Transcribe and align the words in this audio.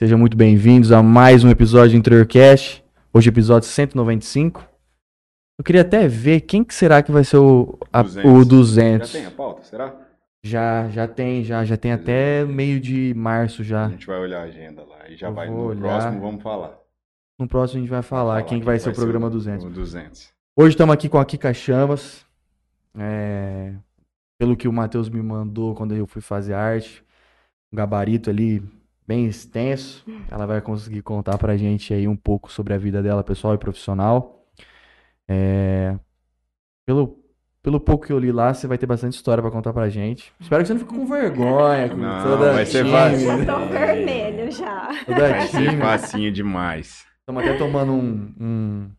Sejam 0.00 0.18
muito 0.18 0.36
bem-vindos 0.36 0.92
a 0.92 1.02
mais 1.02 1.42
um 1.42 1.48
episódio 1.50 1.92
do 1.92 1.96
Interiorcast. 1.98 2.84
Hoje, 3.12 3.28
episódio 3.30 3.68
195. 3.68 4.62
Eu 5.58 5.64
queria 5.64 5.80
até 5.80 6.06
ver 6.06 6.42
quem 6.42 6.62
que 6.62 6.74
será 6.74 7.02
que 7.02 7.10
vai 7.10 7.24
ser 7.24 7.38
o, 7.38 7.78
a- 7.92 8.02
200. 8.02 8.30
o 8.30 8.44
200. 8.44 9.10
Já 9.10 9.18
tem 9.18 9.26
a 9.26 9.30
pauta, 9.30 9.62
será? 9.62 9.94
Já, 10.44 10.88
já 10.90 11.08
tem, 11.08 11.42
já, 11.42 11.64
já 11.64 11.76
tem 11.76 11.92
até 11.92 12.44
meio 12.44 12.78
de 12.78 13.14
março 13.16 13.62
A 13.62 13.64
já. 13.64 13.88
gente 13.88 14.06
vai 14.06 14.18
olhar 14.20 14.40
a 14.40 14.44
agenda 14.44 14.84
lá 14.84 15.08
e 15.08 15.16
já 15.16 15.28
Eu 15.28 15.34
vai 15.34 15.48
no 15.50 15.56
olhar. 15.64 15.80
próximo, 15.80 16.20
vamos 16.20 16.42
falar. 16.42 16.78
No 17.38 17.48
próximo 17.48 17.78
a 17.78 17.80
gente 17.80 17.90
vai 17.90 18.02
falar 18.02 18.42
quem 18.44 18.60
que 18.60 18.66
vai 18.66 18.78
ser 18.78 18.90
o 18.90 18.94
programa 18.94 19.30
200. 19.30 19.64
O 19.64 19.70
200. 19.70 20.28
Hoje 20.56 20.70
estamos 20.74 20.92
aqui 20.94 21.08
com 21.08 21.18
a 21.18 21.24
Kika 21.24 21.52
Chamas. 21.54 22.24
É, 22.98 23.72
pelo 24.38 24.56
que 24.56 24.68
o 24.68 24.72
Matheus 24.72 25.08
me 25.08 25.22
mandou 25.22 25.74
quando 25.74 25.94
eu 25.94 26.06
fui 26.06 26.22
fazer 26.22 26.54
arte, 26.54 27.02
um 27.72 27.76
gabarito 27.76 28.30
ali 28.30 28.62
bem 29.06 29.26
extenso. 29.26 30.04
Ela 30.30 30.46
vai 30.46 30.60
conseguir 30.60 31.02
contar 31.02 31.38
pra 31.38 31.56
gente 31.56 31.94
aí 31.94 32.08
um 32.08 32.16
pouco 32.16 32.50
sobre 32.50 32.74
a 32.74 32.78
vida 32.78 33.02
dela 33.02 33.22
pessoal 33.22 33.54
e 33.54 33.58
profissional. 33.58 34.44
É, 35.28 35.96
pelo, 36.84 37.18
pelo 37.62 37.80
pouco 37.80 38.06
que 38.06 38.12
eu 38.12 38.18
li 38.18 38.32
lá, 38.32 38.52
você 38.52 38.66
vai 38.66 38.78
ter 38.78 38.86
bastante 38.86 39.14
história 39.14 39.42
pra 39.42 39.50
contar 39.50 39.72
pra 39.72 39.88
gente. 39.88 40.32
Espero 40.40 40.62
que 40.62 40.68
você 40.68 40.74
não 40.74 40.80
fique 40.80 40.94
com 40.94 41.06
vergonha, 41.06 41.88
com 41.88 41.96
Não, 41.96 42.22
toda 42.22 42.52
vai 42.52 42.66
ser 42.66 42.86
fácil. 42.86 43.26
Já 43.26 43.44
tô 43.44 43.66
vermelho 43.66 44.50
já. 44.50 45.04
Toda 45.04 45.28
Vai 45.28 45.46
ser 45.48 45.78
facinho 45.78 46.32
demais. 46.32 47.06
Estamos 47.20 47.42
até 47.42 47.58
tomando 47.58 47.92
um, 47.92 48.34
um 48.40 48.90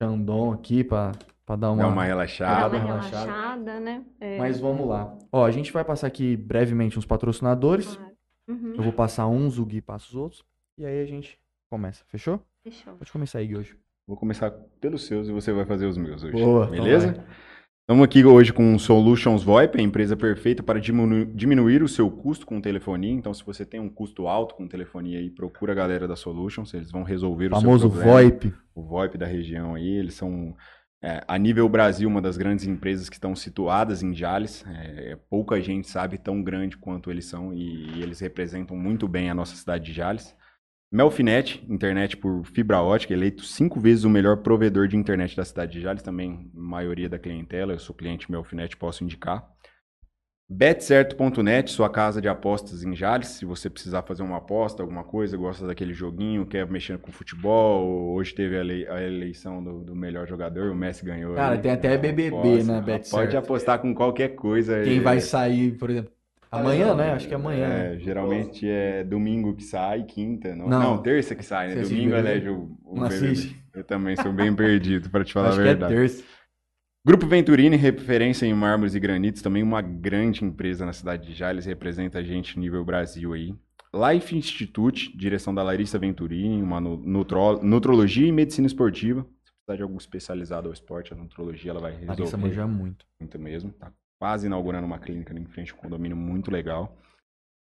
chandon 0.00 0.52
aqui 0.52 0.84
pra, 0.84 1.12
pra 1.46 1.56
dar 1.56 1.72
uma... 1.72 1.86
Uma 1.86 2.04
relaxada. 2.04 2.76
uma 2.76 2.84
relaxada. 2.84 3.32
relaxada, 3.32 3.80
né? 3.80 4.02
É. 4.20 4.38
Mas 4.38 4.60
vamos 4.60 4.86
lá. 4.86 5.16
Ó, 5.32 5.46
a 5.46 5.50
gente 5.50 5.72
vai 5.72 5.82
passar 5.82 6.06
aqui 6.06 6.36
brevemente 6.36 6.98
uns 6.98 7.06
patrocinadores. 7.06 7.96
Claro. 7.96 8.11
Uhum. 8.48 8.74
Eu 8.76 8.82
vou 8.82 8.92
passar 8.92 9.26
uns, 9.28 9.58
o 9.58 9.64
Gui 9.64 9.80
passa 9.80 10.06
os 10.08 10.14
outros. 10.14 10.44
E 10.78 10.84
aí 10.84 11.02
a 11.02 11.06
gente 11.06 11.38
começa, 11.70 12.04
fechou? 12.08 12.40
Fechou. 12.64 12.94
Pode 12.94 13.12
começar 13.12 13.38
aí, 13.38 13.46
Gui, 13.46 13.56
hoje. 13.56 13.76
Vou 14.06 14.16
começar 14.16 14.50
pelos 14.80 15.06
seus 15.06 15.28
e 15.28 15.32
você 15.32 15.52
vai 15.52 15.64
fazer 15.64 15.86
os 15.86 15.96
meus 15.96 16.22
hoje. 16.24 16.32
Boa, 16.32 16.64
então 16.66 16.84
Beleza? 16.84 17.12
vai. 17.12 17.24
Estamos 17.82 18.04
aqui 18.04 18.24
hoje 18.24 18.52
com 18.52 18.78
Solutions 18.78 19.42
VoIP, 19.42 19.78
a 19.78 19.82
empresa 19.82 20.16
perfeita 20.16 20.62
para 20.62 20.80
diminu- 20.80 21.26
diminuir 21.26 21.82
o 21.82 21.88
seu 21.88 22.08
custo 22.10 22.46
com 22.46 22.60
telefonia. 22.60 23.12
Então, 23.12 23.34
se 23.34 23.44
você 23.44 23.66
tem 23.66 23.80
um 23.80 23.88
custo 23.88 24.28
alto 24.28 24.54
com 24.54 24.68
telefonia 24.68 25.18
aí, 25.18 25.28
procura 25.28 25.72
a 25.72 25.74
galera 25.74 26.06
da 26.06 26.14
Solutions, 26.14 26.72
eles 26.74 26.90
vão 26.92 27.02
resolver 27.02 27.48
o 27.48 27.50
Famoso 27.50 27.88
seu 27.88 27.90
problema. 27.90 28.12
VoIP. 28.12 28.54
o 28.74 28.82
VoIP 28.82 29.18
da 29.18 29.26
região 29.26 29.74
aí, 29.74 29.88
eles 29.96 30.14
são, 30.14 30.54
é, 31.02 31.24
a 31.26 31.36
nível 31.36 31.68
Brasil, 31.68 32.08
uma 32.08 32.22
das 32.22 32.36
grandes 32.36 32.64
empresas 32.64 33.08
que 33.08 33.16
estão 33.16 33.34
situadas 33.34 34.04
em 34.04 34.14
Jales. 34.14 34.64
É, 34.68 35.18
pouca 35.28 35.60
gente 35.60 35.88
sabe 35.88 36.16
tão 36.16 36.40
grande 36.40 36.76
quanto 36.76 37.10
eles 37.10 37.24
são 37.24 37.52
e, 37.52 38.00
eles 38.00 38.20
representam 38.20 38.76
muito 38.76 39.08
bem 39.08 39.28
a 39.28 39.34
nossa 39.34 39.56
cidade 39.56 39.86
de 39.86 39.92
Jales. 39.92 40.34
Melfinet, 40.92 41.64
internet 41.68 42.16
por 42.16 42.44
fibra 42.44 42.80
ótica, 42.82 43.14
eleito 43.14 43.42
cinco 43.42 43.80
vezes 43.80 44.04
o 44.04 44.10
melhor 44.10 44.38
provedor 44.38 44.86
de 44.86 44.96
internet 44.96 45.34
da 45.34 45.44
cidade 45.44 45.72
de 45.72 45.80
Jales, 45.80 46.02
também 46.02 46.50
maioria 46.54 47.08
da 47.08 47.18
clientela, 47.18 47.72
eu 47.72 47.78
sou 47.78 47.96
cliente 47.96 48.30
Melfinet, 48.30 48.76
posso 48.76 49.02
indicar. 49.02 49.51
Betcerto.net, 50.48 51.70
sua 51.70 51.88
casa 51.88 52.20
de 52.20 52.28
apostas 52.28 52.84
em 52.84 52.94
Jales. 52.94 53.28
Se 53.28 53.44
você 53.44 53.70
precisar 53.70 54.02
fazer 54.02 54.22
uma 54.22 54.36
aposta, 54.36 54.82
alguma 54.82 55.02
coisa, 55.02 55.36
gosta 55.36 55.66
daquele 55.66 55.94
joguinho, 55.94 56.44
quer 56.44 56.66
mexer 56.70 56.98
com 56.98 57.10
futebol. 57.10 58.12
Hoje 58.14 58.34
teve 58.34 58.58
a, 58.58 58.62
lei- 58.62 58.86
a 58.86 59.02
eleição 59.02 59.62
do, 59.64 59.80
do 59.82 59.96
melhor 59.96 60.26
jogador, 60.26 60.70
o 60.70 60.74
Messi 60.74 61.04
ganhou. 61.04 61.34
Cara, 61.34 61.56
tem 61.56 61.70
até 61.72 61.96
BBB, 61.96 62.28
Aposta. 62.28 62.72
né, 62.72 62.80
Betcerto? 62.82 63.10
Pode 63.10 63.36
apostar 63.36 63.78
com 63.78 63.94
qualquer 63.94 64.28
coisa. 64.34 64.82
Quem 64.82 64.98
é- 64.98 65.00
vai 65.00 65.20
sair, 65.20 65.72
por 65.78 65.88
exemplo, 65.88 66.10
amanhã, 66.50 66.94
né? 66.94 67.12
Acho 67.12 67.26
que 67.28 67.32
é 67.34 67.36
amanhã. 67.36 67.68
né? 67.68 67.94
É, 67.94 67.98
geralmente 67.98 68.68
é 68.68 69.02
domingo 69.04 69.54
que 69.56 69.64
sai, 69.64 70.02
quinta. 70.04 70.54
Não, 70.54 70.68
Não. 70.68 70.80
não, 70.82 70.98
terça 71.02 71.34
que 71.34 71.44
sai, 71.44 71.74
né? 71.74 71.80
Domingo 71.82 72.14
elege 72.14 72.50
o, 72.50 72.76
o 72.84 72.96
Não 73.00 73.08
BBB. 73.08 73.26
assiste? 73.32 73.62
Eu 73.74 73.84
também 73.84 74.16
sou 74.16 74.30
bem 74.32 74.54
perdido, 74.54 75.08
para 75.08 75.24
te 75.24 75.32
falar 75.34 75.48
Acho 75.48 75.60
a 75.60 75.62
que 75.62 75.68
é 75.68 75.72
verdade. 75.72 75.94
terça. 75.94 76.22
Grupo 77.04 77.26
Venturini, 77.26 77.76
referência 77.76 78.46
em 78.46 78.54
mármores 78.54 78.94
e 78.94 79.00
granitos, 79.00 79.42
também 79.42 79.62
uma 79.62 79.80
grande 79.82 80.44
empresa 80.44 80.86
na 80.86 80.92
cidade 80.92 81.26
de 81.26 81.34
Jales, 81.34 81.66
representa 81.66 82.18
a 82.18 82.22
gente 82.22 82.58
nível 82.58 82.84
Brasil 82.84 83.32
aí. 83.32 83.52
Life 83.92 84.34
Institute, 84.36 85.14
direção 85.16 85.52
da 85.54 85.62
Larissa 85.64 85.98
Venturini, 85.98 86.62
uma 86.62 86.80
nu- 86.80 86.96
nutro- 86.96 87.60
nutrologia 87.62 88.26
e 88.28 88.32
medicina 88.32 88.66
esportiva. 88.68 89.26
Se 89.44 89.52
precisar 89.52 89.76
de 89.76 89.82
algo 89.82 89.98
especializado 89.98 90.68
ao 90.68 90.72
esporte, 90.72 91.12
a 91.12 91.16
nutrologia 91.16 91.72
ela 91.72 91.80
vai 91.80 91.92
Larissa 91.92 92.14
resolver. 92.14 92.46
manja 92.46 92.66
muito. 92.68 93.04
Muito 93.20 93.38
mesmo. 93.38 93.72
Tá 93.72 93.92
quase 94.20 94.46
inaugurando 94.46 94.86
uma 94.86 94.98
clínica 95.00 95.32
ali 95.32 95.42
em 95.42 95.46
frente 95.46 95.74
um 95.74 95.76
condomínio 95.76 96.16
muito 96.16 96.50
legal. 96.52 96.96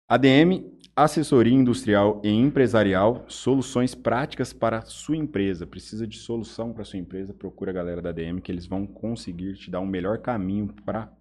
ADM, 0.08 0.75
assessoria 0.96 1.54
industrial 1.54 2.22
e 2.24 2.30
empresarial, 2.30 3.26
soluções 3.28 3.94
práticas 3.94 4.54
para 4.54 4.78
a 4.78 4.82
sua 4.82 5.18
empresa. 5.18 5.68
Precisa 5.68 6.08
de 6.08 6.18
solução 6.18 6.72
para 6.72 6.84
a 6.84 6.86
sua 6.86 7.00
empresa? 7.00 7.34
Procura 7.34 7.72
a 7.72 7.74
galera 7.74 8.02
da 8.02 8.12
ADM 8.12 8.40
que 8.40 8.52
eles 8.52 8.66
vão 8.66 8.88
conseguir 8.88 9.56
te 9.56 9.70
dar 9.70 9.82
um 9.82 9.86
melhor 9.86 10.20
caminho 10.20 10.74
para 10.86 11.12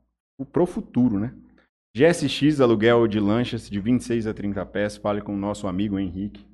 o 0.40 0.66
futuro, 0.66 1.18
né? 1.18 1.34
GSX, 1.96 2.60
aluguel 2.60 3.06
de 3.08 3.18
lanchas 3.18 3.68
de 3.68 3.80
26 3.80 4.26
a 4.26 4.34
30 4.34 4.64
pés. 4.66 4.96
Fale 4.96 5.20
com 5.20 5.34
o 5.34 5.38
nosso 5.38 5.66
amigo 5.66 5.98
Henrique. 5.98 6.46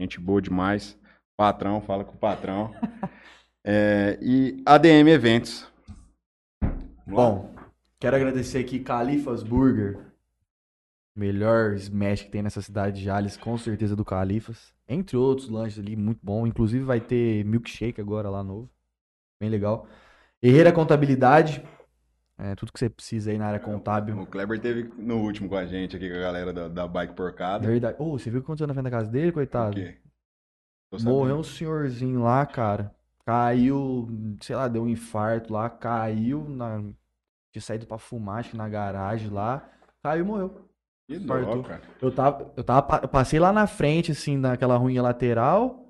Gente 0.00 0.18
boa 0.18 0.40
demais. 0.40 0.98
Patrão, 1.36 1.80
fala 1.80 2.04
com 2.04 2.14
o 2.14 2.18
patrão. 2.18 2.74
É, 3.66 4.18
e 4.20 4.62
ADM 4.66 5.08
Eventos. 5.08 5.66
Bom, 7.06 7.50
quero 7.98 8.14
agradecer 8.14 8.58
aqui 8.58 8.78
Califas 8.78 9.42
Burger. 9.42 10.13
Melhor 11.16 11.74
smash 11.74 12.22
que 12.24 12.30
tem 12.30 12.42
nessa 12.42 12.60
cidade 12.60 12.98
de 12.98 13.04
Jales, 13.04 13.36
com 13.36 13.56
certeza 13.56 13.94
do 13.94 14.04
Califas. 14.04 14.74
Entre 14.88 15.16
outros 15.16 15.48
lanches 15.48 15.78
ali, 15.78 15.94
muito 15.94 16.20
bom. 16.22 16.46
Inclusive 16.46 16.84
vai 16.84 17.00
ter 17.00 17.44
milkshake 17.44 18.00
agora 18.00 18.28
lá 18.28 18.42
novo. 18.42 18.68
Bem 19.40 19.48
legal. 19.48 19.86
Herreira 20.42 20.72
Contabilidade. 20.72 21.64
É, 22.36 22.54
tudo 22.56 22.72
que 22.72 22.78
você 22.80 22.90
precisa 22.90 23.30
aí 23.30 23.38
na 23.38 23.46
área 23.46 23.60
contábil. 23.60 24.18
O 24.20 24.26
Kleber 24.26 24.58
teve 24.60 24.92
no 24.98 25.18
último 25.18 25.48
com 25.48 25.56
a 25.56 25.64
gente 25.66 25.96
aqui, 25.96 26.10
com 26.10 26.16
a 26.16 26.20
galera 26.20 26.52
da, 26.52 26.66
da 26.66 26.88
Bike 26.88 27.14
Porcada. 27.14 27.66
Verdade. 27.66 27.96
Ô, 27.98 28.18
você 28.18 28.28
viu 28.28 28.40
o 28.40 28.42
que 28.42 28.46
aconteceu 28.46 28.66
na 28.66 28.74
frente 28.74 28.84
da 28.84 28.90
casa 28.90 29.08
dele, 29.08 29.30
coitado? 29.30 29.76
Morreu 31.02 31.38
um 31.38 31.42
senhorzinho 31.44 32.22
lá, 32.22 32.44
cara. 32.44 32.92
Caiu, 33.24 34.08
sei 34.40 34.54
lá, 34.56 34.66
deu 34.68 34.82
um 34.82 34.88
infarto 34.88 35.52
lá, 35.52 35.70
caiu 35.70 36.48
na. 36.48 36.82
Tinha 37.52 37.62
saído 37.62 37.86
pra 37.86 37.98
fumar, 37.98 38.40
acho 38.40 38.50
que 38.50 38.56
na 38.56 38.68
garagem 38.68 39.30
lá. 39.30 39.70
Caiu 40.02 40.24
e 40.24 40.26
morreu. 40.26 40.63
Que 41.06 41.16
Infartou. 41.16 41.56
dó, 41.56 41.62
cara. 41.68 41.82
Eu 42.00 42.10
tava, 42.12 42.52
eu 42.56 42.64
tava, 42.64 43.00
eu 43.02 43.08
passei 43.08 43.38
lá 43.38 43.52
na 43.52 43.66
frente, 43.66 44.12
assim, 44.12 44.36
naquela 44.36 44.76
ruinha 44.76 45.02
lateral. 45.02 45.80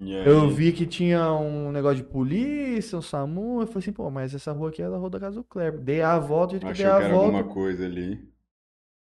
Eu 0.00 0.48
vi 0.48 0.72
que 0.72 0.86
tinha 0.86 1.32
um 1.32 1.72
negócio 1.72 1.96
de 1.98 2.04
polícia, 2.04 2.96
um 2.96 3.02
SAMU. 3.02 3.60
Eu 3.62 3.66
falei 3.66 3.78
assim, 3.80 3.92
pô, 3.92 4.08
mas 4.10 4.32
essa 4.32 4.52
rua 4.52 4.68
aqui 4.68 4.80
é 4.80 4.88
da 4.88 4.96
rua 4.96 5.10
da 5.10 5.18
casa 5.18 5.36
do 5.36 5.44
Kleber. 5.44 5.80
Dei 5.80 6.02
a 6.02 6.18
volta, 6.20 6.46
do 6.46 6.50
jeito 6.52 6.66
que 6.66 6.70
Achei 6.72 6.84
dei 6.84 6.94
que 6.94 7.02
a 7.02 7.04
era 7.04 7.14
volta, 7.14 7.36
alguma 7.38 7.52
coisa 7.54 7.84
ali. 7.84 8.28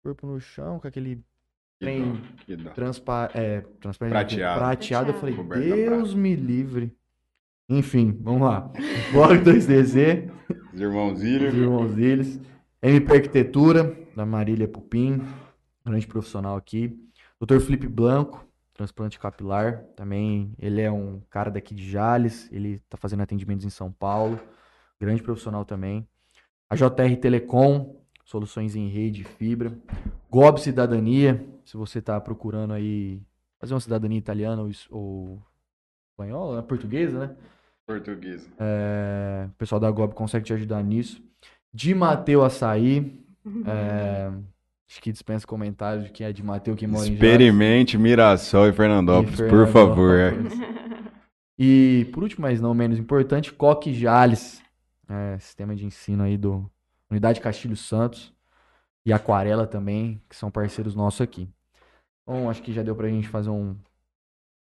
corpo 0.03 0.27
no 0.27 0.41
chão, 0.41 0.81
com 0.81 0.89
aquele 0.89 1.17
Que 1.17 1.23
Trem. 1.79 2.13
dó, 2.13 2.19
que 2.45 2.57
dó. 2.57 2.71
transpa 2.71 3.31
é, 3.35 3.61
transparente, 3.81 4.13
Prateado. 4.15 4.59
prateado. 4.59 5.11
Eu 5.11 5.15
falei, 5.15 5.37
Coberta 5.37 5.65
Deus 5.77 6.13
me 6.15 6.35
livre. 6.35 6.93
Enfim, 7.69 8.19
vamos 8.21 8.43
lá. 8.43 8.69
Blog 9.13 9.39
2DZ, 9.45 10.29
Os 10.75 10.81
irmãos 10.81 11.19
os 11.21 11.23
irmãos 11.25 11.95
deles. 11.95 12.41
MP 12.83 13.13
Arquitetura, 13.15 13.97
da 14.21 14.27
Marília 14.27 14.69
Pupim, 14.69 15.23
grande 15.83 16.07
profissional 16.07 16.55
aqui. 16.55 16.95
Dr. 17.41 17.59
Felipe 17.59 17.89
Blanco, 17.89 18.47
transplante 18.75 19.19
capilar, 19.19 19.83
também 19.97 20.53
ele 20.59 20.83
é 20.83 20.93
um 20.93 21.23
cara 21.31 21.51
daqui 21.51 21.75
de 21.75 21.91
Jales, 21.91 22.47
ele 22.53 22.81
tá 22.81 22.99
fazendo 22.99 23.23
atendimentos 23.23 23.65
em 23.65 23.71
São 23.71 23.91
Paulo, 23.91 24.39
grande 25.01 25.23
profissional 25.23 25.65
também. 25.65 26.07
A 26.69 26.77
JR 26.77 27.17
Telecom, 27.19 27.97
soluções 28.23 28.77
em 28.77 28.89
rede 28.89 29.23
e 29.23 29.25
fibra. 29.25 29.73
Gob 30.31 30.61
Cidadania, 30.61 31.43
se 31.65 31.79
você 31.79 32.03
tá 32.03 32.21
procurando 32.21 32.75
aí 32.75 33.23
fazer 33.59 33.73
uma 33.73 33.81
cidadania 33.81 34.19
italiana 34.19 34.61
ou, 34.61 34.71
ou 34.91 35.43
espanhola, 36.11 36.57
né? 36.57 36.63
portuguesa, 36.63 37.27
né? 37.27 37.37
Portuguesa. 37.87 38.51
É, 38.59 39.49
o 39.49 39.55
pessoal 39.55 39.81
da 39.81 39.91
Gob 39.91 40.13
consegue 40.13 40.45
te 40.45 40.53
ajudar 40.53 40.85
nisso. 40.85 41.23
De 41.73 41.95
Mateu 41.95 42.45
Açaí. 42.45 43.19
É, 43.67 44.31
acho 44.89 45.01
que 45.01 45.13
dispensa 45.13 45.47
comentários 45.47 46.05
de 46.07 46.11
quem 46.11 46.27
é 46.27 46.33
de 46.33 46.43
Mateu, 46.43 46.75
quem 46.77 46.89
mora 46.89 47.07
em. 47.07 47.13
Experimente 47.13 47.97
Mirassol 47.99 48.69
e 48.69 48.73
Fernandópolis, 48.73 49.41
E 49.41 49.49
por 49.49 49.67
favor. 49.69 50.19
Fernandópolis. 50.19 50.71
E 51.59 52.09
por 52.13 52.23
último, 52.23 52.43
mas 52.43 52.61
não 52.61 52.73
menos 52.73 52.99
importante, 52.99 53.53
Coque 53.53 53.93
Jales. 53.93 54.63
é, 55.09 55.39
sistema 55.39 55.75
de 55.75 55.85
ensino 55.85 56.23
aí 56.23 56.37
do 56.39 56.71
Unidade 57.11 57.41
Castilho 57.41 57.77
Santos. 57.77 58.33
E 59.05 59.13
Aquarela 59.13 59.67
também, 59.67 60.21
que 60.29 60.37
são 60.37 60.51
parceiros 60.51 60.95
nossos 60.95 61.23
aqui. 61.23 61.49
Então, 62.23 62.51
acho 62.51 62.63
que 62.63 62.73
já 62.73 62.83
deu 62.83 62.95
pra 62.95 63.09
gente 63.09 63.29
fazer 63.29 63.49
um. 63.51 63.75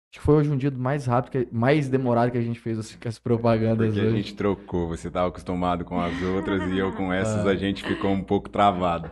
Acho 0.09 0.19
que 0.19 0.25
foi 0.25 0.35
hoje 0.35 0.49
um 0.49 0.57
dia 0.57 0.71
mais 0.71 1.05
rápido, 1.05 1.31
que- 1.31 1.47
mais 1.53 1.89
demorado 1.89 2.31
que 2.31 2.37
a 2.37 2.41
gente 2.41 2.59
fez 2.59 2.79
as, 2.79 2.95
com 2.95 3.07
as 3.07 3.19
propagandas 3.19 3.87
Porque 3.93 3.99
a 3.99 4.03
hoje. 4.09 4.17
gente 4.17 4.35
trocou. 4.35 4.87
Você 4.87 5.09
estava 5.09 5.27
acostumado 5.27 5.83
com 5.83 5.99
as 5.99 6.19
outras 6.21 6.71
e 6.71 6.77
eu 6.77 6.93
com 6.95 7.11
essas 7.11 7.45
Ah. 7.45 7.49
a 7.49 7.55
gente 7.55 7.83
ficou 7.83 8.11
um 8.11 8.23
pouco 8.23 8.49
travado. 8.49 9.11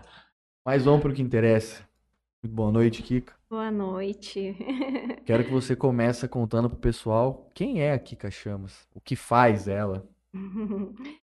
Mas 0.65 0.85
vamos 0.85 1.01
pro 1.01 1.13
que 1.13 1.21
interessa. 1.21 1.83
Muito 2.43 2.55
boa 2.55 2.71
noite, 2.71 3.03
Kika. 3.03 3.33
Boa 3.49 3.69
noite. 3.69 4.55
Quero 5.25 5.43
que 5.43 5.51
você 5.51 5.75
comece 5.75 6.27
contando 6.27 6.69
pro 6.69 6.79
pessoal 6.79 7.49
quem 7.53 7.81
é 7.81 7.91
a 7.91 7.99
Kika 7.99 8.31
Chamas, 8.31 8.87
o 8.93 9.01
que 9.01 9.15
faz 9.15 9.67
ela. 9.67 10.07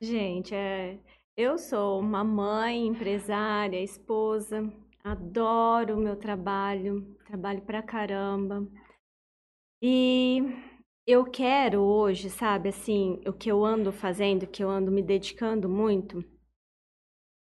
Gente, 0.00 0.54
é, 0.54 0.98
eu 1.36 1.56
sou 1.56 2.00
uma 2.00 2.22
mãe, 2.22 2.86
empresária, 2.86 3.82
esposa, 3.82 4.70
adoro 5.02 5.96
o 5.96 6.00
meu 6.00 6.16
trabalho, 6.16 7.16
trabalho 7.26 7.62
pra 7.62 7.82
caramba. 7.82 8.66
E 9.82 10.42
eu 11.06 11.24
quero 11.24 11.80
hoje, 11.80 12.30
sabe, 12.30 12.70
assim, 12.70 13.20
o 13.26 13.32
que 13.32 13.50
eu 13.50 13.64
ando 13.64 13.92
fazendo, 13.92 14.46
que 14.46 14.62
eu 14.64 14.70
ando 14.70 14.90
me 14.90 15.02
dedicando 15.02 15.68
muito, 15.68 16.24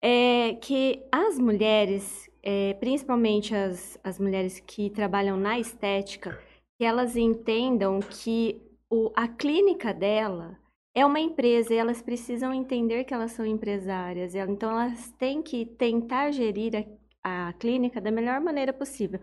é 0.02 0.56
que 0.56 1.06
as 1.12 1.38
mulheres, 1.38 2.30
é, 2.42 2.74
principalmente 2.76 3.54
as, 3.56 4.00
as 4.04 4.20
mulheres 4.20 4.60
que 4.60 4.90
trabalham 4.90 5.38
na 5.38 5.60
estética, 5.60 6.42
que 6.78 6.86
elas 6.86 7.16
entendam 7.18 8.00
que 8.00 8.62
o, 8.90 9.12
a 9.16 9.28
clínica 9.28 9.94
dela 9.94 10.58
é 10.96 11.06
uma 11.06 11.20
empresa 11.20 11.74
e 11.74 11.78
elas 11.78 12.02
precisam 12.02 12.54
entender 12.54 13.04
que 13.04 13.14
elas 13.14 13.32
são 13.32 13.46
empresárias. 13.46 14.36
Então, 14.36 14.72
elas 14.72 15.12
têm 15.14 15.42
que 15.42 15.66
tentar 15.66 16.32
gerir 16.32 16.88
a, 17.24 17.50
a 17.50 17.54
clínica 17.54 18.02
da 18.02 18.12
melhor 18.12 18.40
maneira 18.42 18.74
possível. 18.74 19.20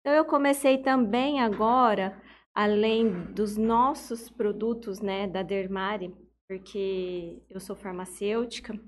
Então, 0.00 0.14
eu 0.14 0.24
comecei 0.24 0.78
também 0.78 1.40
agora, 1.40 2.20
além 2.54 3.32
dos 3.32 3.56
nossos 3.56 4.28
produtos, 4.28 5.00
né, 5.00 5.26
da 5.26 5.42
Dermari, 5.42 6.14
porque 6.48 7.42
eu 7.48 7.60
sou 7.60 7.76
farmacêutica, 7.76 8.78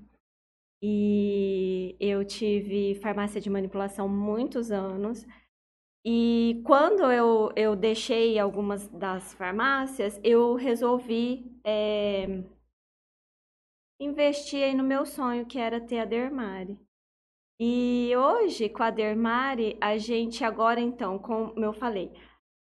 e 0.85 1.95
eu 1.97 2.25
tive 2.25 2.95
farmácia 2.95 3.39
de 3.39 3.49
manipulação 3.49 4.09
muitos 4.09 4.69
anos. 4.69 5.25
E 6.05 6.61
quando 6.65 7.03
eu, 7.09 7.53
eu 7.55 7.73
deixei 7.73 8.37
algumas 8.37 8.89
das 8.89 9.33
farmácias, 9.33 10.19
eu 10.21 10.55
resolvi 10.55 11.57
é, 11.65 12.43
investir 13.97 14.61
aí 14.61 14.73
no 14.75 14.83
meu 14.83 15.05
sonho, 15.05 15.45
que 15.45 15.57
era 15.57 15.79
ter 15.79 15.99
a 15.99 16.05
Dermari. 16.05 16.77
E 17.57 18.11
hoje, 18.17 18.67
com 18.67 18.83
a 18.83 18.89
Dermari, 18.89 19.77
a 19.79 19.97
gente 19.97 20.43
agora, 20.43 20.81
então, 20.81 21.17
como 21.17 21.63
eu 21.63 21.71
falei, 21.71 22.11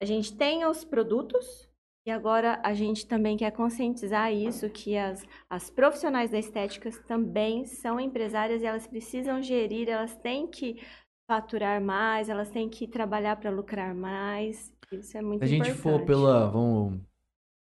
a 0.02 0.06
gente 0.06 0.36
tem 0.36 0.66
os 0.66 0.84
produtos, 0.84 1.70
e 2.06 2.10
agora 2.12 2.60
a 2.64 2.74
gente 2.74 3.06
também 3.06 3.38
quer 3.38 3.52
conscientizar 3.52 4.34
isso, 4.34 4.68
que 4.70 4.98
as, 4.98 5.24
as 5.50 5.70
profissionais 5.70 6.32
da 6.32 6.40
estética 6.40 6.90
também 7.08 7.66
são 7.66 8.00
empresárias 8.00 8.64
e 8.64 8.66
elas 8.66 8.88
precisam 8.88 9.42
gerir, 9.42 9.88
elas 9.88 10.16
têm 10.16 10.48
que 10.48 10.82
faturar 11.30 11.80
mais, 11.80 12.28
elas 12.28 12.50
têm 12.50 12.68
que 12.68 12.88
trabalhar 12.88 13.36
para 13.36 13.52
lucrar 13.52 13.94
mais. 13.94 14.74
Isso 14.92 15.16
é 15.18 15.22
muito 15.22 15.40
Se 15.40 15.46
a 15.46 15.48
gente 15.48 15.70
importante. 15.70 15.82
for 16.00 16.06
pela. 16.06 16.50
Vamos, 16.50 17.00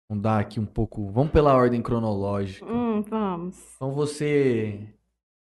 vamos 0.08 0.22
dar 0.22 0.38
aqui 0.38 0.60
um 0.60 0.64
pouco. 0.66 1.10
Vamos 1.10 1.32
pela 1.32 1.54
ordem 1.54 1.82
cronológica. 1.82 2.64
Hum, 2.64 3.02
vamos. 3.02 3.74
Então 3.74 3.92
você 3.92 4.88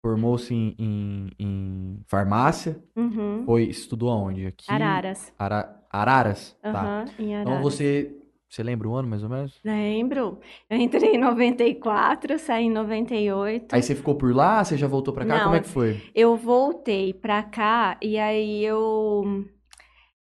formou-se 0.05 0.53
em, 0.53 0.75
em, 0.79 1.29
em 1.39 2.01
farmácia, 2.07 2.81
Uhum. 2.95 3.43
foi, 3.45 3.63
estudou 3.63 4.09
aonde? 4.11 4.45
Aqui? 4.45 4.65
Araras. 4.71 5.33
Ara- 5.37 5.78
Araras? 5.89 6.55
Tá. 6.61 6.69
Aham, 6.69 7.05
em 7.19 7.33
Então 7.35 7.51
Araras. 7.53 7.61
você. 7.63 8.15
Você 8.47 8.63
lembra 8.63 8.89
o 8.89 8.95
ano 8.95 9.07
mais 9.07 9.21
ou 9.21 9.29
menos? 9.29 9.59
Lembro. 9.63 10.39
Eu 10.67 10.77
entrei 10.77 11.15
em 11.15 11.17
94, 11.19 12.39
saí 12.39 12.65
em 12.65 12.71
98. 12.71 13.75
Aí 13.75 13.83
você 13.83 13.93
ficou 13.93 14.15
por 14.15 14.35
lá, 14.35 14.63
você 14.63 14.75
já 14.75 14.87
voltou 14.87 15.13
pra 15.13 15.23
cá? 15.23 15.35
Não, 15.37 15.43
Como 15.43 15.55
é 15.55 15.59
que 15.59 15.67
foi? 15.69 16.01
Eu 16.15 16.35
voltei 16.35 17.13
pra 17.13 17.43
cá 17.43 17.95
e 18.01 18.17
aí 18.17 18.65
eu 18.65 19.45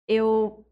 eu 0.07 0.65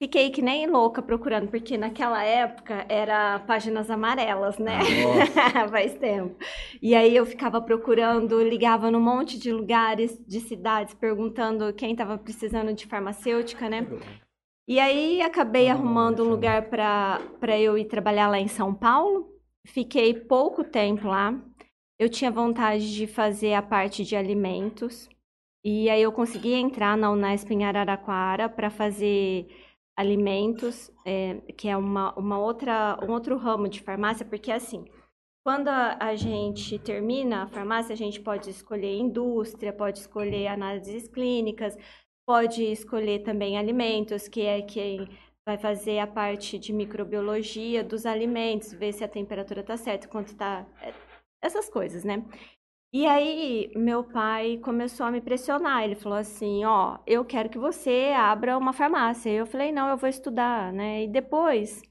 fiquei 0.00 0.30
que 0.30 0.40
nem 0.40 0.66
louca 0.66 1.02
procurando, 1.02 1.48
porque 1.50 1.76
naquela 1.76 2.24
época 2.24 2.86
era 2.88 3.38
páginas 3.40 3.90
amarelas, 3.90 4.58
né? 4.58 4.78
Faz 5.70 5.94
tempo. 5.94 6.36
E 6.80 6.94
aí 6.94 7.14
eu 7.14 7.26
ficava 7.26 7.60
procurando, 7.60 8.42
ligava 8.42 8.90
num 8.90 9.00
monte 9.00 9.38
de 9.38 9.52
lugares, 9.52 10.18
de 10.26 10.40
cidades, 10.40 10.94
perguntando 10.94 11.72
quem 11.74 11.92
estava 11.92 12.16
precisando 12.16 12.72
de 12.72 12.86
farmacêutica, 12.86 13.68
né? 13.68 13.86
E 14.66 14.80
aí 14.80 15.20
acabei 15.20 15.68
Ah, 15.68 15.72
arrumando 15.74 16.24
um 16.24 16.30
lugar 16.30 16.70
para 16.70 17.20
para 17.38 17.58
eu 17.58 17.76
ir 17.76 17.84
trabalhar 17.86 18.28
lá 18.28 18.38
em 18.38 18.48
São 18.48 18.72
Paulo. 18.72 19.28
Fiquei 19.66 20.14
pouco 20.14 20.64
tempo 20.64 21.08
lá. 21.08 21.38
Eu 21.98 22.08
tinha 22.08 22.30
vontade 22.30 22.94
de 22.94 23.06
fazer 23.06 23.52
a 23.52 23.60
parte 23.60 24.04
de 24.04 24.16
alimentos. 24.16 25.10
E 25.62 25.90
aí 25.90 26.00
eu 26.00 26.12
consegui 26.12 26.54
entrar 26.54 26.96
na 26.96 27.10
Unesp 27.10 27.50
em 27.50 27.64
Araraquara 27.66 28.48
para 28.48 28.70
fazer 28.70 29.46
alimentos, 30.00 30.90
é, 31.04 31.34
que 31.56 31.68
é 31.68 31.76
uma, 31.76 32.14
uma 32.18 32.38
outra, 32.38 32.98
um 33.06 33.12
outro 33.12 33.36
ramo 33.36 33.68
de 33.68 33.82
farmácia, 33.82 34.24
porque 34.24 34.50
assim, 34.50 34.86
quando 35.44 35.68
a, 35.68 35.98
a 36.00 36.16
gente 36.16 36.78
termina 36.78 37.42
a 37.42 37.46
farmácia, 37.46 37.92
a 37.92 37.96
gente 37.96 38.18
pode 38.20 38.48
escolher 38.48 38.96
indústria, 38.96 39.72
pode 39.72 39.98
escolher 39.98 40.46
análises 40.46 41.06
clínicas, 41.06 41.76
pode 42.26 42.62
escolher 42.64 43.20
também 43.20 43.58
alimentos, 43.58 44.26
que 44.26 44.40
é 44.40 44.62
quem 44.62 45.06
vai 45.46 45.58
fazer 45.58 45.98
a 45.98 46.06
parte 46.06 46.58
de 46.58 46.72
microbiologia 46.72 47.84
dos 47.84 48.06
alimentos, 48.06 48.72
ver 48.72 48.92
se 48.92 49.04
a 49.04 49.08
temperatura 49.08 49.60
está 49.60 49.76
certa, 49.76 50.08
quanto 50.08 50.28
está. 50.28 50.66
Essas 51.42 51.68
coisas, 51.68 52.04
né? 52.04 52.24
E 52.92 53.06
aí, 53.06 53.70
meu 53.76 54.04
pai 54.04 54.58
começou 54.58 55.06
a 55.06 55.10
me 55.10 55.20
pressionar. 55.20 55.84
Ele 55.84 55.94
falou 55.94 56.18
assim: 56.18 56.64
Ó, 56.64 56.98
eu 57.06 57.24
quero 57.24 57.48
que 57.48 57.58
você 57.58 58.12
abra 58.16 58.56
uma 58.58 58.72
farmácia. 58.72 59.30
Eu 59.30 59.46
falei: 59.46 59.72
Não, 59.72 59.88
eu 59.88 59.96
vou 59.96 60.08
estudar, 60.08 60.72
né? 60.72 61.04
E 61.04 61.08
depois, 61.08 61.82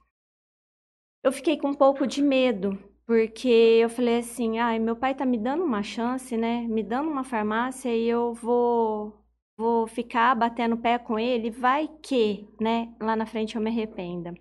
eu 1.24 1.32
fiquei 1.32 1.58
com 1.58 1.70
um 1.70 1.74
pouco 1.74 2.06
de 2.08 2.22
medo, 2.22 2.78
porque 3.06 3.48
eu 3.48 3.90
falei 3.90 4.20
assim: 4.20 4.60
Ai, 4.60 4.80
meu 4.80 4.96
pai 4.96 5.16
tá 5.16 5.26
me 5.26 5.38
dando 5.38 5.64
uma 5.64 5.84
chance, 5.84 6.36
né? 6.38 6.62
Me 6.68 6.84
dando 6.84 7.10
uma 7.10 7.24
farmácia 7.24 7.96
e 7.96 8.08
eu 8.08 8.34
vou 8.34 9.18
vou 9.58 9.88
ficar 9.88 10.36
batendo 10.36 10.78
pé 10.78 10.98
com 10.98 11.20
ele, 11.20 11.52
vai 11.52 11.88
que, 12.02 12.48
né, 12.62 12.96
lá 13.00 13.14
na 13.16 13.26
frente 13.26 13.56
eu 13.58 13.62
me 13.62 13.70
arrependa. 13.70 14.34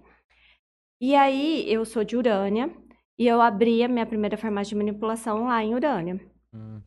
E 1.00 1.14
aí, 1.14 1.64
eu 1.72 1.84
sou 1.84 2.04
de 2.04 2.16
Urânia, 2.16 2.72
e 3.18 3.26
eu 3.26 3.40
abri 3.40 3.82
a 3.82 3.88
minha 3.88 4.06
primeira 4.06 4.36
farmácia 4.36 4.70
de 4.70 4.76
manipulação 4.76 5.46
lá 5.46 5.62
em 5.62 5.74
Urânia. 5.74 6.20
Hum. 6.58 6.82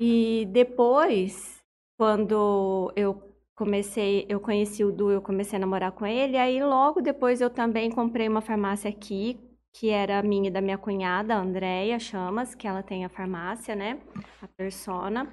E 0.00 0.46
depois, 0.50 1.62
quando 1.98 2.92
eu 2.96 3.34
comecei, 3.54 4.26
eu 4.28 4.40
conheci 4.40 4.84
o 4.84 4.92
Du, 4.92 5.10
eu 5.10 5.22
comecei 5.22 5.56
a 5.56 5.60
namorar 5.60 5.92
com 5.92 6.06
ele, 6.06 6.36
aí 6.36 6.62
logo 6.62 7.00
depois 7.00 7.40
eu 7.40 7.50
também 7.50 7.90
comprei 7.90 8.28
uma 8.28 8.40
farmácia 8.40 8.90
aqui, 8.90 9.38
que 9.72 9.90
era 9.90 10.22
minha 10.22 10.48
e 10.48 10.50
da 10.50 10.60
minha 10.60 10.78
cunhada, 10.78 11.34
a 11.34 11.38
Andréia 11.38 11.98
Chamas, 11.98 12.54
que 12.54 12.66
ela 12.66 12.82
tem 12.82 13.04
a 13.04 13.08
farmácia, 13.08 13.74
né, 13.74 14.00
a 14.42 14.48
Persona, 14.48 15.32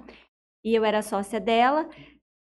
e 0.64 0.74
eu 0.74 0.84
era 0.84 1.02
sócia 1.02 1.40
dela. 1.40 1.88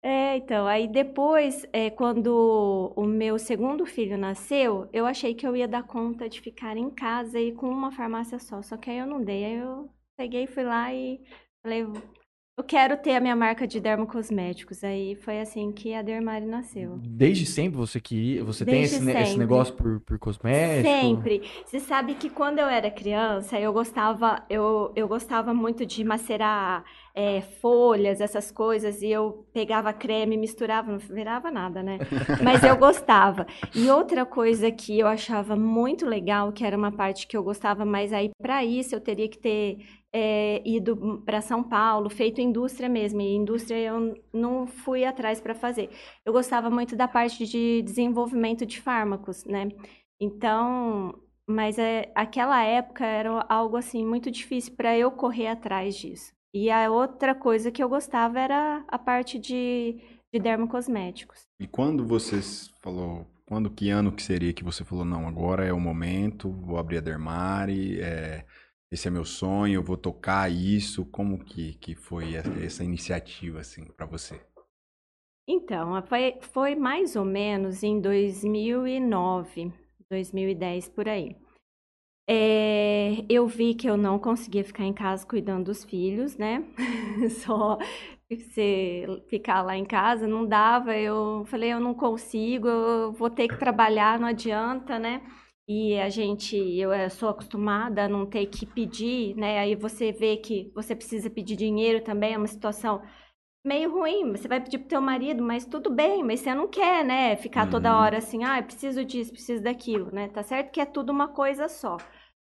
É, 0.02 0.36
então, 0.36 0.66
aí 0.66 0.88
depois, 0.88 1.66
é, 1.72 1.90
quando 1.90 2.92
o 2.96 3.04
meu 3.04 3.38
segundo 3.38 3.84
filho 3.86 4.16
nasceu, 4.16 4.88
eu 4.92 5.06
achei 5.06 5.34
que 5.34 5.46
eu 5.46 5.54
ia 5.56 5.68
dar 5.68 5.82
conta 5.84 6.28
de 6.28 6.40
ficar 6.40 6.76
em 6.76 6.90
casa 6.90 7.38
e 7.38 7.52
com 7.52 7.68
uma 7.68 7.92
farmácia 7.92 8.38
só, 8.38 8.62
só 8.62 8.76
que 8.78 8.90
aí 8.90 8.98
eu 8.98 9.06
não 9.06 9.22
dei, 9.22 9.44
aí 9.44 9.54
eu 9.56 9.90
peguei, 10.20 10.46
fui 10.46 10.62
lá 10.64 10.92
e 10.92 11.18
falei, 11.62 11.86
eu 12.58 12.64
quero 12.64 12.94
ter 12.98 13.16
a 13.16 13.20
minha 13.20 13.34
marca 13.34 13.66
de 13.66 13.80
dermocosméticos. 13.80 14.84
Aí 14.84 15.14
foi 15.14 15.40
assim 15.40 15.72
que 15.72 15.94
a 15.94 16.02
Dermari 16.02 16.44
nasceu. 16.44 16.98
Desde 17.02 17.46
sempre 17.46 17.78
você 17.78 17.98
queria. 17.98 18.44
Você 18.44 18.66
tem 18.66 18.80
Desde 18.80 18.96
esse, 18.96 19.04
ne- 19.04 19.12
esse 19.12 19.24
sempre. 19.32 19.38
negócio 19.38 19.74
por, 19.74 20.00
por 20.00 20.18
cosmético? 20.18 20.94
Sempre. 20.94 21.40
Você 21.64 21.80
sabe 21.80 22.14
que 22.16 22.28
quando 22.28 22.58
eu 22.58 22.66
era 22.66 22.90
criança, 22.90 23.58
eu 23.58 23.72
gostava, 23.72 24.44
eu, 24.50 24.92
eu 24.94 25.08
gostava 25.08 25.54
muito 25.54 25.86
de 25.86 26.04
macerar 26.04 26.84
é, 27.14 27.40
folhas, 27.40 28.20
essas 28.20 28.50
coisas, 28.50 29.02
e 29.02 29.10
eu 29.10 29.46
pegava 29.52 29.92
creme, 29.92 30.36
misturava, 30.36 30.90
não 30.90 30.98
virava 30.98 31.50
nada, 31.50 31.82
né? 31.82 31.98
Mas 32.42 32.62
eu 32.62 32.76
gostava. 32.76 33.46
E 33.74 33.90
outra 33.90 34.24
coisa 34.24 34.70
que 34.70 34.98
eu 34.98 35.06
achava 35.06 35.56
muito 35.56 36.06
legal, 36.06 36.52
que 36.52 36.64
era 36.64 36.76
uma 36.76 36.92
parte 36.92 37.26
que 37.26 37.36
eu 37.36 37.42
gostava, 37.42 37.84
mas 37.84 38.12
aí 38.12 38.30
para 38.40 38.64
isso 38.64 38.94
eu 38.94 39.00
teria 39.00 39.28
que 39.28 39.38
ter 39.38 39.78
é, 40.12 40.62
ido 40.64 41.22
para 41.24 41.40
São 41.40 41.62
Paulo, 41.62 42.10
feito 42.10 42.40
indústria 42.40 42.88
mesmo. 42.88 43.20
E 43.20 43.34
indústria 43.34 43.78
eu 43.78 44.14
não 44.32 44.66
fui 44.66 45.04
atrás 45.04 45.40
para 45.40 45.54
fazer. 45.54 45.90
Eu 46.24 46.32
gostava 46.32 46.70
muito 46.70 46.96
da 46.96 47.08
parte 47.08 47.46
de 47.46 47.82
desenvolvimento 47.82 48.66
de 48.66 48.80
fármacos, 48.80 49.44
né? 49.44 49.68
Então, 50.20 51.14
mas 51.46 51.78
é, 51.78 52.10
aquela 52.14 52.62
época 52.62 53.04
era 53.04 53.44
algo 53.48 53.76
assim 53.76 54.04
muito 54.06 54.30
difícil 54.30 54.74
para 54.76 54.96
eu 54.96 55.10
correr 55.10 55.48
atrás 55.48 55.96
disso. 55.96 56.32
E 56.52 56.71
a 56.71 56.90
outra 56.90 57.35
coisa 57.35 57.71
que 57.71 57.83
eu 57.83 57.88
gostava 57.88 58.40
era 58.40 58.85
a 58.88 58.99
parte 58.99 59.38
de, 59.38 60.00
de 60.33 60.40
dermocosméticos. 60.40 61.47
E 61.61 61.66
quando 61.66 62.04
você 62.04 62.40
falou, 62.83 63.26
quando 63.47 63.71
que 63.71 63.90
ano 63.90 64.12
que 64.12 64.23
seria 64.23 64.52
que 64.52 64.64
você 64.64 64.85
falou, 64.85 65.04
não, 65.04 65.28
agora 65.28 65.64
é 65.64 65.73
o 65.73 65.80
momento, 65.80 66.50
vou 66.50 66.78
abrir 66.78 66.99
a 66.99 67.00
Dermari, 67.00 68.00
é, 68.00 68.45
esse 68.90 69.07
é 69.07 69.11
meu 69.11 69.25
sonho, 69.25 69.75
eu 69.75 69.83
vou 69.83 69.97
tocar 69.97 70.50
isso, 70.50 71.04
como 71.07 71.38
que, 71.45 71.75
que 71.75 71.95
foi 71.95 72.35
essa 72.35 72.83
iniciativa, 72.83 73.61
assim, 73.61 73.85
para 73.85 74.07
você? 74.07 74.40
Então, 75.49 76.00
foi, 76.07 76.38
foi 76.40 76.75
mais 76.75 77.14
ou 77.14 77.25
menos 77.25 77.83
em 77.83 78.00
2009, 78.00 79.73
2010 80.09 80.88
por 80.88 81.09
aí. 81.09 81.37
É, 82.32 83.25
eu 83.28 83.44
vi 83.49 83.75
que 83.75 83.88
eu 83.90 83.96
não 83.96 84.16
conseguia 84.16 84.62
ficar 84.64 84.84
em 84.84 84.92
casa 84.92 85.26
cuidando 85.26 85.64
dos 85.64 85.82
filhos, 85.84 86.37
né? 86.37 86.64
Só 87.44 87.76
você 88.30 89.04
ficar 89.28 89.62
lá 89.62 89.76
em 89.76 89.84
casa 89.84 90.28
não 90.28 90.46
dava. 90.46 90.96
Eu 90.96 91.44
falei, 91.46 91.72
eu 91.72 91.80
não 91.80 91.92
consigo, 91.92 92.68
eu 92.68 93.12
vou 93.12 93.30
ter 93.30 93.49
que 93.49 93.56
trabalhar, 93.56 94.20
não 94.20 94.28
adianta, 94.28 94.96
né? 94.99 95.22
E 95.68 95.99
a 95.99 96.08
gente, 96.08 96.56
eu 96.56 96.90
sou 97.10 97.28
acostumada 97.30 98.04
a 98.04 98.08
não 98.08 98.25
ter 98.26 98.46
que 98.46 98.64
pedir, 98.64 99.34
né? 99.37 99.58
Aí 99.58 99.75
você 99.75 100.12
vê 100.12 100.37
que 100.37 100.70
você 100.75 100.94
precisa 100.94 101.28
pedir 101.30 101.56
dinheiro 101.56 102.02
também, 102.04 102.34
é 102.34 102.38
uma 102.38 102.46
situação 102.46 103.02
meio 103.64 103.90
ruim. 103.92 104.32
Você 104.32 104.49
vai 104.49 104.60
pedir 104.60 104.78
pro 104.78 104.88
teu 104.88 105.00
marido, 105.00 105.42
mas 105.42 105.64
tudo 105.66 105.90
bem, 105.90 106.22
mas 106.25 106.40
você 106.40 106.54
não 106.54 106.68
quer, 106.68 107.04
né? 107.04 107.37
Ficar 107.37 107.66
toda 107.66 107.90
Uhum. 107.90 107.99
hora 107.99 108.18
assim, 108.18 108.44
ah, 108.44 108.58
eu 108.58 108.64
preciso 108.64 109.04
disso, 109.04 109.32
preciso 109.32 109.62
daquilo, 109.62 110.10
né? 110.12 110.28
Tá 110.28 110.42
certo 110.42 110.70
que 110.72 110.80
é 110.80 110.87
tudo 110.87 111.10
uma 111.10 111.28
coisa 111.28 111.68
só. 111.68 111.96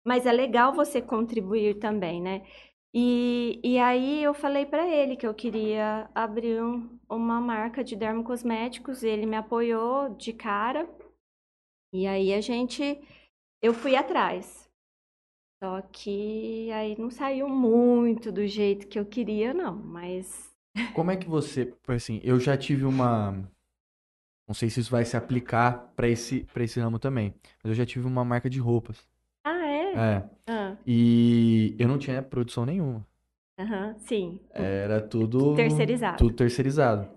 Mas 0.08 0.26
é 0.26 0.32
legal 0.34 0.74
você 0.74 1.02
contribuir 1.02 1.76
também, 1.80 2.22
né? 2.22 2.46
E, 2.94 3.60
e 3.64 3.78
aí 3.80 4.24
eu 4.24 4.34
falei 4.34 4.66
pra 4.66 4.88
ele 4.88 5.16
que 5.18 5.28
eu 5.28 5.34
queria 5.34 6.10
abrir 6.16 6.64
um- 6.64 6.90
uma 7.10 7.42
marca 7.42 7.84
de 7.84 7.96
dermocosméticos, 7.96 9.04
ele 9.04 9.26
me 9.26 9.36
apoiou 9.38 10.10
de 10.16 10.34
cara. 10.34 10.90
E 11.94 12.08
aí 12.08 12.34
a 12.34 12.42
gente, 12.42 13.00
eu 13.62 13.74
fui 13.74 13.96
atrás. 13.96 14.70
Só 15.64 15.82
que 15.82 16.72
aí 16.72 16.98
não 17.00 17.10
saiu 17.10 17.50
muito 17.50 18.32
do 18.32 18.46
jeito 18.48 18.88
que 18.88 19.00
eu 19.00 19.06
queria, 19.06 19.54
não, 19.54 19.76
mas 19.76 20.52
Como 20.96 21.12
é 21.12 21.18
que 21.18 21.28
você, 21.28 21.74
assim, 21.88 22.20
eu 22.24 22.40
já 22.40 22.58
tive 22.58 22.86
uma, 22.86 23.50
não 24.48 24.54
sei 24.56 24.70
se 24.70 24.80
isso 24.80 24.92
vai 24.92 25.06
se 25.06 25.18
aplicar 25.18 25.92
pra 25.96 26.08
esse, 26.08 26.44
para 26.46 26.64
esse 26.64 26.80
ramo 26.80 27.00
também, 27.00 27.34
mas 27.64 27.72
eu 27.72 27.76
já 27.76 27.86
tive 27.86 28.08
uma 28.08 28.24
marca 28.26 28.50
de 28.50 28.60
roupas. 28.60 28.98
É? 29.98 30.24
Ah, 30.48 30.78
E 30.86 31.76
eu 31.80 31.88
não 31.88 31.98
tinha 31.98 32.22
produção 32.22 32.66
nenhuma. 32.66 33.06
aham, 33.60 33.96
sim. 34.00 34.40
Era 34.54 35.02
tudo 35.02 35.56
Terceirizado. 35.56 36.18
Tudo 36.18 36.36
terceirizado. 36.36 37.10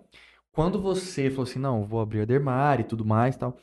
Quando 0.53 0.81
você 0.81 1.31
falou 1.31 1.45
assim, 1.45 1.59
não, 1.59 1.87
vou 1.87 2.01
abrir 2.01 2.23
a 2.23 2.25
Dermar 2.25 2.81
e 2.81 2.85
tudo 2.85 3.05
mais, 3.05 3.37
tal. 3.37 3.51
O 3.51 3.57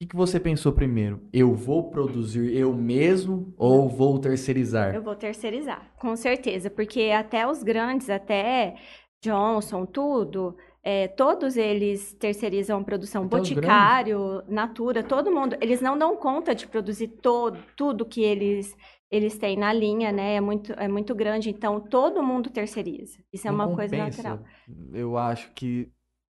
que 0.00 0.06
que 0.06 0.16
você 0.16 0.38
pensou 0.38 0.72
primeiro? 0.72 1.20
Eu 1.32 1.54
vou 1.54 1.90
produzir 1.90 2.54
eu 2.54 2.72
mesmo 2.74 3.52
ou 3.56 3.88
vou 3.88 4.18
terceirizar? 4.20 4.94
Eu 4.94 5.02
vou 5.02 5.16
terceirizar, 5.16 5.90
com 5.98 6.14
certeza, 6.16 6.70
porque 6.70 7.10
até 7.10 7.46
os 7.46 7.62
grandes, 7.62 8.08
até 8.08 8.76
Johnson, 9.22 9.84
tudo, 9.86 10.56
é, 10.82 11.08
todos 11.08 11.56
eles 11.56 12.14
terceirizam 12.14 12.82
produção. 12.84 13.24
Até 13.24 13.36
Boticário, 13.36 14.42
Natura, 14.48 15.02
todo 15.02 15.30
mundo, 15.30 15.56
eles 15.60 15.80
não 15.80 15.98
dão 15.98 16.16
conta 16.16 16.54
de 16.54 16.66
produzir 16.66 17.08
todo, 17.08 17.58
tudo 17.76 18.04
que 18.06 18.22
eles 18.22 18.76
eles 19.10 19.38
têm 19.38 19.56
na 19.56 19.72
linha, 19.72 20.12
né? 20.12 20.34
É 20.36 20.40
muito, 20.40 20.72
é 20.74 20.86
muito 20.86 21.14
grande, 21.14 21.48
então 21.48 21.80
todo 21.80 22.22
mundo 22.22 22.50
terceiriza. 22.50 23.18
Isso 23.32 23.48
é 23.48 23.50
Não 23.50 23.54
uma 23.56 23.68
coisa 23.74 23.96
compensa. 23.96 24.22
natural. 24.22 24.46
Eu 24.92 25.16
acho 25.16 25.50
que. 25.54 25.90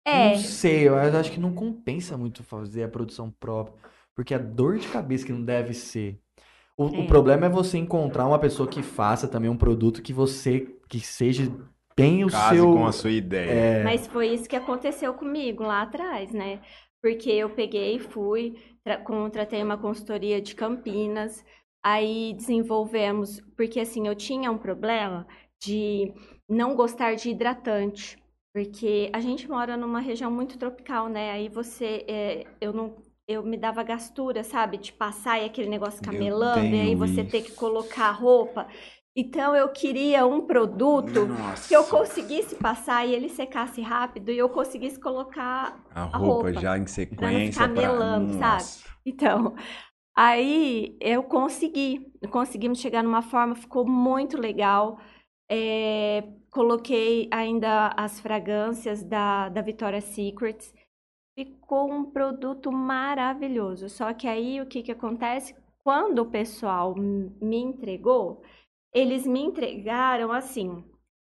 É, 0.05 0.29
Não 0.31 0.35
sei, 0.35 0.87
eu 0.87 0.95
acho 0.97 1.31
que 1.31 1.39
não 1.39 1.53
compensa 1.53 2.17
muito 2.17 2.43
fazer 2.43 2.83
a 2.83 2.89
produção 2.89 3.31
própria. 3.39 3.75
Porque 4.15 4.33
a 4.33 4.37
dor 4.39 4.77
de 4.79 4.87
cabeça 4.87 5.25
que 5.25 5.31
não 5.31 5.43
deve 5.43 5.73
ser. 5.73 6.19
O, 6.77 6.85
o 6.85 7.03
É. 7.03 7.07
problema 7.07 7.45
é 7.45 7.49
você 7.49 7.77
encontrar 7.77 8.27
uma 8.27 8.39
pessoa 8.39 8.67
que 8.67 8.81
faça 8.83 9.27
também 9.27 9.49
um 9.49 9.57
produto 9.57 10.01
que 10.01 10.13
você. 10.13 10.67
que 10.89 10.99
seja 10.99 11.43
bem 11.97 12.23
o 12.25 12.29
Case 12.29 12.67
seu. 12.67 12.67
com 12.67 12.85
a 12.85 12.91
sua 12.91 13.11
ideia. 13.11 13.61
É, 13.61 13.83
Mas 13.83 14.07
foi 14.07 14.29
isso 14.33 14.47
que 14.49 14.55
aconteceu 14.55 15.13
comigo 15.13 15.63
lá 15.63 15.81
atrás, 15.83 16.31
né? 16.31 16.61
Porque 17.01 17.29
eu 17.31 17.49
peguei, 17.49 17.99
fui, 17.99 18.55
tra- 18.83 18.97
contratei 18.97 19.61
uma 19.63 19.77
consultoria 19.77 20.41
de 20.41 20.55
Campinas, 20.55 21.43
aí 21.83 22.33
desenvolvemos, 22.35 23.41
porque 23.57 23.79
assim, 23.79 24.07
eu 24.07 24.15
tinha 24.15 24.51
um 24.51 24.57
problema 24.57 25.27
de 25.61 26.13
não 26.49 26.75
gostar 26.75 27.15
de 27.15 27.29
hidratante, 27.29 28.17
porque 28.53 29.09
a 29.13 29.19
gente 29.19 29.49
mora 29.49 29.75
numa 29.75 29.99
região 29.99 30.31
muito 30.31 30.57
tropical, 30.57 31.09
né? 31.09 31.31
Aí 31.31 31.49
você, 31.49 32.05
é, 32.07 32.47
eu 32.61 32.71
não, 32.71 32.95
eu 33.27 33.43
me 33.43 33.57
dava 33.57 33.83
gastura, 33.83 34.43
sabe? 34.43 34.77
De 34.77 34.93
passar 34.93 35.39
e 35.41 35.45
aquele 35.45 35.69
negócio 35.69 35.97
ficar 35.97 36.11
Eu 36.11 36.13
melando, 36.13 36.75
e 36.75 36.79
aí 36.79 36.95
você 36.95 37.23
ter 37.23 37.41
que 37.41 37.51
isso. 37.51 37.53
colocar 37.53 38.11
roupa. 38.11 38.67
Então 39.15 39.55
eu 39.55 39.69
queria 39.69 40.25
um 40.25 40.41
produto 40.41 41.27
Nossa. 41.27 41.67
que 41.67 41.75
eu 41.75 41.83
conseguisse 41.83 42.55
passar 42.55 43.05
e 43.05 43.13
ele 43.13 43.29
secasse 43.29 43.79
rápido 43.79 44.31
e 44.31 44.37
eu 44.37 44.49
conseguisse 44.49 44.99
colocar. 44.99 45.79
A 45.93 46.03
a 46.03 46.17
roupa, 46.17 46.47
roupa, 46.47 46.53
já 46.53 46.77
em 46.77 46.87
sequência. 46.87 47.53
ficar 47.53 47.67
melando, 47.67 48.33
sabe? 48.33 48.63
Então, 49.05 49.53
aí 50.17 50.97
eu 50.99 51.21
consegui. 51.23 52.11
Conseguimos 52.31 52.79
chegar 52.79 53.03
numa 53.03 53.21
forma, 53.21 53.53
ficou 53.53 53.85
muito 53.85 54.39
legal. 54.39 54.97
É, 55.51 56.23
coloquei 56.49 57.29
ainda 57.31 57.93
as 57.95 58.19
fragrâncias 58.19 59.03
da, 59.03 59.49
da 59.49 59.61
Victoria's 59.61 60.05
Secret. 60.05 60.73
Ficou 61.37 61.91
um 61.91 62.05
produto 62.05 62.71
maravilhoso. 62.71 63.89
Só 63.89 64.11
que 64.13 64.27
aí 64.27 64.59
o 64.59 64.65
que, 64.65 64.81
que 64.81 64.91
acontece? 64.91 65.55
Quando 65.83 66.19
o 66.19 66.25
pessoal 66.25 66.95
me 66.95 67.57
entregou, 67.57 68.41
eles 68.93 69.25
me 69.25 69.41
entregaram 69.41 70.31
assim, 70.31 70.83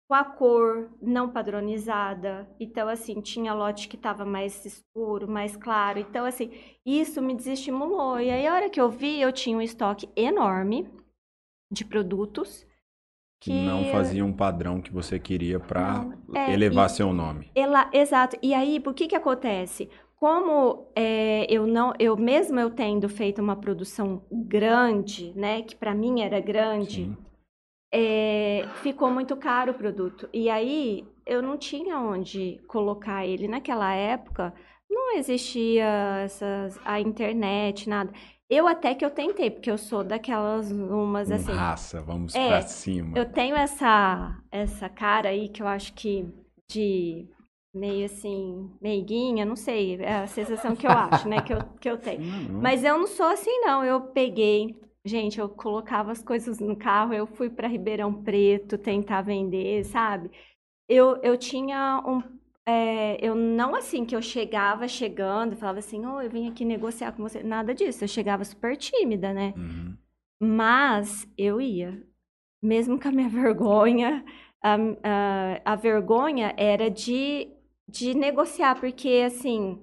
com 0.08 0.14
a 0.14 0.24
cor 0.24 0.90
não 1.02 1.30
padronizada. 1.30 2.48
Então, 2.60 2.88
assim, 2.88 3.20
tinha 3.20 3.54
lote 3.54 3.88
que 3.88 3.96
estava 3.96 4.24
mais 4.24 4.64
escuro, 4.64 5.28
mais 5.28 5.56
claro. 5.56 5.98
Então, 5.98 6.24
assim, 6.26 6.52
isso 6.84 7.22
me 7.22 7.34
desestimulou. 7.34 8.20
E 8.20 8.30
aí, 8.30 8.46
a 8.46 8.54
hora 8.54 8.70
que 8.70 8.80
eu 8.80 8.90
vi, 8.90 9.20
eu 9.20 9.32
tinha 9.32 9.56
um 9.56 9.62
estoque 9.62 10.08
enorme 10.16 10.88
de 11.72 11.84
produtos 11.84 12.66
Que 13.40 13.52
não 13.52 13.84
fazia 13.84 14.24
um 14.24 14.32
padrão 14.32 14.80
que 14.80 14.92
você 14.92 15.18
queria 15.18 15.58
Não, 15.58 16.12
é, 16.34 16.52
elevar 16.52 16.86
e- 16.86 16.90
seu 16.90 17.12
nome. 17.12 17.50
Ela, 17.54 17.88
exato. 17.92 18.36
E 18.42 18.52
aí, 18.54 18.80
por 18.80 18.94
que 18.94 19.06
que 19.08 19.16
acontece? 19.16 19.88
Como 20.16 20.90
é, 20.96 21.46
eu 21.50 21.66
não, 21.66 21.92
eu 21.98 22.16
mesmo 22.16 22.58
eu 22.58 22.70
tendo 22.70 23.08
feito 23.08 23.40
uma 23.42 23.56
produção 23.56 24.24
grande, 24.32 25.32
né, 25.36 25.62
que 25.62 25.76
para 25.76 25.94
mim 25.94 26.22
era 26.22 26.40
grande, 26.40 27.04
Sim. 27.04 27.16
É, 27.96 28.66
ficou 28.82 29.08
muito 29.08 29.36
caro 29.36 29.70
o 29.70 29.74
produto. 29.74 30.28
E 30.32 30.50
aí 30.50 31.06
eu 31.24 31.40
não 31.40 31.56
tinha 31.56 31.96
onde 32.00 32.60
colocar 32.66 33.24
ele. 33.24 33.46
Naquela 33.46 33.94
época 33.94 34.52
não 34.90 35.16
existia 35.16 35.86
essas, 36.24 36.76
a 36.84 37.00
internet, 37.00 37.88
nada. 37.88 38.12
Eu 38.50 38.66
até 38.66 38.94
que 38.94 39.04
eu 39.04 39.10
tentei, 39.10 39.48
porque 39.50 39.70
eu 39.70 39.78
sou 39.78 40.02
daquelas 40.02 40.70
umas 40.72 41.30
assim. 41.30 41.52
raça, 41.52 42.02
vamos 42.02 42.34
É, 42.34 42.48
pra 42.48 42.62
cima. 42.62 43.16
Eu 43.16 43.30
tenho 43.32 43.54
essa 43.56 44.36
essa 44.50 44.88
cara 44.88 45.28
aí 45.28 45.48
que 45.48 45.62
eu 45.62 45.66
acho 45.68 45.94
que 45.94 46.26
de 46.68 47.28
meio 47.72 48.06
assim, 48.06 48.70
meiguinha, 48.80 49.44
não 49.44 49.56
sei, 49.56 49.96
é 50.00 50.16
a 50.18 50.26
sensação 50.26 50.76
que 50.76 50.86
eu 50.86 50.90
acho, 50.92 51.28
né, 51.28 51.40
que 51.42 51.52
eu, 51.52 51.58
que 51.80 51.88
eu 51.90 51.96
tenho. 51.98 52.20
Mas 52.60 52.84
eu 52.84 52.98
não 52.98 53.06
sou 53.06 53.26
assim, 53.26 53.60
não. 53.60 53.84
Eu 53.84 54.00
peguei, 54.00 54.76
gente, 55.04 55.38
eu 55.38 55.48
colocava 55.48 56.12
as 56.12 56.22
coisas 56.22 56.58
no 56.58 56.76
carro, 56.76 57.12
eu 57.12 57.26
fui 57.26 57.50
para 57.50 57.68
Ribeirão 57.68 58.22
Preto 58.22 58.78
tentar 58.78 59.22
vender, 59.22 59.84
sabe? 59.84 60.30
Eu, 60.88 61.16
eu 61.22 61.36
tinha 61.36 62.02
um. 62.06 62.22
é, 62.66 63.18
eu 63.24 63.34
não 63.34 63.74
assim 63.74 64.04
que 64.04 64.16
eu 64.16 64.22
chegava 64.22 64.88
chegando 64.88 65.56
falava 65.56 65.78
assim, 65.78 66.04
oh, 66.06 66.20
eu 66.20 66.30
vim 66.30 66.48
aqui 66.48 66.64
negociar 66.64 67.12
com 67.12 67.22
você. 67.22 67.42
Nada 67.42 67.74
disso. 67.74 68.04
Eu 68.04 68.08
chegava 68.08 68.44
super 68.44 68.76
tímida, 68.76 69.32
né? 69.32 69.52
Uhum. 69.56 69.96
Mas 70.40 71.28
eu 71.36 71.60
ia. 71.60 72.02
Mesmo 72.62 72.98
com 72.98 73.08
a 73.08 73.12
minha 73.12 73.28
vergonha, 73.30 74.24
a, 74.62 74.76
a, 75.02 75.72
a 75.72 75.76
vergonha 75.76 76.54
era 76.56 76.90
de, 76.90 77.50
de 77.86 78.14
negociar, 78.14 78.80
porque 78.80 79.22
assim, 79.26 79.80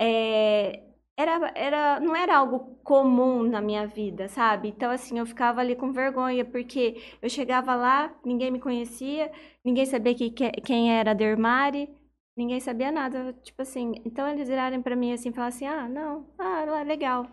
é, 0.00 0.82
era, 1.16 1.52
era, 1.54 2.00
não 2.00 2.16
era 2.16 2.36
algo 2.38 2.76
comum 2.82 3.42
na 3.42 3.60
minha 3.60 3.86
vida, 3.86 4.28
sabe? 4.28 4.68
Então, 4.68 4.90
assim, 4.90 5.18
eu 5.18 5.26
ficava 5.26 5.60
ali 5.60 5.76
com 5.76 5.92
vergonha, 5.92 6.44
porque 6.44 6.96
eu 7.20 7.28
chegava 7.28 7.74
lá, 7.74 8.14
ninguém 8.24 8.50
me 8.50 8.60
conhecia, 8.60 9.30
ninguém 9.64 9.86
sabia 9.86 10.14
que, 10.14 10.30
que- 10.30 10.50
quem 10.62 10.92
era 10.92 11.14
Dermari, 11.14 11.88
ninguém 12.36 12.60
sabia 12.60 12.90
nada. 12.90 13.32
Tipo 13.42 13.62
assim, 13.62 13.92
então 14.04 14.26
eles 14.28 14.48
virarem 14.48 14.82
pra 14.82 14.96
mim 14.96 15.12
assim 15.12 15.32
e 15.34 15.40
assim: 15.40 15.66
ah, 15.66 15.88
não, 15.88 16.26
ah, 16.38 16.82
legal. 16.82 17.26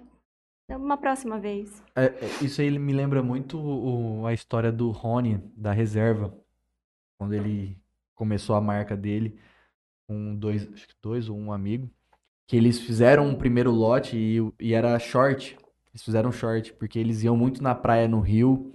Uma 0.69 0.97
próxima 0.97 1.39
vez. 1.39 1.83
É, 1.95 2.05
é, 2.05 2.43
isso 2.45 2.61
aí 2.61 2.77
me 2.77 2.93
lembra 2.93 3.23
muito 3.23 3.57
o- 3.59 4.25
a 4.27 4.33
história 4.33 4.71
do 4.71 4.91
Rony, 4.91 5.39
da 5.55 5.71
reserva, 5.71 6.33
quando 7.17 7.33
ele 7.33 7.77
começou 8.15 8.55
a 8.55 8.61
marca 8.61 8.97
dele 8.97 9.39
com 10.07 10.35
dois, 10.35 10.71
acho 10.73 10.87
que 10.87 10.95
dois 11.01 11.29
ou 11.29 11.37
um 11.37 11.51
amigo, 11.53 11.89
que 12.49 12.57
eles 12.57 12.81
fizeram 12.81 13.27
um 13.29 13.35
primeiro 13.35 13.71
lote 13.71 14.17
e, 14.17 14.39
e 14.59 14.73
era 14.75 14.99
short. 14.99 15.57
Eles 15.93 16.03
fizeram 16.03 16.33
short, 16.33 16.73
porque 16.75 16.99
eles 16.99 17.23
iam 17.23 17.37
muito 17.37 17.63
na 17.63 17.75
praia 17.75 18.09
no 18.09 18.21
Rio 18.21 18.73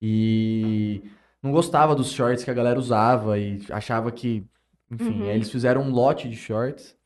e 0.00 1.02
não 1.42 1.52
gostava 1.52 1.94
dos 1.94 2.12
shorts 2.12 2.44
que 2.44 2.50
a 2.50 2.54
galera 2.54 2.78
usava 2.78 3.38
e 3.38 3.60
achava 3.70 4.12
que 4.12 4.46
Enfim, 4.90 5.14
Uhum. 5.22 5.26
eles 5.26 5.50
fizeram 5.50 5.82
um 5.82 5.90
lote 5.90 6.28
de 6.28 6.36
shorts 6.36 6.96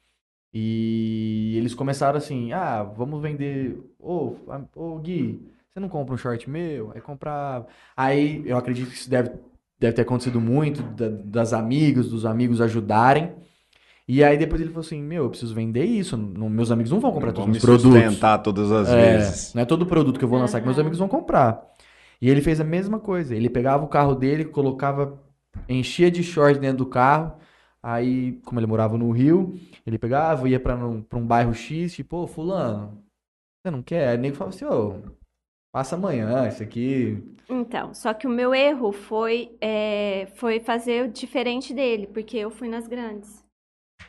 e 0.54 1.54
eles 1.56 1.74
começaram 1.74 2.18
assim: 2.18 2.52
ah, 2.52 2.82
vamos 2.84 3.20
vender. 3.22 3.78
Ô, 3.98 4.36
a- 4.48 4.64
ô 4.76 4.98
Gui, 4.98 5.40
você 5.72 5.80
não 5.80 5.88
compra 5.88 6.14
um 6.14 6.18
short 6.18 6.48
meu? 6.50 6.92
Aí 6.92 7.00
comprava. 7.00 7.66
Aí 7.96 8.42
eu 8.46 8.56
acredito 8.56 8.90
que 8.90 8.96
isso 8.96 9.10
deve, 9.10 9.30
deve 9.78 9.94
ter 9.94 10.02
acontecido 10.02 10.40
muito, 10.40 10.82
da- 10.82 11.08
das 11.08 11.52
amigas, 11.52 12.08
dos 12.10 12.24
amigos 12.26 12.60
ajudarem. 12.60 13.34
E 14.08 14.22
aí 14.22 14.38
depois 14.38 14.60
ele 14.60 14.70
falou 14.70 14.84
assim: 14.84 15.02
meu, 15.02 15.24
eu 15.24 15.30
preciso 15.30 15.54
vender 15.54 15.84
isso. 15.84 16.16
não- 16.16 16.48
meus 16.48 16.70
amigos 16.70 16.90
não 16.92 17.00
vão 17.00 17.12
comprar 17.12 17.32
todos 17.32 17.44
os 17.44 17.50
meus 17.52 17.64
produtos. 17.64 18.02
sustentar 18.02 18.38
todas 18.38 18.70
as 18.70 18.88
É, 18.88 19.12
vezes. 19.18 19.54
não 19.54 19.62
é 19.62 19.64
todo 19.64 19.84
produto 19.86 20.18
que 20.18 20.24
eu 20.24 20.28
vou 20.28 20.38
lançar 20.38 20.60
que 20.60 20.66
meus 20.66 20.78
amigos 20.78 20.98
vão 20.98 21.08
comprar. 21.08 21.60
E 22.20 22.30
ele 22.30 22.40
fez 22.40 22.60
a 22.60 22.64
mesma 22.64 22.98
coisa. 23.00 23.34
Ele 23.34 23.50
pegava 23.50 23.84
o 23.84 23.88
carro 23.88 24.14
dele, 24.14 24.44
colocava, 24.44 25.20
enchia 25.68 26.10
de 26.10 26.22
short 26.22 26.58
dentro 26.58 26.78
do 26.78 26.86
carro. 26.86 27.34
Aí, 27.82 28.40
como 28.44 28.58
ele 28.58 28.66
morava 28.66 28.96
no 28.98 29.10
Rio, 29.12 29.54
ele 29.86 29.98
pegava, 29.98 30.48
ia 30.48 30.58
pra 30.58 30.74
um, 30.76 31.02
pra 31.02 31.18
um 31.18 31.26
bairro 31.26 31.54
X, 31.54 31.94
tipo, 31.94 32.16
ô, 32.16 32.26
fulano, 32.26 33.00
você 33.62 33.70
não 33.70 33.82
quer? 33.82 34.08
Aí 34.08 34.16
o 34.16 34.20
nego 34.20 34.36
falava 34.36 34.56
assim, 34.56 34.64
ô, 34.64 34.94
passa 35.72 35.96
amanhã, 35.96 36.48
isso 36.48 36.62
aqui. 36.62 37.22
Então, 37.48 37.94
só 37.94 38.12
que 38.14 38.26
o 38.26 38.30
meu 38.30 38.52
erro 38.54 38.90
foi, 38.92 39.56
é, 39.60 40.26
foi 40.34 40.58
fazer 40.58 41.04
o 41.04 41.12
diferente 41.12 41.72
dele, 41.72 42.08
porque 42.08 42.36
eu 42.36 42.50
fui 42.50 42.68
nas 42.68 42.88
grandes. 42.88 43.45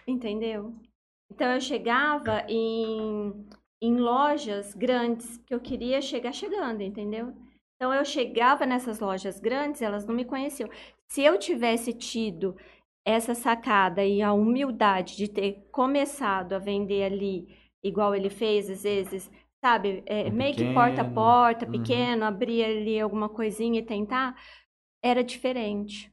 Entendeu? 0.08 0.74
Então 1.32 1.54
eu 1.54 1.62
chegava 1.62 2.46
em, 2.48 3.48
em 3.82 3.98
lojas 3.98 4.74
grandes 4.74 5.38
que 5.38 5.54
eu 5.54 5.60
queria 5.60 6.02
chegar 6.02 6.32
chegando, 6.32 6.82
entendeu? 6.82 7.34
Então 7.76 7.94
eu 7.94 8.04
chegava 8.04 8.66
nessas 8.66 9.00
lojas 9.00 9.40
grandes, 9.40 9.82
elas 9.82 10.06
não 10.06 10.16
me 10.16 10.26
conheciam. 10.26 10.70
Se 11.10 11.22
eu 11.22 11.38
tivesse 11.38 11.94
tido 11.94 12.56
essa 13.06 13.36
sacada 13.36 14.04
e 14.04 14.22
a 14.22 14.34
humildade 14.34 15.16
de 15.16 15.30
ter 15.30 15.68
começado 15.72 16.54
a 16.54 16.60
vender 16.60 17.04
ali, 17.04 17.48
igual 17.84 18.16
ele 18.16 18.30
fez, 18.30 18.70
às 18.70 18.84
vezes, 18.84 19.32
sabe, 19.64 20.04
é, 20.06 20.26
Um 20.26 20.32
meio 20.32 20.56
que 20.56 20.74
porta 20.74 21.02
a 21.04 21.10
porta, 21.10 21.66
uhum. 21.66 21.72
pequeno, 21.72 22.26
abrir 22.26 22.66
ali 22.66 23.00
alguma 23.00 23.30
coisinha 23.30 23.80
e 23.80 23.86
tentar, 23.86 24.36
era 25.04 25.24
diferente. 25.24 26.12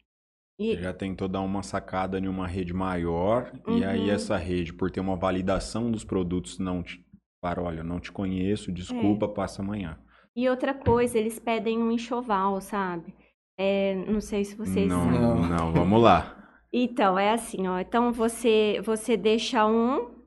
E, 0.58 0.76
já 0.76 0.92
tentou 0.94 1.26
dar 1.28 1.40
uma 1.40 1.62
sacada 1.62 2.18
em 2.18 2.28
uma 2.28 2.46
rede 2.46 2.72
maior, 2.72 3.52
e 3.66 3.84
aí 3.84 4.02
Uhum. 4.08 4.10
essa 4.14 4.36
rede, 4.36 4.72
por 4.72 4.90
ter 4.90 5.00
uma 5.00 5.16
validação 5.16 5.90
dos 5.90 6.04
produtos, 6.04 6.58
não 6.58 6.82
te. 6.82 7.04
Para, 7.42 7.60
olha, 7.62 7.82
não 7.84 8.00
te 8.00 8.10
conheço, 8.10 8.72
desculpa, 8.72 9.28
passa 9.28 9.60
amanhã. 9.60 9.98
E 10.34 10.48
outra 10.48 10.72
coisa, 10.72 11.18
eles 11.18 11.38
pedem 11.38 11.78
um 11.78 11.90
enxoval, 11.92 12.60
sabe? 12.60 13.14
É, 13.58 13.94
não 14.10 14.20
sei 14.20 14.44
se 14.44 14.56
vocês 14.56 14.88
não, 14.88 15.04
sabem. 15.04 15.20
não, 15.20 15.48
Não. 15.48 15.72
vamos 15.72 16.02
lá. 16.02 16.58
Então, 16.72 17.18
é 17.18 17.30
assim, 17.32 17.68
ó. 17.68 17.78
Então 17.78 18.12
você 18.12 18.80
você 18.84 19.16
deixa 19.16 19.66
um. 19.66 20.24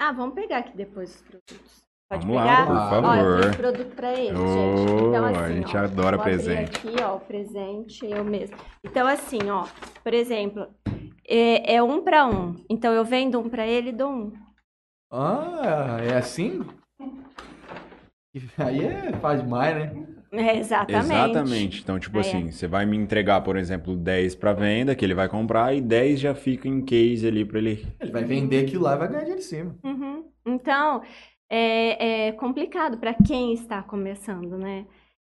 Ah, 0.00 0.12
vamos 0.12 0.34
pegar 0.34 0.58
aqui 0.58 0.76
depois 0.76 1.14
os 1.14 1.22
produtos. 1.22 1.65
Pode 2.08 2.24
Vamos 2.24 2.36
lá, 2.36 2.42
pegar? 2.44 2.66
por 2.66 2.76
Ah, 2.76 2.90
Ó, 3.02 3.14
eu 3.16 3.42
favor. 3.42 3.56
produto 3.56 3.96
pra 3.96 4.14
eles, 4.14 4.38
Ô, 4.38 4.46
gente. 4.46 4.92
Então, 5.08 5.24
assim, 5.24 5.38
a 5.38 5.48
gente 5.52 5.76
ó, 5.76 5.80
adora 5.80 6.18
presente. 6.18 6.76
aqui, 6.86 7.02
ó, 7.02 7.16
o 7.16 7.20
presente, 7.20 8.06
eu 8.08 8.24
mesmo. 8.24 8.56
Então, 8.84 9.06
assim, 9.08 9.50
ó, 9.50 9.66
por 10.04 10.14
exemplo, 10.14 10.68
é, 11.28 11.74
é 11.74 11.82
um 11.82 12.02
pra 12.04 12.24
um. 12.26 12.54
Então, 12.70 12.92
eu 12.92 13.04
vendo 13.04 13.40
um 13.40 13.48
pra 13.48 13.66
ele 13.66 13.88
e 13.88 13.92
dou 13.92 14.08
um. 14.08 14.32
Ah, 15.10 15.98
é 16.00 16.16
assim? 16.16 16.64
Aí 18.58 18.84
é 18.84 19.12
faz 19.20 19.42
demais, 19.42 19.74
né? 19.74 20.06
É, 20.32 20.58
exatamente. 20.58 21.12
Exatamente. 21.12 21.80
Então, 21.82 21.98
tipo 21.98 22.18
É. 22.18 22.20
assim, 22.20 22.52
você 22.52 22.68
vai 22.68 22.86
me 22.86 22.96
entregar, 22.96 23.40
por 23.40 23.56
exemplo, 23.56 23.96
10 23.96 24.34
para 24.36 24.52
venda, 24.52 24.94
que 24.94 25.04
ele 25.04 25.14
vai 25.14 25.28
comprar, 25.28 25.74
e 25.74 25.80
10 25.80 26.20
já 26.20 26.34
fica 26.36 26.68
em 26.68 26.84
case 26.84 27.26
ali 27.26 27.44
para 27.44 27.58
ele. 27.58 27.84
Ele 27.98 28.12
vai 28.12 28.22
vender 28.24 28.64
aquilo 28.64 28.84
lá 28.84 28.94
e 28.94 28.98
vai 28.98 29.08
ganhar 29.08 29.20
dinheiro 29.20 29.40
em 29.40 29.44
cima. 29.44 29.74
Uhum. 29.82 30.24
Então, 30.46 31.02
é, 31.50 32.28
é 32.28 32.32
complicado 32.32 32.98
para 32.98 33.14
quem 33.14 33.52
está 33.52 33.82
começando, 33.82 34.58
né? 34.58 34.86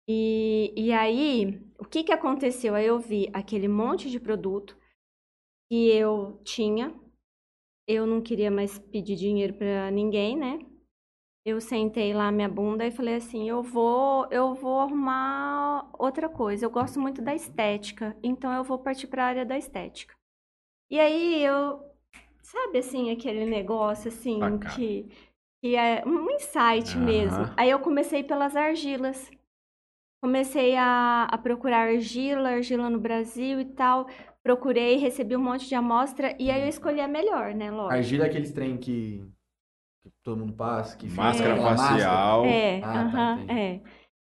E, 0.07 0.73
e 0.77 0.93
aí, 0.93 1.61
o 1.77 1.85
que 1.85 2.03
que 2.03 2.13
aconteceu? 2.13 2.75
Aí 2.75 2.85
eu 2.85 2.99
vi 2.99 3.29
aquele 3.33 3.67
monte 3.67 4.09
de 4.09 4.19
produto 4.19 4.77
que 5.69 5.89
eu 5.89 6.39
tinha, 6.45 6.95
eu 7.87 8.05
não 8.05 8.21
queria 8.21 8.49
mais 8.49 8.79
pedir 8.79 9.15
dinheiro 9.15 9.53
para 9.53 9.91
ninguém, 9.91 10.37
né? 10.37 10.59
Eu 11.45 11.61
sentei 11.61 12.13
lá 12.13 12.29
minha 12.31 12.49
bunda 12.49 12.85
e 12.85 12.91
falei 12.91 13.15
assim, 13.15 13.47
eu 13.47 13.63
vou, 13.63 14.27
eu 14.29 14.53
vou 14.53 14.81
arrumar 14.81 15.89
outra 15.97 16.27
coisa. 16.27 16.65
Eu 16.65 16.69
gosto 16.69 16.99
muito 16.99 17.21
da 17.21 17.33
estética, 17.33 18.17
então 18.21 18.51
eu 18.51 18.63
vou 18.63 18.79
partir 18.79 19.07
para 19.07 19.23
a 19.23 19.27
área 19.27 19.45
da 19.45 19.57
estética. 19.57 20.13
E 20.89 20.99
aí 20.99 21.43
eu, 21.43 21.81
sabe 22.41 22.79
assim, 22.79 23.11
aquele 23.11 23.45
negócio 23.45 24.09
assim 24.09 24.39
Bacana. 24.39 24.75
que 24.75 25.09
que 25.61 25.75
é 25.75 26.03
um 26.05 26.29
insight 26.31 26.97
Aham. 26.97 27.05
mesmo. 27.05 27.53
Aí 27.57 27.69
eu 27.69 27.79
comecei 27.79 28.23
pelas 28.23 28.55
argilas. 28.55 29.29
Comecei 30.21 30.75
a, 30.75 31.25
a 31.25 31.37
procurar 31.37 31.87
argila, 31.89 32.49
argila 32.49 32.89
no 32.89 32.99
Brasil 32.99 33.59
e 33.59 33.65
tal. 33.65 34.07
Procurei, 34.43 34.97
recebi 34.97 35.35
um 35.35 35.43
monte 35.43 35.67
de 35.67 35.75
amostra 35.75 36.35
e 36.39 36.49
aí 36.49 36.61
eu 36.61 36.67
escolhi 36.67 37.01
a 37.01 37.07
melhor, 37.07 37.53
né, 37.53 37.69
lógico. 37.69 37.93
Argila 37.93 38.25
é 38.25 38.27
aqueles 38.29 38.51
trem 38.51 38.77
que, 38.77 39.23
que 40.03 40.11
todo 40.23 40.39
mundo 40.39 40.53
passa, 40.53 40.97
que 40.97 41.07
Máscara 41.07 41.53
aquela 41.53 41.75
facial. 41.75 42.45
É, 42.45 42.79
Ah, 42.79 42.81
tá, 42.81 43.01
aham, 43.01 43.33
entendi. 43.41 43.53
é. 43.53 43.81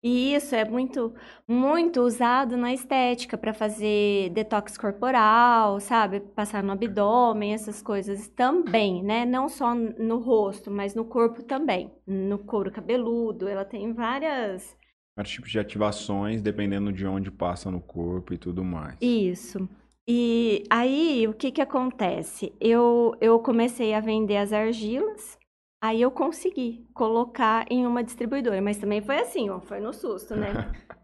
E 0.06 0.36
isso 0.36 0.54
é 0.54 0.64
muito, 0.64 1.12
muito 1.48 2.00
usado 2.00 2.56
na 2.56 2.72
estética 2.72 3.36
para 3.36 3.52
fazer 3.52 4.30
detox 4.30 4.78
corporal, 4.78 5.80
sabe? 5.80 6.20
Passar 6.20 6.62
no 6.62 6.70
abdômen, 6.70 7.52
essas 7.52 7.82
coisas 7.82 8.28
também, 8.28 9.02
né? 9.02 9.26
Não 9.26 9.48
só 9.48 9.74
no 9.74 10.18
rosto, 10.18 10.70
mas 10.70 10.94
no 10.94 11.04
corpo 11.04 11.42
também. 11.42 11.90
No 12.06 12.38
couro 12.38 12.70
cabeludo, 12.70 13.48
ela 13.48 13.64
tem 13.64 13.92
várias. 13.92 14.76
Vários 15.16 15.34
tipos 15.34 15.50
de 15.50 15.58
ativações, 15.58 16.40
dependendo 16.40 16.92
de 16.92 17.04
onde 17.04 17.28
passa 17.28 17.68
no 17.68 17.80
corpo 17.80 18.32
e 18.32 18.38
tudo 18.38 18.62
mais. 18.62 18.96
Isso. 19.00 19.68
E 20.06 20.62
aí, 20.70 21.26
o 21.26 21.34
que 21.34 21.50
que 21.50 21.60
acontece? 21.60 22.54
Eu, 22.60 23.16
eu 23.20 23.40
comecei 23.40 23.92
a 23.92 23.98
vender 23.98 24.36
as 24.36 24.52
argilas, 24.52 25.36
aí 25.82 26.02
eu 26.02 26.10
consegui 26.10 26.86
colocar 26.94 27.66
em 27.70 27.86
uma 27.86 28.02
distribuidora, 28.02 28.60
mas 28.60 28.78
também 28.78 29.00
foi 29.02 29.18
assim, 29.18 29.50
ó, 29.50 29.60
foi 29.60 29.80
no 29.80 29.92
susto, 29.92 30.34
né? 30.34 30.48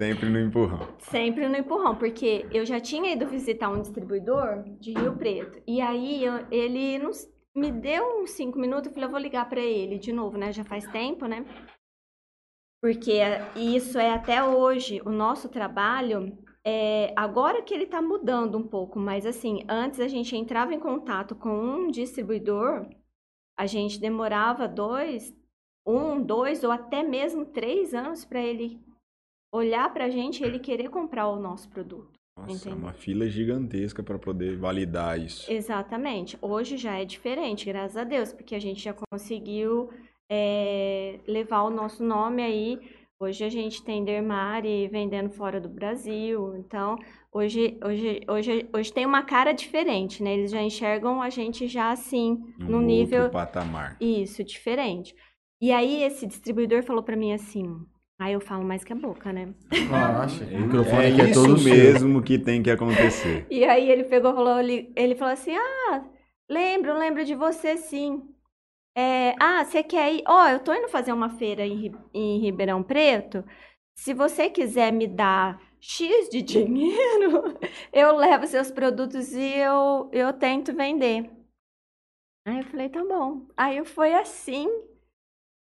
Sempre 0.00 0.28
no 0.28 0.40
empurrão. 0.40 0.88
Sempre 0.98 1.48
no 1.48 1.56
empurrão, 1.56 1.94
porque 1.96 2.46
eu 2.52 2.66
já 2.66 2.80
tinha 2.80 3.12
ido 3.12 3.28
visitar 3.28 3.68
um 3.70 3.80
distribuidor 3.80 4.64
de 4.80 4.92
Rio 4.92 5.16
Preto, 5.16 5.62
e 5.66 5.80
aí 5.80 6.24
eu- 6.24 6.46
ele 6.50 6.98
não 6.98 7.10
me 7.54 7.70
deu 7.70 8.20
uns 8.20 8.30
cinco 8.32 8.58
minutos, 8.58 8.86
eu 8.86 8.92
falei, 8.92 9.06
eu 9.06 9.10
vou 9.12 9.20
ligar 9.20 9.48
pra 9.48 9.60
ele 9.60 9.98
de 9.98 10.12
novo, 10.12 10.36
né? 10.36 10.52
Já 10.52 10.64
faz 10.64 10.84
tempo, 10.88 11.26
né? 11.26 11.44
Porque 12.82 13.12
é- 13.12 13.52
isso 13.56 13.98
é 13.98 14.10
até 14.12 14.42
hoje, 14.42 15.00
o 15.06 15.10
nosso 15.10 15.48
trabalho, 15.48 16.36
é, 16.64 17.12
agora 17.16 17.62
que 17.62 17.72
ele 17.72 17.86
tá 17.86 18.02
mudando 18.02 18.58
um 18.58 18.66
pouco, 18.66 18.98
mas 18.98 19.24
assim, 19.24 19.64
antes 19.68 20.00
a 20.00 20.08
gente 20.08 20.36
entrava 20.36 20.74
em 20.74 20.80
contato 20.80 21.34
com 21.36 21.50
um 21.50 21.90
distribuidor, 21.90 22.86
a 23.56 23.66
gente 23.66 24.00
demorava 24.00 24.66
dois, 24.66 25.34
um, 25.86 26.20
dois 26.20 26.64
ou 26.64 26.70
até 26.70 27.02
mesmo 27.02 27.44
três 27.44 27.94
anos 27.94 28.24
para 28.24 28.40
ele 28.40 28.80
olhar 29.52 29.92
pra 29.92 30.10
gente 30.10 30.42
e 30.42 30.46
ele 30.46 30.58
querer 30.58 30.88
comprar 30.88 31.28
o 31.28 31.38
nosso 31.38 31.68
produto. 31.68 32.12
Nossa, 32.36 32.68
é 32.68 32.74
uma 32.74 32.92
fila 32.92 33.28
gigantesca 33.28 34.02
para 34.02 34.18
poder 34.18 34.56
validar 34.56 35.20
isso. 35.20 35.50
Exatamente. 35.50 36.36
Hoje 36.42 36.76
já 36.76 36.98
é 36.98 37.04
diferente, 37.04 37.66
graças 37.66 37.96
a 37.96 38.02
Deus, 38.02 38.32
porque 38.32 38.56
a 38.56 38.60
gente 38.60 38.82
já 38.82 38.92
conseguiu 38.92 39.90
é, 40.28 41.20
levar 41.28 41.62
o 41.62 41.70
nosso 41.70 42.02
nome 42.02 42.42
aí. 42.42 42.80
Hoje 43.20 43.44
a 43.44 43.48
gente 43.48 43.82
tem 43.82 44.04
Dermari 44.04 44.88
vendendo 44.88 45.30
fora 45.30 45.60
do 45.60 45.68
Brasil. 45.68 46.56
Então, 46.56 46.96
hoje, 47.32 47.78
hoje, 47.82 48.20
hoje, 48.28 48.68
hoje 48.74 48.92
tem 48.92 49.06
uma 49.06 49.22
cara 49.22 49.52
diferente, 49.52 50.22
né? 50.22 50.34
Eles 50.34 50.50
já 50.50 50.60
enxergam 50.60 51.22
a 51.22 51.30
gente 51.30 51.68
já 51.68 51.90
assim, 51.92 52.36
Num 52.58 52.66
no 52.66 52.72
outro 52.76 52.86
nível. 52.86 53.30
patamar. 53.30 53.96
Isso, 54.00 54.42
diferente. 54.42 55.14
E 55.60 55.70
aí 55.72 56.02
esse 56.02 56.26
distribuidor 56.26 56.82
falou 56.82 57.02
pra 57.02 57.16
mim 57.16 57.32
assim. 57.32 57.64
Aí 58.20 58.32
eu 58.32 58.40
falo 58.40 58.64
mais 58.64 58.84
que 58.84 58.92
a 58.92 58.96
boca, 58.96 59.32
né? 59.32 59.54
Nossa, 59.90 60.44
o 60.52 60.60
microfone 60.60 61.04
É 61.04 61.08
aqui 61.08 61.20
é 61.20 61.30
isso 61.30 61.42
todo 61.42 61.62
mesmo 61.62 62.22
que 62.22 62.38
tem 62.38 62.62
que 62.62 62.70
acontecer. 62.70 63.46
E 63.50 63.64
aí 63.64 63.90
ele 63.90 64.04
pegou 64.04 64.32
e 64.32 64.34
falou, 64.34 64.58
ele, 64.60 64.92
ele 64.96 65.14
falou 65.14 65.32
assim, 65.32 65.52
ah, 65.56 66.04
lembro, 66.50 66.98
lembro 66.98 67.24
de 67.24 67.34
você 67.34 67.76
sim. 67.76 68.22
É, 68.96 69.34
ah, 69.40 69.64
você 69.64 69.82
quer 69.82 70.12
ir? 70.14 70.22
Ó, 70.26 70.48
eu 70.48 70.60
tô 70.62 70.72
indo 70.72 70.88
fazer 70.88 71.12
uma 71.12 71.28
feira 71.30 71.66
em, 71.66 71.92
em 72.12 72.38
Ribeirão 72.38 72.82
Preto. 72.82 73.44
Se 73.96 74.14
você 74.14 74.48
quiser 74.50 74.92
me 74.92 75.06
dar 75.06 75.60
X 75.80 76.28
de 76.28 76.40
dinheiro, 76.42 77.58
eu 77.92 78.16
levo 78.16 78.46
seus 78.46 78.70
produtos 78.70 79.32
e 79.32 79.56
eu, 79.58 80.08
eu 80.12 80.32
tento 80.32 80.72
vender. 80.74 81.30
Aí 82.46 82.58
eu 82.58 82.64
falei, 82.64 82.88
tá 82.88 83.02
bom. 83.02 83.46
Aí 83.56 83.84
foi 83.84 84.14
assim 84.14 84.68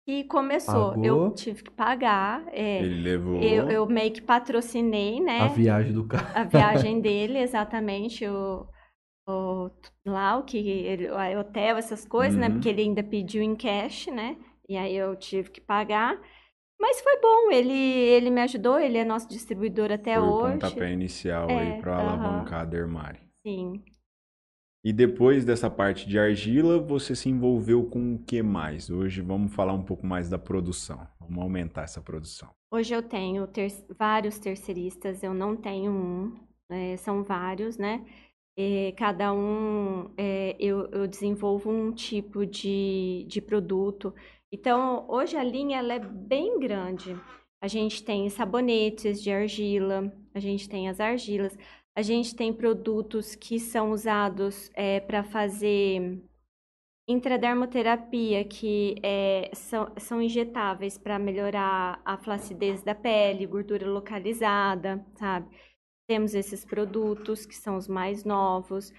que 0.06 0.24
começou. 0.24 0.90
Pagou. 0.92 1.04
Eu 1.04 1.34
tive 1.34 1.62
que 1.64 1.70
pagar. 1.70 2.44
é, 2.48 2.80
Ele 2.82 3.02
levou. 3.02 3.42
eu, 3.42 3.68
eu 3.70 3.86
meio 3.86 4.12
que 4.12 4.22
patrocinei, 4.22 5.20
né? 5.20 5.42
A 5.42 5.48
viagem 5.48 5.92
do 5.92 6.06
carro. 6.06 6.26
a 6.36 6.44
viagem 6.44 7.00
dele, 7.02 7.38
exatamente. 7.38 8.26
O- 8.26 8.66
lá 10.04 10.36
o 10.38 10.44
que 10.44 10.58
ele, 10.58 11.08
o 11.10 11.40
hotel, 11.40 11.76
essas 11.76 12.04
coisas, 12.06 12.38
né? 12.38 12.48
Uhum. 12.48 12.54
Porque 12.54 12.68
ele 12.68 12.82
ainda 12.82 13.02
pediu 13.02 13.42
em 13.42 13.54
cash, 13.56 14.06
né? 14.08 14.36
E 14.68 14.76
aí 14.76 14.94
eu 14.94 15.16
tive 15.16 15.50
que 15.50 15.60
pagar. 15.60 16.20
Mas 16.80 17.00
foi 17.00 17.20
bom, 17.20 17.50
ele, 17.52 17.72
ele 17.72 18.30
me 18.30 18.40
ajudou, 18.42 18.78
ele 18.78 18.98
é 18.98 19.04
nosso 19.04 19.28
distribuidor 19.28 19.92
até 19.92 20.14
Foi 20.14 20.22
o 20.22 20.32
hoje. 20.32 20.52
pontapé 20.52 20.92
inicial 20.92 21.48
É, 21.50 21.58
aí 21.58 21.72
para 21.74 21.92
aham. 21.96 22.08
alavancar 22.12 22.60
a 22.62 22.64
Dermari. 22.64 23.20
Sim. 23.46 23.82
E 24.84 24.92
depois 24.92 25.44
dessa 25.44 25.68
parte 25.70 26.08
de 26.08 26.18
argila, 26.18 26.78
você 26.78 27.14
se 27.14 27.28
envolveu 27.28 27.84
com 27.84 28.14
o 28.14 28.18
que 28.18 28.42
mais? 28.42 28.88
Hoje 28.90 29.20
vamos 29.20 29.54
falar 29.54 29.72
um 29.74 29.82
pouco 29.84 30.06
mais 30.06 30.28
da 30.30 30.38
produção. 30.38 31.06
Vamos 31.20 31.42
aumentar 31.42 31.82
essa 31.82 32.00
produção. 32.00 32.48
Hoje 32.70 32.94
eu 32.94 33.02
tenho 33.02 33.46
ter- 33.46 33.72
vários 33.98 34.38
terceiristas, 34.38 35.22
eu 35.22 35.34
não 35.34 35.56
tenho 35.56 35.90
um, 35.92 36.36
é, 36.70 36.96
são 36.96 37.22
vários, 37.22 37.76
né? 37.76 38.04
E 38.62 38.92
cada 38.92 39.32
um 39.32 40.10
é, 40.18 40.54
eu, 40.60 40.86
eu 40.90 41.06
desenvolvo 41.06 41.70
um 41.70 41.92
tipo 41.92 42.44
de, 42.44 43.24
de 43.26 43.40
produto. 43.40 44.14
Então, 44.52 45.06
hoje 45.08 45.34
a 45.34 45.42
linha 45.42 45.78
ela 45.78 45.94
é 45.94 45.98
bem 45.98 46.60
grande. 46.60 47.16
A 47.62 47.66
gente 47.66 48.04
tem 48.04 48.28
sabonetes 48.28 49.22
de 49.22 49.30
argila, 49.30 50.12
a 50.34 50.38
gente 50.38 50.68
tem 50.68 50.90
as 50.90 51.00
argilas, 51.00 51.56
a 51.96 52.02
gente 52.02 52.36
tem 52.36 52.52
produtos 52.52 53.34
que 53.34 53.58
são 53.58 53.92
usados 53.92 54.70
para 55.06 55.24
fazer 55.24 56.22
intradermoterapia, 57.08 58.44
que 58.44 58.96
é, 59.02 59.50
são, 59.54 59.90
são 59.96 60.20
injetáveis 60.20 60.98
para 60.98 61.18
melhorar 61.18 61.98
a 62.04 62.18
flacidez 62.18 62.82
da 62.82 62.94
pele, 62.94 63.46
gordura 63.46 63.88
localizada, 63.88 65.02
sabe? 65.14 65.48
Temos 66.10 66.34
esses 66.34 66.64
produtos 66.64 67.46
que 67.46 67.54
são 67.54 67.76
os 67.76 67.86
mais 67.86 68.24
novos. 68.24 68.92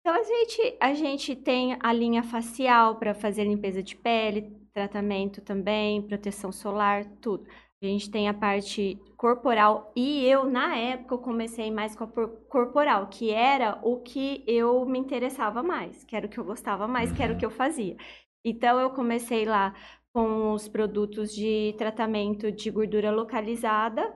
Então 0.00 0.12
a 0.12 0.24
gente, 0.24 0.76
a 0.80 0.92
gente 0.92 1.36
tem 1.36 1.78
a 1.80 1.92
linha 1.92 2.20
facial 2.20 2.96
para 2.96 3.14
fazer 3.14 3.44
limpeza 3.44 3.80
de 3.80 3.94
pele, 3.94 4.50
tratamento 4.74 5.40
também, 5.40 6.02
proteção 6.02 6.50
solar, 6.50 7.04
tudo. 7.20 7.46
A 7.80 7.86
gente 7.86 8.10
tem 8.10 8.28
a 8.28 8.34
parte 8.34 8.98
corporal 9.16 9.92
e 9.94 10.24
eu 10.26 10.50
na 10.50 10.74
época 10.76 11.14
eu 11.14 11.18
comecei 11.18 11.70
mais 11.70 11.94
com 11.94 12.02
a 12.02 12.06
por- 12.08 12.30
corporal, 12.48 13.06
que 13.06 13.30
era 13.30 13.78
o 13.84 14.00
que 14.00 14.42
eu 14.44 14.84
me 14.84 14.98
interessava 14.98 15.62
mais, 15.62 16.02
que 16.02 16.16
era 16.16 16.26
o 16.26 16.28
que 16.28 16.38
eu 16.38 16.44
gostava 16.44 16.88
mais, 16.88 17.12
que 17.12 17.22
era 17.22 17.34
o 17.34 17.38
que 17.38 17.46
eu 17.46 17.52
fazia. 17.52 17.96
Então 18.44 18.80
eu 18.80 18.90
comecei 18.90 19.44
lá 19.44 19.72
com 20.12 20.52
os 20.54 20.66
produtos 20.66 21.32
de 21.32 21.72
tratamento 21.78 22.50
de 22.50 22.68
gordura 22.68 23.12
localizada 23.12 24.12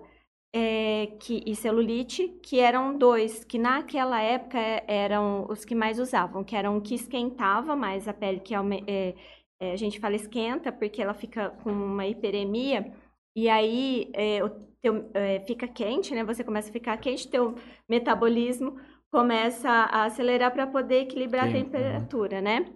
é, 0.54 1.06
que, 1.18 1.42
e 1.46 1.56
celulite, 1.56 2.28
que 2.42 2.60
eram 2.60 2.96
dois, 2.96 3.42
que 3.44 3.58
naquela 3.58 4.20
época 4.20 4.58
é, 4.58 4.84
eram 4.86 5.46
os 5.48 5.64
que 5.64 5.74
mais 5.74 5.98
usavam, 5.98 6.44
que 6.44 6.54
eram 6.54 6.76
o 6.76 6.80
que 6.80 6.94
esquentava 6.94 7.74
mais 7.74 8.06
a 8.06 8.12
pele, 8.12 8.40
que 8.40 8.54
é, 8.54 9.14
é, 9.60 9.72
a 9.72 9.76
gente 9.76 9.98
fala 9.98 10.14
esquenta 10.14 10.70
porque 10.70 11.00
ela 11.00 11.14
fica 11.14 11.50
com 11.62 11.70
uma 11.70 12.06
hiperemia, 12.06 12.92
e 13.34 13.48
aí 13.48 14.10
é, 14.12 14.44
o 14.44 14.50
teu, 14.82 15.10
é, 15.14 15.40
fica 15.40 15.66
quente, 15.66 16.14
né? 16.14 16.22
Você 16.22 16.44
começa 16.44 16.68
a 16.68 16.72
ficar 16.72 16.98
quente, 16.98 17.28
teu 17.28 17.54
metabolismo 17.88 18.78
começa 19.10 19.68
a 19.68 20.04
acelerar 20.04 20.52
para 20.52 20.66
poder 20.66 21.02
equilibrar 21.02 21.46
Sim, 21.46 21.54
a 21.54 21.56
uhum. 21.56 21.64
temperatura, 21.64 22.40
né? 22.40 22.66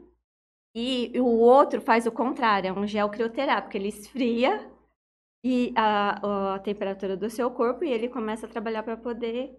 E 0.75 1.13
o 1.19 1.27
outro 1.27 1.81
faz 1.81 2.07
o 2.07 2.13
contrário, 2.13 2.69
é 2.69 2.73
um 2.73 2.87
gel 2.87 3.09
crioterápico, 3.09 3.77
ele 3.77 3.89
esfria 3.89 4.71
e 5.49 5.73
a, 5.77 6.55
a 6.55 6.59
temperatura 6.59 7.17
do 7.17 7.31
seu 7.31 7.49
corpo 7.53 7.85
e 7.85 7.93
ele 7.93 8.09
começa 8.09 8.47
a 8.47 8.49
trabalhar 8.49 8.83
para 8.83 8.97
poder 8.97 9.57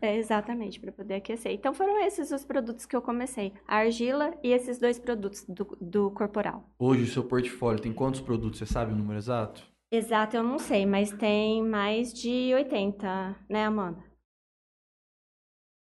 é, 0.00 0.16
exatamente 0.16 0.80
para 0.80 0.90
poder 0.90 1.16
aquecer. 1.16 1.52
Então 1.52 1.74
foram 1.74 2.02
esses 2.02 2.30
os 2.30 2.46
produtos 2.46 2.86
que 2.86 2.96
eu 2.96 3.02
comecei, 3.02 3.52
a 3.68 3.76
argila 3.76 4.34
e 4.42 4.52
esses 4.52 4.78
dois 4.78 4.98
produtos 4.98 5.44
do, 5.44 5.76
do 5.78 6.10
corporal. 6.12 6.66
Hoje 6.78 7.02
o 7.02 7.06
seu 7.06 7.22
portfólio 7.22 7.82
tem 7.82 7.92
quantos 7.92 8.22
produtos? 8.22 8.58
Você 8.58 8.64
sabe 8.64 8.94
o 8.94 8.96
número 8.96 9.18
exato? 9.18 9.70
Exato, 9.92 10.34
eu 10.34 10.42
não 10.42 10.58
sei, 10.58 10.86
mas 10.86 11.12
tem 11.12 11.62
mais 11.62 12.14
de 12.14 12.54
80, 12.54 13.36
né, 13.50 13.66
Amanda? 13.66 14.02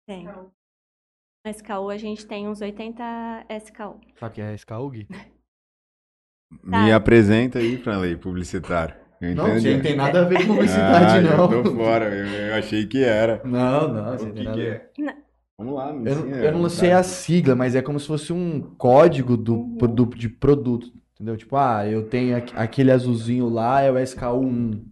Tem. 0.08 0.24
Na 0.24 1.52
SKU 1.52 1.90
a 1.90 1.98
gente 1.98 2.26
tem 2.26 2.48
uns 2.48 2.62
80 2.62 3.46
SKU. 3.60 4.00
Sabe 4.16 4.32
o 4.32 4.36
que 4.36 4.42
é 4.42 4.54
SKUG? 4.54 5.06
Me 6.64 6.94
apresenta 6.94 7.60
aí, 7.60 7.78
Franley, 7.78 8.16
publicitário. 8.16 9.07
Eu 9.20 9.36
Não, 9.36 9.48
não 9.48 9.82
tem 9.82 9.96
nada 9.96 10.22
a 10.22 10.26
ver 10.26 10.40
com 10.46 10.54
publicidade, 10.54 11.28
ah, 11.28 11.38
não. 11.38 11.52
Eu 11.52 11.64
tô 11.64 11.76
fora, 11.76 12.06
eu, 12.06 12.26
eu 12.26 12.56
achei 12.56 12.86
que 12.86 13.04
era. 13.04 13.42
Não, 13.44 13.88
não, 13.92 14.12
você 14.18 14.24
O 14.24 14.28
não 14.28 14.34
tem 14.36 14.44
que, 14.44 14.50
nada 14.50 14.56
que 14.94 15.02
a 15.02 15.06
ver. 15.06 15.12
é? 15.12 15.16
Vamos 15.58 15.74
lá, 15.74 15.92
me 15.92 16.08
Eu, 16.10 16.16
não- 16.16 16.28
ensina, 16.28 16.46
eu 16.46 16.52
não 16.52 16.70
sei 16.70 16.92
a 16.92 17.02
sigla, 17.02 17.56
mas 17.56 17.74
é 17.76 17.82
como 17.82 18.00
se 18.00 18.06
fosse 18.06 18.32
um 18.32 18.62
código 18.78 19.36
do, 19.36 19.56
Uhum. 19.56 19.76
do- 19.78 20.06
de 20.16 20.30
produto, 20.30 20.92
entendeu? 21.16 21.36
Tipo, 21.36 21.56
ah, 21.56 21.88
eu 21.88 22.04
tenho 22.08 22.38
aqu- 22.38 22.54
aquele 22.56 22.92
azulzinho 22.92 23.50
lá, 23.50 23.82
é 23.82 23.92
o 23.92 23.98
SKU1. 23.98 24.84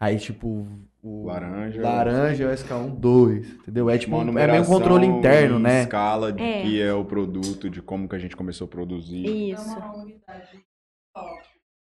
Aí, 0.00 0.18
tipo, 0.18 0.66
o 1.00 1.26
Laranja. 1.26 1.80
laranja 1.80 2.44
é 2.44 2.48
o 2.48 2.52
SKU2, 2.52 3.46
entendeu? 3.60 3.88
É 3.88 3.96
tipo, 3.96 4.20
é 4.20 4.24
meio 4.24 4.64
controle 4.66 5.06
interno, 5.06 5.58
em 5.60 5.62
né? 5.62 5.82
escala 5.82 6.32
de 6.32 6.42
É. 6.42 6.62
que 6.62 6.82
é 6.82 6.92
o 6.92 7.04
produto, 7.04 7.70
de 7.70 7.80
como 7.80 8.08
que 8.08 8.16
a 8.16 8.18
gente 8.18 8.34
começou 8.36 8.64
a 8.64 8.68
produzir. 8.68 9.24
Isso. 9.52 9.70
É 9.70 9.78
uma 9.78 10.02
unidade. 10.02 10.64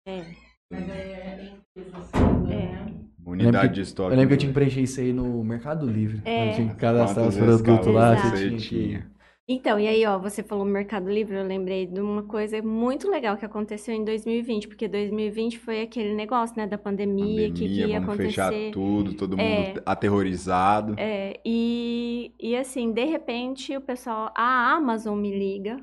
É. 0.08 0.49
Mas 0.72 0.88
é 0.90 1.52
empresa 1.76 1.98
assim, 1.98 2.52
É. 2.52 2.56
né? 2.56 2.94
Unidade 3.26 3.74
de 3.76 3.82
estoque. 3.82 4.12
Eu 4.12 4.18
lembro 4.18 4.30
que 4.30 4.34
eu 4.34 4.38
tinha 4.38 4.50
que 4.50 4.54
preencher 4.54 4.82
isso 4.82 5.00
aí 5.00 5.14
no 5.14 5.44
Mercado 5.44 5.86
Livre. 5.86 6.22
É. 6.26 6.50
Eu 6.52 6.56
tinha 6.56 6.70
que 6.70 6.76
cadastrar 6.76 7.28
os 7.28 7.38
produtos 7.38 7.88
lá, 7.88 8.16
você 8.16 8.50
tinha 8.50 8.58
que... 8.60 9.04
Então, 9.52 9.80
e 9.80 9.88
aí, 9.88 10.06
ó, 10.06 10.20
você 10.20 10.44
falou 10.44 10.64
Mercado 10.64 11.10
Livre, 11.10 11.36
eu 11.36 11.44
lembrei 11.44 11.88
de 11.88 12.00
uma 12.00 12.22
coisa 12.22 12.62
muito 12.62 13.10
legal 13.10 13.36
que 13.36 13.44
aconteceu 13.44 13.96
em 13.96 14.04
2020, 14.06 14.68
porque 14.68 14.88
2020 14.88 15.58
foi 15.58 15.82
aquele 15.82 16.14
negócio, 16.14 16.56
né, 16.56 16.68
da 16.68 16.78
pandemia, 16.78 17.48
que, 17.48 17.54
que 17.54 17.62
Pandemia, 17.68 17.88
ia 17.88 18.00
vamos 18.00 18.16
fechar 18.18 18.50
acontecer. 18.50 18.72
tudo, 18.72 19.14
todo 19.16 19.32
mundo 19.36 19.42
É. 19.42 19.74
aterrorizado. 19.88 20.94
É, 20.98 21.40
e, 21.44 22.32
e 22.40 22.56
assim, 22.56 22.92
de 22.92 23.06
repente, 23.06 23.76
o 23.76 23.82
pessoal, 23.82 24.32
a 24.38 24.72
Amazon 24.76 25.18
me 25.20 25.36
liga, 25.36 25.78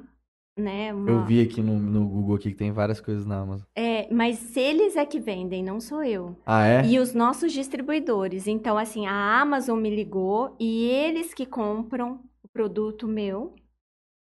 né, 0.57 0.93
uma- 0.95 1.11
Eu 1.11 1.25
vi 1.25 1.41
aqui 1.43 1.61
no, 1.61 1.79
no 1.79 2.09
Google 2.09 2.37
aqui 2.37 2.51
que 2.51 2.57
tem 2.57 2.73
várias 2.73 3.01
coisas 3.01 3.27
na 3.27 3.41
Amazon. 3.41 3.67
É, 3.77 4.13
mas 4.13 4.57
eles 4.57 4.97
é 4.97 5.05
que 5.05 5.21
vendem, 5.21 5.63
não 5.63 5.81
sou 5.81 6.03
eu. 6.03 6.37
Ah, 6.47 6.67
é? 6.67 6.87
E 6.87 6.99
os 6.99 7.13
nossos 7.13 7.53
distribuidores. 7.53 8.47
Então, 8.47 8.79
assim, 8.79 9.07
a 9.07 9.41
Amazon 9.41 9.79
me 9.81 9.95
ligou 9.95 10.57
e 10.59 10.85
eles 10.87 11.35
que 11.35 11.45
compram 11.45 12.21
o 12.43 12.49
produto 12.49 13.07
meu 13.07 13.55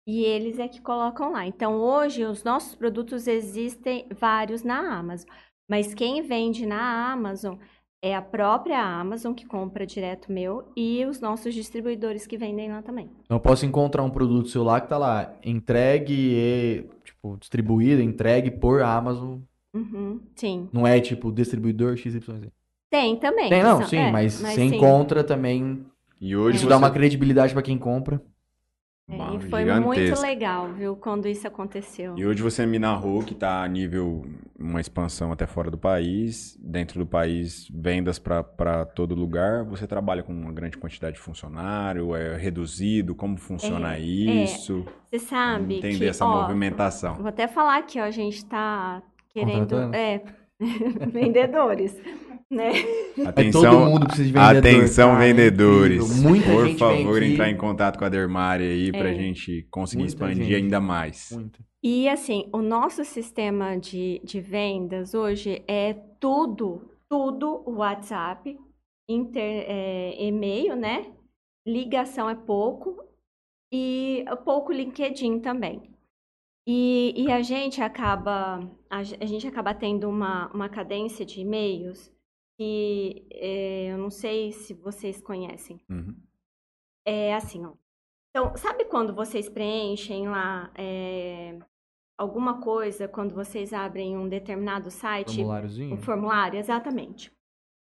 e 0.07 0.25
eles 0.25 0.59
é 0.59 0.69
que 0.69 0.81
colocam 0.81 1.33
lá. 1.33 1.47
Então, 1.47 1.77
hoje, 1.81 2.25
os 2.25 2.45
nossos 2.45 2.75
produtos 2.75 3.27
existem 3.27 4.07
vários 4.19 4.63
na 4.63 4.99
Amazon. 4.99 5.29
Mas 5.69 5.95
quem 5.95 6.23
vende 6.23 6.65
na 6.65 7.11
Amazon 7.13 7.57
é 8.07 8.15
a 8.15 8.23
própria 8.23 8.81
Amazon 8.81 9.33
que 9.33 9.45
compra 9.45 9.87
direto 9.87 10.31
meu 10.31 10.65
e 10.77 11.05
os 11.05 11.21
nossos 11.21 11.53
distribuidores 11.55 12.27
que 12.27 12.37
vendem 12.37 12.71
lá 12.71 12.83
também. 12.83 13.11
Eu 13.29 13.41
posso 13.41 13.67
encontrar 13.67 14.03
um 14.03 14.11
produto 14.11 14.49
seu 14.49 14.63
lá 14.63 14.81
que 14.81 14.89
tá 14.89 14.97
lá, 14.97 15.35
entregue 15.45 16.15
e, 16.15 16.85
tipo, 17.05 17.37
distribuído, 17.39 18.01
entregue 18.01 18.51
por 18.51 18.83
Amazon. 18.83 19.39
Uhum, 19.75 20.21
sim. 20.35 20.69
Não 20.73 20.87
é 20.87 21.01
tipo 21.01 21.33
distribuidor 21.33 21.97
XYZ. 21.97 22.51
Tem 22.89 23.17
também. 23.17 23.49
Tem, 23.49 23.63
não, 23.63 23.79
são- 23.81 23.89
sim, 23.89 23.97
é, 23.97 24.11
mas 24.13 24.35
você 24.35 24.55
sim. 24.55 24.77
encontra 24.77 25.25
também. 25.25 25.85
E 26.21 26.37
hoje 26.37 26.57
Isso 26.57 26.65
você... 26.65 26.71
dá 26.71 26.79
uma 26.79 26.91
credibilidade 26.91 27.53
pra 27.53 27.63
quem 27.63 27.77
compra. 27.77 28.23
É, 29.09 29.17
Uau, 29.17 29.37
e 29.37 29.41
foi 29.49 29.65
muito 29.81 30.21
legal, 30.21 30.73
viu, 30.73 30.97
quando 30.97 31.29
isso 31.29 31.47
aconteceu. 31.47 32.19
E 32.19 32.27
hoje 32.27 32.43
você 32.43 32.67
me 32.67 32.77
narrou 32.77 33.23
que 33.23 33.35
está 33.35 33.63
a 33.63 33.69
nível, 33.69 34.27
uma 34.59 34.81
expansão 34.81 35.31
até 35.31 35.47
fora 35.47 35.71
do 35.71 35.79
país, 35.79 36.59
dentro 36.61 36.99
do 36.99 37.07
país, 37.07 37.69
vendas 37.73 38.19
para 38.19 38.85
todo 38.85 39.15
lugar. 39.15 39.65
Você 39.67 39.87
trabalha 39.87 40.25
com 40.25 40.33
uma 40.33 40.53
grande 40.53 40.77
quantidade 40.77 41.15
de 41.15 41.23
funcionário, 41.23 42.17
é 42.17 42.37
reduzido, 42.37 43.15
como 43.15 43.37
funciona 43.37 43.95
É, 43.95 44.01
isso? 44.01 44.85
Você 45.09 45.21
sabe 45.21 45.77
Entender 45.77 45.99
que, 45.99 46.07
essa 46.07 46.27
ó, 46.27 46.43
movimentação. 46.43 47.15
Vou 47.15 47.29
até 47.29 47.47
falar 47.47 47.79
aqui, 47.79 48.01
ó, 48.01 48.05
a 48.05 48.11
gente 48.11 48.45
tá 48.45 49.01
querendo, 49.29 49.95
é, 49.95 50.21
vendedores, 51.13 51.97
né? 52.51 52.71
Atenção, 53.27 53.63
todo 53.63 53.91
mundo 53.91 54.07
precisa 54.07 54.27
de 54.29 54.33
vendedor. 54.33 54.59
atenção 54.59 55.11
cara, 55.13 55.25
é 55.25 55.33
vendedores. 55.33 56.23
Muita 56.23 56.47
Por 56.51 56.67
gente 56.67 56.79
favor, 56.79 57.23
entrar 57.23 57.51
em 57.51 57.57
contato 57.57 57.99
com 57.99 58.05
a 58.05 58.09
Dermari 58.09 58.65
aí 58.65 58.93
para 58.93 59.09
a 59.09 59.13
É. 59.13 59.15
gente 59.15 59.67
conseguir 59.71 60.03
Muita 60.03 60.15
expandir 60.15 60.45
gente. 60.45 60.55
ainda 60.55 60.81
mais. 60.81 61.31
Muito. 61.33 61.65
E 61.83 62.09
assim, 62.09 62.49
o 62.53 62.59
nosso 62.63 63.05
sistema 63.05 63.77
de, 63.79 64.21
de 64.25 64.41
vendas 64.41 65.15
hoje 65.15 65.63
é 65.69 65.95
tudo, 66.21 66.91
tudo 67.09 67.63
WhatsApp, 67.67 68.59
inter, 69.09 69.65
é, 69.69 70.25
e-mail, 70.25 70.77
né? 70.77 71.13
Ligação 71.67 72.29
é 72.29 72.35
pouco 72.35 73.03
e 73.73 74.25
pouco 74.45 74.73
LinkedIn 74.73 75.41
também. 75.41 75.91
E, 76.69 77.15
e 77.17 77.31
a 77.31 77.43
gente 77.43 77.81
acaba 77.81 78.61
a 78.91 79.03
gente 79.03 79.47
acaba 79.47 79.73
tendo 79.73 80.09
uma, 80.09 80.49
uma 80.53 80.69
cadência 80.69 81.25
de 81.25 81.41
e-mails 81.41 82.11
que 82.57 83.27
é, 83.33 83.93
eu 83.93 83.99
não 83.99 84.11
sei 84.11 84.53
se 84.53 84.75
vocês 84.75 85.21
conhecem. 85.21 85.81
Uhum. 85.89 86.17
É 87.05 87.35
assim, 87.35 87.65
ó. 87.65 87.73
Então, 88.31 88.57
sabe 88.57 88.85
quando 88.85 89.15
vocês 89.15 89.49
preenchem 89.49 90.29
lá 90.29 90.71
é, 90.75 91.59
alguma 92.19 92.61
coisa, 92.61 93.09
quando 93.09 93.35
vocês 93.35 93.73
abrem 93.73 94.17
um 94.17 94.29
determinado 94.29 94.91
site, 94.91 95.37
Formuláriozinho? 95.37 95.95
um 95.95 95.99
formulário? 95.99 96.59
Exatamente. 96.59 97.33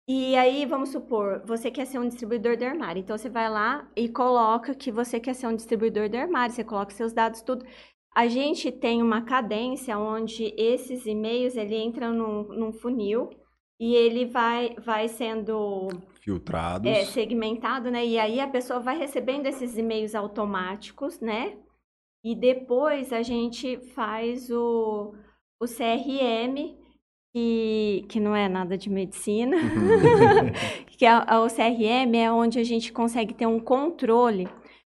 E 0.07 0.37
aí, 0.37 0.67
vamos 0.67 0.91
supor, 0.91 1.43
você 1.47 1.71
quer 1.71 1.87
ser 1.87 1.99
um 1.99 2.07
distribuidor 2.07 2.57
de 2.57 2.65
armário. 2.65 3.01
Então, 3.01 3.17
você 3.17 3.31
vai 3.31 3.49
lá 3.49 3.91
e 3.97 4.09
coloca 4.09 4.75
que 4.75 4.93
você 4.93 5.19
quer 5.19 5.35
ser 5.35 5.47
um 5.47 5.57
distribuidor 5.57 6.09
de 6.09 6.19
armário, 6.19 6.55
você 6.55 6.63
coloca 6.63 6.93
seus 6.93 7.13
dados, 7.13 7.41
tudo. 7.41 7.65
A 8.15 8.29
gente 8.29 8.71
tem 8.71 9.03
uma 9.03 9.23
cadência 9.23 9.99
onde 9.99 10.55
esses 10.57 11.07
e-mails, 11.07 11.57
ele 11.57 11.75
entra 11.75 12.11
num, 12.13 12.45
num 12.45 12.73
funil 12.73 13.31
e 13.81 13.95
ele 13.95 14.25
vai, 14.27 14.75
vai 14.79 15.09
sendo 15.09 15.89
Filtrados. 16.21 16.91
é, 16.91 17.05
segmentado, 17.05 17.91
né? 17.91 18.05
E 18.05 18.19
aí 18.19 18.41
a 18.41 18.49
pessoa 18.49 18.81
vai 18.81 18.97
recebendo 18.97 19.47
esses 19.47 19.77
e-mails 19.77 20.15
automáticos, 20.15 21.21
né? 21.21 21.57
E 22.25 22.35
depois 22.35 23.13
a 23.13 23.23
gente 23.23 23.77
faz 23.95 24.51
o, 24.51 25.15
o 25.61 25.67
CRM, 25.67 26.75
que, 27.35 28.07
que 28.09 28.21
não 28.21 28.35
é 28.35 28.49
nada 28.49 28.79
de 28.79 28.89
medicina, 28.89 29.57
que 30.87 31.05
é, 31.05 31.17
o 31.19 31.49
CRM 31.49 32.15
é 32.17 32.33
onde 32.33 32.59
a 32.59 32.65
gente 32.65 32.93
consegue 32.93 33.35
ter 33.35 33.47
um 33.47 33.61
controle. 33.61 34.49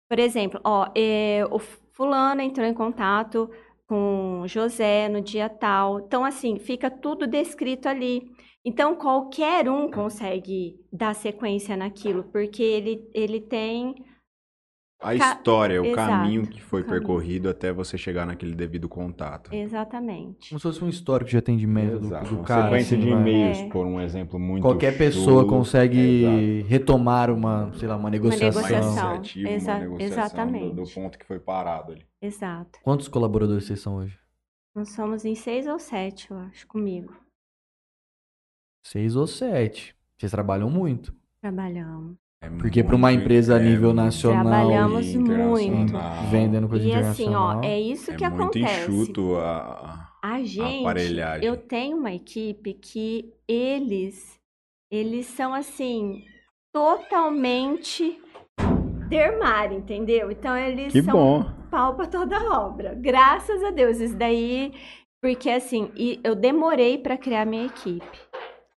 Por 0.08 0.18
exemplo, 0.18 0.60
ó, 0.64 0.88
é, 0.94 1.44
o 1.50 1.58
fulano 1.58 2.40
entrou 2.40 2.66
em 2.66 2.72
contato 2.72 3.50
com 3.88 4.44
José 4.46 5.08
no 5.08 5.20
dia 5.20 5.48
tal. 5.48 6.00
Então, 6.00 6.24
assim, 6.24 6.58
fica 6.58 6.90
tudo 6.90 7.26
descrito 7.26 7.88
ali. 7.88 8.30
Então, 8.68 8.94
qualquer 8.96 9.66
um 9.66 9.90
consegue 9.90 10.78
dar 10.92 11.14
sequência 11.14 11.74
naquilo, 11.74 12.24
porque 12.24 12.62
ele, 12.62 13.08
ele 13.14 13.40
tem. 13.40 13.94
A 15.00 15.14
história, 15.14 15.80
o 15.80 15.86
Exato, 15.86 15.96
caminho 16.10 16.46
que 16.46 16.60
foi 16.60 16.82
caminho. 16.82 17.00
percorrido 17.00 17.48
até 17.48 17.72
você 17.72 17.96
chegar 17.96 18.26
naquele 18.26 18.52
devido 18.54 18.88
contato. 18.88 19.54
Exatamente. 19.54 20.50
Como 20.50 20.58
se 20.58 20.62
fosse 20.64 20.84
um 20.84 20.88
histórico 20.88 21.30
de 21.30 21.36
atendimento 21.38 22.00
do, 22.00 22.06
Exato. 22.08 22.28
do 22.28 22.34
Uma 22.36 22.44
cara. 22.44 22.62
sequência 22.64 22.96
assim, 22.98 23.06
de 23.06 23.12
vai. 23.12 23.20
e-mails, 23.20 23.58
É. 23.58 23.68
por 23.68 23.86
um 23.86 24.00
exemplo 24.00 24.38
muito 24.40 24.62
Qualquer 24.62 24.98
pessoa 24.98 25.42
chulo. 25.44 25.46
consegue 25.46 26.24
Exato. 26.24 26.68
retomar 26.68 27.30
uma, 27.30 27.72
sei 27.74 27.88
lá, 27.88 27.96
uma 27.96 28.10
negociação. 28.10 28.60
Uma 28.60 28.68
negociação. 28.70 29.22
Exa- 29.46 29.72
uma 29.72 29.78
negociação 29.78 29.96
do, 29.96 30.02
exatamente. 30.02 30.74
do 30.74 30.84
ponto 30.92 31.18
que 31.18 31.24
foi 31.24 31.38
parado 31.38 31.92
ali. 31.92 32.04
Exato. 32.20 32.78
Quantos 32.82 33.06
colaboradores 33.08 33.64
vocês 33.64 33.80
são 33.80 33.96
hoje? 33.98 34.18
Nós 34.74 34.90
somos 34.90 35.24
em 35.24 35.34
seis 35.36 35.66
ou 35.68 35.78
sete, 35.78 36.30
eu 36.30 36.36
acho, 36.38 36.66
comigo. 36.66 37.14
Seis 38.84 39.16
ou 39.16 39.26
sete. 39.26 39.94
Vocês 40.16 40.30
trabalham 40.32 40.70
muito. 40.70 41.14
Trabalhamos. 41.40 42.16
É 42.42 42.48
Porque 42.50 42.84
para 42.84 42.94
uma 42.94 43.08
muito- 43.08 43.22
empresa 43.22 43.56
a 43.56 43.60
é 43.60 43.62
nível 43.64 43.88
muito 43.88 43.96
nacional, 43.96 44.44
Trabalhamos 44.44 45.06
internacional. 45.08 46.24
vendendo 46.30 46.68
coisa 46.68 46.84
E 46.86 46.92
assim, 46.92 47.22
internacional. 47.24 47.58
ó, 47.58 47.62
é 47.64 47.80
isso 47.80 48.10
É 48.12 48.16
que 48.16 48.28
muito 48.28 48.42
acontece. 48.42 48.80
enxuto 48.90 49.36
a... 49.36 50.04
A 50.22 50.42
gente, 50.42 50.80
aparelhagem. 50.80 51.46
eu 51.46 51.56
tenho 51.56 51.96
uma 51.96 52.12
equipe 52.12 52.74
que 52.74 53.32
eles, 53.46 54.38
eles 54.90 55.26
são 55.26 55.54
assim, 55.54 56.24
totalmente 56.72 58.20
dermar, 59.08 59.72
entendeu? 59.72 60.30
Então 60.30 60.56
eles 60.56 60.92
Que 60.92 61.02
são 61.02 61.12
bom. 61.14 61.50
pau 61.70 61.94
pra 61.94 62.06
toda 62.06 62.36
obra. 62.60 62.94
Graças 62.94 63.62
a 63.62 63.70
Deus. 63.70 64.00
Isso 64.00 64.16
daí, 64.16 64.72
porque 65.22 65.50
assim, 65.50 65.90
e 65.96 66.20
eu 66.24 66.34
demorei 66.34 66.98
para 66.98 67.16
criar 67.16 67.44
minha 67.46 67.66
equipe. 67.66 68.18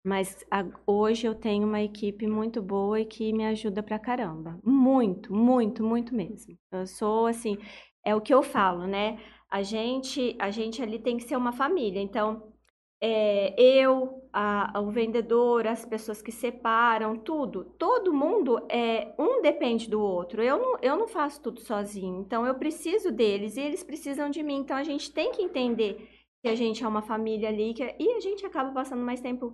Mas 0.03 0.45
a- 0.49 0.65
hoje 0.88 1.27
eu 1.27 1.35
tenho 1.35 1.67
uma 1.67 1.81
equipe 1.81 2.25
muito 2.27 2.62
boa 2.62 2.99
e 3.01 3.05
que 3.05 3.33
me 3.33 3.45
ajuda 3.45 3.83
pra 3.83 3.99
caramba. 3.99 4.59
Muito, 4.63 5.33
muito, 5.33 5.83
muito 5.83 6.15
mesmo. 6.15 6.57
Eu 6.71 6.88
sou 6.88 7.27
assim, 7.27 7.57
é 8.03 8.15
o 8.15 8.21
que 8.21 8.33
eu 8.33 8.41
falo, 8.41 8.88
né? 8.88 9.19
A 9.49 9.62
gente, 9.62 10.35
a 10.39 10.49
gente 10.51 10.81
ali 10.81 10.99
tem 10.99 11.17
que 11.17 11.23
ser 11.23 11.35
uma 11.35 11.51
família. 11.51 12.01
Então, 12.01 12.53
é, 13.01 13.53
eu, 13.62 14.27
a- 14.33 14.73
o 14.81 14.91
vendedor, 14.91 15.65
as 15.67 15.85
pessoas 15.85 16.21
que 16.21 16.31
separam, 16.31 17.17
tudo, 17.17 17.63
todo 17.77 18.13
mundo 18.13 18.65
é 18.69 19.13
um 19.17 19.41
depende 19.41 19.89
do 19.89 20.01
outro. 20.01 20.41
Eu 20.43 20.57
não, 20.59 20.77
eu 20.81 20.97
não 20.97 21.07
faço 21.07 21.41
tudo 21.41 21.59
sozinho. 21.62 22.21
Então, 22.21 22.45
eu 22.45 22.55
preciso 22.55 23.12
deles 23.12 23.57
e 23.57 23.62
eles 23.62 23.83
precisam 23.83 24.29
de 24.29 24.43
mim. 24.43 24.57
Então, 24.57 24.77
a 24.77 24.83
gente 24.83 25.12
tem 25.12 25.31
que 25.31 25.41
entender 25.41 26.09
que 26.41 26.47
a 26.49 26.55
gente 26.55 26.83
é 26.83 26.88
uma 26.88 27.01
família 27.01 27.49
ali 27.49 27.73
que, 27.73 27.83
e 27.99 28.12
a 28.15 28.19
gente 28.19 28.45
acaba 28.45 28.71
passando 28.71 29.01
mais 29.03 29.19
tempo 29.21 29.53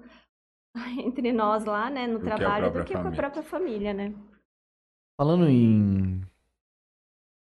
entre 1.00 1.32
nós 1.32 1.66
lá, 1.66 1.90
né, 1.90 2.06
no 2.08 2.20
Do 2.20 2.20
que 2.20 2.26
trabalho, 2.26 2.66
do 2.68 2.72
própria 2.72 2.84
que 2.86 2.94
com 2.94 3.00
a 3.00 3.04
família. 3.04 3.22
própria 3.22 3.44
família, 3.44 3.94
né? 3.94 4.14
Falando 5.18 5.48
em 5.48 6.22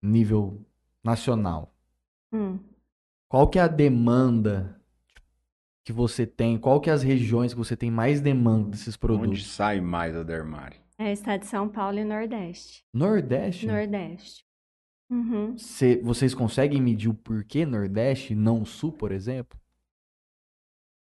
nível 0.01 0.65
nacional, 1.03 1.73
Hum. 2.31 2.59
qual 3.29 3.49
que 3.49 3.59
é 3.59 3.61
a 3.61 3.67
demanda 3.67 4.79
que 5.83 5.91
você 5.93 6.25
tem? 6.25 6.57
Qual 6.57 6.79
que 6.81 6.89
é 6.89 6.93
as 6.93 7.03
regiões 7.03 7.53
que 7.53 7.57
você 7.59 7.75
tem 7.75 7.89
mais 7.91 8.21
demanda 8.21 8.69
desses 8.71 8.89
Onde 8.95 8.99
produtos? 8.99 9.47
sai 9.47 9.79
mais 9.81 10.15
a 10.15 10.23
Dermari? 10.23 10.77
É 10.97 11.11
estado 11.11 11.41
de 11.41 11.47
São 11.47 11.69
Paulo 11.69 11.99
e 11.99 12.03
Nordeste. 12.03 12.83
Nordeste? 12.93 13.67
Nordeste. 13.67 14.43
Uhum. 15.09 15.57
Cê- 15.57 16.01
vocês 16.03 16.33
conseguem 16.33 16.81
medir 16.81 17.07
o 17.09 17.13
porquê 17.13 17.65
Nordeste, 17.65 18.35
não 18.35 18.65
Sul, 18.65 18.91
por 18.91 19.11
exemplo? 19.11 19.57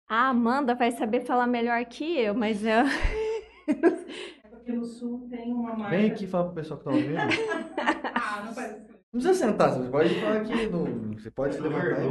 A 0.10 0.30
Amanda 0.30 0.74
vai 0.76 0.92
saber 0.92 1.22
falar 1.22 1.48
melhor 1.48 1.86
que 1.86 2.04
eu, 2.20 2.34
mas 2.34 2.64
eu. 2.66 2.84
É 4.44 4.48
porque 4.50 4.72
no 4.74 4.84
sul 4.84 5.28
tem 5.30 5.54
uma 5.54 5.76
marca. 5.76 5.96
Vem 5.96 6.12
aqui 6.12 6.26
falar 6.28 6.46
pro 6.46 6.56
pessoal 6.56 6.80
que 6.80 6.86
tá 6.86 6.92
ouvindo. 6.92 7.14
Ah, 8.16 8.44
não 8.46 8.54
parece. 8.54 8.80
Não 9.14 9.22
precisa 9.22 9.34
sentar, 9.34 9.72
você 9.72 9.90
pode 9.90 10.10
falar 10.16 10.38
aqui. 10.38 10.54
no- 10.68 11.18
Você 11.18 11.32
pode 11.32 11.56
se 11.56 11.62
levantar. 11.62 12.02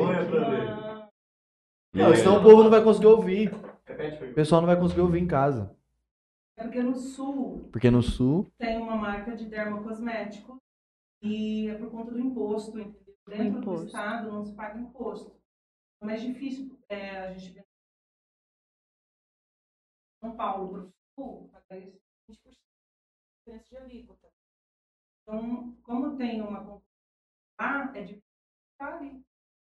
Ah, 0.94 1.08
Não, 1.94 2.14
senão 2.14 2.38
o 2.38 2.42
povo 2.42 2.62
não 2.62 2.70
vai 2.70 2.82
conseguir 2.82 3.06
ouvir. 3.06 3.52
O 3.52 4.34
pessoal 4.34 4.60
não 4.60 4.66
vai 4.66 4.78
conseguir 4.78 5.00
ouvir 5.00 5.20
em 5.20 5.26
casa. 5.26 5.74
É 6.58 6.62
porque 6.64 6.82
no 6.82 6.94
sul 6.94 7.68
Porque 7.72 7.90
no 7.90 8.02
Sul, 8.02 8.46
tem 8.58 8.76
uma 8.78 8.96
marca 8.96 9.36
de 9.36 9.46
dermocosméticos 9.46 10.56
e 11.22 11.68
é 11.68 11.74
por 11.74 11.90
conta 11.90 12.12
do 12.12 12.20
imposto, 12.20 12.78
entendeu? 12.78 13.14
Dentro 13.28 13.58
imposto. 13.58 13.84
do 13.84 13.86
estado 13.88 14.32
não 14.32 14.44
se 14.44 14.52
paga 14.54 14.78
imposto. 14.78 15.32
É 16.02 16.06
mais 16.06 16.20
difícil 16.22 16.70
é, 16.88 17.18
a 17.18 17.32
gente 17.32 17.52
São 20.20 20.36
Paulo 20.36 20.68
para 20.68 20.80
o 20.82 20.92
sul, 21.14 21.50
pagar 21.52 21.80
esse 21.82 21.98
20% 22.30 22.36
de 22.50 22.56
diferença 23.38 23.64
de 23.70 23.76
alíquota. 23.76 24.28
Então, 25.22 25.74
como 25.82 26.16
tem 26.16 26.40
uma 26.40 26.58
concorrência 26.60 26.82
lá, 27.60 27.90
é 27.94 28.00
difícil 28.02 28.22
ficar 28.72 28.94
ali. 28.96 29.20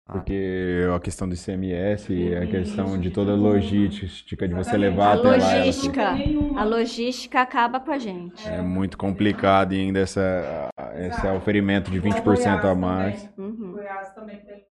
Porque 0.06 0.82
a 0.94 1.00
questão 1.00 1.26
do 1.26 1.34
ICMS, 1.34 2.12
a 2.36 2.42
Isso, 2.42 2.50
questão 2.50 3.00
de 3.00 3.10
toda 3.10 3.32
a 3.32 3.36
tudo. 3.36 3.46
logística 3.48 4.46
de 4.46 4.52
você 4.52 4.76
levar 4.76 5.12
A 5.12 5.14
até 5.14 5.28
lá. 5.28 5.34
ela 5.34 5.56
logística. 5.64 6.10
Não 6.12 6.18
tem 6.18 6.26
nenhuma. 6.28 6.60
A 6.60 6.64
logística 6.64 7.40
acaba 7.40 7.80
com 7.80 7.90
a 7.90 7.96
gente. 7.98 8.46
É 8.46 8.60
muito 8.60 8.98
complicado 8.98 9.72
e 9.72 9.80
ainda 9.80 10.00
essa, 10.00 10.68
esse 10.96 11.26
oferimento 11.28 11.90
de 11.90 11.96
Igual 11.96 12.12
20% 12.22 12.64
a 12.70 12.74
mais. 12.74 13.22
também. 13.22 13.50
Uhum. 13.50 13.72
Goiás 13.72 14.12
também 14.14 14.44
tem. 14.44 14.63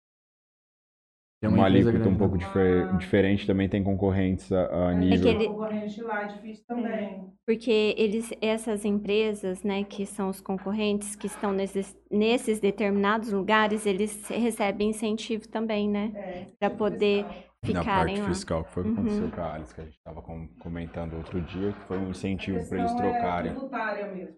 Tem 1.42 1.50
Uma 1.50 1.68
empresa 1.68 1.90
alíquota 1.90 1.98
um 1.98 2.16
grande. 2.16 2.18
pouco 2.18 2.38
difer- 2.38 2.96
diferente, 2.96 3.46
também 3.46 3.68
tem 3.68 3.82
concorrentes 3.82 4.50
a, 4.52 4.88
a 4.88 4.92
É 4.92 4.94
nível. 4.94 5.22
que 5.24 5.28
ele- 5.28 5.48
concorrente 5.48 6.00
lá 6.02 6.22
é 6.22 6.26
difícil 6.28 6.64
também. 6.66 7.32
Porque 7.44 7.94
eles, 7.98 8.30
essas 8.40 8.84
empresas, 8.84 9.64
né, 9.64 9.82
que 9.82 10.06
são 10.06 10.28
os 10.30 10.40
concorrentes, 10.40 11.16
que 11.16 11.26
estão 11.26 11.52
nesses, 11.52 11.96
nesses 12.08 12.60
determinados 12.60 13.32
lugares, 13.32 13.84
eles 13.84 14.28
recebem 14.28 14.90
incentivo 14.90 15.48
também, 15.48 15.88
né? 15.88 16.12
É, 16.24 16.46
Pra 16.60 16.70
poder 16.70 17.26
Na 17.64 17.80
ficarem 17.80 18.16
parte 18.16 18.20
lá. 18.20 18.26
fiscal, 18.26 18.64
que 18.64 18.70
foi 18.72 18.82
o 18.84 18.86
que 18.86 18.92
Uhum. 18.92 19.06
aconteceu 19.06 19.30
com 19.30 19.40
a 19.40 19.54
Alice, 19.54 19.74
que 19.74 19.80
a 19.80 19.84
gente 19.84 19.96
estava 19.96 20.22
comentando 20.60 21.14
outro 21.16 21.40
dia, 21.40 21.72
que 21.72 21.80
foi 21.80 21.98
um 21.98 22.10
incentivo 22.10 22.64
para 22.64 22.78
eles 22.78 22.92
questão 22.92 23.10
trocarem. 23.12 23.52
É 23.52 24.06
mesmo. 24.06 24.36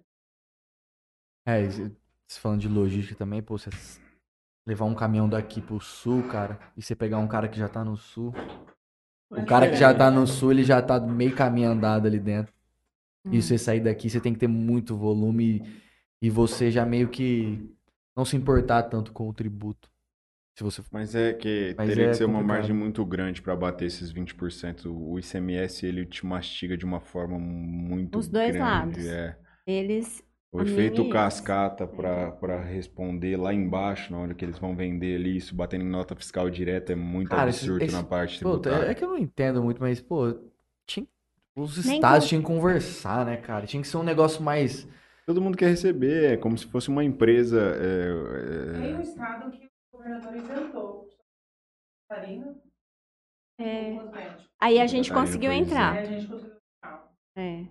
É, 1.46 1.62
falando 2.40 2.60
de 2.60 2.68
logística 2.68 3.14
também, 3.18 3.42
pô, 3.42 3.58
você 3.58 3.70
levar 4.66 4.84
um 4.86 4.94
caminhão 4.94 5.28
daqui 5.28 5.60
pro 5.60 5.80
sul, 5.80 6.22
cara, 6.28 6.58
e 6.76 6.82
você 6.82 6.94
pegar 6.96 7.18
um 7.18 7.28
cara 7.28 7.48
que 7.48 7.58
já 7.58 7.68
tá 7.68 7.84
no 7.84 7.96
sul. 7.96 8.32
O 9.30 9.44
cara 9.44 9.68
que 9.68 9.76
já 9.76 9.92
tá 9.94 10.10
no 10.10 10.26
sul, 10.26 10.52
ele 10.52 10.64
já 10.64 10.80
tá 10.80 11.00
meio 11.00 11.34
caminho 11.34 11.70
andado 11.70 12.06
ali 12.06 12.18
dentro. 12.18 12.52
E 13.30 13.36
Hum. 13.38 13.42
você 13.42 13.58
sair 13.58 13.80
daqui, 13.80 14.10
você 14.10 14.20
tem 14.20 14.32
que 14.34 14.40
ter 14.40 14.48
muito 14.48 14.96
volume 14.96 15.62
e, 16.22 16.26
e 16.28 16.30
você 16.30 16.70
já 16.70 16.86
meio 16.86 17.08
que 17.10 17.74
não 18.16 18.24
se 18.24 18.36
importar 18.36 18.84
tanto 18.84 19.12
com 19.12 19.28
o 19.28 19.34
tributo. 19.34 19.90
Se 20.56 20.64
você 20.64 20.82
Mas 20.90 21.14
é 21.14 21.32
que 21.34 21.74
Mas 21.76 21.88
teria 21.88 22.04
é 22.04 22.08
que 22.10 22.14
ser 22.14 22.24
uma 22.24 22.40
complicado. 22.40 22.46
margem 22.56 22.74
muito 22.74 23.04
grande 23.04 23.42
para 23.42 23.56
bater 23.56 23.86
esses 23.86 24.12
20%. 24.12 24.86
O 24.86 25.18
ICMS, 25.18 25.84
ele 25.86 26.06
te 26.06 26.24
mastiga 26.24 26.76
de 26.76 26.84
uma 26.84 27.00
forma 27.00 27.38
muito 27.38 28.18
Os 28.18 28.28
dois 28.28 28.52
grande. 28.52 28.60
lados. 28.60 29.06
É. 29.06 29.36
Eles. 29.66 30.22
O 30.54 30.62
efeito 30.62 31.08
cascata 31.08 31.84
para 31.84 32.60
responder 32.60 33.36
lá 33.36 33.52
embaixo, 33.52 34.12
na 34.12 34.18
hora 34.20 34.34
que 34.34 34.44
eles 34.44 34.56
vão 34.56 34.76
vender 34.76 35.16
ali, 35.16 35.36
isso 35.36 35.52
batendo 35.52 35.84
em 35.84 35.88
nota 35.88 36.14
fiscal 36.14 36.48
direta 36.48 36.92
é 36.92 36.94
muito 36.96 37.30
Cara, 37.30 37.42
absurdo 37.42 37.82
esse- 37.82 37.92
na 37.92 38.04
parte 38.04 38.38
Pô, 38.38 38.58
tributária. 38.58 38.88
é 38.88 38.94
que 38.94 39.02
eu 39.02 39.08
não 39.08 39.18
entendo 39.18 39.60
muito, 39.60 39.80
mas, 39.80 40.00
pô, 40.00 40.32
tinha- 40.86 41.08
os 41.56 41.84
Nem 41.84 41.96
estados 41.96 42.28
tinham 42.28 42.40
que 42.40 42.46
conversar, 42.46 43.26
né, 43.26 43.36
cara? 43.36 43.66
Tinha 43.66 43.82
que 43.82 43.88
ser 43.88 43.96
um 43.96 44.04
negócio 44.04 44.40
mais. 44.44 44.86
Todo 45.26 45.40
mundo 45.40 45.56
quer 45.58 45.70
receber, 45.70 46.34
é 46.34 46.36
como 46.36 46.56
se 46.56 46.66
fosse 46.66 46.88
uma 46.88 47.02
empresa. 47.02 47.58
Tem 47.76 47.88
é, 47.88 48.14
um 48.94 48.98
é, 48.98 49.02
estado 49.02 49.50
que 49.50 49.66
o 49.66 49.96
governador 49.96 50.34
isentou. 50.36 51.08
Catarina, 52.08 52.54
É. 53.58 53.98
Aí 54.60 54.78
a 54.78 54.86
gente 54.86 55.12
conseguiu 55.12 55.50
entrar. 55.50 55.94
Aí 55.96 56.00
a 56.00 56.12
gente 56.12 56.28
conseguiu. 56.28 56.56
Ah, 56.82 57.08
É. 57.36 57.64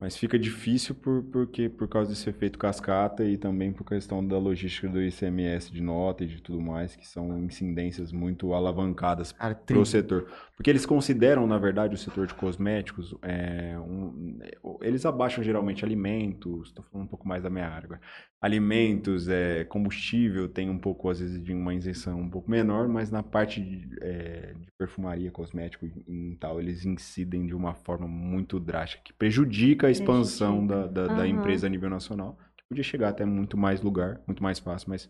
Mas 0.00 0.16
fica 0.16 0.38
difícil 0.38 0.94
por, 0.94 1.22
porque, 1.24 1.68
por 1.68 1.86
causa 1.86 2.08
desse 2.10 2.30
efeito 2.30 2.58
cascata 2.58 3.22
e 3.22 3.36
também 3.36 3.70
por 3.70 3.84
questão 3.84 4.26
da 4.26 4.38
logística 4.38 4.88
do 4.88 5.02
ICMS 5.02 5.70
de 5.70 5.82
nota 5.82 6.24
e 6.24 6.26
de 6.26 6.40
tudo 6.40 6.58
mais, 6.58 6.96
que 6.96 7.06
são 7.06 7.38
incidências 7.38 8.10
muito 8.10 8.54
alavancadas 8.54 9.30
para 9.30 9.78
o 9.78 9.84
setor. 9.84 10.26
Porque 10.60 10.68
eles 10.68 10.84
consideram, 10.84 11.46
na 11.46 11.56
verdade, 11.56 11.94
o 11.94 11.96
setor 11.96 12.26
de 12.26 12.34
cosméticos, 12.34 13.14
é, 13.22 13.78
um- 13.78 14.38
eles 14.82 15.06
abaixam 15.06 15.42
geralmente 15.42 15.86
alimentos, 15.86 16.68
estou 16.68 16.84
falando 16.84 17.06
um 17.06 17.08
pouco 17.08 17.26
mais 17.26 17.42
da 17.42 17.48
minha 17.48 17.66
área 17.66 17.86
agora. 17.86 18.00
Alimentos, 18.42 19.26
é, 19.26 19.64
combustível, 19.64 20.50
tem 20.50 20.68
um 20.68 20.78
pouco, 20.78 21.08
às 21.08 21.18
vezes, 21.18 21.42
de 21.42 21.54
uma 21.54 21.72
isenção 21.72 22.20
um 22.20 22.28
pouco 22.28 22.50
menor, 22.50 22.88
mas 22.88 23.10
na 23.10 23.22
parte 23.22 23.58
de, 23.58 23.88
é, 24.02 24.52
de 24.52 24.70
perfumaria, 24.76 25.30
cosmético 25.30 25.86
e 25.86 26.36
tal, 26.38 26.60
eles 26.60 26.84
incidem 26.84 27.46
de 27.46 27.54
uma 27.54 27.72
forma 27.72 28.06
muito 28.06 28.60
drástica, 28.60 29.02
que 29.02 29.14
prejudica 29.14 29.86
a 29.86 29.90
expansão 29.90 30.66
da, 30.66 30.86
da, 30.86 31.06
da 31.08 31.12
Aham. 31.22 31.26
empresa 31.26 31.68
a 31.68 31.70
nível 31.70 31.88
nacional, 31.88 32.38
que 32.54 32.64
podia 32.68 32.84
chegar 32.84 33.08
até 33.08 33.24
muito 33.24 33.56
mais 33.56 33.80
lugar, 33.80 34.20
muito 34.26 34.42
mais 34.42 34.58
fácil, 34.58 34.90
mas 34.90 35.08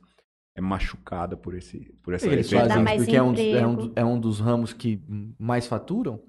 é 0.60 0.62
machucada 0.62 1.36
por, 1.36 1.54
esse, 1.54 1.92
por 2.02 2.14
essa 2.14 2.26
Eles 2.26 2.50
fazem 2.50 2.84
porque 2.96 3.16
é 3.16 3.22
um, 3.22 3.32
dos, 3.32 3.40
é, 3.42 3.66
um 3.66 3.74
dos, 3.74 3.92
é 3.96 4.04
um 4.04 4.20
dos 4.20 4.40
ramos 4.40 4.72
que 4.72 5.00
mais 5.38 5.66
faturam? 5.66 6.20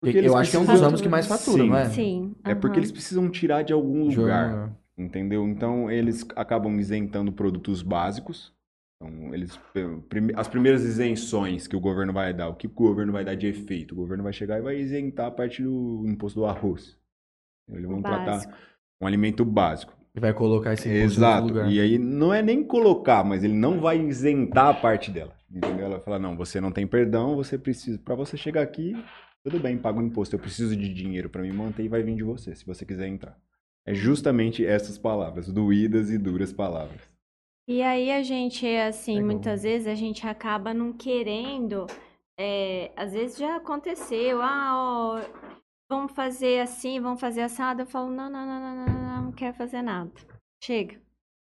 Porque 0.00 0.18
eu 0.18 0.36
acho 0.36 0.50
que 0.50 0.56
é 0.56 0.60
um 0.60 0.64
dos 0.64 0.80
ramos 0.80 1.00
que 1.00 1.08
mais 1.08 1.26
faturam, 1.26 1.64
Sim. 1.64 1.70
não 1.70 1.76
é? 1.76 1.88
Sim. 1.90 2.34
É 2.44 2.54
porque 2.54 2.78
eles 2.78 2.92
precisam 2.92 3.28
tirar 3.30 3.62
de 3.62 3.72
algum 3.72 4.04
lugar. 4.08 4.50
Jornal. 4.50 4.76
Entendeu? 4.98 5.46
Então 5.46 5.90
eles 5.90 6.26
acabam 6.34 6.78
isentando 6.80 7.30
produtos 7.32 7.82
básicos. 7.82 8.54
Então, 8.98 9.34
eles, 9.34 9.60
prime- 10.08 10.32
as 10.34 10.48
primeiras 10.48 10.82
isenções 10.82 11.66
que 11.66 11.76
o 11.76 11.80
governo 11.80 12.14
vai 12.14 12.32
dar, 12.32 12.48
o 12.48 12.54
que 12.54 12.66
o 12.66 12.70
governo 12.70 13.12
vai 13.12 13.24
dar 13.26 13.34
de 13.34 13.46
efeito? 13.46 13.92
O 13.92 13.96
governo 13.96 14.24
vai 14.24 14.32
chegar 14.32 14.58
e 14.58 14.62
vai 14.62 14.76
isentar 14.78 15.26
a 15.26 15.30
parte 15.30 15.62
do 15.62 16.02
imposto 16.06 16.40
do 16.40 16.46
arroz. 16.46 16.96
Eles 17.68 17.84
vão 17.84 18.00
tratar 18.00 18.24
Básico. 18.24 18.54
um 19.02 19.06
alimento 19.06 19.44
básico. 19.44 19.92
E 20.16 20.20
vai 20.20 20.32
colocar 20.32 20.72
esse 20.72 20.88
imposto 20.88 20.98
em 20.98 21.02
outro 21.02 21.18
Exato. 21.18 21.46
lugar. 21.46 21.70
E 21.70 21.78
aí 21.78 21.98
não 21.98 22.32
é 22.32 22.40
nem 22.40 22.64
colocar, 22.64 23.22
mas 23.22 23.44
ele 23.44 23.52
não 23.54 23.78
vai 23.80 24.00
isentar 24.00 24.68
a 24.68 24.74
parte 24.74 25.10
dela. 25.10 25.36
Entendeu? 25.54 25.84
Ela 25.86 26.00
fala: 26.00 26.18
não, 26.18 26.34
você 26.36 26.60
não 26.60 26.72
tem 26.72 26.86
perdão, 26.86 27.36
você 27.36 27.58
precisa. 27.58 27.98
Para 27.98 28.14
você 28.14 28.36
chegar 28.36 28.62
aqui, 28.62 28.96
tudo 29.44 29.60
bem, 29.60 29.76
paga 29.76 29.98
o 30.00 30.02
imposto. 30.02 30.34
Eu 30.34 30.40
preciso 30.40 30.74
de 30.74 30.92
dinheiro 30.92 31.28
para 31.28 31.42
me 31.42 31.52
manter 31.52 31.84
e 31.84 31.88
vai 31.88 32.02
vir 32.02 32.16
de 32.16 32.22
você, 32.24 32.54
se 32.54 32.64
você 32.64 32.86
quiser 32.86 33.06
entrar. 33.08 33.38
É 33.84 33.94
justamente 33.94 34.64
essas 34.66 34.98
palavras, 34.98 35.52
doídas 35.52 36.10
e 36.10 36.18
duras 36.18 36.52
palavras. 36.52 37.00
E 37.68 37.82
aí 37.82 38.10
a 38.10 38.22
gente, 38.22 38.66
assim, 38.66 39.16
Legal. 39.16 39.26
muitas 39.26 39.62
vezes 39.64 39.86
a 39.86 39.94
gente 39.94 40.26
acaba 40.26 40.72
não 40.72 40.92
querendo. 40.92 41.86
é, 42.38 42.90
às 42.96 43.12
vezes 43.12 43.38
já 43.38 43.56
aconteceu, 43.56 44.40
ah, 44.42 44.72
ó, 44.76 45.20
vamos 45.88 46.12
fazer 46.12 46.60
assim, 46.60 47.00
vamos 47.00 47.20
fazer 47.20 47.42
assado. 47.42 47.82
Eu 47.82 47.86
falo, 47.86 48.10
não, 48.10 48.30
não, 48.30 48.46
não, 48.46 48.60
não, 48.60 48.76
não, 48.86 48.94
não, 48.94 49.22
não 49.24 49.32
quero 49.32 49.56
fazer 49.56 49.82
nada. 49.82 50.10
Chega. 50.62 51.00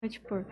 Vou 0.02 0.10
te 0.10 0.20
pôr. 0.20 0.46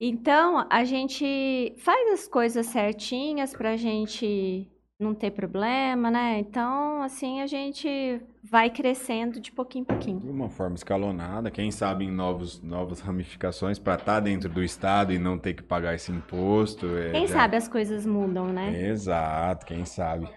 Então, 0.00 0.66
a 0.70 0.84
gente 0.84 1.74
faz 1.78 2.12
as 2.12 2.28
coisas 2.28 2.66
certinhas 2.66 3.54
pra 3.54 3.76
gente 3.76 4.68
não 5.00 5.14
ter 5.14 5.30
problema, 5.30 6.10
né? 6.10 6.38
Então, 6.38 7.02
assim, 7.02 7.40
a 7.40 7.46
gente 7.46 8.20
vai 8.42 8.70
crescendo 8.70 9.40
de 9.40 9.50
pouquinho 9.50 9.82
em 9.82 9.86
pouquinho. 9.86 10.20
De 10.20 10.28
uma 10.28 10.48
forma 10.48 10.74
escalonada, 10.76 11.50
quem 11.50 11.70
sabe 11.70 12.04
em 12.04 12.10
novos, 12.10 12.60
novas 12.60 13.00
ramificações 13.00 13.78
para 13.78 13.94
estar 13.94 14.20
dentro 14.20 14.48
do 14.48 14.62
Estado 14.62 15.12
e 15.12 15.18
não 15.18 15.38
ter 15.38 15.54
que 15.54 15.62
pagar 15.62 15.94
esse 15.94 16.12
imposto. 16.12 16.86
é, 16.96 17.12
Quem 17.12 17.26
já- 17.26 17.34
sabe 17.34 17.56
as 17.56 17.68
coisas 17.68 18.04
mudam, 18.06 18.48
né? 18.52 18.88
Exato, 18.88 19.64
quem 19.66 19.84
sabe. 19.84 20.28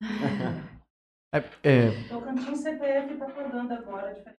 É, 1.32 1.38
é, 1.62 1.90
Tocantins 2.08 2.58
CPF 2.58 3.12
está 3.12 3.26
pagando 3.26 3.72
agora. 3.72 4.12
diferente. 4.14 4.38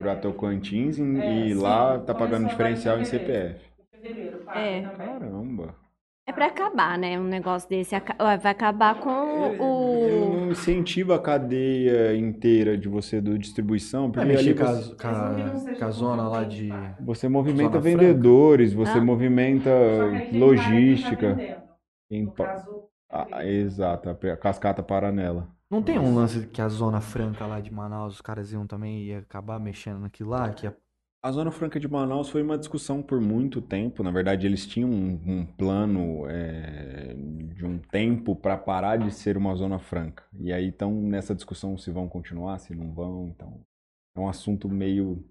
Para 0.00 0.16
Tocantins 0.16 0.98
e, 0.98 1.02
É, 1.02 1.04
e 1.06 1.54
sim, 1.54 1.60
lá 1.60 1.92
tá 1.98 2.12
começou 2.12 2.14
pagando 2.16 2.44
em 2.44 2.48
diferencial 2.48 2.98
em. 2.98 3.04
CPF. 3.04 3.64
Em 3.78 3.96
fevereiro, 3.98 4.38
paga 4.44 4.60
É. 4.60 4.82
também. 4.82 5.06
Caramba. 5.06 5.74
É 6.26 6.32
pra 6.32 6.46
acabar, 6.46 6.98
né? 6.98 7.18
Um 7.20 7.24
negócio 7.24 7.68
desse. 7.68 7.94
Vai 8.18 8.52
acabar 8.52 8.98
com 8.98 9.10
Ele 9.44 9.60
o. 9.60 10.34
não 10.34 10.50
incentiva 10.50 11.16
a 11.16 11.18
cadeia 11.18 12.16
inteira 12.16 12.76
de 12.78 12.88
você 12.88 13.20
do 13.20 13.38
distribuição, 13.38 14.10
porque 14.10 14.20
ali 14.20 14.32
mexer 14.32 14.54
com 14.54 14.64
você, 14.64 14.92
a, 14.92 14.96
com 14.96 15.08
a- 15.08 15.78
com 15.78 15.84
a 15.84 15.90
zona 15.90 16.26
lá 16.28 16.42
de. 16.44 16.70
você 17.00 17.28
movimenta 17.28 17.78
vendedores, 17.78 18.72
você 18.72 18.98
Ah. 18.98 19.04
movimenta 19.04 19.70
tem 20.30 20.40
logística. 20.40 21.36
tá. 21.36 21.64
Quem 22.10 22.24
No 22.24 22.32
caso, 22.32 22.88
Ah, 23.16 23.44
exato, 23.46 24.08
a 24.10 24.36
cascata 24.36 24.82
paranela. 24.82 25.48
Não 25.70 25.80
tem 25.82 25.98
um 25.98 26.14
lance 26.14 26.46
que 26.48 26.60
a 26.60 26.68
Zona 26.68 27.00
Franca 27.00 27.46
lá 27.46 27.60
de 27.60 27.72
Manaus, 27.72 28.14
os 28.14 28.20
caras 28.20 28.52
iam 28.52 28.66
também 28.66 29.04
ia 29.04 29.20
acabar 29.20 29.58
mexendo 29.60 30.00
naquilo 30.00 30.30
lá? 30.30 30.52
Que 30.52 30.66
ia- 30.66 30.76
A 31.22 31.30
Zona 31.32 31.50
Franca 31.50 31.78
de 31.80 31.88
Manaus 31.88 32.28
foi 32.28 32.42
uma 32.42 32.58
discussão 32.58 33.02
por 33.02 33.20
muito 33.20 33.62
tempo. 33.62 34.02
Na 34.02 34.10
verdade, 34.10 34.46
eles 34.46 34.66
tinham 34.66 34.90
um, 34.90 35.12
um 35.26 35.46
plano 35.46 36.28
é, 36.28 37.14
de 37.54 37.64
um 37.64 37.78
tempo 37.78 38.36
para 38.36 38.58
parar 38.58 38.98
de 38.98 39.10
ser 39.10 39.36
uma 39.36 39.54
Zona 39.54 39.78
Franca. 39.78 40.24
E 40.38 40.52
aí 40.52 40.68
estão 40.68 40.92
nessa 40.92 41.34
discussão 41.34 41.78
se 41.78 41.90
vão 41.90 42.08
continuar, 42.08 42.58
se 42.58 42.74
não 42.74 42.92
vão. 42.92 43.28
Então, 43.28 43.60
é 44.16 44.20
um 44.20 44.28
assunto 44.28 44.68
meio. 44.68 45.24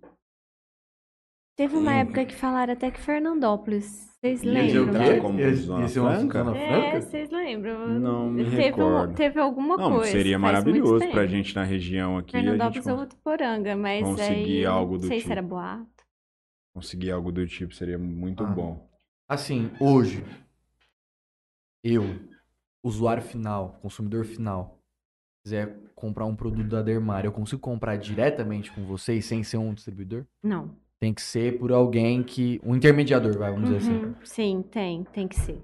Teve 1.56 1.76
uma 1.78 1.92
Hum. 1.92 2.00
época 2.00 2.26
que 2.26 2.36
falaram 2.36 2.74
até 2.74 2.90
que 2.90 3.00
Fernandópolis. 3.00 4.13
Vocês 4.24 4.42
Ia 4.42 4.52
lembram? 4.54 5.20
como 5.20 5.38
ia 5.42 5.54
Zona 5.54 5.88
ser 5.90 6.00
uma 6.00 6.16
Franca? 6.16 6.44
Zona 6.46 6.58
É, 6.58 7.02
vocês 7.02 7.30
lembram? 7.30 7.90
Não 8.00 8.30
me 8.32 8.46
teve, 8.46 8.56
recordo. 8.56 9.12
Um, 9.12 9.16
teve 9.16 9.38
alguma 9.38 9.76
Não, 9.76 9.92
coisa. 9.96 10.12
seria 10.12 10.40
maravilhoso 10.40 11.06
pra 11.12 11.28
gente 11.28 11.54
na 11.54 11.64
região 11.64 12.18
aqui. 12.18 12.38
A 12.38 12.40
gente 12.40 12.50
Fernandópolis 12.52 12.88
ou 12.88 12.98
Votuporanga, 12.98 13.76
mas 13.76 14.02
conseguir 14.02 14.60
aí. 14.60 14.66
algo 14.66 14.96
do 14.98 15.02
não 15.02 15.08
sei 15.10 15.18
tipo. 15.18 15.28
se 15.28 15.32
era 15.34 15.42
boato. 15.42 16.06
conseguir 16.74 17.12
algo 17.12 17.34
do 17.34 17.46
tipo 17.46 17.76
seria 17.76 17.98
muito 18.00 18.44
Ah. 18.46 18.48
bom. 18.48 18.90
Assim, 19.28 19.70
hoje, 19.78 20.24
eu, 21.84 22.04
usuário 22.82 23.22
final, 23.24 23.78
consumidor 23.82 24.24
final, 24.24 24.80
quiser 25.44 25.78
comprar 25.96 26.26
um 26.26 26.36
produto 26.36 26.70
da 26.70 26.82
Dermar, 26.82 27.26
eu 27.26 27.32
consigo 27.34 27.62
comprar 27.62 27.98
diretamente 27.98 28.72
com 28.72 28.86
vocês 28.86 29.26
sem 29.26 29.44
ser 29.44 29.58
um 29.58 29.74
distribuidor? 29.74 30.26
Não. 30.42 30.78
Tem 31.04 31.14
que 31.14 31.22
ser 31.22 31.60
por 31.60 31.74
alguém 31.74 32.24
que. 32.24 32.62
Um 32.64 32.78
intermediador, 32.78 33.38
vai, 33.38 33.52
vamos 33.52 33.66
dizer 33.66 33.80
assim. 33.80 34.06
Uhum, 34.06 34.16
Sim, 34.24 34.64
tem, 34.72 35.04
tem 35.12 35.28
que 35.28 35.36
ser. 35.36 35.62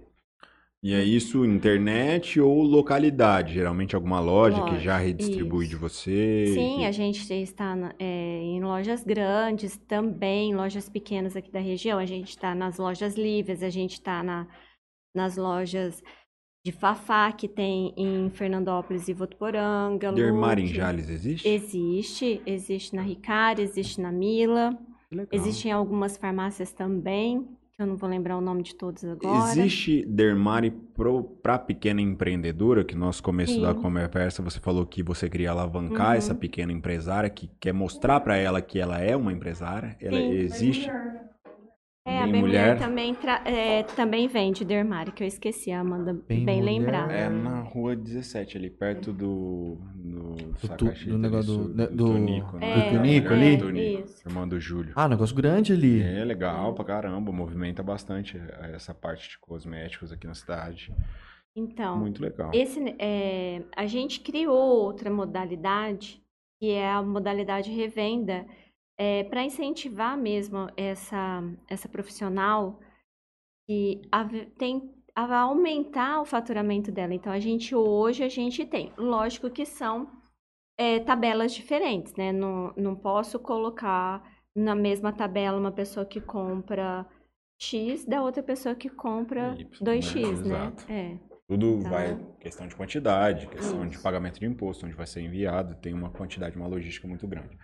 E 0.84 0.94
é 0.94 1.02
isso, 1.02 1.46
internet 1.46 2.42
ou 2.42 2.62
localidade? 2.62 3.54
Geralmente 3.54 3.96
alguma 3.96 4.20
loja, 4.20 4.62
que 4.66 4.72
Loja, 4.72 4.80
já 4.80 4.98
redistribui 4.98 5.64
isso. 5.64 5.70
de 5.70 5.76
você. 5.78 6.46
Sim, 6.54 6.80
que- 6.80 6.86
a 6.86 6.92
gente 6.92 7.34
está 7.34 7.74
é, 7.98 8.42
em 8.42 8.62
lojas 8.62 9.02
grandes 9.06 9.78
também, 9.78 10.54
lojas 10.54 10.90
pequenas 10.90 11.38
aqui 11.38 11.50
da 11.50 11.62
região. 11.62 11.98
A 11.98 12.06
gente 12.06 12.32
está 12.32 12.54
nas 12.54 12.78
lojas 12.78 13.16
livres, 13.16 13.64
a 13.64 13.70
gente 13.70 13.94
está 13.94 14.22
na, 14.22 14.46
nas 15.16 15.38
lojas 15.38 16.04
de 16.66 16.74
Fafá, 16.74 17.32
que 17.32 17.48
tem 17.48 17.94
em 17.96 18.30
Fernandópolis 18.30 19.08
e 19.08 19.14
Votuporanga. 19.14 20.12
Dermar 20.12 20.60
em. 20.60 20.68
Jales 20.68 21.10
existe? 21.10 21.48
Existe, 21.48 22.42
existe 22.46 22.94
na 22.94 23.02
Ricari, 23.02 23.62
existe 23.62 24.02
na 24.02 24.12
Mila, 24.12 24.78
Que 24.78 24.89
legal. 25.12 25.28
existem 25.32 25.72
algumas 25.72 26.18
farmácias 26.18 26.72
também, 26.72 27.48
que 27.74 27.82
eu 27.82 27.88
não 27.88 27.96
vou 27.96 28.10
lembrar 28.10 28.38
o 28.38 28.42
nome 28.42 28.64
de 28.64 28.76
todas 28.76 29.04
agora. 29.04 29.38
Existe 29.38 30.06
Dermari 30.06 30.72
para 31.42 31.58
pequena 31.60 32.02
empreendedora, 32.02 32.84
que 32.84 32.94
no 32.96 33.06
nosso 33.06 33.24
começo 33.24 33.60
da 33.62 33.74
Sim. 33.74 33.82
conversa 33.82 34.42
você 34.44 34.60
falou 34.60 34.86
que 34.86 35.02
você 35.02 35.30
queria 35.30 35.52
alavancar 35.52 36.10
Uhum. 36.12 36.14
essa 36.18 36.36
pequena 36.36 36.72
empresária, 36.72 37.30
que 37.30 37.50
quer 37.60 37.74
mostrar 37.74 38.20
para 38.20 38.36
ela 38.38 38.62
que 38.62 38.80
ela 38.80 39.00
é 39.00 39.16
uma 39.16 39.32
empresária. 39.32 39.96
Ela 40.02 40.20
Sim. 40.20 40.30
existe. 40.32 40.92
É, 42.10 42.20
a 42.20 42.24
Bem 42.24 42.32
Bem 42.34 42.42
Mulher. 42.42 42.62
Mulher 42.74 42.80
também, 42.80 43.14
tra- 43.16 43.42
é, 43.46 43.84
também 43.84 44.28
vende 44.28 44.66
Dermari, 44.66 45.12
que 45.12 45.24
eu 45.24 45.28
esqueci, 45.28 45.72
a 45.72 45.80
Amanda, 45.82 46.14
Bem 46.28 46.44
bem, 46.46 46.62
lembrada. 46.62 47.14
É 47.14 47.30
na 47.30 47.62
rua 47.62 47.96
17, 47.96 48.58
ali 48.58 48.70
perto 48.70 49.14
do. 49.14 49.78
do, 49.96 50.36
do 51.08 51.18
negócio 51.18 51.54
ali, 51.54 51.64
do- 51.64 51.76
né, 51.76 51.88
do- 51.88 52.06
Tonico, 52.14 52.58
né? 52.58 52.76
do 52.76 52.98
Tonico 52.98 53.28
Lugar 53.30 53.40
ali? 53.40 53.58
do 53.58 53.66
Tonico, 53.66 54.04
Isso. 54.04 54.28
Irmã 54.28 54.48
do 54.48 54.60
Júlio. 54.60 54.94
Ah, 54.96 55.08
negócio 55.08 55.36
grande 55.36 55.74
ali. 55.74 56.02
É 56.02 56.24
legal 56.26 56.74
pra 56.74 56.84
caramba, 56.86 57.32
movimenta 57.32 57.84
bastante 57.84 58.42
essa 58.74 58.94
parte 58.94 59.30
de 59.30 59.38
cosméticos 59.40 60.12
aqui 60.12 60.26
na 60.28 60.34
cidade. 60.34 60.94
Então, 61.56 61.98
Muito 61.98 62.22
legal. 62.22 62.52
esse, 62.54 62.96
é, 63.00 63.62
a 63.76 63.86
gente 63.86 64.20
criou 64.22 64.56
outra 64.56 65.10
modalidade, 65.10 66.22
que 66.60 66.72
é 66.72 66.90
a 66.90 67.02
modalidade 67.02 67.72
revenda, 67.72 68.46
para 69.30 69.44
incentivar 69.44 70.18
mesmo 70.18 70.68
essa, 70.76 71.42
essa 71.70 71.88
profissional 71.88 72.80
que 73.68 74.02
ave- 74.12 74.48
tem 74.58 74.94
a 75.16 75.40
aumentar 75.42 76.22
o 76.22 76.26
faturamento 76.26 76.92
dela. 76.92 77.14
Então, 77.14 77.32
a 77.32 77.40
gente 77.40 77.76
hoje 77.76 78.24
a 78.24 78.30
gente 78.30 78.66
tem, 78.66 78.92
lógico 78.98 79.50
que 79.50 79.66
são 79.66 80.10
é, 80.78 81.00
tabelas 81.00 81.54
diferentes, 81.54 82.14
né? 82.16 82.32
Não, 82.32 82.74
não 82.78 82.96
posso 82.96 83.38
colocar 83.40 84.24
na 84.56 84.76
mesma 84.76 85.12
tabela 85.12 85.58
uma 85.58 85.72
pessoa 85.72 86.06
que 86.06 86.22
compra 86.22 87.06
X 87.62 88.06
da 88.06 88.22
outra 88.22 88.42
pessoa 88.42 88.74
que 88.76 88.90
compra 88.90 89.56
Y, 89.60 89.68
2X, 89.82 90.42
né? 90.46 90.74
né? 90.88 91.18
É. 91.18 91.30
Tudo 91.48 91.66
Então- 91.80 91.90
vai 91.92 92.18
questão 92.40 92.68
de 92.68 92.76
quantidade, 92.76 93.48
questão 93.48 93.86
de 93.86 93.96
Isso. 93.96 94.04
pagamento 94.04 94.40
de 94.40 94.46
imposto, 94.46 94.86
onde 94.86 94.96
vai 94.96 95.06
ser 95.08 95.22
enviado, 95.22 95.76
tem 95.82 95.94
uma 95.94 96.10
quantidade, 96.12 96.56
uma 96.56 96.68
logística 96.68 97.08
muito 97.08 97.28
grande. 97.28 97.58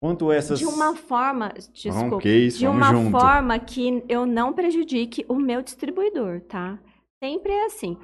Quanto 0.00 0.30
essas 0.30 0.58
De 0.58 0.66
uma 0.66 0.94
forma, 0.94 1.52
desculpa, 1.72 2.16
Ok, 2.16 2.46
isso, 2.46 2.58
de 2.58 2.66
uma 2.66 2.92
junto. 2.92 3.10
forma 3.10 3.58
que 3.58 4.04
eu 4.08 4.26
não 4.26 4.52
prejudique 4.52 5.24
o 5.28 5.34
meu 5.36 5.62
distribuidor, 5.62 6.40
tá? 6.42 6.78
Sempre 7.22 7.52
é 7.52 7.64
assim. 7.66 7.92
O 7.92 7.98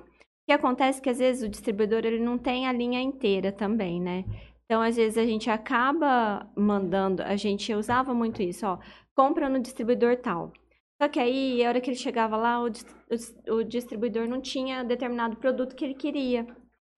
que 0.46 0.52
acontece 0.52 0.98
é 1.00 1.02
que 1.02 1.10
às 1.10 1.18
vezes 1.18 1.42
o 1.42 1.48
distribuidor 1.48 2.04
ele 2.04 2.18
não 2.18 2.38
tem 2.38 2.66
a 2.66 2.72
linha 2.72 3.00
inteira 3.00 3.52
também, 3.52 4.00
né? 4.00 4.24
Então 4.64 4.80
às 4.80 4.96
vezes 4.96 5.18
a 5.18 5.26
gente 5.26 5.50
acaba 5.50 6.50
mandando, 6.56 7.22
a 7.22 7.36
gente 7.36 7.74
usava 7.74 8.14
muito 8.14 8.42
isso, 8.42 8.66
ó, 8.66 8.78
compra 9.14 9.48
no 9.48 9.60
distribuidor 9.60 10.16
tal. 10.16 10.52
Só 11.00 11.08
que 11.08 11.18
aí, 11.20 11.64
a 11.64 11.68
hora 11.68 11.80
que 11.80 11.90
ele 11.90 11.96
chegava 11.96 12.36
lá, 12.36 12.62
o, 12.62 12.66
o 12.68 13.54
o 13.58 13.64
distribuidor 13.64 14.26
não 14.28 14.40
tinha 14.40 14.84
determinado 14.84 15.36
produto 15.36 15.74
que 15.76 15.84
ele 15.84 15.94
queria. 15.94 16.46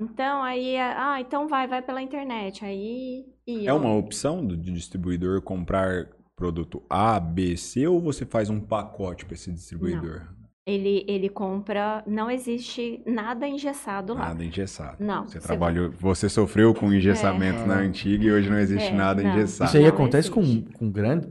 Então 0.01 0.43
aí, 0.43 0.77
ah, 0.79 1.21
então 1.21 1.49
vai, 1.49 1.67
vai 1.67 1.83
pela 1.83 2.03
internet. 2.03 2.65
Aí 2.65 3.25
ia. 3.47 3.71
É 3.71 3.73
uma 3.73 3.95
opção 3.95 4.45
do 4.45 4.57
do 4.57 4.73
distribuidor 4.73 5.41
comprar 5.43 6.09
produto 6.37 6.83
A, 6.91 7.19
B, 7.21 7.57
C 7.57 7.87
ou 7.87 8.01
você 8.01 8.25
faz 8.27 8.51
um 8.51 8.61
pacote 8.61 9.25
para 9.25 9.35
esse 9.35 9.53
distribuidor? 9.53 10.23
Ele, 10.67 11.05
ele 11.07 11.29
compra, 11.29 12.03
não 12.07 12.31
existe 12.31 13.03
nada 13.07 13.47
engessado 13.47 14.15
lá. 14.15 14.29
Nada 14.29 14.43
engessado. 14.45 14.97
Não, 15.05 15.27
Você 15.27 15.39
você 15.39 15.47
trabalhou, 15.47 15.91
você 15.93 16.27
sofreu 16.29 16.73
com 16.75 16.91
engessamento 16.93 17.59
É. 17.61 17.67
na 17.67 17.75
antiga 17.81 18.25
e 18.25 18.33
hoje 18.33 18.49
não 18.49 18.59
existe 18.59 18.89
É, 18.89 18.95
nada 18.95 19.23
não. 19.23 19.31
engessado. 19.31 19.69
Isso 19.69 19.77
aí 19.77 19.83
Não 19.83 19.91
acontece 19.91 20.31
com, 20.31 20.41
existe. 20.41 20.73
com, 20.73 20.91
grande, 20.91 21.29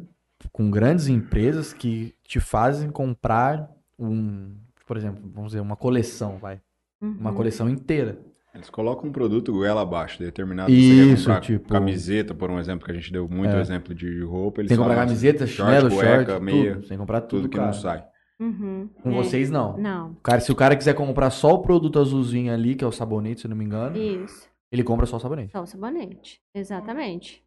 com 0.51 0.69
grandes 0.69 1.07
empresas 1.07 1.73
que 1.73 2.13
te 2.23 2.39
fazem 2.39 2.91
comprar 2.91 3.67
um, 3.97 4.55
por 4.85 4.97
exemplo, 4.97 5.21
vamos 5.33 5.51
dizer, 5.51 5.61
uma 5.61 5.75
coleção, 5.75 6.37
vai. 6.37 6.61
Uma 7.01 7.31
Uhum. 7.31 7.35
coleção 7.35 7.67
inteira. 7.69 8.19
Eles 8.53 8.69
colocam 8.69 9.09
um 9.09 9.11
produto 9.11 9.51
goela 9.51 9.81
abaixo, 9.81 10.19
determinado. 10.19 10.71
Isso, 10.71 10.87
você 10.87 11.05
quer 11.05 11.17
comprar 11.17 11.41
tipo- 11.41 11.69
camiseta, 11.69 12.35
por 12.35 12.51
um 12.51 12.59
exemplo, 12.59 12.85
que 12.85 12.91
a 12.91 12.93
gente 12.93 13.11
deu 13.11 13.27
muito 13.27 13.55
É. 13.55 13.59
exemplo 13.59 13.95
de 13.95 14.21
roupa. 14.23 14.61
Eles 14.61 14.69
Sem 14.69 14.77
comprar 14.77 14.93
falam, 14.93 15.07
camiseta, 15.07 15.47
short, 15.47 15.71
chinelo, 15.71 15.89
short, 15.89 16.05
cueca, 16.25 16.39
meia, 16.39 16.73
tudo. 16.75 16.87
Sem 16.87 16.97
comprar 16.97 17.21
tudo, 17.21 17.41
tudo 17.41 17.49
que 17.49 17.55
cara. 17.57 17.67
não 17.67 17.73
sai. 17.73 18.05
Uhum. 18.39 18.89
Com 19.01 19.09
É. 19.11 19.15
vocês, 19.15 19.49
não. 19.49 19.75
Não. 19.77 20.13
Cara, 20.21 20.39
se 20.39 20.51
o 20.51 20.55
cara 20.55 20.75
quiser 20.75 20.93
comprar 20.93 21.31
só 21.31 21.53
o 21.55 21.59
produto 21.63 21.97
azulzinho 21.99 22.53
ali, 22.53 22.75
que 22.75 22.83
é 22.83 22.87
o 22.87 22.91
sabonete, 22.91 23.41
se 23.41 23.47
eu 23.47 23.49
não 23.49 23.57
me 23.57 23.65
engano, 23.65 23.97
Isso. 23.97 24.47
ele 24.71 24.83
compra 24.83 25.05
só 25.07 25.17
o 25.17 25.19
sabonete. 25.19 25.51
Só 25.51 25.61
o 25.63 25.65
sabonete. 25.65 26.39
Exatamente. 26.53 27.43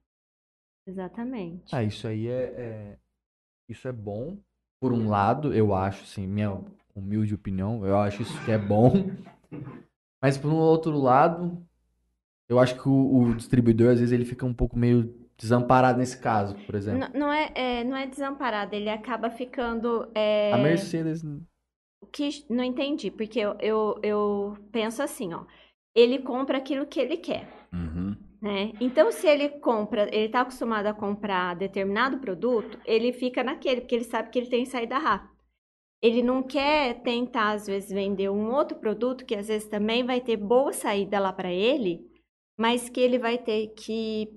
Exatamente. 0.89 1.75
Ah, 1.75 1.83
isso 1.85 2.07
aí 2.07 2.27
é, 2.29 2.43
é- 2.57 2.97
Isso 3.69 3.87
é 3.89 3.93
bom. 3.93 4.39
Por 4.81 4.93
um 4.93 5.09
lado, 5.09 5.53
eu 5.53 5.75
acho, 5.75 6.03
assim, 6.05 6.27
minha 6.27 6.57
humilde 6.95 7.35
opinião, 7.35 7.85
eu 7.85 7.97
acho 7.99 8.23
isso 8.23 8.45
que 8.45 8.53
é 8.53 8.59
bom. 8.59 9.11
Mas 10.23 10.39
por 10.39 10.51
um 10.51 10.57
outro 10.57 10.97
lado, 10.99 11.65
eu 12.49 12.59
acho 12.59 12.75
que 12.81 12.89
o, 12.89 13.19
o 13.23 13.35
distribuidor, 13.35 13.93
às 13.93 13.99
vezes, 14.01 14.13
ele 14.13 14.25
fica 14.25 14.47
um 14.47 14.55
pouco 14.55 14.79
meio 14.79 15.15
desamparado 15.37 15.99
nesse 15.99 16.19
caso, 16.19 16.55
por 16.65 16.75
exemplo. 16.75 17.07
N- 17.09 17.19
Não 17.19 17.33
é, 17.33 17.53
é, 17.55 17.85
não 17.85 17.97
é 17.97 18.07
desamparado, 18.07 18.75
ele 18.75 18.89
acaba 18.89 19.31
ficando. 19.31 20.11
é, 20.15 20.53
A 20.53 20.59
Mercedes. 20.59 21.23
O 22.01 22.07
que 22.07 22.45
não 22.49 22.65
entendi, 22.65 23.11
porque 23.11 23.39
eu, 23.41 23.57
eu, 23.61 23.99
eu 24.03 24.57
penso 24.73 25.03
assim, 25.03 25.33
ó. 25.35 25.45
Ele 25.95 26.19
compra 26.19 26.59
aquilo 26.59 26.87
que 26.87 27.01
ele 27.01 27.17
quer. 27.17 27.49
Uhum. 27.73 28.15
né? 28.41 28.73
Então, 28.81 29.11
se 29.11 29.27
ele 29.27 29.49
compra, 29.49 30.03
ele 30.15 30.27
está 30.27 30.43
acostumado 30.43 30.87
a 30.87 30.95
comprar 30.95 31.57
determinado 31.57 32.19
produto, 32.19 32.79
ele 32.85 33.13
fica 33.13 33.43
naquele, 33.43 33.81
porque 33.81 33.95
ele 33.95 34.05
sabe 34.05 34.31
que 34.31 34.39
ele 34.39 34.49
tem 34.49 34.65
saída 34.67 34.99
rápida. 34.99 35.36
Ele 36.03 36.23
não 36.23 36.43
quer 36.43 37.01
tentar, 37.03 37.53
às 37.53 37.67
vezes, 37.67 37.91
vender 37.91 38.29
um 38.31 38.53
outro 38.53 38.79
produto 38.79 39.25
que 39.25 39.35
às 39.35 39.49
vezes 39.49 39.69
também 39.69 40.05
vai 40.05 40.21
ter 40.21 40.37
boa 40.37 40.73
saída 40.73 41.19
lá 41.19 41.33
para 41.33 41.51
ele, 41.51 42.07
mas 42.59 42.89
que 42.89 43.01
ele 43.01 43.19
vai 43.19 43.39
ter 43.39 43.69
que 43.69 44.29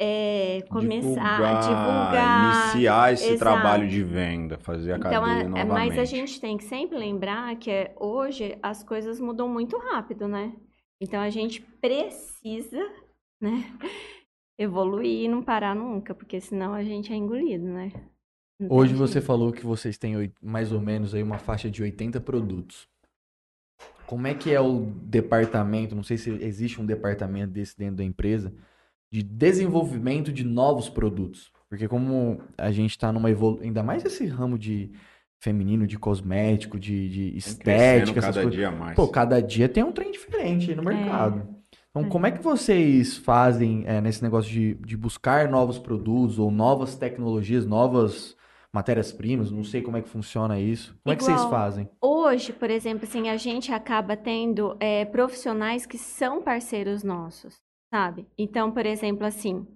é, 0.00 0.62
começar 0.68 1.38
a 1.40 1.60
divulgar. 1.60 2.74
Iniciar 2.74 3.12
esse 3.12 3.34
Exato. 3.34 3.38
trabalho 3.38 3.88
de 3.88 4.02
venda, 4.02 4.58
fazer 4.58 4.94
a 4.94 4.96
Então, 4.96 5.10
cadeia 5.22 5.34
é- 5.34 5.40
é- 5.42 5.48
novamente. 5.48 5.68
mas 5.68 5.98
a 5.98 6.04
gente 6.04 6.40
tem 6.40 6.56
que 6.56 6.64
sempre 6.64 6.98
lembrar 6.98 7.54
que 7.56 7.70
é, 7.70 7.94
hoje 8.00 8.58
as 8.62 8.82
coisas 8.82 9.20
mudam 9.20 9.46
muito 9.48 9.78
rápido, 9.78 10.26
né? 10.26 10.52
Então 11.00 11.20
a 11.20 11.30
gente 11.30 11.60
precisa, 11.60 12.80
né, 13.40 13.64
evoluir 14.58 15.24
e 15.24 15.28
não 15.28 15.42
parar 15.42 15.74
nunca, 15.74 16.14
porque 16.14 16.40
senão 16.40 16.72
a 16.74 16.82
gente 16.82 17.12
é 17.12 17.16
engolido, 17.16 17.64
né? 17.66 17.92
Hoje 18.68 18.94
você 18.94 19.20
falou 19.20 19.52
que 19.52 19.64
vocês 19.64 19.96
têm 19.98 20.32
mais 20.42 20.72
ou 20.72 20.80
menos 20.80 21.14
aí 21.14 21.22
uma 21.22 21.38
faixa 21.38 21.70
de 21.70 21.82
80 21.82 22.20
produtos. 22.20 22.88
Como 24.06 24.26
é 24.26 24.34
que 24.34 24.52
é 24.52 24.60
o 24.60 24.92
departamento, 25.04 25.94
não 25.94 26.02
sei 26.02 26.18
se 26.18 26.30
existe 26.30 26.80
um 26.80 26.86
departamento 26.86 27.52
desse 27.52 27.76
dentro 27.78 27.96
da 27.96 28.04
empresa, 28.04 28.52
de 29.10 29.22
desenvolvimento 29.22 30.32
de 30.32 30.44
novos 30.44 30.88
produtos? 30.88 31.50
Porque 31.68 31.88
como 31.88 32.42
a 32.58 32.70
gente 32.70 32.90
está 32.90 33.10
numa 33.10 33.30
evolução, 33.30 33.64
ainda 33.64 33.82
mais 33.82 34.04
esse 34.04 34.26
ramo 34.26 34.58
de 34.58 34.92
feminino, 35.40 35.86
de 35.86 35.98
cosmético, 35.98 36.78
de, 36.78 37.08
de 37.08 37.36
estética, 37.36 38.18
essas 38.18 38.36
cada 38.36 38.42
coisas. 38.42 38.52
dia 38.52 38.70
mais. 38.70 38.94
Pô, 38.94 39.08
cada 39.08 39.40
dia 39.40 39.68
tem 39.68 39.82
um 39.82 39.90
trem 39.92 40.12
diferente 40.12 40.70
aí 40.70 40.76
no 40.76 40.82
mercado. 40.82 41.48
Então, 41.90 42.04
É. 42.06 42.08
como 42.08 42.26
é 42.26 42.30
que 42.30 42.42
vocês 42.42 43.16
fazem 43.16 43.84
é, 43.86 44.00
nesse 44.00 44.22
negócio 44.22 44.50
de, 44.50 44.74
de 44.74 44.96
buscar 44.96 45.48
novos 45.48 45.78
produtos 45.78 46.38
ou 46.38 46.50
novas 46.50 46.94
tecnologias, 46.94 47.66
novas 47.66 48.36
matérias-primas? 48.74 49.50
Não 49.50 49.64
sei 49.64 49.82
como 49.82 49.96
é 49.96 50.02
que 50.02 50.08
funciona 50.08 50.58
isso. 50.60 50.96
Como 51.02 51.12
é 51.12 51.16
que 51.16 51.24
vocês 51.24 51.36
Igual- 51.36 51.50
fazem? 51.50 51.88
Hoje, 52.00 52.52
por 52.52 52.70
exemplo, 52.70 53.04
assim, 53.04 53.28
a 53.28 53.36
gente 53.36 53.72
acaba 53.72 54.16
tendo 54.16 54.76
é, 54.80 55.04
profissionais 55.04 55.84
que 55.86 55.98
são 55.98 56.42
parceiros 56.42 57.02
nossos, 57.02 57.56
sabe? 57.92 58.26
Então, 58.38 58.70
por 58.72 58.86
exemplo, 58.86 59.26
assim, 59.26 59.66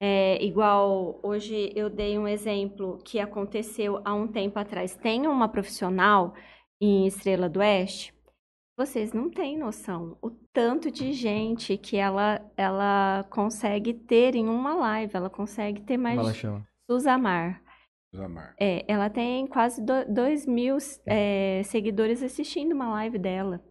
é, 0.00 0.42
igual 0.44 1.20
hoje 1.22 1.72
eu 1.76 1.88
dei 1.88 2.18
um 2.18 2.26
exemplo 2.26 2.98
que 3.04 3.20
aconteceu 3.20 4.00
há 4.04 4.12
um 4.14 4.26
tempo 4.26 4.58
atrás. 4.58 4.96
Tem 4.96 5.26
uma 5.26 5.48
profissional 5.48 6.34
em 6.80 7.06
Estrela 7.06 7.48
do 7.48 7.60
Oeste, 7.60 8.12
vocês 8.76 9.12
não 9.12 9.30
têm 9.30 9.56
noção 9.56 10.16
o 10.20 10.30
tanto 10.52 10.90
de 10.90 11.12
gente 11.12 11.76
que 11.76 11.96
ela, 11.96 12.40
ela 12.56 13.24
consegue 13.30 13.92
ter 13.94 14.34
em 14.34 14.48
uma 14.48 14.74
live. 14.74 15.14
Ela 15.14 15.30
consegue 15.30 15.82
ter 15.82 15.96
mais. 15.96 16.16
Como 16.16 16.26
ela 16.28 16.34
chama? 16.34 16.66
Suzamar. 16.90 17.61
Zamar. 18.14 18.54
É, 18.60 18.84
ela 18.86 19.08
tem 19.08 19.46
quase 19.46 19.82
2 20.08 20.46
mil 20.46 20.76
é, 21.06 21.62
seguidores 21.64 22.22
assistindo 22.22 22.72
uma 22.72 22.90
live 22.90 23.18
dela. 23.18 23.62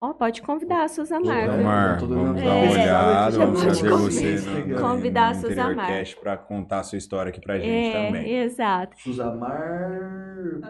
Ó, 0.00 0.12
pode 0.14 0.40
convidar 0.42 0.84
a 0.84 0.88
Suzamar. 0.88 1.48
viu? 1.48 1.56
Zamar, 1.56 1.98
Todo 1.98 2.14
vamos 2.14 2.28
mundo 2.28 2.44
dar 2.44 2.54
uma 2.54 2.64
É, 2.66 2.70
olhada, 2.70 3.36
vamos 3.38 3.60
trazer 3.60 3.88
você 3.90 4.36
convidar. 4.36 4.66
no, 4.68 4.80
Convidar 4.80 5.24
a 5.24 5.28
no 5.34 5.40
Suzamar. 5.40 5.72
Interiorcast 5.72 6.16
para 6.20 6.36
contar 6.38 6.78
a 6.78 6.82
sua 6.84 6.98
história 6.98 7.30
aqui 7.30 7.40
pra 7.40 7.58
gente 7.58 7.68
É, 7.96 8.06
também. 8.06 8.32
exato. 8.36 8.96
Suzamar 9.00 10.18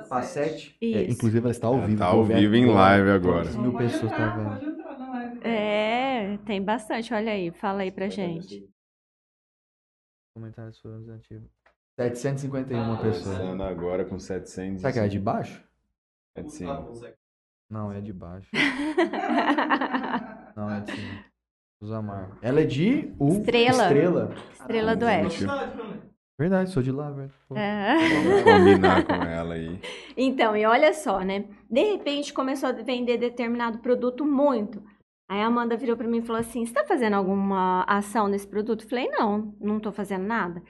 Passete. 0.09 0.75
É, 0.83 1.03
inclusive, 1.05 1.41
ela 1.45 1.51
está 1.51 1.67
ao 1.67 1.75
Ela 1.75 1.87
vivo. 1.87 1.99
tá 1.99 2.11
vou 2.11 2.21
ao 2.21 2.25
vivo 2.25 2.55
em 2.57 2.67
live 2.67 3.11
agora. 3.11 3.51
Mil 3.51 3.77
pessoas 3.77 4.11
entrar, 4.11 4.31
tá 4.33 4.37
vendo? 4.39 4.49
Pode 4.61 4.67
entrar 4.67 4.99
na 4.99 5.11
live. 5.11 5.41
É, 5.47 6.39
tem 6.47 6.63
bastante. 6.63 7.13
Olha 7.13 7.33
aí, 7.33 7.51
fala 7.51 7.83
aí 7.83 7.91
pra 7.93 8.09
gente. 8.09 8.67
Comentários 10.35 10.79
foram 10.81 11.05
ativos. 11.15 11.51
751 11.99 12.97
pessoas. 12.99 13.25
Começando 13.25 13.63
agora 13.63 14.05
com 14.05 14.21
700. 14.21 14.81
Será 14.81 14.93
que 14.93 14.99
é 15.01 15.09
de 15.09 15.19
baixo? 15.19 15.65
É 16.37 16.43
de 16.43 16.53
cima. 16.53 16.89
Não, 17.69 17.91
é 17.91 18.01
de 18.01 18.13
baixo. 18.13 18.49
Não, 20.55 20.71
é 20.71 20.81
de 20.81 20.93
cima. 20.93 21.25
Suzamar. 21.81 22.39
Ela 22.41 22.61
é 22.61 22.65
de 22.65 23.13
U. 23.19 23.41
Estrela. 23.41 23.83
Estrela. 23.83 24.35
Estrela 24.53 24.97
do 24.97 25.07
Oeste. 25.07 25.45
Verdade, 26.39 26.71
sou 26.71 26.85
de 26.85 26.93
lá, 26.93 27.11
velho. 27.11 27.33
É. 27.57 27.97
Vamos 27.97 28.43
combinar 28.45 29.05
com 29.05 29.15
ela 29.15 29.55
aí. 29.55 29.81
Então, 30.17 30.57
e 30.57 30.65
olha 30.65 30.95
só, 30.95 31.21
né? 31.21 31.47
De 31.69 31.83
repente 31.83 32.33
começou 32.33 32.69
a 32.69 32.73
vender 32.73 33.19
determinado 33.19 33.79
produto 33.79 34.25
muito. 34.25 34.81
Aí 35.29 35.41
a 35.41 35.47
Amanda 35.47 35.77
virou 35.77 35.97
pra 35.97 36.09
mim 36.09 36.19
e 36.19 36.23
falou 36.23 36.41
assim: 36.41 36.65
Você 36.65 36.73
tá 36.73 36.85
fazendo 36.85 37.15
alguma 37.15 37.85
ação 37.89 38.29
nesse 38.29 38.47
produto? 38.47 38.85
Eu 38.85 38.89
falei: 38.89 39.09
Não, 39.09 39.55
não 39.61 39.81
tô 39.81 39.91
fazendo 39.93 40.25
nada. 40.25 40.63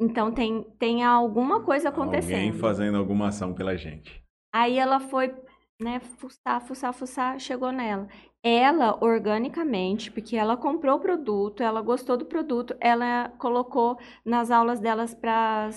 Então 0.00 0.30
tem, 0.32 0.62
tem 0.78 1.04
alguma 1.04 1.62
coisa 1.62 1.88
acontecendo. 1.88 2.34
Alguém 2.36 2.52
fazendo 2.52 2.96
alguma 2.96 3.28
ação 3.28 3.52
pela 3.52 3.76
gente. 3.76 4.22
Aí 4.54 4.78
ela 4.78 5.00
foi, 5.00 5.34
né, 5.80 6.00
fuçar, 6.00 6.60
fuçar, 6.60 6.92
fuçar, 6.92 7.40
chegou 7.40 7.72
nela. 7.72 8.08
Ela, 8.42 8.96
organicamente, 9.04 10.10
porque 10.10 10.36
ela 10.36 10.56
comprou 10.56 10.96
o 10.96 11.00
produto, 11.00 11.62
ela 11.62 11.82
gostou 11.82 12.16
do 12.16 12.24
produto, 12.24 12.76
ela 12.80 13.30
colocou 13.38 13.98
nas 14.24 14.50
aulas 14.50 14.78
delas 14.78 15.12
para 15.12 15.68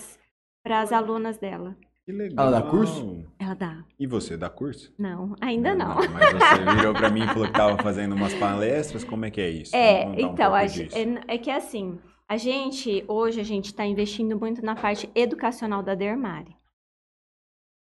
as 0.64 0.92
alunas 0.92 1.38
dela. 1.38 1.76
Que 2.04 2.12
legal. 2.12 2.46
Ela 2.46 2.60
dá 2.60 2.70
curso? 2.70 3.24
Ela 3.38 3.54
Dá. 3.54 3.84
E 3.98 4.06
você, 4.06 4.36
dá 4.36 4.48
curso? 4.48 4.92
Não, 4.98 5.36
ainda 5.40 5.74
não. 5.74 5.94
Mas 5.94 6.32
você 6.32 6.64
virou 6.76 6.94
pra 6.94 7.10
mim 7.10 7.22
e 7.22 7.26
falou 7.26 7.46
que 7.46 7.52
tava 7.52 7.80
fazendo 7.80 8.14
umas 8.14 8.34
palestras, 8.34 9.04
como 9.04 9.24
é 9.24 9.30
que 9.30 9.40
é 9.40 9.50
isso? 9.50 9.76
É, 9.76 10.06
um 10.06 10.14
então, 10.14 10.34
pouco 10.34 10.54
a 10.54 10.64
é, 10.64 11.24
é 11.28 11.38
que 11.38 11.50
assim, 11.50 11.98
a 12.28 12.36
gente, 12.36 13.04
hoje, 13.08 13.40
a 13.40 13.44
gente 13.44 13.66
está 13.66 13.84
investindo 13.84 14.38
muito 14.38 14.64
na 14.64 14.74
parte 14.74 15.10
educacional 15.14 15.82
da 15.82 15.94
Dermari. 15.94 16.56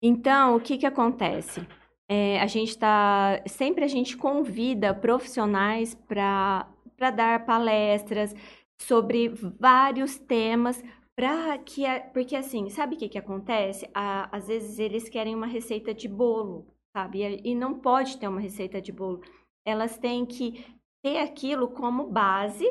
Então, 0.01 0.55
o 0.55 0.59
que 0.59 0.78
que 0.78 0.86
acontece? 0.86 1.65
É, 2.07 2.39
a 2.39 2.47
gente 2.47 2.69
está, 2.69 3.41
sempre 3.47 3.84
a 3.84 3.88
gente 3.88 4.15
convida 4.15 4.93
profissionais 4.93 5.95
para 5.95 6.67
dar 7.15 7.45
palestras 7.45 8.36
sobre 8.80 9.30
vários 9.30 10.17
temas, 10.17 10.84
para 11.15 11.57
que, 11.57 11.84
porque 12.13 12.36
assim, 12.36 12.69
sabe 12.69 12.95
o 12.95 12.99
que 12.99 13.09
que 13.09 13.17
acontece? 13.17 13.89
A- 13.93 14.30
às 14.36 14.47
vezes 14.47 14.78
eles 14.78 15.09
querem 15.09 15.34
uma 15.34 15.47
receita 15.47 15.93
de 15.93 16.07
bolo, 16.07 16.67
sabe? 16.95 17.23
E, 17.23 17.51
e 17.51 17.55
não 17.55 17.80
pode 17.80 18.17
ter 18.17 18.28
uma 18.28 18.41
receita 18.41 18.82
de 18.82 18.91
bolo. 18.91 19.21
Elas 19.65 19.97
têm 19.97 20.26
que 20.26 20.63
ter 21.01 21.17
aquilo 21.19 21.69
como 21.69 22.07
base 22.07 22.65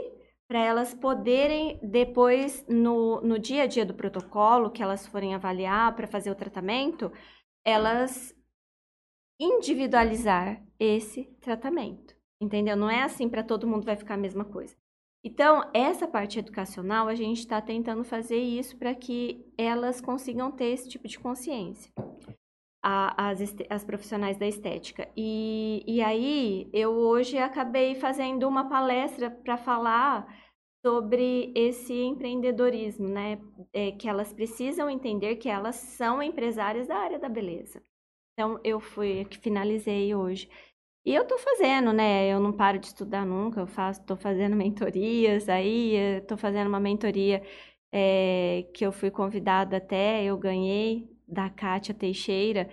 para 0.49 0.59
elas 0.59 0.95
poderem 0.95 1.79
depois 1.83 2.65
no, 2.69 3.21
no 3.23 3.39
dia 3.39 3.63
a 3.63 3.67
dia 3.67 3.85
do 3.85 3.95
protocolo 3.95 4.71
que 4.71 4.83
elas 4.83 5.07
forem 5.07 5.35
avaliar 5.35 5.95
para 5.97 6.07
fazer 6.07 6.31
o 6.31 6.35
tratamento, 6.35 7.11
elas 7.65 8.35
individualizar 9.41 10.63
esse 10.79 11.25
tratamento, 11.41 12.15
entendeu? 12.41 12.77
Não 12.77 12.91
é 12.91 13.03
assim 13.03 13.29
para 13.29 13.43
todo 13.43 13.67
mundo 13.67 13.85
vai 13.85 13.97
ficar 13.97 14.15
a 14.15 14.19
mesma 14.19 14.45
coisa. 14.45 14.77
Então, 15.25 15.71
essa 15.73 16.07
parte 16.07 16.39
educacional, 16.39 17.09
a 17.09 17.15
gente 17.15 17.39
está 17.39 17.61
tentando 17.61 18.05
fazer 18.05 18.37
isso 18.37 18.77
para 18.77 18.95
que 18.95 19.51
elas 19.57 19.99
consigam 19.99 20.53
ter 20.53 20.67
esse 20.67 20.87
tipo 20.87 21.09
de 21.09 21.19
consciência. 21.19 21.91
A- 22.87 23.31
as, 23.31 23.41
as 23.71 23.85
profissionais 23.85 24.37
da 24.37 24.47
estética. 24.47 25.09
E, 25.17 25.83
e 25.87 26.03
aí, 26.03 26.69
eu 26.73 26.93
hoje 26.93 27.39
acabei 27.39 27.95
fazendo 27.95 28.47
uma 28.47 28.69
palestra 28.69 29.31
para 29.31 29.57
falar 29.57 30.27
sobre 30.87 31.53
esse 31.57 31.95
empreendedorismo, 31.95 33.09
né? 33.09 33.39
É, 33.73 33.93
que 33.93 34.07
elas 34.09 34.33
precisam 34.35 34.91
entender 34.91 35.37
que 35.37 35.49
elas 35.49 35.77
são 35.77 36.23
empresárias 36.23 36.87
da 36.87 36.97
área 36.97 37.19
da 37.19 37.29
beleza. 37.29 37.83
Então, 38.35 38.61
eu 38.65 38.81
fui 38.81 39.25
que 39.27 39.39
finalizei 39.39 40.15
hoje. 40.15 40.49
E 41.07 41.15
eu 41.15 41.27
tô 41.27 41.39
fazendo, 41.39 41.93
né? 41.93 42.29
Eu 42.33 42.41
não 42.41 42.53
paro 42.53 42.79
de 42.79 42.87
estudar 42.89 43.27
nunca. 43.27 43.61
Eu 43.61 43.67
faço, 43.67 44.05
tô 44.05 44.17
fazendo 44.17 44.57
mentorias 44.57 45.49
aí, 45.49 45.97
eh, 45.97 46.21
tô 46.23 46.37
fazendo 46.37 46.69
uma 46.69 46.81
mentoria 46.81 47.43
eh, 47.93 48.69
que 48.75 48.85
eu 48.87 48.93
fui 48.93 49.11
convidada 49.11 49.77
até, 49.79 50.25
eu 50.25 50.37
ganhei 50.39 51.09
da 51.27 51.49
Kátia 51.51 51.95
Teixeira, 51.95 52.69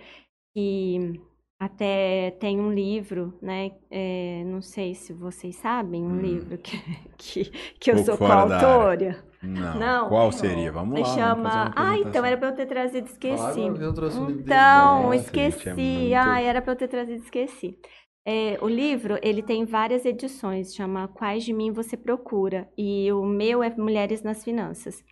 que 0.54 1.20
até 1.60 2.32
tem 2.40 2.58
um 2.58 2.72
livro, 2.72 3.38
né? 3.40 3.72
eh, 3.90 4.42
não 4.46 4.60
sei 4.60 4.94
se 4.94 5.12
vocês 5.12 5.54
sabem, 5.56 6.02
um 6.02 6.12
Hum. 6.14 6.20
livro 6.20 6.58
que, 6.58 6.76
que, 7.16 7.44
que 7.78 7.90
eu 7.90 7.98
sou 7.98 8.18
coautora. 8.18 9.24
Não. 9.42 9.78
Não. 9.78 10.08
Qual 10.08 10.30
seria? 10.32 10.70
Vamos 10.70 11.00
lá. 11.00 11.04
Chama. 11.06 11.72
Ah, 11.74 11.98
então 11.98 12.24
era 12.24 12.36
pra 12.36 12.48
eu 12.48 12.54
ter 12.54 12.66
trazido, 12.66 13.06
esqueci. 13.08 13.60
eu 13.60 13.92
trouxe 13.94 14.16
um 14.18 14.26
livro 14.26 14.42
dele. 14.44 14.54
Então, 14.54 15.02
Nossa, 15.04 15.16
esqueci. 15.16 15.58
gente, 15.64 15.68
é 15.68 15.74
muito- 15.74 16.14
Ah, 16.16 16.40
era 16.40 16.62
para 16.62 16.72
eu 16.72 16.76
ter 16.76 16.88
trazido, 16.88 17.22
esqueci. 17.24 17.76
É, 18.24 18.56
o 18.62 18.68
livro, 18.68 19.18
ele 19.20 19.42
tem 19.42 19.64
várias 19.64 20.04
edições, 20.04 20.72
chama 20.74 21.08
Quais 21.08 21.42
de 21.44 21.52
Mim 21.52 21.72
Você 21.72 21.96
Procura, 21.96 22.68
e 22.78 23.10
o 23.12 23.24
meu 23.24 23.64
é 23.64 23.70
Mulheres 23.76 24.22
nas 24.22 24.44
Finanças. 24.44 25.02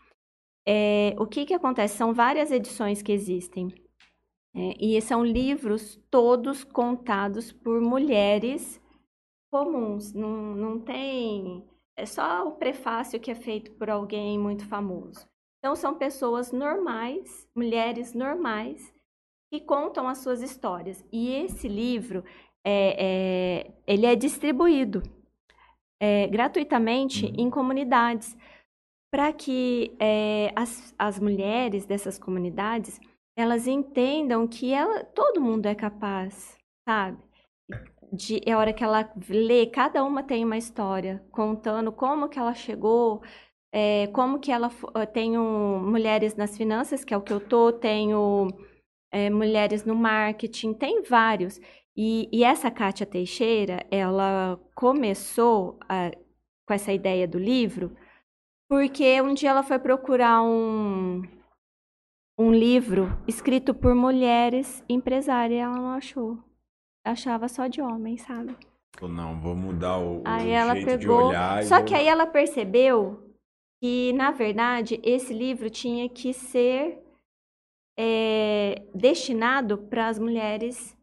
É, 0.66 1.14
o 1.18 1.26
que 1.26 1.46
que 1.46 1.54
acontece? 1.54 1.96
São 1.96 2.12
várias 2.12 2.50
edições 2.50 3.02
que 3.02 3.12
existem, 3.12 3.68
é, 4.54 4.74
e 4.78 5.00
são 5.00 5.24
livros 5.24 5.98
todos 6.10 6.64
contados 6.64 7.52
por 7.52 7.80
mulheres 7.80 8.80
comuns, 9.50 10.12
não, 10.12 10.54
não 10.54 10.80
tem... 10.80 11.64
É 11.96 12.06
só 12.06 12.46
o 12.48 12.52
prefácio 12.52 13.20
que 13.20 13.30
é 13.30 13.34
feito 13.34 13.72
por 13.72 13.90
alguém 13.90 14.38
muito 14.38 14.64
famoso. 14.66 15.28
Então, 15.58 15.76
são 15.76 15.94
pessoas 15.94 16.50
normais, 16.50 17.46
mulheres 17.54 18.14
normais, 18.14 18.92
que 19.52 19.60
contam 19.60 20.08
as 20.08 20.18
suas 20.18 20.40
histórias. 20.40 21.04
E 21.12 21.30
esse 21.32 21.68
livro, 21.68 22.24
é, 22.64 23.66
é, 23.66 23.72
ele 23.86 24.06
é 24.06 24.16
distribuído 24.16 25.02
é, 26.00 26.26
gratuitamente 26.28 27.26
Uhum. 27.26 27.34
em 27.36 27.50
comunidades, 27.50 28.36
para 29.10 29.32
que 29.32 29.96
é, 29.98 30.52
as, 30.54 30.94
as 30.98 31.18
mulheres 31.18 31.84
dessas 31.84 32.18
comunidades, 32.18 33.00
elas 33.36 33.66
entendam 33.66 34.46
que 34.46 34.72
ela, 34.72 35.04
todo 35.04 35.40
mundo 35.40 35.66
é 35.66 35.74
capaz, 35.74 36.56
sabe? 36.88 37.18
De, 38.12 38.40
é 38.44 38.52
a 38.52 38.58
hora 38.58 38.72
que 38.72 38.82
ela 38.84 39.10
lê, 39.28 39.66
cada 39.66 40.04
uma 40.04 40.22
tem 40.22 40.44
uma 40.44 40.56
história, 40.56 41.24
contando 41.30 41.92
como 41.92 42.28
que 42.28 42.38
ela 42.38 42.54
chegou, 42.54 43.22
é, 43.72 44.08
como 44.08 44.40
que 44.40 44.50
ela... 44.52 44.70
Eu 44.94 45.06
tenho 45.06 45.42
Mulheres 45.80 46.34
nas 46.36 46.56
Finanças, 46.56 47.04
que 47.04 47.14
é 47.14 47.16
o 47.16 47.22
que 47.22 47.32
eu 47.32 47.40
tô, 47.40 47.72
tenho 47.72 48.48
é, 49.12 49.30
Mulheres 49.30 49.84
no 49.84 49.94
Marketing, 49.94 50.72
tem 50.74 51.02
vários. 51.02 51.60
E, 51.96 52.28
e 52.32 52.44
essa 52.44 52.70
Kátia 52.70 53.06
Teixeira, 53.06 53.84
ela 53.90 54.58
começou 54.74 55.78
a- 55.88 56.10
com 56.66 56.74
essa 56.74 56.92
ideia 56.92 57.26
do 57.28 57.38
livro, 57.38 57.96
porque 58.70 59.20
um 59.20 59.34
dia 59.34 59.50
ela 59.50 59.64
foi 59.64 59.80
procurar 59.80 60.42
um, 60.42 61.22
um 62.38 62.52
livro 62.52 63.08
escrito 63.26 63.74
por 63.74 63.96
mulheres 63.96 64.84
empresárias 64.88 65.58
e 65.58 65.60
ela 65.60 65.74
não 65.74 65.90
achou. 65.90 66.38
Achava 67.04 67.48
só 67.48 67.66
de 67.66 67.82
homens, 67.82 68.22
sabe? 68.22 68.56
Não, 69.02 69.40
vou 69.40 69.56
mudar 69.56 69.98
o, 69.98 70.20
o 70.20 70.22
Aí 70.24 70.50
ela 70.50 70.74
jeito 70.74 70.98
de 70.98 70.98
pegou. 70.98 71.28
olhar. 71.28 71.62
e 71.62 71.66
Só 71.66 71.76
vou- 71.78 71.84
que 71.84 71.94
aí 71.94 72.06
ela 72.06 72.26
percebeu 72.28 73.34
que, 73.82 74.12
na 74.12 74.30
verdade, 74.30 75.00
esse 75.02 75.32
livro 75.34 75.68
tinha 75.68 76.08
que 76.08 76.32
ser 76.32 77.02
é, 77.98 78.82
destinado 78.94 79.78
para 79.78 80.08
as 80.08 80.18
mulheres 80.18 80.96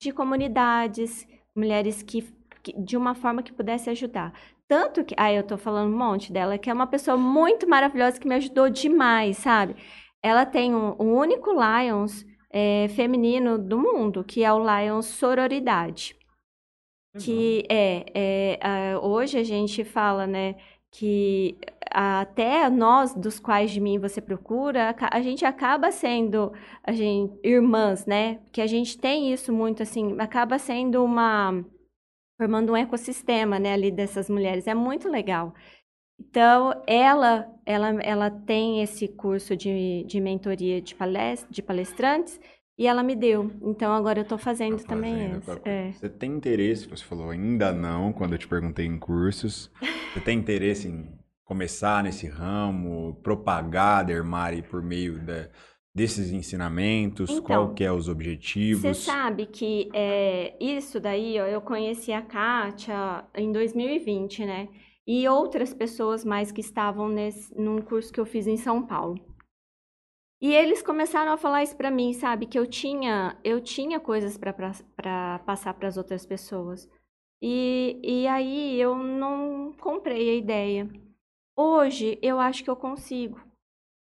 de 0.00 0.10
comunidades, 0.12 1.26
mulheres 1.54 2.02
que, 2.02 2.22
que- 2.62 2.72
de 2.80 2.96
uma 2.96 3.14
forma 3.14 3.42
que 3.42 3.52
pudesse 3.52 3.90
ajudar. 3.90 4.32
Tanto 4.68 5.04
que, 5.04 5.14
aí 5.18 5.36
eu 5.36 5.42
tô 5.42 5.56
falando 5.58 5.92
um 5.92 5.98
monte 5.98 6.32
dela, 6.32 6.58
que 6.58 6.70
é 6.70 6.72
uma 6.72 6.86
pessoa 6.86 7.16
muito 7.16 7.68
maravilhosa 7.68 8.18
que 8.18 8.28
me 8.28 8.34
ajudou 8.34 8.70
demais, 8.70 9.38
sabe? 9.38 9.76
Ela 10.22 10.46
tem 10.46 10.74
um, 10.74 10.96
um 10.98 11.14
único 11.14 11.50
Lions 11.52 12.24
é, 12.50 12.88
feminino 12.88 13.58
do 13.58 13.78
mundo, 13.78 14.24
que 14.24 14.42
é 14.42 14.52
o 14.52 14.58
Lions 14.58 15.06
Sororidade 15.06 16.16
que 17.18 17.64
é, 17.68 18.04
é, 18.14 18.58
ah, 18.60 18.98
hoje 19.00 19.38
a 19.38 19.44
gente 19.44 19.84
fala, 19.84 20.26
né, 20.26 20.56
que 20.90 21.56
até 21.90 22.68
nós 22.68 23.14
dos 23.14 23.38
quais 23.38 23.70
de 23.70 23.80
mim 23.80 23.98
você 23.98 24.20
procura, 24.20 24.94
a 25.10 25.20
gente 25.20 25.44
acaba 25.44 25.92
sendo 25.92 26.52
a 26.82 26.92
gente, 26.92 27.38
irmãs, 27.44 28.04
né? 28.04 28.40
Que 28.50 28.60
a 28.60 28.66
gente 28.66 28.98
tem 28.98 29.32
isso 29.32 29.52
muito 29.52 29.82
assim, 29.82 30.16
acaba 30.18 30.58
sendo 30.58 31.04
uma 31.04 31.64
formando 32.36 32.72
um 32.72 32.76
ecossistema, 32.76 33.58
né, 33.58 33.72
ali 33.72 33.90
dessas 33.90 34.28
mulheres. 34.28 34.66
É 34.66 34.74
muito 34.74 35.08
legal. 35.08 35.54
Então, 36.18 36.82
ela, 36.86 37.46
ela, 37.66 37.88
ela 38.02 38.30
tem 38.30 38.82
esse 38.82 39.08
curso 39.08 39.56
de, 39.56 40.04
de 40.04 40.20
mentoria 40.20 40.80
de, 40.80 40.94
palest, 40.94 41.46
de 41.50 41.62
palestrantes 41.62 42.40
e 42.78 42.86
ela 42.86 43.02
me 43.02 43.14
deu. 43.16 43.50
Então, 43.62 43.92
agora 43.92 44.20
eu 44.20 44.22
estou 44.22 44.38
fazendo 44.38 44.78
Tá 44.78 44.88
também 44.88 45.40
fazendo 45.40 45.58
esse. 45.58 45.68
É. 45.68 45.92
Você 45.92 46.08
tem 46.08 46.32
interesse, 46.32 46.88
você 46.88 47.04
falou 47.04 47.30
ainda 47.30 47.72
não, 47.72 48.12
quando 48.12 48.32
eu 48.32 48.38
te 48.38 48.48
perguntei 48.48 48.86
em 48.86 48.98
cursos. 48.98 49.70
Você 50.14 50.20
tem 50.20 50.38
interesse 50.38 50.86
em 50.86 51.08
começar 51.44 52.04
nesse 52.04 52.28
ramo, 52.28 53.18
propagar 53.22 53.98
a 54.00 54.02
Dermari 54.04 54.62
por 54.62 54.80
meio 54.80 55.18
da- 55.18 55.48
desses 55.94 56.32
ensinamentos? 56.32 57.30
Então, 57.30 57.42
qual 57.42 57.74
que 57.74 57.84
é 57.84 57.92
os 57.92 58.08
objetivos? 58.08 58.82
Você 58.82 58.94
sabe 58.94 59.46
que 59.46 59.88
é, 59.94 60.56
isso 60.60 60.98
daí, 60.98 61.40
ó, 61.40 61.46
eu 61.46 61.60
conheci 61.60 62.12
a 62.12 62.20
Kátia 62.20 63.24
em 63.34 63.52
2020, 63.52 64.44
né? 64.44 64.68
E 65.06 65.28
outras 65.28 65.72
pessoas 65.72 66.24
mais 66.24 66.50
que 66.50 66.60
estavam 66.60 67.08
nesse, 67.08 67.54
num 67.54 67.80
curso 67.80 68.12
que 68.12 68.18
eu 68.18 68.26
fiz 68.26 68.46
em 68.46 68.56
São 68.56 68.84
Paulo. 68.84 69.18
E 70.40 70.52
eles 70.52 70.82
começaram 70.82 71.32
a 71.32 71.38
falar 71.38 71.62
isso 71.62 71.76
pra 71.76 71.90
mim, 71.90 72.12
sabe? 72.12 72.46
Que 72.46 72.58
eu 72.58 72.66
tinha, 72.66 73.38
eu 73.44 73.60
tinha 73.60 74.00
coisas 74.00 74.36
pra 74.36 75.38
passar 75.46 75.74
para 75.74 75.88
as 75.88 75.96
outras 75.96 76.26
pessoas. 76.26 76.88
E, 77.40 78.00
e 78.02 78.26
aí 78.26 78.80
eu 78.80 78.96
não 78.96 79.72
comprei 79.78 80.30
a 80.30 80.34
ideia. 80.34 80.90
Hoje 81.56 82.18
eu 82.20 82.40
acho 82.40 82.64
que 82.64 82.70
eu 82.70 82.76
consigo. 82.76 83.40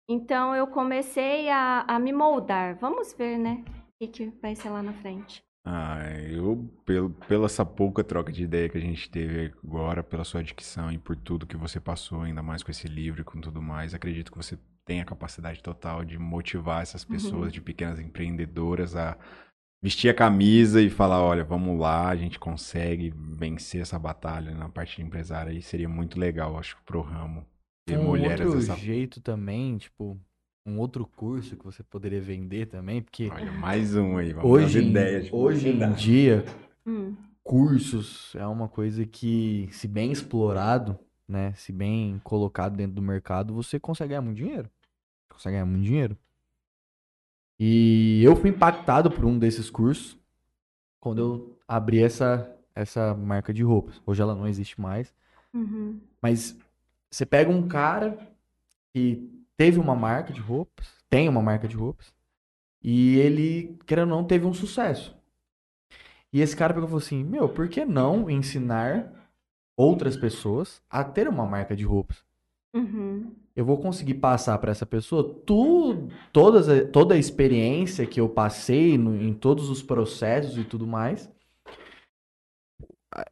Então 0.09 0.55
eu 0.55 0.67
comecei 0.67 1.49
a, 1.51 1.85
a 1.87 1.99
me 1.99 2.13
moldar. 2.13 2.77
Vamos 2.79 3.13
ver, 3.13 3.39
né? 3.39 3.65
O 3.67 4.07
que, 4.07 4.09
que 4.09 4.27
vai 4.41 4.55
ser 4.55 4.71
lá 4.71 4.83
na 4.83 4.93
frente. 4.95 5.43
Ah, 5.67 5.99
eu, 6.31 6.71
pelo, 6.87 7.11
pela 7.11 7.45
essa 7.47 7.65
pouca 7.65 8.03
troca 8.03 8.33
de 8.33 8.43
ideia 8.43 8.69
que 8.71 8.79
a 8.79 8.81
gente 8.81 9.11
teve 9.11 9.53
agora, 9.63 10.03
pela 10.03 10.25
sua 10.25 10.43
dicção 10.43 10.91
e 10.91 10.97
por 10.97 11.15
tudo 11.15 11.47
que 11.47 11.57
você 11.59 11.79
passou, 11.79 12.23
ainda 12.23 12.43
mais 12.43 12.63
com 12.63 12.71
esse 12.71 12.89
livro 12.89 13.21
e 13.21 13.25
com 13.25 13.39
tudo 13.41 13.61
mais, 13.61 13.93
acredito 13.93 14.33
que 14.33 14.39
você 14.39 14.59
tem 14.87 15.01
a 15.03 15.05
capacidade 15.05 15.63
total 15.63 16.05
de 16.05 16.19
motivar 16.19 16.81
essas 16.83 17.05
pessoas, 17.05 17.47
Uhum. 17.47 17.51
de 17.51 17.61
pequenas 17.61 18.01
empreendedoras, 18.01 18.97
a 18.97 19.19
vestir 19.83 20.09
a 20.09 20.15
camisa 20.15 20.81
e 20.81 20.89
falar: 20.89 21.23
olha, 21.23 21.45
vamos 21.45 21.79
lá, 21.79 22.09
a 22.09 22.17
gente 22.17 22.39
consegue 22.39 23.13
vencer 23.15 23.83
essa 23.83 23.99
batalha 23.99 24.55
na 24.55 24.71
parte 24.71 24.97
de 24.97 25.03
empresária. 25.03 25.53
E 25.53 25.61
seria 25.61 25.89
muito 25.89 26.19
legal, 26.19 26.57
acho, 26.59 26.79
pro 26.87 27.03
ramo. 27.03 27.45
Ter 27.89 27.99
Um 27.99 28.05
mulheres 28.05 28.47
outro 28.47 28.61
dessa. 28.61 28.77
jeito 28.77 29.21
também, 29.21 29.79
tipo, 29.79 30.19
um 30.67 30.79
outro 30.79 31.07
curso 31.07 31.57
que 31.57 31.65
você 31.65 31.83
poderia 31.83 32.21
vender 32.21 32.67
também, 32.67 33.01
porque 33.01 33.31
Olha, 33.33 33.51
mais 33.53 33.97
um 33.97 34.17
aí, 34.19 34.33
vamos 34.33 34.51
hoje, 34.51 34.79
ideias. 34.81 35.25
de 35.27 35.35
hoje 35.35 35.69
em 35.71 35.93
dia, 35.95 36.45
Hum. 36.87 37.15
cursos 37.43 38.35
é 38.37 38.47
uma 38.47 38.69
coisa 38.69 39.07
que, 39.07 39.69
se 39.73 39.89
bem 39.89 40.13
explorado, 40.13 40.99
né, 41.27 41.53
se 41.55 41.73
bem 41.73 42.21
colocado 42.23 42.77
dentro 42.77 42.95
do 42.95 43.03
mercado, 43.03 43.55
você 43.55 43.81
consegue 43.81 44.11
ganhar 44.11 44.21
muito 44.23 44.37
dinheiro. 44.37 44.71
Consegue 45.29 45.55
ganhar 45.55 45.67
muito 45.67 45.85
dinheiro. 45.85 46.17
E 47.59 48.23
eu 48.23 48.37
fui 48.37 48.51
impactado 48.51 49.11
por 49.11 49.25
um 49.25 49.39
desses 49.39 49.69
cursos 49.71 50.17
quando 51.01 51.19
eu 51.21 51.59
abri 51.67 52.03
essa, 52.03 52.55
essa 52.75 53.15
marca 53.15 53.53
de 53.53 53.63
roupas. 53.63 54.01
Hoje 54.07 54.23
ela 54.23 54.35
não 54.35 54.47
existe 54.47 54.81
mais. 54.81 55.13
Uhum. 55.53 55.99
Mas 56.23 56.57
você 57.11 57.25
pega 57.27 57.51
um 57.51 57.67
cara 57.67 58.19
que 58.95 59.29
teve 59.57 59.79
uma 59.79 59.95
marca 59.95 60.33
de 60.33 60.41
roupas, 60.41 60.89
tem 61.09 61.29
uma 61.29 61.43
marca 61.43 61.67
de 61.67 61.77
roupas, 61.77 62.13
e 62.83 63.17
ele, 63.19 63.77
querendo 63.87 64.11
ou 64.13 64.17
não, 64.19 64.25
teve 64.25 64.47
um 64.47 64.55
sucesso. 64.55 65.17
E 66.33 66.41
esse 66.41 66.57
cara 66.57 66.75
pegou 66.75 66.87
e 66.87 66.91
falou 66.91 67.05
assim: 67.05 67.25
Meu, 67.25 67.49
por 67.49 67.69
que 67.69 67.85
não 67.85 68.31
ensinar 68.31 69.13
outras 69.77 70.17
pessoas 70.17 70.83
a 70.91 71.03
ter 71.03 71.29
uma 71.29 71.47
marca 71.47 71.75
de 71.75 71.85
roupas? 71.85 72.25
Uhum. 72.75 73.35
Eu 73.57 73.65
vou 73.65 73.79
conseguir 73.79 74.15
passar 74.15 74.59
para 74.59 74.71
essa 74.71 74.87
pessoa 74.87 75.43
tu, 75.45 76.09
todas, 76.33 76.67
toda 76.93 77.15
a 77.15 77.19
experiência 77.19 78.07
que 78.07 78.21
eu 78.21 78.29
passei 78.29 78.97
no- 78.97 79.21
em 79.21 79.33
todos 79.35 79.69
os 79.71 79.83
processos 79.83 80.57
e 80.59 80.65
tudo 80.65 80.87
mais. 80.87 81.29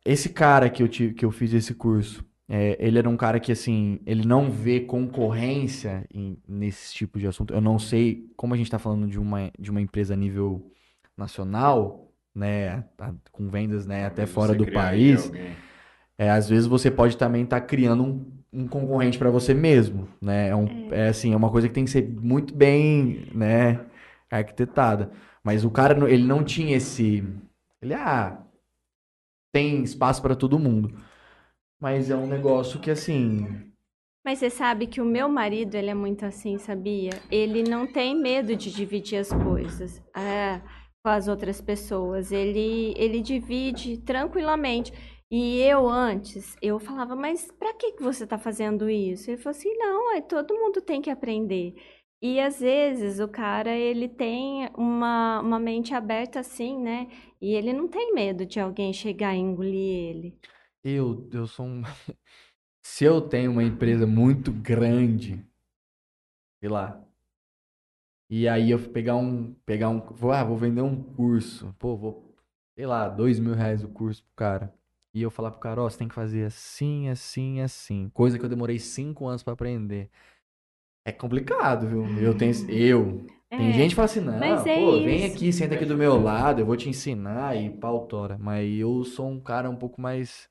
Esse 0.04 0.30
cara 0.30 0.70
que 0.70 0.82
eu, 0.82 0.88
tive, 0.88 1.14
que 1.14 1.24
eu 1.24 1.30
fiz 1.30 1.52
esse 1.52 1.74
curso, 1.74 2.24
é, 2.48 2.76
ele 2.80 2.98
era 2.98 3.08
um 3.08 3.16
cara 3.16 3.40
que, 3.40 3.50
assim, 3.52 3.98
ele 4.06 4.26
não 4.26 4.50
vê 4.50 4.80
concorrência 4.80 6.06
em- 6.12 6.38
nesse 6.46 6.94
tipo 6.94 7.18
de 7.18 7.26
assunto. 7.26 7.52
Eu 7.52 7.60
não 7.60 7.78
sei, 7.78 8.30
como 8.36 8.54
a 8.54 8.56
gente 8.56 8.66
está 8.66 8.78
falando 8.78 9.06
de 9.08 9.18
uma, 9.18 9.50
de 9.58 9.70
uma 9.70 9.80
empresa 9.80 10.14
a 10.14 10.16
nível 10.16 10.70
nacional, 11.16 12.12
né, 12.34 12.84
com 13.32 13.48
vendas, 13.48 13.86
né, 13.86 14.04
até 14.06 14.26
fora 14.26 14.54
do 14.54 14.64
país, 14.66 15.32
é, 16.18 16.30
às 16.30 16.48
vezes 16.48 16.66
você 16.66 16.90
pode 16.90 17.16
também 17.16 17.42
estar 17.44 17.60
criando 17.62 18.02
um, 18.04 18.32
um 18.52 18.68
concorrente 18.68 19.18
para 19.18 19.30
você 19.30 19.52
mesmo, 19.54 20.08
né? 20.20 20.48
É, 20.48 20.56
um, 20.56 20.88
é 20.92 21.08
assim, 21.08 21.32
é 21.32 21.36
uma 21.36 21.50
coisa 21.50 21.68
que 21.68 21.74
tem 21.74 21.84
que 21.84 21.90
ser 21.90 22.08
muito 22.08 22.54
bem, 22.54 23.26
né, 23.34 23.80
arquitetada. 24.30 25.10
Mas 25.44 25.64
o 25.64 25.70
cara, 25.70 25.94
não- 25.94 26.08
ele 26.08 26.24
não 26.24 26.42
tinha 26.44 26.76
esse, 26.76 27.22
ele 27.82 27.94
ah, 27.94 28.38
tem 29.52 29.82
espaço 29.82 30.20
para 30.22 30.36
todo 30.36 30.58
mundo. 30.58 30.94
Mas 31.80 32.10
é 32.10 32.16
um 32.16 32.26
negócio 32.26 32.80
que 32.80 32.90
assim, 32.90 33.46
Mas 34.24 34.40
você 34.40 34.50
sabe 34.50 34.86
que 34.88 35.00
o 35.00 35.04
meu 35.04 35.28
marido, 35.28 35.76
ele 35.76 35.90
é 35.90 35.94
muito 35.94 36.24
assim, 36.26 36.58
sabia? 36.58 37.22
Ele 37.30 37.62
não 37.62 37.86
tem 37.86 38.14
medo 38.14 38.56
de 38.56 38.72
dividir 38.72 39.18
as 39.18 39.32
coisas 39.32 40.02
é, 40.16 40.60
com 41.04 41.10
as 41.10 41.28
outras 41.28 41.60
pessoas. 41.60 42.32
Ele, 42.32 42.92
ele 42.96 43.20
divide 43.22 43.98
tranquilamente. 43.98 44.92
E 45.30 45.60
eu 45.62 45.88
antes, 45.88 46.56
eu 46.62 46.78
falava, 46.80 47.14
mas 47.16 47.50
pra 47.52 47.74
que 47.74 47.92
que 47.92 48.02
você 48.02 48.26
tá 48.26 48.38
fazendo 48.38 48.90
isso? 48.90 49.30
Ele 49.30 49.36
falou 49.38 49.56
assim, 49.56 49.72
não, 49.76 50.14
é, 50.16 50.20
todo 50.20 50.54
mundo 50.54 50.80
tem 50.80 51.00
que 51.02 51.10
aprender. 51.10 51.74
E 52.22 52.40
às 52.40 52.60
vezes 52.60 53.20
o 53.20 53.28
cara, 53.28 53.70
ele 53.76 54.08
tem 54.08 54.68
uma, 54.76 55.40
uma 55.40 55.58
mente 55.58 55.94
aberta 55.94 56.40
assim, 56.40 56.78
né? 56.80 57.08
E 57.40 57.54
ele 57.54 57.72
não 57.72 57.88
tem 57.88 58.12
medo 58.14 58.46
de 58.46 58.58
alguém 58.60 58.92
chegar 58.92 59.34
e 59.34 59.38
engolir 59.38 60.10
ele. 60.10 60.38
Eu, 60.94 61.28
eu 61.32 61.46
sou 61.46 61.66
um 61.66 61.82
se 62.82 63.04
eu 63.04 63.20
tenho 63.20 63.52
uma 63.52 63.64
empresa 63.64 64.06
muito 64.06 64.52
grande, 64.52 65.44
sei 66.60 66.68
lá, 66.68 67.02
e 68.28 68.48
aí 68.48 68.70
eu 68.70 68.78
pegar 68.90 69.16
um, 69.16 69.54
pegar 69.64 69.88
um, 69.88 70.00
vou, 70.00 70.32
ah, 70.32 70.42
vou 70.42 70.56
vender 70.56 70.82
um 70.82 71.00
curso, 71.00 71.74
pô, 71.78 71.96
vou, 71.96 72.34
sei 72.74 72.86
lá, 72.86 73.08
dois 73.08 73.38
mil 73.38 73.54
reais 73.54 73.84
o 73.84 73.88
curso 73.88 74.22
pro 74.24 74.32
cara, 74.36 74.74
e 75.14 75.22
eu 75.22 75.30
falar 75.30 75.50
pro 75.50 75.60
cara, 75.60 75.80
ó, 75.82 75.88
você 75.88 75.98
tem 75.98 76.08
que 76.08 76.14
fazer 76.14 76.44
assim, 76.44 77.08
assim, 77.08 77.60
assim, 77.60 78.08
coisa 78.12 78.38
que 78.38 78.44
eu 78.44 78.48
demorei 78.48 78.78
cinco 78.78 79.26
anos 79.26 79.42
pra 79.42 79.52
aprender. 79.54 80.10
É 81.06 81.12
complicado, 81.12 81.86
viu? 81.88 82.04
Eu 82.20 82.36
tenho, 82.36 82.52
eu, 82.68 83.26
tem 83.48 83.70
É, 83.70 83.72
gente 83.72 83.90
que 83.90 83.94
fala 83.96 84.06
assim, 84.06 84.20
não, 84.20 84.38
mas 84.38 84.66
é 84.66 84.80
pô, 84.80 85.00
vem 85.00 85.24
isso. 85.24 85.36
aqui, 85.36 85.52
senta 85.52 85.74
aqui 85.76 85.84
do 85.84 85.96
meu 85.96 86.20
lado, 86.20 86.60
eu 86.60 86.66
vou 86.66 86.76
te 86.76 86.88
ensinar 86.88 87.56
e 87.56 87.70
pau 87.70 88.06
tora. 88.06 88.36
Mas 88.38 88.68
eu 88.76 89.04
sou 89.04 89.28
um 89.30 89.38
cara 89.40 89.70
um 89.70 89.76
pouco 89.76 90.00
mais. 90.00 90.48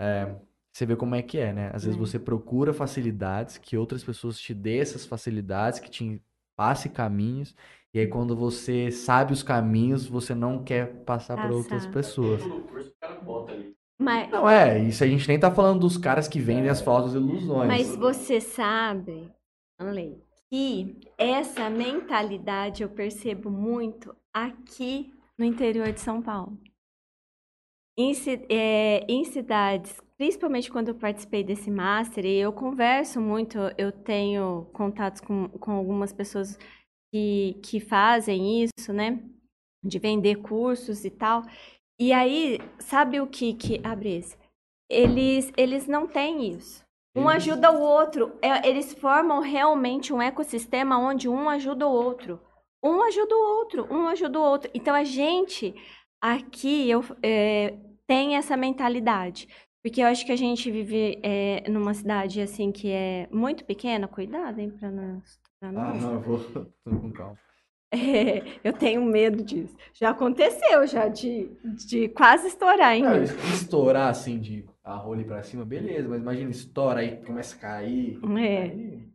É, 0.00 0.34
você 0.72 0.86
vê 0.86 0.96
como 0.96 1.14
é 1.14 1.22
que 1.22 1.38
é, 1.38 1.52
né? 1.52 1.70
Às 1.74 1.84
vezes 1.84 1.96
É. 1.96 2.00
você 2.00 2.18
procura 2.18 2.72
facilidades, 2.72 3.58
que 3.58 3.76
outras 3.76 4.02
pessoas 4.02 4.38
te 4.38 4.54
dê 4.54 4.78
essas 4.78 5.04
facilidades, 5.04 5.78
que 5.78 5.90
te 5.90 6.22
passe 6.56 6.88
caminhos, 6.88 7.54
e 7.92 7.98
aí 7.98 8.06
quando 8.06 8.34
você 8.36 8.90
sabe 8.90 9.32
os 9.32 9.42
caminhos, 9.42 10.06
você 10.06 10.34
não 10.34 10.62
quer 10.64 11.04
passar 11.04 11.36
para 11.36 11.54
outras 11.54 11.86
pessoas. 11.86 12.40
Mas, 13.98 14.30
Não 14.30 14.48
é, 14.48 14.78
isso 14.78 15.04
a 15.04 15.06
gente 15.06 15.28
nem 15.28 15.38
tá 15.38 15.50
falando 15.50 15.80
dos 15.80 15.98
caras 15.98 16.26
que 16.26 16.40
vendem 16.40 16.70
as 16.70 16.80
falsas 16.80 17.14
ilusões. 17.14 17.68
Mas 17.68 17.94
você 17.94 18.40
sabe, 18.40 19.30
Ale, 19.78 20.22
que 20.48 21.00
essa 21.18 21.68
mentalidade 21.68 22.82
eu 22.82 22.88
percebo 22.88 23.50
muito 23.50 24.14
aqui 24.32 25.12
no 25.38 25.44
interior 25.44 25.92
de 25.92 26.00
São 26.00 26.22
Paulo. 26.22 26.58
Em, 27.98 28.12
é, 28.48 29.04
em 29.08 29.24
cidades, 29.24 30.00
principalmente 30.16 30.70
quando 30.70 30.88
eu 30.88 30.94
participei 30.94 31.44
desse 31.44 31.70
master, 31.70 32.24
e 32.24 32.36
eu 32.38 32.52
converso 32.52 33.20
muito, 33.20 33.58
eu 33.76 33.92
tenho 33.92 34.66
contatos 34.72 35.20
com, 35.20 35.48
com 35.48 35.72
algumas 35.72 36.12
pessoas 36.12 36.58
que, 37.12 37.58
que 37.62 37.80
fazem 37.80 38.64
isso, 38.64 38.92
né? 38.92 39.22
De 39.84 39.98
vender 39.98 40.36
cursos 40.36 41.04
e 41.04 41.10
tal. 41.10 41.42
E 42.00 42.12
aí, 42.12 42.58
sabe 42.78 43.20
o 43.20 43.26
que 43.26 43.52
que 43.54 43.80
abre 43.84 44.16
esse? 44.16 44.36
Eles, 44.90 45.52
eles 45.56 45.86
não 45.86 46.06
têm 46.06 46.48
isso. 46.54 46.82
Um 47.14 47.28
ajuda 47.28 47.70
o 47.72 47.80
outro. 47.80 48.32
É, 48.40 48.68
Eles 48.68 48.94
formam 48.94 49.40
realmente 49.40 50.12
um 50.12 50.22
ecossistema 50.22 50.98
onde 50.98 51.28
um 51.28 51.48
ajuda 51.48 51.86
o 51.86 51.92
outro. 51.92 52.40
Um 52.82 53.02
ajuda 53.02 53.34
o 53.34 53.58
outro, 53.58 53.86
um 53.90 54.06
ajuda 54.08 54.38
o 54.38 54.42
outro. 54.42 54.70
Então 54.72 54.94
a 54.94 55.04
gente 55.04 55.74
aqui 56.20 56.88
eu, 56.90 57.04
é, 57.22 57.74
tem 58.06 58.36
essa 58.36 58.56
mentalidade. 58.56 59.48
Porque 59.82 60.02
eu 60.02 60.06
acho 60.06 60.26
que 60.26 60.32
a 60.32 60.36
gente 60.36 60.70
vive 60.70 61.18
é, 61.22 61.64
numa 61.70 61.94
cidade 61.94 62.40
assim 62.42 62.70
que 62.70 62.90
é 62.90 63.26
muito 63.32 63.64
pequena. 63.64 64.06
Cuidado, 64.06 64.58
hein, 64.58 64.70
pra 64.78 64.90
nós. 64.90 65.40
Pra 65.58 65.70
Ah, 65.70 65.72
nós. 65.72 66.02
não, 66.02 66.12
eu 66.14 66.20
vou. 66.20 66.38
Tô 66.84 66.90
com 67.00 67.10
calma. 67.12 67.38
É, 67.92 68.44
eu 68.62 68.72
tenho 68.72 69.02
medo 69.04 69.42
disso. 69.42 69.76
Já 69.94 70.10
aconteceu, 70.10 70.86
já, 70.86 71.08
de, 71.08 71.50
de 71.88 72.08
quase 72.10 72.46
estourar 72.46 72.96
Não, 73.00 73.16
mim. 73.18 73.24
estourar 73.52 74.08
assim 74.08 74.38
de 74.38 74.64
a 74.84 74.94
rolha 74.94 75.24
pra 75.24 75.42
cima, 75.42 75.64
beleza, 75.64 76.08
mas 76.08 76.20
imagina, 76.20 76.50
estoura 76.52 77.00
aí, 77.00 77.16
começa 77.24 77.56
a 77.56 77.58
cair. 77.58 78.20
É. 78.38 78.62
Aí- 78.62 79.08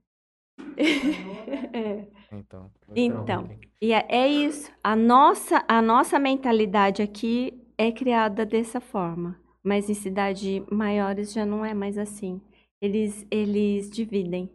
É. 1.74 2.08
Então. 2.32 2.72
Então. 2.96 3.50
E 3.82 3.94
é, 3.94 4.06
é 4.10 4.28
isso. 4.28 4.72
A 4.84 4.96
nossa, 4.96 5.64
a 5.68 5.82
nossa 5.82 6.20
mentalidade 6.20 7.02
aqui 7.02 7.54
é 7.78 7.92
criada 7.92 8.46
dessa 8.46 8.80
forma. 8.80 9.40
Mas 9.64 9.90
em 9.90 9.94
cidades 9.94 10.64
maiores 10.72 11.34
já 11.34 11.46
não 11.46 11.66
é 11.66 11.74
mais 11.74 11.98
assim. 11.98 12.42
Eles, 12.82 13.26
eles 13.32 13.90
dividem. 13.90 14.50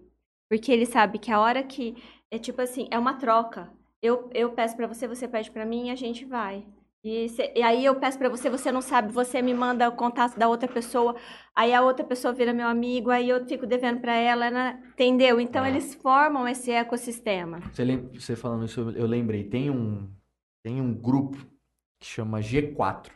Porque 0.48 0.70
eles 0.70 0.88
sabem 0.88 1.20
que 1.20 1.32
a 1.32 1.40
hora 1.40 1.62
que. 1.62 1.96
É 2.30 2.38
tipo 2.38 2.62
assim, 2.62 2.86
é 2.90 2.98
uma 2.98 3.14
troca. 3.14 3.72
Eu, 4.00 4.30
eu 4.32 4.52
peço 4.52 4.76
pra 4.76 4.86
você, 4.86 5.08
você 5.08 5.26
pede 5.26 5.50
pra 5.50 5.66
mim 5.66 5.88
e 5.88 5.90
a 5.90 5.96
gente 5.96 6.24
vai. 6.24 6.64
E, 7.02 7.28
cê- 7.30 7.52
e 7.56 7.62
aí 7.62 7.82
eu 7.84 7.98
peço 7.98 8.18
pra 8.18 8.28
você, 8.28 8.50
você 8.50 8.70
não 8.70 8.82
sabe, 8.82 9.10
você 9.10 9.40
me 9.40 9.54
manda 9.54 9.88
o 9.88 9.92
contato 9.96 10.38
da 10.38 10.46
outra 10.48 10.68
pessoa, 10.68 11.16
aí 11.56 11.72
a 11.72 11.80
outra 11.80 12.04
pessoa 12.04 12.30
vira 12.34 12.52
meu 12.52 12.68
amigo, 12.68 13.08
aí 13.10 13.26
eu 13.30 13.42
fico 13.46 13.66
devendo 13.66 14.00
pra 14.00 14.14
ela, 14.14 14.50
né? 14.50 14.82
entendeu? 14.92 15.40
Então 15.40 15.64
Ah. 15.64 15.68
eles 15.70 15.94
formam 15.94 16.46
esse 16.46 16.70
ecossistema. 16.70 17.60
Você, 17.72 17.96
você 17.96 18.36
falando 18.36 18.66
isso, 18.66 18.80
eu 18.90 19.06
lembrei. 19.06 19.44
Tem 19.44 19.70
um, 19.70 20.10
tem 20.62 20.78
um 20.80 20.92
grupo 20.92 21.38
que 21.98 22.06
chama 22.06 22.40
G4. 22.40 23.10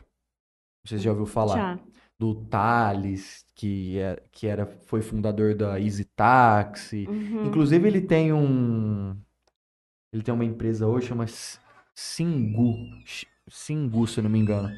Você 0.83 0.97
já 0.97 1.11
ouviu 1.11 1.27
falar? 1.27 1.55
Já. 1.55 1.79
Do 2.17 2.33
Thales, 2.45 3.45
que, 3.53 3.99
é, 3.99 4.23
que 4.31 4.47
era, 4.47 4.65
foi 4.65 5.01
fundador 5.01 5.53
da 5.53 5.79
Easy 5.79 6.05
Taxi. 6.05 7.05
Uhum. 7.09 7.45
Inclusive, 7.47 7.87
ele 7.87 8.01
tem 8.01 8.31
um. 8.33 9.15
Ele 10.13 10.23
tem 10.23 10.33
uma 10.33 10.45
empresa 10.45 10.87
hoje, 10.87 11.07
chama 11.07 11.25
Singu. 11.93 12.77
Singu, 13.49 14.07
se 14.07 14.19
eu 14.19 14.23
não 14.23 14.29
me 14.31 14.39
engano. 14.39 14.71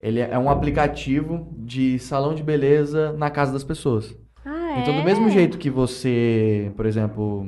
Ele 0.00 0.20
é 0.20 0.38
um 0.38 0.50
aplicativo 0.50 1.52
de 1.58 1.98
salão 1.98 2.34
de 2.34 2.42
beleza 2.42 3.12
na 3.12 3.30
casa 3.30 3.52
das 3.52 3.64
pessoas. 3.64 4.16
Ah, 4.44 4.80
Então, 4.80 4.94
do 4.94 5.00
é? 5.00 5.04
mesmo 5.04 5.30
jeito 5.30 5.58
que 5.58 5.70
você, 5.70 6.72
por 6.76 6.86
exemplo, 6.86 7.44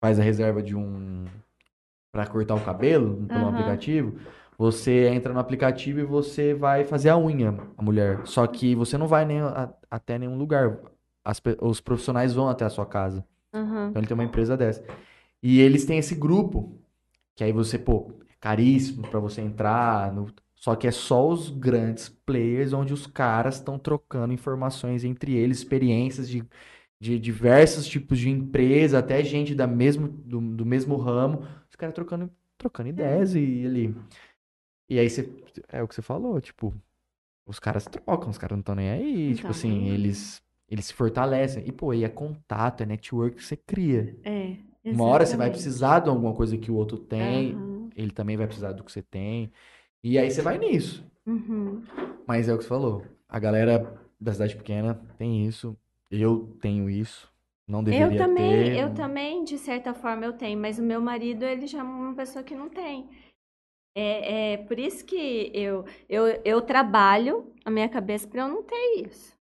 faz 0.00 0.18
a 0.20 0.22
reserva 0.22 0.62
de 0.62 0.74
um 0.76 1.24
para 2.12 2.26
cortar 2.26 2.54
o 2.54 2.64
cabelo 2.64 3.26
pelo 3.26 3.40
Aham. 3.40 3.50
aplicativo, 3.50 4.18
você 4.58 5.08
entra 5.08 5.32
no 5.34 5.38
aplicativo 5.38 6.00
e 6.00 6.04
você 6.04 6.54
vai 6.54 6.84
fazer 6.84 7.10
a 7.10 7.18
unha, 7.18 7.54
a 7.76 7.82
mulher. 7.82 8.26
Só 8.26 8.46
que 8.46 8.74
você 8.74 8.96
não 8.96 9.06
vai 9.06 9.24
nem 9.26 9.40
a- 9.40 9.72
até 9.90 10.18
nenhum 10.18 10.36
lugar. 10.38 10.78
As 11.24 11.40
os 11.60 11.80
profissionais 11.80 12.32
vão 12.34 12.48
até 12.48 12.64
a 12.64 12.70
sua 12.70 12.86
casa. 12.86 13.24
Aham. 13.54 13.88
Então 13.90 14.00
ele 14.00 14.06
tem 14.08 14.14
uma 14.14 14.24
empresa 14.24 14.56
dessa. 14.56 14.82
E 15.42 15.60
eles 15.60 15.84
têm 15.84 15.98
esse 15.98 16.14
grupo, 16.14 16.78
que 17.34 17.44
aí 17.44 17.52
você, 17.52 17.78
pô, 17.78 18.10
é 18.10 18.25
caríssimo 18.46 19.06
pra 19.08 19.20
você 19.20 19.40
entrar, 19.40 20.12
no- 20.12 20.32
só 20.54 20.74
que 20.76 20.86
é 20.86 20.90
só 20.90 21.28
os 21.28 21.50
grandes 21.50 22.08
players 22.08 22.72
onde 22.72 22.92
os 22.92 23.06
caras 23.06 23.56
estão 23.56 23.78
trocando 23.78 24.32
informações 24.34 25.04
entre 25.04 25.34
eles, 25.34 25.58
experiências 25.58 26.28
de, 26.28 26.44
de 27.00 27.18
diversos 27.18 27.86
tipos 27.86 28.18
de 28.18 28.30
empresa, 28.30 28.98
até 28.98 29.22
gente 29.24 29.54
da 29.54 29.66
mesmo, 29.66 30.08
do, 30.08 30.40
do 30.40 30.66
mesmo 30.66 30.96
ramo, 30.96 31.46
os 31.70 31.76
caras 31.76 31.94
trocando, 31.94 32.30
trocando 32.58 32.88
ideias 32.90 33.34
e 33.34 33.40
ele. 33.40 33.94
E 34.88 34.98
aí 34.98 35.10
você, 35.10 35.28
é 35.68 35.82
o 35.82 35.88
que 35.88 35.94
você 35.94 36.02
falou, 36.02 36.40
tipo, 36.40 36.72
os 37.46 37.58
caras 37.60 37.86
trocam, 37.86 38.30
os 38.30 38.38
caras 38.38 38.56
não 38.56 38.60
estão 38.60 38.74
nem 38.76 38.90
aí, 38.90 39.34
tipo 39.34 39.52
assim, 39.52 39.86
Exatamente. 39.86 39.90
eles 39.90 40.42
eles 40.68 40.86
se 40.86 40.94
fortalecem. 40.94 41.64
E 41.66 41.72
pô, 41.72 41.90
aí 41.92 42.04
é 42.04 42.08
contato, 42.08 42.82
é 42.82 42.86
network 42.86 43.36
que 43.36 43.44
você 43.44 43.56
cria. 43.56 44.16
É, 44.24 44.56
Uma 44.90 45.04
hora 45.06 45.26
você 45.26 45.36
vai 45.36 45.50
exatamente. 45.50 45.50
precisar 45.50 46.00
de 46.00 46.10
alguma 46.10 46.34
coisa 46.34 46.58
que 46.58 46.70
o 46.70 46.76
outro 46.76 46.98
tem, 46.98 47.54
Aham. 47.54 47.75
Ele 47.96 48.10
também 48.10 48.36
vai 48.36 48.46
precisar 48.46 48.72
do 48.72 48.84
que 48.84 48.92
você 48.92 49.02
tem. 49.02 49.50
E 50.04 50.18
aí 50.18 50.30
você 50.30 50.42
vai 50.42 50.58
nisso. 50.58 51.04
Uhum. 51.26 51.82
Mas 52.26 52.48
é 52.48 52.54
o 52.54 52.58
que 52.58 52.64
você 52.64 52.68
falou. 52.68 53.04
A 53.28 53.38
galera 53.38 54.00
da 54.20 54.32
cidade 54.32 54.56
pequena 54.56 54.94
tem 55.18 55.46
isso. 55.46 55.76
Eu 56.10 56.56
tenho 56.60 56.88
isso. 56.88 57.32
Não 57.66 57.80
Eu 57.80 57.84
deveria 57.84 58.18
também, 58.18 58.64
ter. 58.64 58.78
eu 58.78 58.94
também, 58.94 59.42
de 59.42 59.58
certa 59.58 59.92
forma, 59.92 60.24
eu 60.24 60.32
tenho, 60.32 60.58
mas 60.58 60.78
o 60.78 60.82
meu 60.82 61.00
marido, 61.00 61.44
ele 61.44 61.66
já 61.66 61.80
é 61.80 61.82
uma 61.82 62.14
pessoa 62.14 62.44
que 62.44 62.54
não 62.54 62.68
tem. 62.68 63.10
É, 63.96 64.52
é 64.52 64.56
por 64.58 64.78
isso 64.78 65.04
que 65.04 65.50
eu, 65.52 65.84
eu, 66.08 66.26
eu 66.44 66.62
trabalho 66.62 67.52
a 67.64 67.70
minha 67.70 67.88
cabeça 67.88 68.28
para 68.28 68.42
eu 68.42 68.48
não 68.48 68.62
ter 68.62 69.06
isso. 69.06 69.35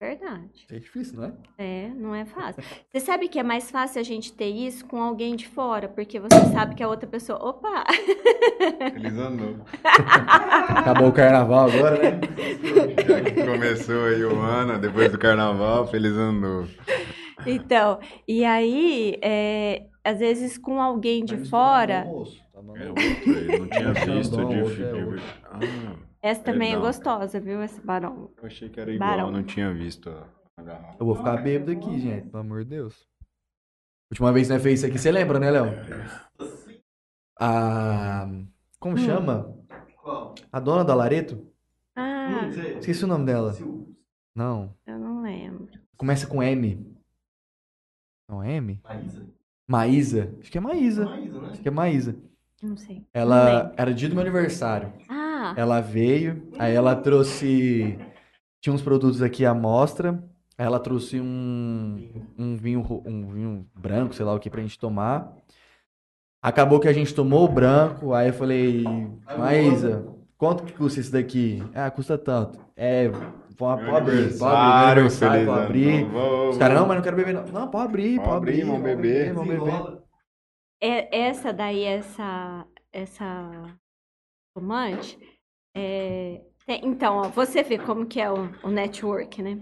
Verdade. 0.00 0.66
É 0.70 0.78
difícil, 0.78 1.18
não 1.18 1.24
é? 1.24 1.32
É, 1.58 1.88
não 1.88 2.14
é 2.14 2.24
fácil. 2.24 2.62
Você 2.88 3.00
sabe 3.00 3.28
que 3.28 3.38
é 3.38 3.42
mais 3.42 3.70
fácil 3.70 4.00
a 4.00 4.02
gente 4.02 4.32
ter 4.32 4.48
isso 4.48 4.86
com 4.86 5.02
alguém 5.02 5.36
de 5.36 5.46
fora, 5.46 5.88
porque 5.90 6.18
você 6.18 6.40
sabe 6.54 6.74
que 6.74 6.82
a 6.82 6.88
outra 6.88 7.06
pessoa. 7.06 7.38
Opa! 7.38 7.84
Feliz 8.94 9.12
ano 9.12 9.36
novo. 9.36 9.64
Acabou 9.84 11.08
o 11.08 11.12
carnaval 11.12 11.68
agora, 11.68 11.98
né? 11.98 12.20
Já 13.06 13.20
que 13.20 13.44
começou 13.44 14.06
aí 14.06 14.24
o 14.24 14.40
ano, 14.40 14.78
depois 14.78 15.12
do 15.12 15.18
carnaval, 15.18 15.86
feliz 15.86 16.12
ano 16.12 16.40
novo. 16.40 16.70
Então, 17.46 18.00
e 18.26 18.42
aí, 18.42 19.18
é, 19.22 19.86
às 20.02 20.18
vezes 20.18 20.56
com 20.56 20.80
alguém 20.80 21.24
de 21.26 21.36
fora, 21.48 22.06
É 22.06 22.08
outro, 22.08 22.40
eu 22.54 23.58
não 23.58 23.68
tinha 23.68 23.92
visto. 23.92 24.46
De, 24.46 24.82
é. 24.82 25.22
Ah, 25.44 26.09
essa 26.22 26.42
também 26.42 26.68
é 26.68 26.72
Perdão. 26.72 26.86
gostosa, 26.86 27.40
viu, 27.40 27.62
esse 27.62 27.80
barão? 27.80 28.30
eu 28.36 28.46
achei 28.46 28.68
que 28.68 28.80
era 28.80 28.92
igual, 28.92 29.08
Barão. 29.10 29.26
eu 29.26 29.32
não 29.32 29.42
tinha 29.42 29.72
visto 29.72 30.08
a, 30.10 30.62
garrafa. 30.62 30.96
Eu 31.00 31.06
vou 31.06 31.14
ficar 31.14 31.36
bêbado 31.42 31.70
aqui, 31.72 31.98
gente. 32.00 32.28
Pelo 32.28 32.38
amor 32.42 32.64
de 32.64 32.70
Deus. 32.70 33.08
Última 34.10 34.32
vez 34.32 34.46
que 34.48 34.52
nós 34.54 34.62
fez 34.62 34.80
isso 34.80 34.86
aqui, 34.86 34.98
você 34.98 35.10
lembra, 35.12 35.38
né, 35.38 35.50
Léo? 35.50 35.66
A. 37.38 38.28
Como 38.78 38.94
Hum. 38.96 38.98
chama? 38.98 39.56
Qual? 40.02 40.34
A 40.52 40.60
dona 40.60 40.84
da 40.84 40.94
Lareto? 40.94 41.46
Ah, 41.94 42.28
Não 42.42 42.52
sei. 42.52 42.78
Esqueci 42.78 43.04
o 43.04 43.08
nome 43.08 43.26
dela. 43.26 43.54
Não. 44.34 44.74
eu 44.86 44.98
não 44.98 45.22
lembro. 45.22 45.68
Começa 45.96 46.26
com 46.26 46.42
M. 46.42 46.96
Não 48.28 48.42
é 48.42 48.52
M? 48.56 48.80
Maísa? 48.84 49.26
Maísa. 49.68 50.34
Acho 50.40 50.50
que 50.50 50.58
é 50.58 50.60
Maísa. 50.60 51.04
Maísa, 51.04 51.40
né? 51.40 51.48
Acho 51.50 51.62
que 51.62 51.68
é 51.68 51.70
Maísa. 51.70 52.16
Não 52.62 52.76
sei. 52.76 52.96
Não 52.96 53.04
Ela 53.12 53.44
lembro. 53.62 53.74
era 53.76 53.94
dia 53.94 54.08
do 54.08 54.14
meu 54.14 54.22
aniversário. 54.22 54.92
Ah, 55.08 55.19
Ela 55.56 55.80
veio, 55.80 56.48
aí 56.58 56.74
ela 56.74 56.94
trouxe. 56.96 57.98
Tinha 58.60 58.72
uns 58.74 58.82
produtos 58.82 59.22
aqui 59.22 59.44
à 59.44 59.54
mostra. 59.54 60.22
Aí 60.58 60.66
ela 60.66 60.78
trouxe 60.78 61.18
um, 61.18 61.96
um 62.38 62.56
vinho, 62.56 62.84
um 63.06 63.26
vinho 63.28 63.66
branco, 63.74 64.14
sei 64.14 64.24
lá 64.26 64.34
o 64.34 64.38
que, 64.38 64.50
pra 64.50 64.60
gente 64.60 64.78
tomar. 64.78 65.32
Acabou 66.42 66.78
que 66.80 66.88
a 66.88 66.92
gente 66.92 67.14
tomou 67.14 67.44
o 67.44 67.48
branco, 67.48 68.12
aí 68.14 68.28
eu 68.28 68.32
falei, 68.34 68.84
Maísa, 69.38 70.06
quanto 70.38 70.64
que 70.64 70.72
custa 70.72 71.00
isso 71.00 71.12
daqui? 71.12 71.62
Ah, 71.74 71.90
custa 71.90 72.16
tanto. 72.16 72.58
É, 72.76 73.08
pode, 73.58 73.84
pode 73.84 73.96
abrir, 73.96 74.38
pode 74.38 74.54
abrir, 74.54 74.90
aniversário, 74.92 75.46
pode 75.46 75.64
abrir. 75.64 76.06
Os 76.50 76.56
caras, 76.58 76.78
não, 76.78 76.86
mas 76.86 76.96
não 76.96 77.04
quero 77.04 77.16
beber, 77.16 77.34
não. 77.34 77.44
Não, 77.46 77.68
pode 77.68 77.84
abrir, 77.84 78.20
Pode 78.20 78.36
abrir, 78.36 78.64
vamos 78.64 78.82
beber. 78.82 79.34
vamos 79.34 79.48
beber. 79.48 79.98
É- 80.82 81.20
essa 81.28 81.52
daí, 81.52 81.84
essa, 81.84 82.66
essa 82.90 83.50
é, 86.70 86.76
então, 86.84 87.16
ó, 87.16 87.22
você 87.28 87.62
vê 87.62 87.78
como 87.78 88.06
que 88.06 88.20
é 88.20 88.30
o, 88.30 88.44
o 88.64 88.68
network, 88.68 89.42
né? 89.42 89.60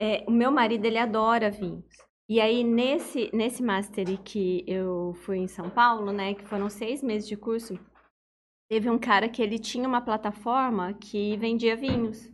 É, 0.00 0.24
o 0.26 0.30
meu 0.30 0.50
marido, 0.50 0.84
ele 0.84 0.98
adora 0.98 1.50
vinhos. 1.50 1.84
E 2.28 2.40
aí, 2.40 2.64
nesse, 2.64 3.30
nesse 3.34 3.62
master 3.62 4.20
que 4.22 4.64
eu 4.66 5.14
fui 5.24 5.38
em 5.38 5.48
São 5.48 5.68
Paulo, 5.68 6.12
né, 6.12 6.34
que 6.34 6.44
foram 6.44 6.70
seis 6.70 7.02
meses 7.02 7.28
de 7.28 7.36
curso, 7.36 7.78
teve 8.70 8.88
um 8.88 8.98
cara 8.98 9.28
que 9.28 9.42
ele 9.42 9.58
tinha 9.58 9.86
uma 9.86 10.00
plataforma 10.00 10.94
que 10.94 11.36
vendia 11.36 11.76
vinhos. 11.76 12.30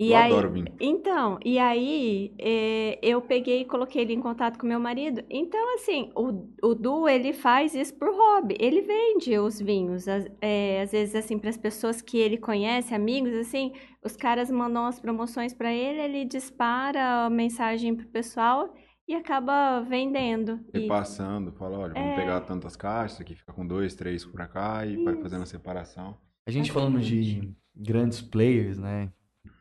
E 0.00 0.12
Eu 0.12 0.16
aí, 0.16 0.32
adoro 0.32 0.50
vinho. 0.50 0.66
então, 0.80 1.38
e 1.44 1.58
aí 1.58 2.32
eh, 2.38 2.98
eu 3.02 3.20
peguei 3.20 3.60
e 3.60 3.64
coloquei 3.66 4.00
ele 4.00 4.14
em 4.14 4.20
contato 4.20 4.58
com 4.58 4.66
meu 4.66 4.80
marido. 4.80 5.22
Então, 5.28 5.74
assim, 5.74 6.10
o, 6.16 6.48
o 6.62 6.74
Du, 6.74 7.06
ele 7.06 7.34
faz 7.34 7.74
isso 7.74 7.94
por 7.98 8.08
hobby. 8.08 8.56
Ele 8.58 8.80
vende 8.80 9.38
os 9.38 9.60
vinhos. 9.60 10.08
Às, 10.08 10.24
eh, 10.40 10.80
às 10.82 10.92
vezes, 10.92 11.14
assim, 11.14 11.38
para 11.38 11.50
as 11.50 11.58
pessoas 11.58 12.00
que 12.00 12.16
ele 12.16 12.38
conhece, 12.38 12.94
amigos, 12.94 13.34
assim, 13.34 13.72
os 14.02 14.16
caras 14.16 14.50
mandam 14.50 14.86
as 14.86 14.98
promoções 14.98 15.52
para 15.52 15.70
ele, 15.70 16.00
ele 16.00 16.24
dispara 16.24 17.26
a 17.26 17.30
mensagem 17.30 17.94
pro 17.94 18.08
pessoal 18.08 18.72
e 19.06 19.14
acaba 19.14 19.80
vendendo. 19.80 20.60
E- 20.72 20.78
Repassando, 20.80 21.52
fala, 21.52 21.78
olha, 21.78 21.92
vamos 21.92 22.12
É. 22.12 22.14
pegar 22.16 22.40
tantas 22.40 22.74
caixas, 22.74 23.20
aqui 23.20 23.34
fica 23.34 23.52
com 23.52 23.66
dois, 23.66 23.94
três 23.94 24.24
pra 24.24 24.48
cá 24.48 24.86
e 24.86 24.96
vai 25.04 25.12
Isso. 25.12 25.22
fazendo 25.22 25.42
a 25.42 25.46
separação. 25.46 26.16
A 26.46 26.50
gente 26.50 26.72
falando 26.72 26.98
de 27.00 27.52
grandes 27.76 28.22
players, 28.22 28.78
né? 28.78 29.12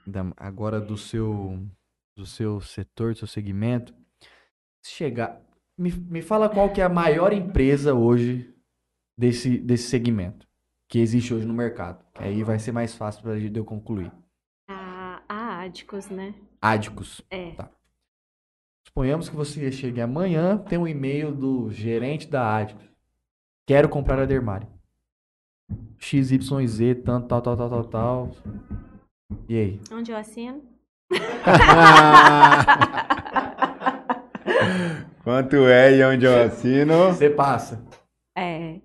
Da- 0.10 0.32
agora 0.38 0.80
do 0.82 0.98
seu 0.98 1.60
do 2.16 2.26
seu 2.26 2.60
setor, 2.60 3.14
do 3.14 3.20
seu 3.20 3.28
segmento. 3.28 3.94
Se 4.84 4.92
chegar, 4.92 5.42
me, 5.78 5.90
me 5.92 6.22
fala 6.22 6.50
qual 6.50 6.72
que 6.74 6.82
é 6.82 6.84
a 6.84 6.90
maior 6.90 7.32
empresa 7.32 7.94
hoje 7.94 8.54
desse, 9.18 9.58
desse 9.58 9.88
segmento 9.90 10.46
que 10.90 11.00
existe 11.00 11.34
hoje 11.34 11.46
no 11.46 11.54
mercado. 11.54 12.04
Que 12.14 12.24
aí 12.24 12.44
vai 12.44 12.60
ser 12.60 12.74
mais 12.74 12.94
fácil 12.94 13.22
para 13.22 13.38
eu 13.38 13.64
concluir. 13.64 14.12
a, 14.68 15.22
a 15.30 15.62
Adicos, 15.62 16.10
né? 16.10 16.34
Adicos. 16.62 17.22
É. 17.30 17.52
Tá. 17.52 17.72
Suponhamos 18.86 19.30
que 19.30 19.36
você 19.36 19.72
chegue 19.72 20.02
amanhã, 20.02 20.58
tem 20.58 20.78
um 20.78 20.88
e-mail 20.88 21.34
do 21.34 21.72
gerente 21.72 22.28
da 22.28 22.58
Adicos. 22.58 22.90
Quero 23.66 23.88
comprar 23.88 24.20
a 24.20 24.26
Dermari. 24.26 24.68
XYZ, 26.00 27.04
tanto, 27.06 27.28
tal, 27.28 27.42
tal, 27.42 27.56
tal, 27.56 27.70
tal, 27.70 27.84
tal. 27.86 28.32
E 29.48 29.56
aí? 29.58 29.80
Onde 29.92 30.12
eu 30.12 30.18
assino? 30.18 30.64
Quanto 35.24 35.56
é 35.68 35.96
e 35.98 36.04
onde 36.04 36.26
eu 36.26 36.44
assino? 36.44 37.08
Você 37.14 37.30
passa. 37.30 37.84
É, 38.38 38.80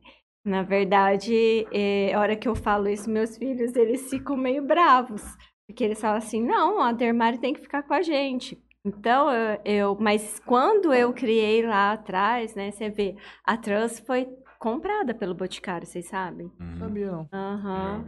na 0.44 0.62
verdade, 0.62 1.66
é, 1.72 2.12
a 2.12 2.20
hora 2.20 2.36
que 2.36 2.48
eu 2.48 2.54
falo 2.54 2.88
isso, 2.88 3.08
meus 3.10 3.36
filhos, 3.36 3.74
eles 3.76 4.08
ficam 4.10 4.36
meio 4.36 4.64
bravos. 4.66 5.22
Porque 5.66 5.82
eles 5.82 6.00
falam 6.00 6.18
assim, 6.18 6.44
não, 6.44 6.80
a 6.82 6.92
Dermari 6.92 7.38
tem 7.38 7.54
que 7.54 7.60
ficar 7.60 7.82
com 7.82 7.94
a 7.94 8.02
gente. 8.02 8.58
Então, 8.84 9.30
eu, 9.30 9.60
eu- 9.64 9.96
mas 9.98 10.38
quando 10.44 10.92
eu 10.92 11.12
criei 11.14 11.64
lá 11.66 11.92
atrás, 11.92 12.54
né, 12.54 12.70
você 12.70 12.90
vê, 12.90 13.16
a 13.42 13.56
Trans 13.56 13.98
foi 14.00 14.28
comprada 14.58 15.14
pelo 15.14 15.34
Boticário, 15.34 15.86
vocês 15.86 16.06
sabem? 16.06 16.52
Uhum, 16.60 16.78
Sabia 16.78 17.10
não. 17.10 17.28
Aham. 17.32 18.04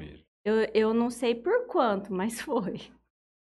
Eu. 0.46 0.70
Eu, 0.74 0.94
não 0.94 1.10
sei 1.10 1.34
por 1.34 1.66
quanto, 1.66 2.12
mas 2.12 2.40
foi. 2.42 2.80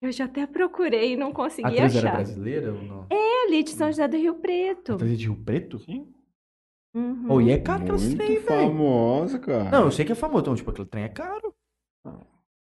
Eu 0.02 0.10
já 0.12 0.24
até 0.26 0.46
procurei 0.46 1.12
e 1.12 1.16
não 1.16 1.28
A 1.28 1.32
consegui 1.32 1.76
era 1.78 1.86
achar. 1.86 2.14
brasileira 2.16 2.72
ou 2.72 2.82
não? 2.82 3.06
É 3.10 3.46
ali 3.46 3.62
de 3.62 3.70
São 3.70 3.86
José 3.88 4.06
do 4.08 4.16
Rio 4.16 4.34
Preto. 4.34 4.94
Atriz 4.94 5.12
é 5.12 5.16
de 5.16 5.24
Rio 5.24 5.36
Preto? 5.36 5.78
Sim. 5.78 6.06
Uhum. 6.94 7.26
Oh, 7.28 7.40
e 7.40 7.50
é 7.50 7.58
caro 7.58 7.82
aquelas 7.82 8.02
Muito 8.04 8.16
trem, 8.18 8.38
velho. 8.38 8.44
famosa, 8.46 9.38
cara. 9.38 9.70
Não, 9.70 9.84
eu 9.84 9.90
sei 9.90 10.04
que 10.04 10.12
é 10.12 10.14
famoso. 10.14 10.42
Então, 10.42 10.54
tipo, 10.54 10.70
aquele 10.70 10.86
trem 10.88 11.04
é 11.04 11.08
caro. 11.08 11.52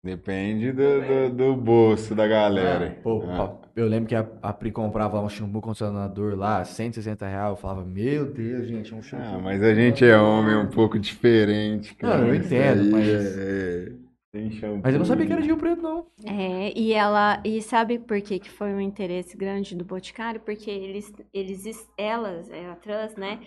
Depende 0.04 0.72
do, 0.72 1.02
do, 1.02 1.36
do 1.36 1.56
bolso 1.56 2.14
da 2.14 2.28
galera. 2.28 2.96
Ah, 3.00 3.02
pô, 3.02 3.24
Ah. 3.28 3.58
eu 3.76 3.88
lembro 3.88 4.08
que 4.08 4.14
a, 4.16 4.24
a 4.44 4.54
Pri 4.54 4.72
comprava 4.72 5.20
um 5.20 5.28
shampoo 5.28 5.62
condicionador 5.62 6.36
lá, 6.36 6.64
160 6.64 7.26
reais. 7.28 7.50
Eu 7.50 7.56
falava, 7.56 7.84
meu 7.84 8.32
Deus, 8.32 8.68
gente, 8.68 8.94
é 8.94 8.96
um 8.96 9.02
shampoo. 9.02 9.26
Ah, 9.38 9.40
mas 9.40 9.64
a 9.64 9.74
gente 9.74 10.06
é 10.06 10.16
homem 10.16 10.56
um 10.58 10.68
pouco 10.68 11.00
diferente, 11.00 11.96
cara. 11.96 12.20
Não, 12.20 12.28
eu 12.28 12.36
entendo, 12.36 12.92
mas- 12.92 13.08
é- 13.08 13.90
é- 13.90 14.05
Tem 14.36 14.52
shampoo. 14.52 14.82
Mas 14.84 14.94
eu 14.94 15.00
não 15.00 15.06
sabia 15.06 15.26
que 15.26 15.32
era 15.32 15.42
de 15.42 15.48
Rio 15.48 15.58
Preto, 15.58 15.82
não. 15.82 16.08
É, 16.26 16.78
e 16.78 16.92
ela, 16.92 17.42
e 17.46 17.62
sabe 17.62 17.98
por 17.98 18.22
que 18.22 18.38
que 18.38 18.50
foi 18.50 18.74
um 18.74 18.82
interesse 18.82 19.38
grande 19.38 19.74
do 19.78 19.86
Boticário? 19.86 20.42
Porque 20.42 20.70
eles, 20.70 21.14
eles, 21.34 21.66
es- 21.66 21.90
elas, 21.98 22.50
é, 22.52 22.70
a 22.70 22.76
Trans, 22.76 23.16
né, 23.16 23.40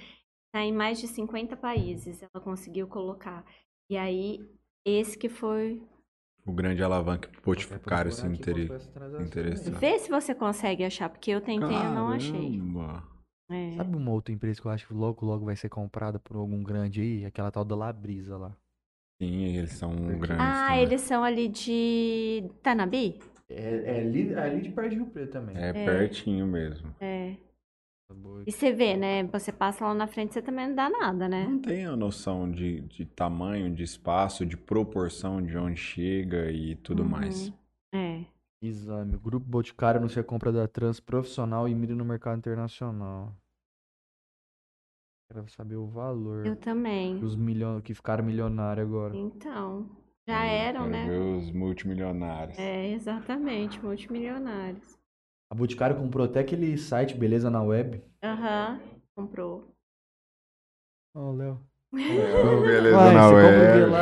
tá 0.50 0.62
em 0.62 0.72
mais 0.72 0.98
de 0.98 1.06
50 1.06 1.58
países, 1.58 2.22
ela 2.22 2.42
conseguiu 2.42 2.86
colocar. 2.88 3.44
E 3.90 3.98
aí, 3.98 4.40
esse 4.82 5.18
que 5.18 5.28
foi... 5.28 5.82
O 6.46 6.52
grande 6.52 6.82
alavanca 6.82 7.28
pro 7.28 7.42
Vou 7.42 7.54
Boticário 7.54 8.10
se 8.10 8.26
inter... 8.26 8.68
transação. 8.94 9.26
interessante. 9.26 9.78
Vê 9.78 9.98
se 9.98 10.08
você 10.08 10.34
consegue 10.34 10.84
achar, 10.84 11.10
porque 11.10 11.30
eu 11.30 11.42
tentei 11.42 11.68
e 11.68 11.84
eu 11.84 11.90
não 11.90 12.08
achei. 12.08 12.58
É. 13.50 13.72
Sabe 13.72 13.94
uma 13.94 14.10
outra 14.12 14.32
empresa 14.32 14.58
que 14.58 14.66
eu 14.66 14.70
acho 14.70 14.86
que 14.86 14.94
logo, 14.94 15.26
logo 15.26 15.44
vai 15.44 15.54
ser 15.56 15.68
comprada 15.68 16.18
por 16.18 16.36
algum 16.38 16.62
grande 16.62 17.02
aí? 17.02 17.26
Aquela 17.26 17.50
tal 17.50 17.62
da 17.62 17.76
Labrisa 17.76 18.38
lá. 18.38 18.56
Sim, 19.20 19.56
eles 19.56 19.72
são 19.72 19.90
grandes. 19.94 20.30
Ah, 20.38 20.68
também. 20.68 20.82
eles 20.82 21.00
são 21.00 21.24
ali 21.24 21.48
de 21.48 22.44
Tanabi? 22.62 23.18
É, 23.48 23.96
é 23.96 24.00
ali, 24.00 24.34
ali 24.34 24.60
de 24.60 24.70
perto 24.70 24.90
de 24.90 24.96
Rio 24.96 25.06
Preto 25.06 25.32
também. 25.32 25.56
É 25.56 25.72
pertinho 25.72 26.46
mesmo. 26.46 26.94
É. 27.00 27.34
Boa. 28.14 28.42
E 28.46 28.52
você 28.52 28.72
vê, 28.72 28.96
né? 28.96 29.24
Você 29.24 29.52
passa 29.52 29.84
lá 29.84 29.92
na 29.92 30.06
frente, 30.06 30.32
você 30.32 30.40
também 30.40 30.68
não 30.68 30.74
dá 30.74 30.88
nada, 30.88 31.28
né? 31.28 31.44
Não 31.46 31.58
tem 31.60 31.84
a 31.84 31.94
noção 31.94 32.50
de, 32.50 32.80
de 32.82 33.04
tamanho, 33.04 33.74
de 33.74 33.82
espaço, 33.82 34.46
de 34.46 34.56
proporção 34.56 35.42
de 35.42 35.58
onde 35.58 35.76
chega 35.78 36.50
e 36.50 36.74
tudo 36.76 37.02
Uhum. 37.02 37.08
mais. 37.08 37.52
É. 37.92 38.24
Exame. 38.62 39.14
O 39.14 39.20
Grupo 39.20 39.46
Boticário 39.46 39.98
anuncia 39.98 40.22
a 40.22 40.24
compra 40.24 40.50
da 40.50 40.66
Trans 40.66 41.00
profissional 41.00 41.68
e 41.68 41.74
mira 41.74 41.94
no 41.94 42.04
mercado 42.04 42.38
internacional. 42.38 43.34
Quero 45.30 45.46
saber 45.50 45.76
o 45.76 45.86
valor. 45.86 46.46
Eu 46.46 46.56
também. 46.56 47.22
Os 47.22 47.36
milhões 47.36 47.82
que 47.82 47.92
ficaram 47.94 48.24
milionários 48.24 48.86
agora. 48.86 49.14
Então, 49.14 49.86
já 50.26 50.40
Aí, 50.40 50.50
eram, 50.50 50.80
quero 50.84 50.92
né? 50.92 51.06
ver 51.06 51.20
os 51.20 51.50
multimilionários. 51.52 52.58
É, 52.58 52.88
exatamente, 52.92 53.78
multimilionários. 53.84 54.98
A 55.50 55.54
Boticário 55.54 55.96
comprou 55.96 56.24
até 56.24 56.40
aquele 56.40 56.76
site 56.78 57.14
Beleza 57.14 57.50
na 57.50 57.62
Web. 57.62 58.02
Aham, 58.24 58.80
comprou. 59.14 59.74
Ó, 61.14 61.32
Léo. 61.32 61.60
Léo, 61.92 62.60
beleza 62.64 62.96
Vai, 62.96 63.14
na 63.14 63.28
o 63.28 63.34
web. 63.34 63.92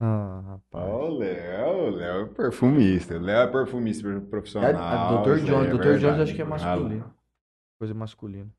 Ah, 0.00 0.40
rapaz. 0.46 0.84
Ó, 0.90 1.06
o 1.08 1.18
Léo, 1.18 1.76
o 1.86 1.90
Léo 1.90 2.22
é 2.22 2.26
perfumista. 2.28 3.14
O 3.16 3.20
Léo 3.20 3.48
é 3.48 3.52
perfumista 3.52 4.08
É, 4.08 4.20
profissional. 4.20 4.70
a 4.74 5.22
Dr. 5.22 5.36
isso 5.36 5.46
Jones, 5.46 5.68
é 5.68 5.70
Dr. 5.72 5.98
Jones 5.98 6.20
acho 6.20 6.34
que 6.34 6.42
é 6.42 6.44
Ah, 6.44 6.48
masculino. 6.48 7.14
Coisa 7.78 7.94
masculina. 7.94 8.50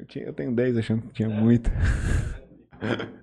Eu, 0.00 0.06
tinha- 0.06 0.24
eu 0.24 0.32
tenho 0.32 0.54
10 0.54 0.76
achando 0.78 1.02
que 1.02 1.12
tinha 1.12 1.28
muito. 1.28 1.70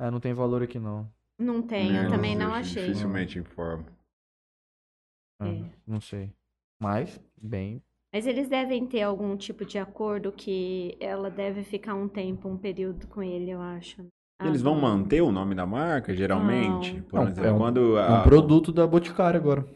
Ah, 0.00 0.12
não 0.12 0.20
tem 0.20 0.32
valor 0.32 0.62
aqui 0.62 0.78
não. 0.78 1.10
Não 1.40 1.60
tem, 1.60 1.96
eu 1.96 2.08
também 2.08 2.36
não 2.36 2.50
eu 2.50 2.54
achei. 2.54 2.86
Dificilmente 2.86 3.36
informo. 3.38 3.84
Ah, 5.40 5.48
É. 5.48 5.64
Não 5.84 6.00
sei. 6.00 6.32
Mas, 6.80 7.20
bem. 7.40 7.82
Mas 8.14 8.24
eles 8.26 8.48
devem 8.48 8.86
ter 8.86 9.02
algum 9.02 9.36
tipo 9.36 9.64
de 9.64 9.76
acordo 9.76 10.30
que 10.30 10.96
ela 11.00 11.28
deve 11.30 11.64
ficar 11.64 11.94
um 11.96 12.08
tempo, 12.08 12.48
um 12.48 12.56
período 12.56 13.08
com 13.08 13.20
ele, 13.22 13.50
eu 13.50 13.60
acho. 13.60 14.06
Eles 14.40 14.60
Ah, 14.60 14.64
vão 14.64 14.74
bom. 14.76 14.82
manter 14.82 15.20
o 15.20 15.32
nome 15.32 15.54
da 15.56 15.66
marca, 15.66 16.14
geralmente? 16.14 16.94
Não. 16.94 17.02
Por 17.02 17.16
Não, 17.20 17.28
exemplo, 17.28 17.44
é 17.44 17.52
um- 17.52 17.58
quando 17.58 17.98
É 17.98 18.08
um 18.10 18.14
a- 18.14 18.22
produto 18.22 18.70
da 18.72 18.86
Boticário 18.86 19.40
agora. 19.40 19.66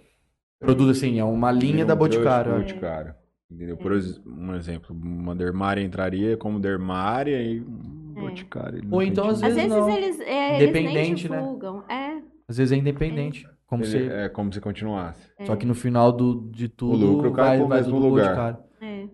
Produto 0.61 0.91
assim, 0.91 1.19
é 1.19 1.25
uma 1.25 1.51
linha 1.51 1.85
da 1.85 1.97
Boticário. 1.97 2.53
crush 2.53 2.63
é. 2.63 2.65
Boticário. 2.75 3.15
Entendeu? 3.53 3.75
É. 3.77 3.79
Por 3.79 3.93
ex- 3.93 4.19
um 4.27 4.55
exemplo, 4.55 4.95
uma 4.97 5.35
dermária 5.35 5.83
entraria 5.83 6.37
como 6.37 6.59
dermária 6.59 7.43
e 7.43 7.61
um 7.61 8.15
É. 8.17 8.21
boticário. 8.21 8.79
ele 8.79 8.89
Ou 8.91 9.03
então, 9.03 9.29
às 9.29 9.43
Às 9.43 9.55
vezes 9.55 9.71
não. 9.71 9.89
eles, 9.91 10.21
é, 10.21 10.57
eles 10.63 10.73
nem 10.73 10.85
Independente, 10.87 11.29
né? 11.29 11.39
divulgam. 11.39 11.85
É, 11.89 12.23
Às 12.49 12.57
vezes 12.57 12.73
é 12.73 12.77
independente. 12.77 13.49
Como 13.67 13.83
Ele- 13.85 13.91
se... 13.91 14.09
É 14.13 14.29
como 14.29 14.53
se 14.53 14.61
continuasse. 14.61 15.31
é, 15.39 15.45
Só 15.47 15.57
que 15.57 15.65
no 15.67 15.75
final 15.75 16.13
do, 16.13 16.51
de 16.51 16.69
tudo 16.69 17.07
lucro 17.07 17.33
cai 17.33 17.49
vai, 17.51 17.59
pro 17.59 17.69
vai 17.69 17.79
mesmo 17.81 17.99
lugar. 17.99 18.35
Boticário. 18.53 18.65
é. 18.81 19.09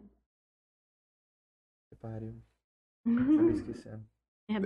Pariu. 2.01 2.35
Esquecendo. 3.55 4.05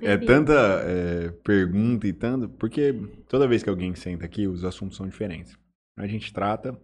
É, 0.02 0.12
É 0.12 0.18
tanta 0.18 0.52
é, 0.52 1.30
pergunta 1.42 2.06
e 2.06 2.12
tanto. 2.12 2.48
Porque 2.48 2.92
toda 3.28 3.48
vez 3.48 3.62
que 3.62 3.70
alguém 3.70 3.94
senta 3.94 4.24
aqui, 4.24 4.46
os 4.46 4.64
assuntos 4.64 4.96
são 4.96 5.06
diferentes. 5.06 5.56
A 5.96 6.06
gente 6.06 6.32
trata 6.32 6.78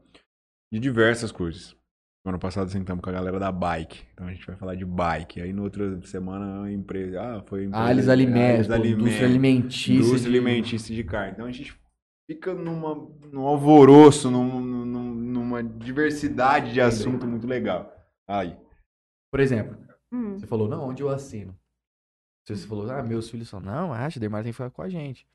de 0.72 0.78
diversas 0.80 1.30
coisas. 1.30 1.76
Ano 2.25 2.39
passado 2.39 2.69
sentamos 2.71 3.03
com 3.03 3.09
a 3.11 3.12
galera 3.12 3.39
da 3.39 3.51
bike. 3.51 4.05
Então 4.12 4.27
a 4.27 4.33
gente 4.33 4.47
vai 4.47 4.57
falar 4.57 4.75
de 4.75 4.85
bike. 4.85 5.41
Aí 5.41 5.53
no 5.53 5.62
outra 5.62 6.01
semana 6.07 6.64
a 6.64 6.73
empresa. 6.73 7.21
Ah, 7.21 7.43
foi. 7.47 7.64
empresa- 7.64 7.85
Alis 7.85 8.09
Alimentos, 8.09 8.66
indústria 8.69 9.27
alimentícia. 9.27 9.93
Indústria 9.95 10.21
de- 10.21 10.27
alimentícia 10.29 10.95
de 10.95 11.05
carne. 11.05 11.33
Então 11.33 11.47
a 11.47 11.53
gente 11.53 11.79
fica 12.31 12.53
numa, 12.55 12.95
num 13.33 13.47
alvoroço, 13.47 14.31
num- 14.31 14.61
num- 14.61 15.14
numa 15.14 15.62
diversidade 15.62 16.73
de 16.73 16.81
assunto 16.81 17.27
muito 17.27 17.47
legal. 17.47 17.95
Aí. 18.29 18.57
Por 19.33 19.41
exemplo, 19.41 19.79
Hum, 20.12 20.39
você 20.39 20.47
falou, 20.47 20.69
não, 20.69 20.89
onde 20.89 21.03
eu 21.03 21.09
assino? 21.11 21.55
Você 22.47 22.57
falou, 22.66 22.91
ah, 22.91 23.03
meus 23.03 23.29
filhos 23.31 23.47
são, 23.49 23.61
não, 23.61 23.93
acha, 23.93 24.19
Demar 24.19 24.43
tem 24.43 24.51
que 24.53 24.57
ficar 24.57 24.71
com 24.71 24.81
a 24.81 24.89
gente. 24.89 25.27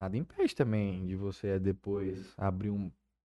Nada 0.00 0.16
impede 0.16 0.56
também 0.56 1.06
de 1.06 1.14
você 1.14 1.56
depois 1.60 2.34
abrir 2.36 2.70
um- 2.70 2.90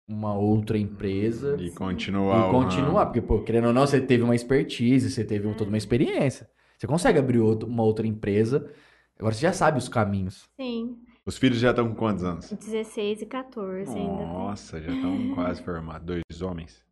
uma 0.06 0.34
outra 0.34 0.76
empresa 0.78 1.56
E 1.60 1.66
e 1.68 1.70
continuar. 1.74 2.48
o 2.48 2.50
continuar. 2.50 3.06
Porque, 3.06 3.22
pô, 3.22 3.42
querendo 3.42 3.68
ou 3.68 3.72
não, 3.72 3.86
você 3.86 4.00
teve 4.00 4.22
uma 4.22 4.34
expertise, 4.34 5.10
você 5.10 5.24
teve 5.24 5.52
toda 5.54 5.68
uma 5.70 5.78
experiência. 5.78 6.48
Você 6.78 6.86
consegue 6.86 7.18
abrir 7.18 7.38
outro- 7.38 7.68
uma 7.68 7.82
outra 7.82 8.06
empresa. 8.06 8.70
Agora 9.18 9.34
você 9.34 9.40
já 9.42 9.52
sabe 9.52 9.78
os 9.78 9.88
caminhos. 9.88 10.48
sim, 10.60 10.98
Os 11.26 11.38
filhos 11.38 11.58
já 11.58 11.70
estão 11.70 11.88
com 11.88 11.94
quantos 11.94 12.22
anos? 12.24 12.52
16 12.52 13.22
e 13.22 13.26
14 13.26 13.90
ainda. 13.96 14.16
tem. 14.18 14.26
Nossa, 14.26 14.80
já 14.82 14.92
estão 14.92 15.34
quase 15.34 15.62
formados. 15.62 16.06
Dois 16.06 16.42
homens. 16.42 16.84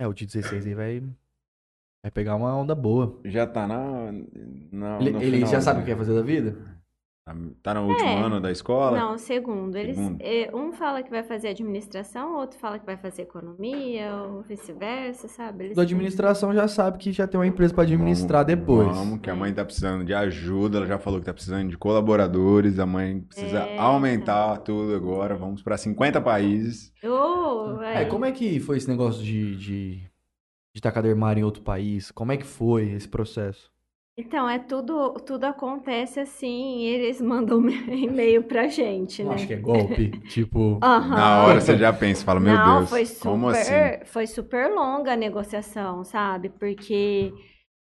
É, 0.00 0.06
o 0.06 0.12
de 0.14 0.26
16 0.26 0.66
aí 0.66 0.74
vai, 0.74 1.00
vai 2.02 2.10
pegar 2.12 2.34
uma 2.36 2.54
onda 2.56 2.74
boa. 2.74 3.20
Já 3.24 3.46
tá 3.46 3.66
na. 3.66 4.10
na 4.72 4.98
Ele, 5.00 5.10
no 5.10 5.22
ele 5.22 5.46
já 5.46 5.60
sabe 5.60 5.80
o 5.80 5.82
que 5.84 5.90
quer 5.90 5.96
fazer 5.96 6.14
da 6.14 6.22
vida? 6.22 6.77
Tá- 7.28 7.36
Tá 7.62 7.74
no 7.74 7.86
último 7.88 8.08
É. 8.08 8.22
ano 8.22 8.40
da 8.40 8.50
escola? 8.50 8.98
Não, 8.98 9.18
segundo. 9.18 9.76
Eles, 9.76 9.96
Segundo. 9.96 10.18
eh, 10.22 10.50
um 10.54 10.72
fala 10.72 11.02
que 11.02 11.10
vai 11.10 11.22
fazer 11.22 11.48
administração, 11.48 12.36
outro 12.36 12.58
fala 12.58 12.78
que 12.78 12.86
vai 12.86 12.96
fazer 12.96 13.22
economia, 13.22 14.14
ou 14.14 14.40
vice-versa, 14.42 15.28
sabe? 15.28 15.64
Eles 15.66 15.76
Da 15.76 15.82
administração 15.82 16.54
já 16.54 16.66
sabe 16.66 16.96
que 16.96 17.12
já 17.12 17.26
tem 17.26 17.38
uma 17.38 17.46
empresa 17.46 17.74
pra 17.74 17.82
administrar 17.84 18.44
Vamos- 18.46 18.58
depois. 18.60 18.96
Vamos, 18.96 19.20
que 19.20 19.28
a 19.28 19.34
mãe 19.36 19.52
tá 19.52 19.62
precisando 19.64 20.04
de 20.04 20.14
ajuda, 20.14 20.78
ela 20.78 20.86
já 20.86 20.98
falou 20.98 21.20
que 21.20 21.26
tá 21.26 21.34
precisando 21.34 21.68
de 21.68 21.76
colaboradores, 21.76 22.78
a 22.78 22.86
mãe 22.86 23.20
precisa 23.20 23.58
É, 23.58 23.78
aumentar 23.78 24.56
tudo 24.58 24.94
agora. 24.94 25.36
Vamos 25.36 25.62
para 25.62 25.76
50 25.76 26.20
países. 26.20 26.92
Ô, 27.04 27.82
É, 27.82 28.04
como 28.06 28.24
é 28.24 28.32
que 28.32 28.58
foi 28.60 28.76
esse 28.78 28.88
negócio 28.88 29.22
de, 29.22 29.54
de, 29.56 30.02
de 30.74 30.80
tacar 30.80 31.02
dermário 31.02 31.40
em 31.40 31.44
outro 31.44 31.62
país? 31.62 32.10
Como 32.10 32.32
é 32.32 32.36
que 32.36 32.44
foi 32.46 32.90
esse 32.92 33.08
processo? 33.08 33.70
Então, 34.18 34.48
é 34.50 34.58
tudo, 34.58 35.14
tudo 35.20 35.44
acontece 35.44 36.18
assim, 36.20 36.78
e 36.80 36.86
eles 36.86 37.20
mandam 37.22 37.60
e-mail 37.88 38.42
pra 38.44 38.66
gente, 38.68 39.22
Eu 39.22 39.30
né? 39.30 39.32
acho 39.32 39.46
que 39.46 39.52
é 39.52 39.56
golpe, 39.56 40.20
tipo... 40.26 40.82
Aham. 40.82 41.12
Na 41.12 41.38
hora 41.40 41.60
você 41.60 41.76
já 41.76 41.92
pensa, 41.92 42.24
fala, 42.24 42.40
meu 42.40 42.58
Não, 42.58 42.58
Deus, 42.58 42.90
foi 42.90 43.06
super, 43.06 43.18
como 43.18 43.48
assim? 43.48 43.96
foi 44.06 44.26
super 44.26 44.70
longa 44.72 45.12
a 45.14 45.16
negociação, 45.16 46.04
sabe? 46.04 46.50
Porque 46.50 47.32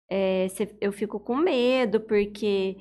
é, 0.09 0.47
cê- 0.49 0.77
eu 0.82 0.91
fico 0.93 1.19
com 1.19 1.36
medo, 1.36 2.01
porque 2.01 2.77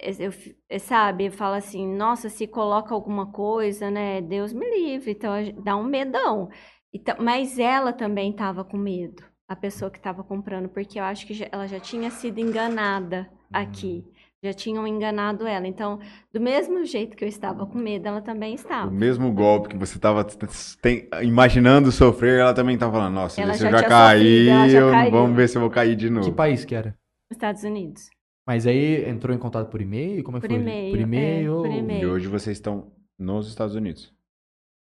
é, 0.00 0.10
eu, 0.26 0.32
é, 0.68 0.78
sabe, 0.78 1.30
fala 1.30 1.58
assim, 1.58 1.86
nossa, 1.88 2.28
se 2.30 2.46
coloca 2.48 2.94
alguma 2.94 3.32
coisa, 3.32 3.90
né? 3.90 4.20
Deus 4.22 4.52
me 4.52 4.68
livre, 4.70 5.12
então 5.12 5.32
dá 5.62 5.76
um 5.76 5.84
medão. 5.84 6.50
Então, 6.92 7.16
mas 7.20 7.58
ela 7.58 7.92
também 7.92 8.30
estava 8.32 8.64
com 8.64 8.76
medo, 8.78 9.24
a 9.48 9.54
pessoa 9.56 9.90
que 9.90 9.98
estava 9.98 10.22
comprando, 10.24 10.68
porque 10.68 10.98
eu 10.98 11.04
acho 11.04 11.26
que 11.26 11.34
já- 11.34 11.48
ela 11.52 11.66
já 11.66 11.78
tinha 11.78 12.10
sido 12.10 12.38
enganada 12.38 13.28
aqui. 13.52 14.04
Já 14.42 14.52
tinham 14.52 14.86
enganado 14.86 15.46
ela. 15.46 15.66
Então, 15.66 15.98
do 16.32 16.38
mesmo 16.40 16.84
jeito 16.84 17.16
que 17.16 17.24
eu 17.24 17.28
estava 17.28 17.64
com 17.66 17.78
medo, 17.78 18.06
ela 18.06 18.20
também 18.20 18.54
estava. 18.54 18.90
O 18.90 18.94
mesmo 18.94 19.32
golpe 19.32 19.70
que 19.70 19.76
você 19.76 19.98
tava 19.98 20.22
tem- 20.82 21.08
imaginando 21.22 21.90
sofrer, 21.90 22.40
ela 22.40 22.52
também 22.52 22.76
tá 22.76 22.90
falando, 22.90 23.14
nossa, 23.14 23.40
Ela 23.40 23.54
se 23.54 23.60
já 23.60 23.68
eu 23.68 23.78
já 23.78 23.88
caí, 23.88 24.48
vamos 25.10 25.34
ver 25.34 25.48
se 25.48 25.56
eu 25.56 25.62
vou 25.62 25.70
cair 25.70 25.96
de 25.96 26.08
Que 26.08 26.12
novo. 26.12 26.32
país 26.32 26.62
que 26.64 26.74
era? 26.74 26.94
Estados 27.32 27.64
Unidos. 27.64 28.10
Mas 28.46 28.66
aí 28.66 29.08
entrou 29.08 29.34
em 29.34 29.38
contato 29.38 29.70
por 29.70 29.80
e-mail? 29.80 30.22
Como 30.22 30.36
é 30.36 30.40
que 30.40 30.46
Por 30.46 30.52
foi? 30.54 30.62
e-mail, 30.62 30.90
Por 30.90 30.98
é, 30.98 31.02
e-mail? 31.02 31.56
por 31.62 31.66
E 31.70 31.78
e-mail. 31.78 32.10
hoje 32.10 32.26
vocês 32.28 32.58
estão 32.58 32.92
nos 33.18 33.48
Estados 33.48 33.74
Unidos. 33.74 34.12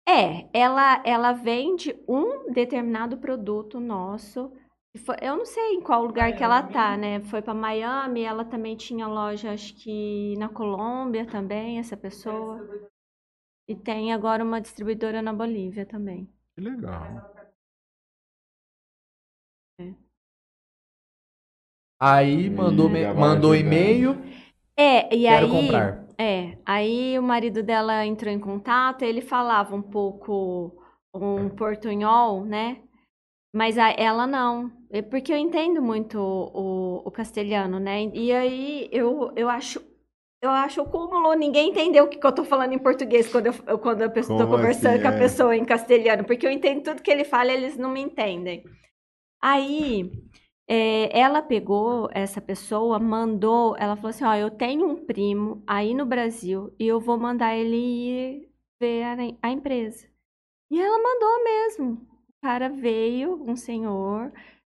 É, 0.08 0.48
ela, 0.52 1.02
ela 1.06 1.32
vende 1.32 1.94
um 2.08 2.52
determinado 2.52 3.16
produto 3.18 3.78
nosso 3.80 4.52
Foi- 5.06 5.16
eu 5.22 5.36
não 5.38 5.46
sei 5.46 5.74
em 5.76 5.80
qual 5.80 6.04
lugar 6.04 6.36
que 6.36 6.44
ela 6.44 6.62
tá, 6.62 6.98
né? 6.98 7.20
Foi 7.20 7.40
pra 7.40 7.54
Miami, 7.54 8.22
ela 8.24 8.44
também 8.44 8.76
tinha 8.76 9.06
loja, 9.08 9.52
acho 9.52 9.74
que 9.74 10.36
na 10.36 10.50
Colômbia 10.50 11.24
também, 11.26 11.78
essa 11.78 11.96
pessoa. 11.96 12.60
E 13.66 13.74
tem 13.74 14.12
agora 14.12 14.44
uma 14.44 14.60
distribuidora 14.60 15.22
na 15.22 15.32
Bolívia 15.32 15.86
também. 15.86 16.28
Que 16.54 16.60
legal. 16.60 17.32
Aí 22.00 22.50
mandou, 22.50 22.88
me- 22.90 23.00
já 23.02 23.12
vai 23.12 23.20
mandou 23.20 23.52
ajudando. 23.52 23.66
e-mail, 23.72 24.14
É, 24.76 25.14
e 25.14 25.22
quero 25.22 25.46
aí. 25.46 25.50
comprar. 25.62 26.01
É, 26.22 26.56
aí 26.64 27.18
o 27.18 27.22
marido 27.22 27.62
dela 27.62 28.06
entrou 28.06 28.32
em 28.32 28.38
contato, 28.38 29.02
ele 29.02 29.20
falava 29.20 29.74
um 29.74 29.82
pouco 29.82 30.72
um 31.14 31.48
portunhol, 31.50 32.44
né? 32.44 32.82
Mas 33.54 33.78
a- 33.78 33.90
ela 33.92 34.26
não, 34.26 34.72
É 34.90 35.02
porque 35.02 35.32
eu 35.32 35.38
entendo 35.38 35.82
muito 35.82 36.18
o, 36.20 37.02
o 37.08 37.10
castelhano, 37.12 37.80
né? 37.80 38.04
E 38.14 38.32
aí 38.32 38.88
eu, 38.92 39.32
eu 39.36 39.48
acho 39.50 39.80
eu 40.42 40.50
acho 40.50 40.82
o 40.82 40.86
cúmulo 40.90 41.34
ninguém 41.34 41.70
entendeu 41.70 42.04
o 42.06 42.08
que, 42.08 42.18
que 42.18 42.26
eu 42.26 42.32
tô 42.34 42.44
falando 42.44 42.72
em 42.74 42.78
português 42.78 43.28
quando 43.30 43.46
eu, 43.48 43.54
eu- 43.68 43.78
quando 43.80 44.02
eu 44.02 44.12
tô 44.36 44.46
Como 44.46 44.48
conversando 44.48 45.00
assim, 45.00 45.02
com 45.02 45.08
a 45.08 45.12
é? 45.12 45.14
pessoa 45.14 45.56
em 45.56 45.64
castelhano, 45.66 46.24
porque 46.26 46.46
eu 46.46 46.52
entendo 46.52 46.82
tudo 46.84 47.02
que 47.02 47.10
ele 47.12 47.24
fala, 47.24 47.52
eles 47.52 47.76
não 47.78 47.90
me 47.90 48.00
entendem. 48.02 48.64
Aí 49.40 50.10
é, 50.68 51.18
ela 51.18 51.42
pegou 51.42 52.08
essa 52.12 52.40
pessoa, 52.40 52.98
mandou, 52.98 53.76
ela 53.76 53.96
falou 53.96 54.10
assim, 54.10 54.24
ó, 54.24 54.34
eu 54.34 54.50
tenho 54.50 54.86
um 54.88 55.04
primo 55.04 55.62
aí 55.66 55.94
no 55.94 56.06
Brasil 56.06 56.74
e 56.78 56.86
eu 56.86 57.00
vou 57.00 57.18
mandar 57.18 57.54
ele 57.56 57.76
ir 57.76 58.48
ver 58.80 59.02
a, 59.04 59.16
a 59.48 59.50
empresa. 59.50 60.06
E 60.70 60.80
ela 60.80 60.98
mandou 61.02 61.44
mesmo. 61.44 61.92
O 62.30 62.42
cara 62.42 62.68
veio, 62.68 63.42
um 63.48 63.56
senhor, 63.56 64.32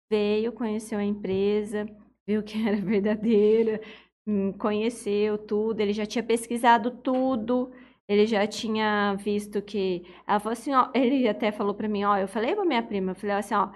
veio, 0.09 0.51
conheceu 0.53 0.99
a 0.99 1.03
empresa, 1.03 1.86
viu 2.27 2.43
que 2.43 2.57
era 2.67 2.77
verdadeira, 2.81 3.81
hum, 4.27 4.51
conheceu 4.53 5.38
tudo, 5.38 5.79
ele 5.81 5.93
já 5.93 6.05
tinha 6.05 6.23
pesquisado 6.23 6.91
tudo, 6.91 7.71
ele 8.07 8.25
já 8.27 8.45
tinha 8.47 9.15
visto 9.15 9.61
que. 9.61 10.03
Ela 10.27 10.39
falou 10.39 10.53
assim, 10.53 10.73
ó, 10.73 10.89
ele 10.93 11.27
até 11.27 11.51
falou 11.51 11.73
pra 11.75 11.88
mim, 11.88 12.03
ó, 12.03 12.17
eu 12.17 12.27
falei 12.27 12.55
pra 12.55 12.65
minha 12.65 12.84
prima, 12.84 13.11
eu 13.11 13.15
falei 13.15 13.36
assim, 13.36 13.55
ó, 13.55 13.69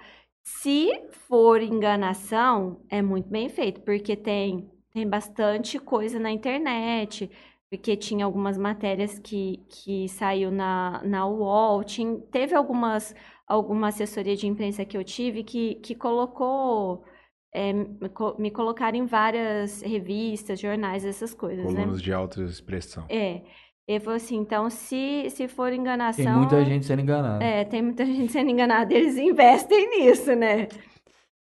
se 0.48 0.90
for 1.28 1.60
enganação, 1.62 2.80
é 2.88 3.02
muito 3.02 3.28
bem 3.28 3.48
feito, 3.48 3.80
porque 3.82 4.16
tem, 4.16 4.70
tem 4.92 5.06
bastante 5.08 5.78
coisa 5.78 6.18
na 6.18 6.30
internet, 6.30 7.30
porque 7.70 7.96
tinha 7.96 8.24
algumas 8.24 8.56
matérias 8.56 9.18
que, 9.18 9.62
que 9.68 10.08
saiu 10.08 10.50
na, 10.50 11.02
na 11.04 11.26
UOL, 11.26 11.84
tinha, 11.84 12.18
teve 12.30 12.54
algumas, 12.54 13.14
alguma 13.46 13.88
assessoria 13.88 14.34
de 14.34 14.46
imprensa 14.46 14.84
que 14.86 14.96
eu 14.96 15.04
tive 15.04 15.44
que, 15.44 15.74
que 15.76 15.94
colocou, 15.94 17.04
é, 17.52 17.72
me, 17.72 18.08
co- 18.08 18.34
me 18.38 18.50
colocaram 18.50 18.96
em 18.96 19.04
várias 19.06 19.82
revistas, 19.82 20.58
jornais, 20.58 21.04
essas 21.04 21.34
coisas, 21.34 21.66
né? 21.74 21.82
Colunas 21.82 22.02
de 22.02 22.12
alta 22.12 22.42
expressão. 22.42 23.04
É. 23.10 23.42
Ele 23.88 24.00
falou 24.00 24.16
assim, 24.16 24.36
então, 24.36 24.68
se, 24.68 25.30
se 25.30 25.48
for 25.48 25.72
enganação... 25.72 26.22
Tem 26.22 26.34
muita 26.34 26.62
gente 26.62 26.84
sendo 26.84 27.00
enganada. 27.00 27.42
É, 27.42 27.64
tem 27.64 27.80
muita 27.80 28.04
gente 28.06 28.30
sendo 28.30 28.50
enganada, 28.50 28.92
eles 28.92 29.16
investem 29.16 29.88
nisso, 29.88 30.36
né? 30.36 30.68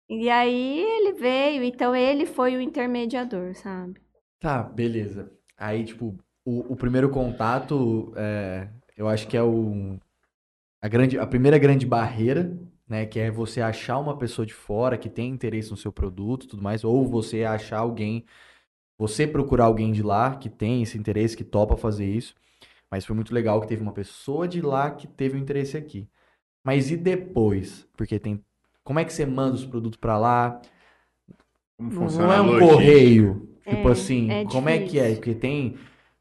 E 0.09 0.31
aí 0.31 0.81
ele 0.81 1.13
veio, 1.15 1.65
então 1.65 1.95
ele 1.95 2.27
foi 2.27 2.57
o 2.57 2.61
intermediador, 2.61 3.55
sabe? 3.57 4.01
Tá, 4.39 4.63
beleza. 4.63 5.33
Aí, 5.59 5.85
tipo, 5.85 6.17
o, 6.45 6.73
o 6.73 6.77
primeiro 6.77 7.11
contato, 7.11 8.13
é, 8.17 8.69
eu 8.97 9.09
acho 9.09 9.27
que 9.27 9.37
é 9.37 9.43
o, 9.43 9.99
a, 10.81 10.89
grande, 10.89 11.19
a 11.19 11.27
primeira 11.27 11.59
grande 11.59 11.85
barreira, 11.85 12.57
né? 12.89 13.07
Que 13.07 13.21
é 13.21 13.31
você 13.31 13.61
achar 13.61 13.99
uma 13.99 14.17
pessoa 14.17 14.47
de 14.47 14.55
fora 14.55 14.97
que 14.97 15.09
tem 15.09 15.31
interesse 15.31 15.71
no 15.71 15.77
seu 15.77 15.93
produto 15.93 16.45
e 16.45 16.49
tudo 16.49 16.63
mais, 16.63 16.85
ou 16.85 17.07
você 17.07 17.45
achar 17.45 17.79
alguém, 17.79 18.25
você 19.01 19.27
procurar 19.27 19.65
alguém 19.65 19.93
de 19.93 20.03
lá 20.03 20.37
que 20.37 20.51
tem 20.51 20.83
esse 20.83 20.99
interesse, 20.99 21.35
que 21.35 21.43
topa 21.43 21.75
fazer 21.75 22.05
isso. 22.05 22.35
Mas 22.91 23.07
foi 23.07 23.17
muito 23.17 23.33
legal 23.35 23.59
que 23.63 23.67
teve 23.67 23.83
uma 23.83 23.93
pessoa 23.95 24.47
de 24.47 24.61
lá 24.61 24.91
que 24.91 25.07
teve 25.07 25.39
um 25.39 25.41
interesse 25.41 25.75
aqui. 25.77 26.07
Mas 26.63 26.91
e 26.91 26.97
depois? 26.99 27.89
Porque 27.97 28.19
tem. 28.19 28.45
Como 28.85 28.99
é 28.99 29.05
que 29.05 29.13
você 29.13 29.25
manda 29.25 29.55
os 29.55 29.65
produtos 29.65 29.99
pra 29.99 30.19
lá? 30.19 30.61
Como 31.79 31.91
Não 32.11 32.31
é 32.33 32.41
um 32.43 32.47
logística? 32.47 32.73
correio. 32.75 33.49
É, 33.65 33.77
Tipo 33.77 33.89
assim, 33.89 34.31
é 34.31 34.45
como 34.45 34.69
é 34.69 34.79
que 34.81 34.99
é? 34.99 35.15
Porque 35.15 35.35
tem 35.35 35.77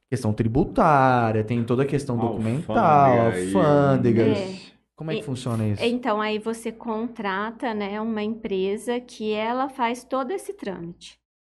questão 0.09 0.31
tributária, 0.31 1.43
tem 1.43 1.63
toda 1.65 1.83
a 1.83 1.85
questão 1.85 2.17
documental, 2.17 2.77
Alfândega 2.77 3.39
e- 3.41 3.55
alfândega. 3.55 4.23
É. 4.27 4.59
Como 4.95 5.11
é 5.11 5.15
que 5.15 5.21
E- 5.21 5.23
funciona 5.23 5.67
isso? 5.67 5.83
Então 5.83 6.21
aí 6.21 6.39
você 6.39 6.71
contrata, 6.71 7.73
né, 7.73 7.99
uma 7.99 8.21
empresa 8.23 8.99
que 9.01 9.31
ela 9.33 9.67
faz 9.69 10.03
todo 10.03 10.31
esse 10.31 10.53
trâmite 10.53 11.18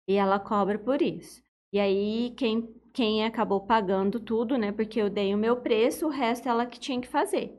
e 0.10 0.16
ela 0.16 0.40
cobra 0.40 0.80
por 0.80 1.02
isso. 1.04 1.44
E 1.74 1.80
aí 1.80 2.34
quem 2.38 2.76
quem 2.94 3.26
acabou 3.26 3.62
pagando 3.62 4.20
tudo, 4.20 4.58
né, 4.58 4.72
porque 4.74 5.02
eu 5.02 5.10
dei 5.10 5.34
o 5.34 5.38
meu 5.40 5.58
preço, 5.62 6.08
o 6.08 6.10
resto 6.12 6.50
ela 6.50 6.66
que 6.68 6.80
tinha 6.80 7.00
que 7.02 7.08
fazer. 7.08 7.58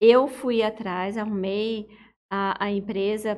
Eu 0.00 0.28
fui 0.28 0.62
atrás, 0.62 1.16
arrumei 1.18 1.88
a, 2.30 2.64
a 2.66 2.70
empresa 2.70 3.36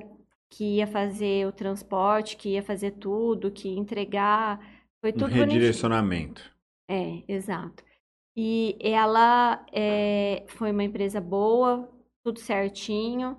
que 0.51 0.77
ia 0.79 0.87
fazer 0.87 1.47
o 1.47 1.53
transporte, 1.53 2.37
que 2.37 2.51
ia 2.51 2.63
fazer 2.63 2.93
tudo, 2.93 3.51
que 3.53 3.69
ia 3.69 3.79
entregar, 3.81 4.61
foi 5.03 5.13
Um 5.15 5.25
tudo 5.25 5.37
bonitinho. 5.37 5.37
redirecionamento. 5.37 6.53
É, 6.91 7.23
exato. 7.29 7.85
E 8.37 8.77
ela 8.81 9.65
é, 9.73 10.45
foi 10.49 10.73
uma 10.73 10.85
empresa 10.85 11.21
boa, 11.21 11.91
tudo 12.25 12.41
certinho, 12.41 13.39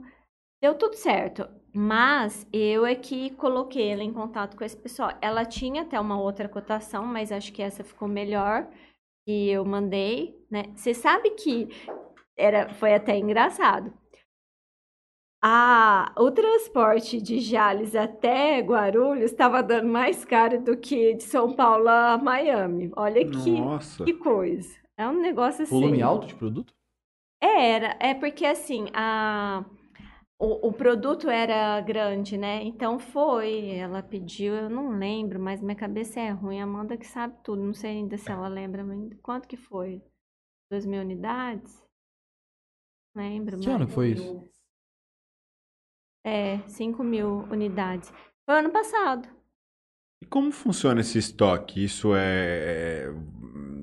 deu 0.61 0.75
tudo 0.77 0.95
certo. 0.95 1.47
Mas 1.73 2.47
eu 2.53 2.85
é 2.85 2.93
que 2.93 3.31
coloquei 3.31 3.89
ela 3.89 4.03
em 4.03 4.13
contato 4.13 4.55
com 4.55 4.63
esse 4.63 4.77
pessoal. 4.77 5.11
Ela 5.19 5.43
tinha 5.43 5.81
até 5.81 5.99
uma 5.99 6.19
outra 6.19 6.47
cotação, 6.47 7.03
mas 7.05 7.31
acho 7.31 7.51
que 7.51 7.63
essa 7.63 7.83
ficou 7.83 8.07
melhor 8.07 8.67
que 9.25 9.49
eu 9.49 9.65
mandei, 9.65 10.39
né? 10.51 10.65
Você 10.75 10.93
sabe 10.93 11.31
que 11.31 11.69
era, 12.37 12.69
foi 12.75 12.93
até 12.93 13.17
engraçado. 13.17 13.91
A, 15.45 16.13
o 16.17 16.31
transporte 16.31 17.21
de 17.21 17.39
Jales 17.39 17.95
até 17.95 18.59
Guarulhos 18.59 19.31
estava 19.31 19.61
dando 19.61 19.89
mais 19.89 20.23
caro 20.23 20.61
do 20.63 20.77
que 20.77 21.15
de 21.15 21.23
São 21.23 21.53
Paulo 21.53 21.89
a 21.89 22.17
Miami. 22.17 22.91
Olha 22.95 23.29
que, 23.29 23.51
Nossa. 23.59 24.05
que 24.05 24.13
coisa. 24.13 24.73
É 24.95 25.07
um 25.07 25.19
negócio 25.19 25.63
assim. 25.63 25.73
Volume 25.73 26.01
alto 26.01 26.27
de 26.27 26.35
produto? 26.35 26.73
É, 27.41 27.71
era, 27.71 27.97
é 27.99 28.13
porque 28.13 28.45
assim, 28.45 28.85
a, 28.93 29.65
o, 30.43 30.67
o 30.67 30.73
produto 30.73 31.29
era 31.29 31.79
grande, 31.79 32.37
né? 32.37 32.61
Então 32.63 32.99
foi, 32.99 33.69
ela 33.69 34.03
pediu, 34.03 34.53
eu 34.53 34.69
não 34.69 34.97
lembro, 34.97 35.39
mas 35.39 35.61
minha 35.61 35.75
cabeça 35.75 36.19
é 36.19 36.31
ruim, 36.31 36.59
a 36.59 36.65
Amanda 36.65 36.97
que 36.97 37.07
sabe 37.07 37.37
tudo, 37.41 37.63
não 37.63 37.73
sei 37.73 37.91
ainda 37.91 38.17
se 38.17 38.29
ela 38.29 38.49
lembra, 38.49 38.83
quanto 39.21 39.47
que 39.47 39.55
foi? 39.55 40.01
2 40.69 40.85
mil 40.85 40.99
unidades? 40.99 41.81
Lembro, 43.15 43.57
Que 43.57 43.69
ano 43.69 43.87
foi 43.87 44.11
isso? 44.11 44.49
É, 46.25 46.59
5 46.67 47.03
mil 47.03 47.43
unidades. 47.49 48.11
Foi 48.45 48.59
ano 48.59 48.71
passado. 48.71 49.29
E 50.23 50.25
como 50.25 50.53
funciona 50.53 51.01
esse 51.01 51.17
estoque? 51.17 51.83
Isso 51.83 52.15
é, 52.15 53.09
é, 53.09 53.13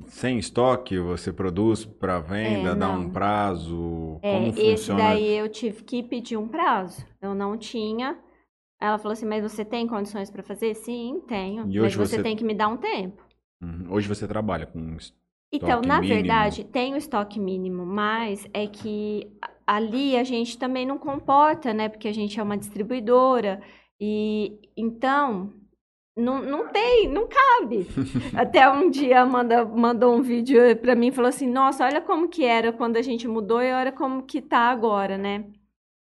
sem 0.08 0.38
estoque? 0.38 0.98
Você 0.98 1.30
produz 1.30 1.84
para 1.84 2.18
venda, 2.18 2.70
É, 2.70 2.74
dá 2.74 2.88
um 2.90 3.10
prazo? 3.10 4.18
É, 4.22 4.32
Como 4.32 4.48
esse 4.48 4.62
funciona? 4.62 5.02
daí 5.02 5.36
eu 5.36 5.50
tive 5.50 5.84
que 5.84 6.02
pedir 6.02 6.38
um 6.38 6.48
prazo. 6.48 7.04
Eu 7.20 7.34
não 7.34 7.58
tinha. 7.58 8.18
Ela 8.80 8.96
falou 8.96 9.12
assim, 9.12 9.26
mas 9.26 9.42
você 9.42 9.66
tem 9.66 9.86
condições 9.86 10.30
para 10.30 10.42
fazer? 10.42 10.74
Sim, 10.74 11.20
tenho. 11.28 11.70
E 11.70 11.78
Mas 11.78 11.94
você 11.94 12.06
você- 12.06 12.22
tem 12.22 12.34
que 12.34 12.42
me 12.42 12.54
dar 12.54 12.68
um 12.68 12.78
tempo. 12.78 13.22
Uhum. 13.62 13.88
Hoje 13.92 14.08
você 14.08 14.26
trabalha 14.26 14.64
com 14.64 14.96
es- 14.96 15.12
Então, 15.52 15.68
Estoque 15.68 15.88
na 15.88 16.00
mínimo. 16.00 16.14
verdade, 16.16 16.64
tem 16.64 16.94
o 16.94 16.96
estoque 16.96 17.38
mínimo, 17.38 17.84
mas 17.84 18.46
é 18.54 18.66
que 18.66 19.30
ali 19.66 20.16
a 20.16 20.24
gente 20.24 20.56
também 20.56 20.86
não 20.86 20.96
comporta, 20.96 21.74
né? 21.74 21.90
Porque 21.90 22.08
a 22.08 22.14
gente 22.14 22.40
é 22.40 22.42
uma 22.42 22.56
distribuidora. 22.56 23.60
E 24.00 24.58
então, 24.74 25.52
não, 26.20 26.42
não 26.42 26.68
tem, 26.68 27.08
não 27.08 27.26
cabe. 27.28 27.86
Até 28.36 28.70
um 28.70 28.90
dia 28.90 29.20
a 29.20 29.22
Amanda 29.22 29.64
mandou 29.64 30.14
um 30.14 30.22
vídeo 30.22 30.60
pra 30.76 30.94
mim 30.94 31.08
e 31.08 31.12
falou 31.12 31.28
assim: 31.28 31.48
Nossa, 31.50 31.84
olha 31.84 32.00
como 32.00 32.28
que 32.28 32.44
era 32.44 32.72
quando 32.72 32.96
a 32.96 33.02
gente 33.02 33.26
mudou 33.26 33.62
e 33.62 33.72
olha 33.72 33.90
como 33.92 34.22
que 34.22 34.40
tá 34.40 34.70
agora, 34.70 35.16
né? 35.18 35.44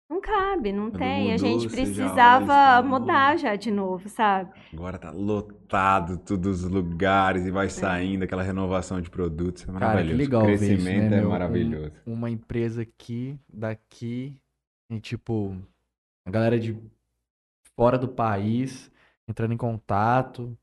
Não 0.08 0.20
cabe, 0.20 0.72
não 0.72 0.90
Quando 0.90 0.98
tem. 0.98 1.28
a 1.28 1.32
mudou, 1.34 1.38
gente 1.38 1.68
você 1.68 1.76
já 1.76 1.82
olha 1.82 1.82
e 1.82 1.86
precisava 1.94 2.46
fala, 2.46 2.82
mudar 2.82 3.38
já 3.38 3.54
de 3.54 3.70
novo, 3.70 4.08
sabe? 4.08 4.50
Agora 4.72 4.98
tá 4.98 5.12
lotado 5.12 6.18
todos 6.18 6.64
os 6.64 6.70
lugares 6.70 7.46
e 7.46 7.50
vai 7.52 7.66
É. 7.66 7.68
saindo 7.68 8.24
aquela 8.24 8.42
renovação 8.42 9.00
de 9.00 9.08
produtos. 9.08 9.62
É 9.62 9.66
Cara, 9.66 9.78
maravilhoso. 9.78 10.16
que 10.16 10.22
legal 10.24 10.42
o 10.42 10.46
ver 10.46 10.54
isso, 10.54 10.64
crescimento 10.66 11.10
né, 11.10 11.16
é 11.16 11.20
meu? 11.20 11.28
Um- 11.28 11.30
maravilhoso. 11.30 11.92
Uma 12.04 12.28
empresa 12.28 12.82
aqui, 12.82 13.38
daqui, 13.48 14.34
e 14.90 14.98
tipo, 14.98 15.56
a 16.26 16.30
galera 16.32 16.58
de 16.58 16.76
fora 17.76 17.96
do 17.96 18.08
país 18.08 18.90
entrando 19.30 19.54
em 19.54 19.56
contato 19.56 20.56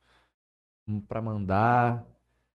hum, 0.87 1.01
pra 1.01 1.21
mandar. 1.21 2.05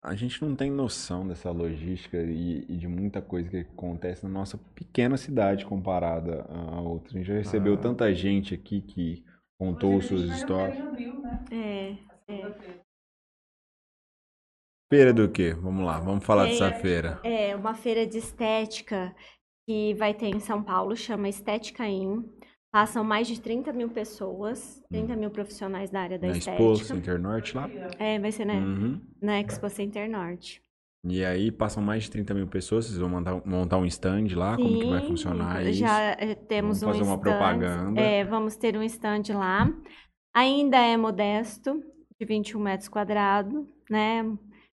A 0.05 0.15
gente 0.17 0.43
não 0.45 0.57
tem 0.57 0.71
noção 0.71 1.27
dessa 1.27 1.51
logística 1.51 2.17
e, 2.19 2.67
e 2.69 2.77
de 2.77 2.89
muita 2.89 3.23
coisa 3.23 3.49
que 3.49 3.59
acontece 3.59 4.25
na 4.25 4.31
nossa 4.31 4.59
pequena 4.75 5.17
cidade 5.17 5.65
comparada 5.65 6.45
a 6.49 6.81
outra. 6.81 7.15
A 7.15 7.19
gente 7.19 7.27
já 7.27 7.35
recebeu 7.35 7.75
Ah. 7.75 7.79
tanta 7.79 8.13
gente 8.13 8.53
aqui 8.55 8.81
que 8.81 9.25
contou 9.59 9.97
Hoje 9.97 10.09
suas 10.09 10.23
histórias. 10.25 10.81
Abril, 10.81 11.21
né? 11.21 11.45
É. 11.53 11.97
Segunda-feira. 12.27 12.83
Feira 14.93 15.13
do 15.15 15.31
quê? 15.31 15.55
Vamos 15.55 15.87
lá, 15.87 16.01
vamos 16.01 16.25
falar 16.25 16.45
Tem 16.45 16.53
dessa 16.53 16.73
feira. 16.73 17.21
É 17.23 17.55
uma 17.57 17.75
feira 17.75 18.07
de 18.07 18.19
estética 18.19 19.15
que 19.65 19.95
vai 19.95 20.13
ter 20.13 20.27
em 20.27 20.41
São 20.41 20.63
Paulo, 20.63 20.97
chama 20.97 21.29
Estética 21.29 21.87
In. 21.87 22.29
Passam 22.73 23.05
mais 23.05 23.27
de 23.29 23.39
30 23.39 23.71
mil 23.73 23.91
pessoas, 23.91 24.83
30 24.91 25.15
mil 25.15 25.31
profissionais 25.31 25.91
da 25.91 26.01
área 26.01 26.19
da 26.19 26.29
Na 26.29 26.37
Expo 26.39 26.51
estética. 26.73 26.95
Center 26.95 27.21
Norte 27.21 27.55
lá. 27.55 27.69
É, 27.99 28.19
vai 28.19 28.33
ser 28.33 28.47
né, 28.47 28.55
Uhum. 28.55 28.99
na 29.21 29.39
Expo 29.41 29.69
Center 29.69 30.09
Norte. 30.11 30.63
E 31.05 31.23
aí 31.23 31.51
passam 31.53 31.83
mais 31.83 32.05
de 32.05 32.11
30 32.13 32.33
mil 32.33 32.47
pessoas, 32.47 32.87
vocês 32.87 32.97
vão 32.99 33.11
montar, 33.11 33.43
montar 33.45 33.77
um 33.77 33.85
stand 33.85 34.29
lá, 34.35 34.57
como 34.57 34.79
que 34.81 34.87
vai 34.89 35.01
Sim, 35.03 35.07
funcionar 35.09 35.67
isso? 35.67 35.81
Já 35.81 36.13
eh, 36.13 36.35
temos 36.35 36.81
Vamos 36.81 36.97
fazer 36.97 37.11
um 37.11 37.13
uma 37.13 37.17
stand. 37.21 37.31
propaganda. 37.31 38.01
É, 38.01 38.25
vamos 38.25 38.57
ter 38.57 38.75
um 38.77 38.83
stand 38.85 39.23
lá. 39.35 39.69
Ainda 40.35 40.79
é 40.79 40.97
modesto, 40.97 41.83
de 42.19 42.25
21 42.27 42.59
metros 42.61 42.89
quadrados, 42.89 43.67
né? 43.91 44.23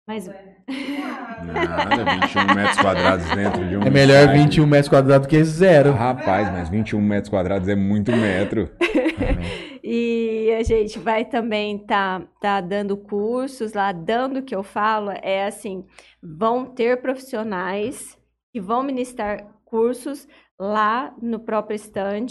Mas 0.06 0.26
Nada, 0.28 2.04
21 2.04 2.54
metros 2.54 2.78
quadrados 2.80 3.26
dentro 3.34 3.68
de 3.68 3.76
um 3.76 3.82
É 3.82 3.90
melhor 3.90 4.20
estádio. 4.20 4.42
21 4.44 4.66
metros 4.66 4.88
quadrados 4.88 5.26
que 5.26 5.42
zero. 5.44 5.92
Rapaz, 5.92 6.50
mas 6.50 6.68
21 6.68 7.00
metros 7.00 7.30
quadrados 7.30 7.68
é 7.68 7.74
muito 7.74 8.12
metro. 8.12 8.70
E 9.86 10.50
a 10.58 10.62
gente 10.62 10.98
vai 10.98 11.26
também 11.26 11.78
tá, 11.78 12.26
tá 12.40 12.58
dando 12.62 12.96
cursos 12.96 13.74
lá, 13.74 13.92
dando 13.92 14.38
o 14.38 14.42
que 14.42 14.54
eu 14.56 14.62
falo, 14.62 15.10
é 15.10 15.44
assim, 15.46 15.84
vão 16.22 16.64
ter 16.64 17.02
profissionais 17.02 18.18
que 18.50 18.62
vão 18.62 18.82
ministrar 18.82 19.46
cursos 19.62 20.26
lá 20.58 21.14
no 21.20 21.38
próprio 21.38 21.76
stand, 21.76 22.26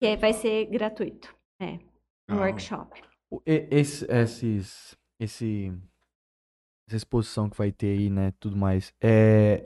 que 0.00 0.06
aí 0.06 0.16
vai 0.16 0.32
ser 0.32 0.66
gratuito, 0.66 1.34
é, 1.60 1.72
um 2.30 2.34
Ah. 2.34 2.36
workshop. 2.36 3.02
E- 3.44 3.66
Esse, 3.72 4.06
esses, 4.08 4.96
esse, 5.20 5.72
essa 6.90 6.96
exposição 6.96 7.48
que 7.48 7.56
vai 7.56 7.70
ter 7.70 7.96
aí, 7.98 8.10
né, 8.10 8.32
tudo 8.40 8.56
mais, 8.56 8.92
é, 9.00 9.64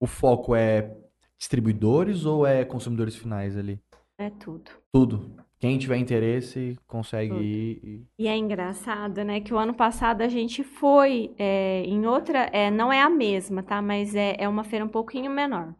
o 0.00 0.06
foco 0.06 0.54
é 0.54 0.94
distribuidores 1.38 2.24
ou 2.24 2.46
é 2.46 2.64
consumidores 2.64 3.16
finais 3.16 3.56
ali? 3.56 3.80
É 4.18 4.30
tudo. 4.30 4.70
Tudo. 4.92 5.36
Quem 5.58 5.78
tiver 5.78 5.96
interesse 5.96 6.78
consegue 6.86 7.30
Tudo. 7.32 7.42
ir. 7.42 7.80
e- 7.82 8.06
E 8.18 8.28
é 8.28 8.36
engraçado, 8.36 9.24
né, 9.24 9.40
que 9.40 9.54
o 9.54 9.58
ano 9.58 9.72
passado 9.74 10.20
a 10.20 10.28
gente 10.28 10.62
foi 10.62 11.34
é, 11.38 11.82
em 11.84 12.04
outra, 12.06 12.50
é, 12.52 12.70
não 12.70 12.92
é 12.92 13.00
a 13.00 13.08
mesma, 13.08 13.62
tá, 13.62 13.80
mas 13.80 14.14
é, 14.14 14.36
é 14.38 14.46
uma 14.48 14.64
feira 14.64 14.84
um 14.84 14.88
pouquinho 14.88 15.30
menor. 15.30 15.74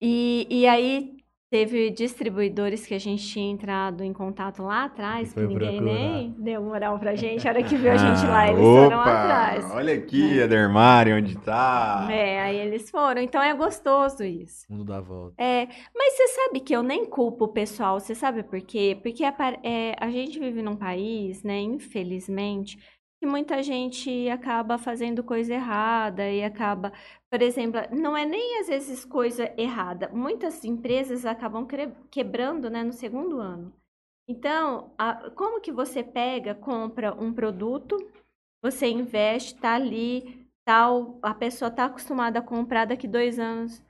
E, 0.00 0.46
e 0.50 0.66
aí 0.66 1.16
teve 1.52 1.90
distribuidores 1.90 2.86
que 2.86 2.94
a 2.94 2.98
gente 2.98 3.22
tinha 3.28 3.52
entrado 3.52 4.02
em 4.02 4.10
contato 4.10 4.62
lá 4.62 4.84
atrás, 4.84 5.32
E 5.32 5.34
que 5.34 5.40
ninguém 5.42 5.76
procurar. 5.76 5.98
nem 6.00 6.30
deu 6.38 6.62
moral 6.62 6.98
pra 6.98 7.14
gente, 7.14 7.46
a 7.46 7.50
hora 7.50 7.62
que 7.62 7.76
viu 7.76 7.92
a 7.92 7.96
gente 7.98 8.26
lá, 8.26 8.48
eles 8.48 8.58
Ah, 8.60 8.82
foram 8.84 9.00
atrás. 9.02 9.70
Olha 9.70 9.92
aqui, 9.94 10.40
a 10.42 10.46
Dermari, 10.46 11.12
onde 11.12 11.36
tá. 11.36 12.08
É, 12.10 12.40
aí 12.40 12.56
eles 12.56 12.88
foram, 12.90 13.20
então 13.20 13.42
é 13.42 13.54
gostoso 13.54 14.24
isso. 14.24 14.64
Mundo 14.70 14.84
dá 14.84 14.98
volta. 15.02 15.34
É, 15.36 15.68
mas 15.94 16.14
você 16.16 16.28
sabe 16.28 16.60
que 16.60 16.74
eu 16.74 16.82
nem 16.82 17.04
culpo 17.04 17.44
o 17.44 17.48
pessoal, 17.48 18.00
você 18.00 18.14
sabe 18.14 18.42
por 18.42 18.60
quê? 18.62 18.98
Porque 19.02 19.22
apar- 19.22 19.60
é, 19.62 19.94
a 20.00 20.10
gente 20.10 20.38
vive 20.40 20.62
num 20.62 20.74
país, 20.76 21.42
né, 21.42 21.60
infelizmente, 21.60 22.78
que 23.22 23.26
muita 23.26 23.62
gente 23.62 24.28
acaba 24.28 24.76
fazendo 24.76 25.22
coisa 25.22 25.54
errada 25.54 26.28
e 26.28 26.42
acaba, 26.42 26.92
por 27.30 27.40
exemplo, 27.40 27.80
não 27.96 28.16
é 28.16 28.26
nem 28.26 28.58
às 28.58 28.66
vezes 28.66 29.04
coisa 29.04 29.48
errada, 29.56 30.08
muitas 30.08 30.64
empresas 30.64 31.24
acabam 31.24 31.64
quebrando, 32.10 32.68
né, 32.68 32.82
no 32.82 32.92
segundo 32.92 33.38
ano. 33.38 33.72
Então, 34.28 34.92
a- 34.98 35.30
como 35.36 35.60
que 35.60 35.70
você 35.70 36.02
pega, 36.02 36.52
compra 36.52 37.14
um 37.14 37.32
produto, 37.32 37.96
você 38.60 38.88
investe, 38.88 39.54
tá 39.54 39.74
ali, 39.76 40.44
tal, 40.64 41.20
a 41.22 41.32
pessoa 41.32 41.70
tá 41.70 41.84
acostumada 41.84 42.40
a 42.40 42.42
comprar 42.42 42.86
daqui 42.86 43.06
dois 43.06 43.38
anos, 43.38 43.80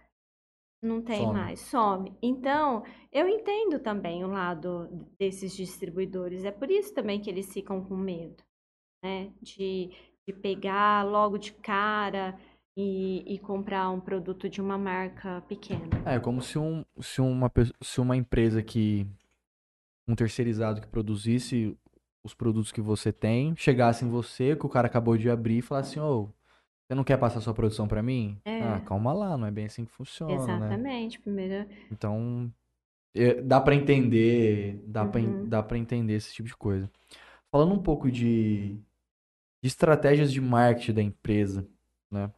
não 0.82 1.00
tem 1.00 1.22
Some. 1.22 1.32
mais, 1.32 1.60
some. 1.60 2.12
Então, 2.22 2.82
eu 3.10 3.26
entendo 3.26 3.78
também 3.78 4.24
o 4.24 4.28
lado 4.28 4.88
desses 5.18 5.56
distribuidores. 5.56 6.44
É 6.44 6.50
por 6.50 6.70
isso 6.70 6.92
também 6.92 7.18
que 7.18 7.30
eles 7.30 7.50
ficam 7.50 7.82
com 7.82 7.96
medo, 7.96 8.44
né? 9.02 9.30
De, 9.42 9.90
de 10.26 10.32
pegar 10.32 11.02
logo 11.04 11.36
de 11.36 11.52
cara 11.52 12.38
e, 12.76 13.34
e 13.34 13.38
comprar 13.38 13.90
um 13.90 14.00
produto 14.00 14.48
de 14.48 14.60
uma 14.60 14.78
marca 14.78 15.42
pequena. 15.48 15.88
É 16.06 16.18
como 16.18 16.40
se, 16.40 16.58
um, 16.58 16.84
se, 17.00 17.20
uma, 17.20 17.50
se 17.80 18.00
uma 18.00 18.16
empresa 18.16 18.62
que. 18.62 19.06
Um 20.06 20.16
terceirizado 20.16 20.80
que 20.80 20.86
produzisse 20.88 21.76
os 22.24 22.34
produtos 22.34 22.72
que 22.72 22.80
você 22.80 23.12
tem, 23.12 23.54
chegasse 23.56 24.04
em 24.04 24.08
você, 24.08 24.56
que 24.56 24.66
o 24.66 24.68
cara 24.68 24.86
acabou 24.86 25.16
de 25.16 25.30
abrir 25.30 25.58
e 25.58 25.62
falasse 25.62 25.90
assim, 25.90 26.00
ô, 26.00 26.28
você 26.86 26.94
não 26.94 27.04
quer 27.04 27.16
passar 27.18 27.40
sua 27.40 27.54
produção 27.54 27.86
pra 27.86 28.02
mim? 28.02 28.36
É. 28.44 28.62
Ah, 28.62 28.80
calma 28.84 29.12
lá, 29.12 29.36
não 29.36 29.46
é 29.46 29.50
bem 29.50 29.66
assim 29.66 29.84
que 29.84 29.92
funciona, 29.92 30.34
né? 30.34 30.54
Exatamente. 30.66 31.20
Primeiro, 31.20 31.68
Então, 31.90 32.52
é, 33.14 33.40
dá 33.42 33.60
pra 33.60 33.74
entender, 33.76 34.82
dá 34.86 35.04
Uhum. 35.04 35.48
dá 35.48 35.62
pra 35.62 35.78
entender 35.78 36.14
esse 36.14 36.34
tipo 36.34 36.48
de 36.48 36.56
coisa. 36.56 36.90
Falando 37.50 37.74
um 37.74 37.82
pouco 37.82 38.10
de, 38.10 38.76
de 39.62 39.68
estratégias 39.68 40.32
de 40.32 40.40
marketing 40.40 40.92
da 40.92 41.02
empresa, 41.02 41.66
né? 42.10 42.30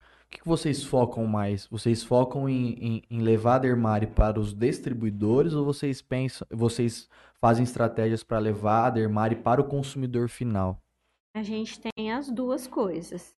O 0.00 0.28
que, 0.28 0.44
vocês 0.44 0.82
focam 0.82 1.24
mais? 1.24 1.66
Vocês 1.68 2.02
focam 2.02 2.48
em, 2.48 2.72
em, 2.72 3.02
em 3.08 3.20
levar 3.20 3.54
a 3.54 3.58
Dermari 3.60 4.08
para 4.08 4.38
os 4.38 4.52
distribuidores 4.52 5.54
ou 5.54 5.64
vocês 5.64 6.02
pensam, 6.02 6.46
vocês 6.50 7.08
fazem 7.40 7.62
estratégias 7.62 8.22
para 8.24 8.38
levar 8.38 8.86
a 8.86 8.90
Dermari 8.90 9.36
para 9.36 9.60
o 9.60 9.64
consumidor 9.64 10.28
final? 10.28 10.82
a 11.36 11.42
gente 11.42 11.78
tem 11.78 12.10
as 12.10 12.30
duas 12.30 12.66
coisas. 12.66 13.36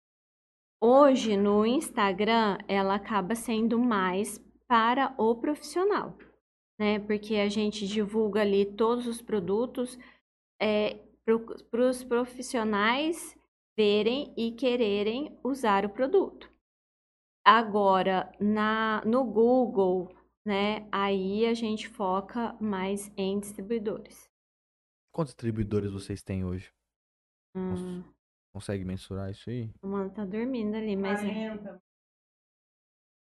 Hoje, 0.80 1.36
no 1.36 1.66
Instagram, 1.66 2.56
ela 2.68 2.94
acaba 2.94 3.34
sendo 3.34 3.76
mais 3.76 4.40
para 4.68 5.12
o 5.18 5.34
profissional, 5.34 6.16
né? 6.78 7.00
Porque 7.00 7.34
a 7.34 7.48
gente 7.48 7.88
divulga 7.88 8.42
ali 8.42 8.64
todos 8.64 9.08
os 9.08 9.20
produtos 9.20 9.98
para 11.70 11.88
os 11.88 12.02
profissionais 12.04 13.36
verem 13.76 14.32
e 14.36 14.52
quererem 14.52 15.38
usar 15.44 15.84
o 15.84 15.90
produto. 15.90 16.50
Agora, 17.44 18.30
na, 18.40 19.02
no 19.04 19.24
Google, 19.24 20.14
né? 20.44 20.88
Aí 20.90 21.46
a 21.46 21.54
gente 21.54 21.88
foca 21.88 22.56
mais 22.60 23.12
em 23.16 23.38
distribuidores. 23.38 24.28
Quantos 25.12 25.32
distribuidores 25.34 25.90
vocês 25.92 26.22
têm 26.22 26.44
hoje? 26.44 26.72
Hum, 27.56 28.02
Consegue 28.52 28.84
mensurar 28.84 29.30
isso 29.30 29.50
aí? 29.50 29.70
o 29.82 29.88
mano 29.88 30.10
tá 30.10 30.24
dormindo 30.24 30.74
ali, 30.74 30.96
mas 30.96 31.20
é. 31.22 31.54
40. 31.54 31.82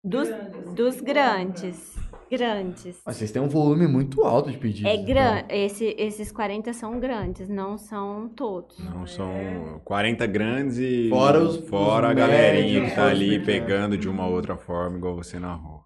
Dos, 0.02 0.28
Grandes. 0.28 0.74
dos 0.74 1.00
grandes. 1.00 1.96
Grandes. 2.30 3.02
Mas 3.04 3.16
vocês 3.16 3.32
têm 3.32 3.42
um 3.42 3.48
volume 3.48 3.86
muito 3.88 4.22
alto 4.24 4.50
de 4.50 4.56
pedidos. 4.56 4.88
É 4.90 4.94
então. 4.94 5.04
grande. 5.06 5.52
Esse, 5.52 5.84
esses 5.98 6.30
40 6.32 6.72
são 6.72 6.98
grandes, 7.00 7.48
não 7.48 7.76
são 7.76 8.28
todos. 8.30 8.78
Não, 8.78 9.04
são 9.06 9.80
40 9.84 10.26
grandes 10.28 10.78
e 10.78 11.08
Fora 11.10 11.40
os- 11.42 11.68
fora 11.68 12.06
os 12.06 12.10
a 12.12 12.14
galerinha 12.14 12.88
que 12.88 12.94
tá 12.94 13.08
ali 13.08 13.44
pegando 13.44 13.98
de 13.98 14.08
uma 14.08 14.26
outra 14.28 14.56
forma, 14.56 14.96
igual 14.96 15.16
você 15.16 15.38
narrou. 15.40 15.84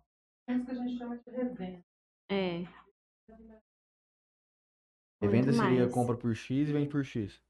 É 0.49 0.55
isso 0.55 0.65
que 0.67 0.71
a 0.71 0.75
gente 0.75 0.99
chama 0.99 1.17
de 1.17 1.31
revenda. 1.31 1.81
É. 2.31 2.65
Revenda 5.23 5.47
muito 5.47 5.62
seria 5.62 5.81
mais. 5.81 5.93
compra 5.95 6.17
por 6.17 6.35
X 6.35 6.69
e 6.69 6.73
vende 6.73 6.89
por 6.89 7.03
X. 7.05 7.41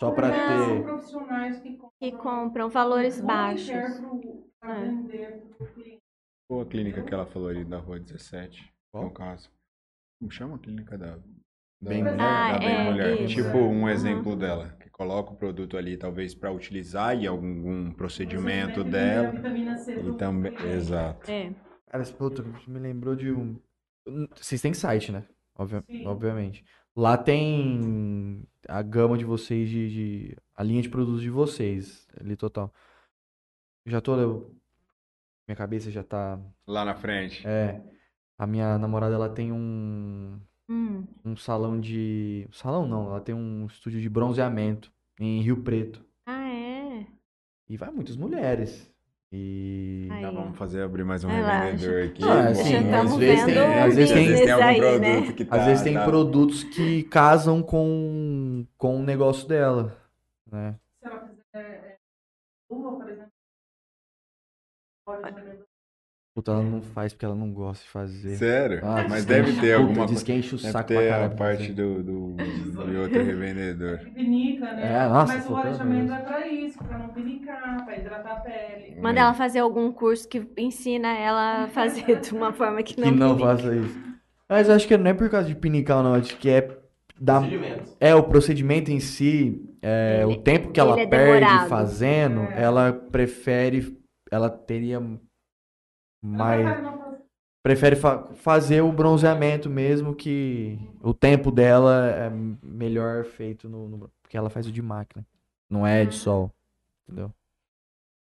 Só 0.00 0.10
pra 0.10 0.28
São 0.28 0.76
ter. 0.76 0.82
profissionais 0.84 1.60
que 1.60 1.76
compram, 1.76 1.92
Que 1.98 2.12
compram 2.12 2.68
valores 2.68 3.20
baixos. 3.22 3.68
quer 3.68 4.00
pro- 4.00 4.50
pra 4.60 4.76
É. 4.76 4.84
vender 4.84 5.42
pro 5.56 5.66
cliente. 5.72 6.03
Qual 6.54 6.62
a 6.62 6.66
clínica 6.66 7.02
que 7.02 7.12
ela 7.12 7.26
falou 7.26 7.48
ali 7.48 7.64
da 7.64 7.78
rua 7.78 7.98
17? 7.98 8.72
Qual? 8.92 9.04
No 9.04 9.10
caso. 9.10 9.50
Como 10.20 10.30
chama 10.30 10.54
a 10.54 10.58
clínica 10.58 10.96
da, 10.96 11.16
da 11.16 11.22
Bem 11.80 12.02
mulher? 12.04 12.20
Ah, 12.20 12.52
da 12.52 12.58
Bem 12.60 12.68
é, 12.76 12.84
Mulher. 12.84 13.20
isso. 13.22 13.34
Tipo 13.34 13.58
um 13.58 13.80
Uhum. 13.82 13.88
exemplo 13.88 14.36
dela, 14.36 14.68
que 14.80 14.88
coloca 14.88 15.32
o 15.32 15.36
produto 15.36 15.76
ali 15.76 15.96
talvez 15.96 16.32
para 16.32 16.52
utilizar 16.52 17.16
em 17.16 17.26
algum 17.26 17.90
procedimento 17.92 18.74
Procedimento 18.82 18.84
dela. 18.84 19.28
e 19.32 19.36
vitamina 19.36 19.76
C 19.76 19.98
E 19.98 20.02
do 20.02 20.14
também, 20.16 20.54
exato. 20.72 21.28
É. 21.28 21.52
Cara, 21.88 22.02
esse 22.04 22.14
me 22.70 22.78
lembrou 22.78 23.16
de 23.16 23.32
um. 23.32 23.58
Vocês 24.36 24.60
têm 24.62 24.72
site, 24.72 25.10
né? 25.10 25.26
Obvia-. 25.56 25.84
Obviamente. 26.06 26.64
Lá 26.96 27.18
tem 27.18 28.46
a 28.68 28.80
gama 28.80 29.18
de 29.18 29.24
vocês, 29.24 29.68
de, 29.68 29.90
de- 29.90 30.36
a 30.54 30.62
linha 30.62 30.82
de 30.82 30.88
produtos 30.88 31.20
de 31.20 31.30
vocês, 31.30 32.06
ali 32.20 32.36
total. 32.36 32.72
Já 33.86 34.00
tô. 34.00 34.54
Minha 35.46 35.56
cabeça 35.56 35.90
já 35.90 36.02
tá. 36.02 36.38
Lá 36.66 36.84
na 36.84 36.94
frente. 36.94 37.46
É. 37.46 37.80
A 38.38 38.46
minha 38.46 38.78
namorada, 38.78 39.14
ela 39.14 39.28
tem 39.28 39.52
um, 39.52 40.38
Hum. 40.68 41.04
um 41.24 41.36
salão 41.36 41.78
de. 41.78 42.48
Salão 42.52 42.86
não, 42.88 43.06
ela 43.10 43.20
tem 43.20 43.34
um 43.34 43.66
estúdio 43.66 44.00
de 44.00 44.08
bronzeamento 44.08 44.90
em 45.20 45.40
Rio 45.42 45.58
Preto. 45.62 46.04
Ah, 46.26 46.48
é? 46.48 47.06
E 47.68 47.76
vai 47.76 47.90
muitas 47.90 48.16
mulheres. 48.16 48.90
E. 49.30 50.08
Aí. 50.10 50.22
Tá, 50.22 50.30
vamos 50.30 50.56
fazer 50.56 50.82
abrir 50.82 51.04
mais 51.04 51.22
um 51.24 51.28
lá, 51.28 51.60
revendedor 51.64 52.04
aqui. 52.04 52.24
Ah, 52.24 52.48
assim, 52.48 52.76
às 52.76 53.16
vezes 53.16 53.44
tem- 53.44 53.58
um 53.58 53.84
às 53.84 53.94
vezes 53.96 54.12
tem- 54.14 54.28
business 54.30 54.50
algum 54.50 54.64
aí, 54.64 54.78
produto 54.80 55.00
né? 55.26 55.32
que 55.32 55.44
tá- 55.44 55.56
Às 55.56 55.64
vezes 55.66 55.82
tem 55.84 55.94
tá- 55.94 56.04
produtos 56.04 56.64
que 56.64 57.02
casam 57.04 57.62
com, 57.62 58.66
com 58.78 59.00
o 59.00 59.02
negócio 59.02 59.46
dela, 59.48 59.96
né? 60.50 60.76
Puta, 66.36 66.50
ela 66.50 66.62
não 66.64 66.82
faz 66.82 67.12
porque 67.12 67.24
ela 67.24 67.34
não 67.34 67.52
gosta 67.52 67.84
de 67.84 67.90
fazer. 67.90 68.36
Sério? 68.36 68.80
Ah, 68.82 69.06
Mas 69.08 69.24
diz 69.24 69.24
que 69.24 69.32
deve 69.32 69.52
ter 69.52 69.60
puta, 69.60 69.74
alguma 69.76 70.06
Diz 70.06 70.14
coisa. 70.16 70.24
que 70.24 70.32
enche 70.32 70.54
o 70.54 70.58
Deve 70.58 70.72
saco 70.72 70.88
pra 70.88 70.96
ter 70.98 71.06
a 71.06 71.10
caralho. 71.12 71.28
pra 71.30 71.38
parte 71.46 71.60
fazer. 71.68 71.72
do, 71.74 72.02
do, 72.02 72.36
de 72.90 72.96
outro 72.96 73.22
revendedor. 73.24 73.98
Pinica, 74.12 74.72
né? 74.72 74.92
É, 75.04 75.08
nossa, 75.08 75.34
Mas 75.36 75.48
o 75.48 75.84
mesmo. 75.84 76.12
é 76.12 76.18
pra 76.18 76.46
isso, 76.48 76.78
pra 76.78 76.98
não 76.98 77.08
pinicar, 77.10 77.84
pra 77.84 77.96
hidratar 77.96 78.32
a 78.32 78.40
pele. 78.40 79.00
Manda 79.00 79.20
ela 79.20 79.34
fazer 79.34 79.60
algum 79.60 79.92
curso 79.92 80.28
que 80.28 80.44
ensina 80.58 81.16
ela 81.16 81.64
a 81.64 81.68
fazer 81.68 82.18
de 82.20 82.34
uma 82.34 82.50
forma 82.52 82.82
que 82.82 82.98
não 83.00 83.12
Que 83.12 83.14
não 83.16 83.36
pinica. 83.36 83.56
faça 83.56 83.76
isso. 83.76 83.98
Mas 84.48 84.68
eu 84.68 84.74
acho 84.74 84.88
que 84.88 84.96
não 84.96 85.10
é 85.10 85.14
por 85.14 85.30
causa 85.30 85.46
de 85.46 85.54
pinicar, 85.54 86.02
não. 86.02 86.14
Acho 86.14 86.36
que 86.36 86.50
é 86.50 86.68
da, 87.20 87.40
é 88.00 88.12
o 88.12 88.24
procedimento 88.24 88.90
em 88.90 88.98
si, 88.98 89.62
é, 89.80 90.22
Ele- 90.24 90.32
o 90.34 90.36
tempo 90.42 90.72
que 90.72 90.80
ela 90.80 90.98
é 91.00 91.06
perde 91.06 91.44
demorado. 91.46 91.68
fazendo, 91.68 92.40
É. 92.40 92.62
ela 92.64 92.92
prefere, 92.92 93.96
ela 94.34 94.50
teria 94.50 95.00
Ela 96.32 96.48
mais, 96.50 96.76
prefere 97.62 97.96
fa- 97.96 98.34
fazer 98.36 98.82
o 98.82 98.92
bronzeamento 98.92 99.70
mesmo 99.70 100.14
que 100.14 100.78
o 101.02 101.14
tempo 101.14 101.50
dela 101.50 102.08
é 102.10 102.30
melhor 102.30 103.24
feito 103.24 103.68
no, 103.68 103.88
no- 103.88 104.12
porque 104.22 104.36
ela 104.36 104.50
faz 104.50 104.66
o 104.66 104.72
de 104.72 104.82
máquina, 104.82 105.26
não 105.70 105.86
é 105.86 106.04
de 106.06 106.14
sol, 106.16 106.52
entendeu? 107.04 107.32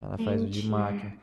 Ela 0.02 0.18
faz 0.18 0.44
o 0.44 0.50
de 0.50 0.62
Entendi. 0.62 0.64
máquina. 0.64 1.14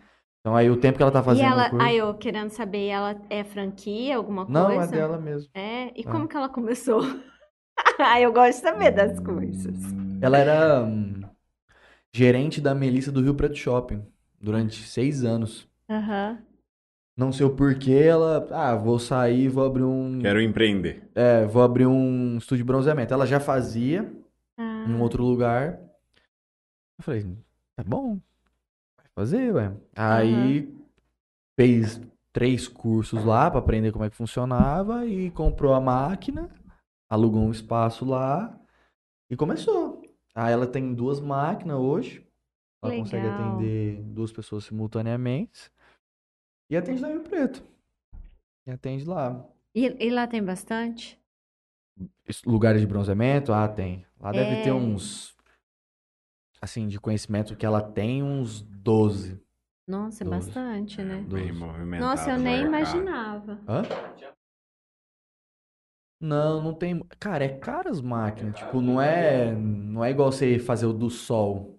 Então 0.40 0.56
aí 0.56 0.70
o 0.70 0.78
tempo 0.80 0.96
que 0.98 1.02
ela 1.02 1.12
tá 1.12 1.22
E 1.26 1.40
fazendo 1.40 1.40
ela, 1.40 1.62
o 1.62 1.66
curso, 1.66 1.86
aí 1.86 1.96
eu 1.98 2.14
querendo 2.16 2.50
saber, 2.50 2.88
ela 2.88 3.20
é 3.30 3.42
franquia, 3.44 4.16
alguma 4.16 4.46
não 4.46 4.80
é 4.80 4.86
coisa? 4.86 4.86
dela 4.86 5.18
mesmo. 5.20 5.52
É? 5.54 5.98
E 5.98 6.04
É. 6.04 6.10
como 6.10 6.28
que 6.28 6.36
ela 6.36 6.48
começou? 6.48 7.00
ah, 8.00 8.20
eu 8.20 8.32
gosto 8.32 8.56
de 8.58 8.62
saber 8.62 8.90
das 8.92 9.18
coisas. 9.20 9.76
Ela 10.20 10.38
era 10.38 10.82
hum, 10.84 11.22
gerente 12.14 12.60
da 12.60 12.74
Melissa 12.74 13.12
do 13.12 13.22
Rio 13.22 13.34
Preto 13.36 13.56
Shopping 13.56 14.06
durante 14.44 14.82
seis 14.86 15.24
anos. 15.24 15.66
Aham. 15.88 16.38
Não 17.16 17.32
sei 17.32 17.46
o 17.46 17.54
porquê, 17.54 17.92
ela, 17.92 18.46
ah, 18.50 18.74
vou 18.74 18.98
sair, 18.98 19.48
vou 19.48 19.64
abrir 19.64 19.84
um, 19.84 20.18
Quero 20.20 20.40
empreender. 20.42 21.08
é, 21.14 21.46
vou 21.46 21.62
abrir 21.62 21.86
um 21.86 22.36
estúdio 22.38 22.64
de 22.64 22.66
bronzeamento. 22.66 23.14
Ela 23.14 23.24
já 23.26 23.38
fazia 23.38 24.12
Ah, 24.58 24.84
em 24.88 24.92
um 24.92 25.00
outro 25.00 25.22
lugar. 25.22 25.78
Eu 26.98 27.02
falei, 27.04 27.22
tá 27.76 27.84
bom, 27.84 28.18
vai 28.96 29.06
fazer, 29.14 29.54
ué. 29.54 29.72
Aí 29.94 30.74
fez 31.58 32.00
três 32.32 32.66
cursos 32.66 33.24
lá 33.24 33.48
pra 33.48 33.60
aprender 33.60 33.92
como 33.92 34.04
é 34.04 34.10
que 34.10 34.16
funcionava 34.16 35.06
e 35.06 35.30
comprou 35.30 35.72
a 35.72 35.80
máquina, 35.80 36.50
alugou 37.08 37.42
um 37.42 37.52
espaço 37.52 38.04
lá 38.04 38.58
e 39.30 39.36
começou. 39.36 40.02
Aí 40.34 40.52
ela 40.52 40.66
tem 40.66 40.92
duas 40.92 41.20
máquinas 41.20 41.76
hoje. 41.78 42.26
Ela 42.84 42.96
consegue 42.96 43.26
Legal. 43.26 43.40
atender 43.54 44.02
duas 44.02 44.30
pessoas 44.32 44.64
simultaneamente. 44.64 45.70
E 46.70 46.76
atende 46.76 47.00
lá 47.00 47.08
em 47.10 47.12
Rio 47.14 47.22
Preto. 47.22 47.64
E 48.66 48.70
atende 48.70 49.04
lá. 49.04 49.44
E, 49.74 49.86
e 50.06 50.10
lá 50.10 50.26
tem 50.26 50.42
bastante? 50.42 51.18
Lugares 52.44 52.80
de 52.80 52.86
bronzeamento? 52.86 53.52
Ah, 53.52 53.68
tem. 53.68 54.04
Lá 54.20 54.32
deve 54.32 54.62
ter 54.62 54.70
É. 54.70 54.72
uns. 54.74 55.34
Assim, 56.60 56.88
de 56.88 56.98
conhecimento 56.98 57.54
que 57.56 57.66
ela 57.66 57.82
tem 57.82 58.22
uns 58.22 58.62
12. 58.62 59.40
Nossa, 59.86 60.24
é 60.24 60.26
Doze. 60.26 60.46
bastante, 60.46 61.02
né? 61.02 61.16
Bem 61.28 61.48
12. 61.48 61.52
movimentado. 61.52 62.10
Nossa, 62.10 62.30
eu 62.30 62.38
nem 62.38 62.62
imaginava. 62.64 63.60
Hã? 63.68 63.82
Não, 66.20 66.62
não 66.62 66.72
tem. 66.74 66.98
Cara, 67.20 67.44
é 67.44 67.58
caro 67.58 67.90
as 67.90 68.00
máquinas. 68.00 68.56
Tipo, 68.56 68.80
não 68.80 69.00
é, 69.00 69.52
não 69.54 70.02
é 70.02 70.10
igual 70.10 70.32
você 70.32 70.58
fazer 70.58 70.86
o 70.86 70.92
do 70.92 71.10
sol. 71.10 71.73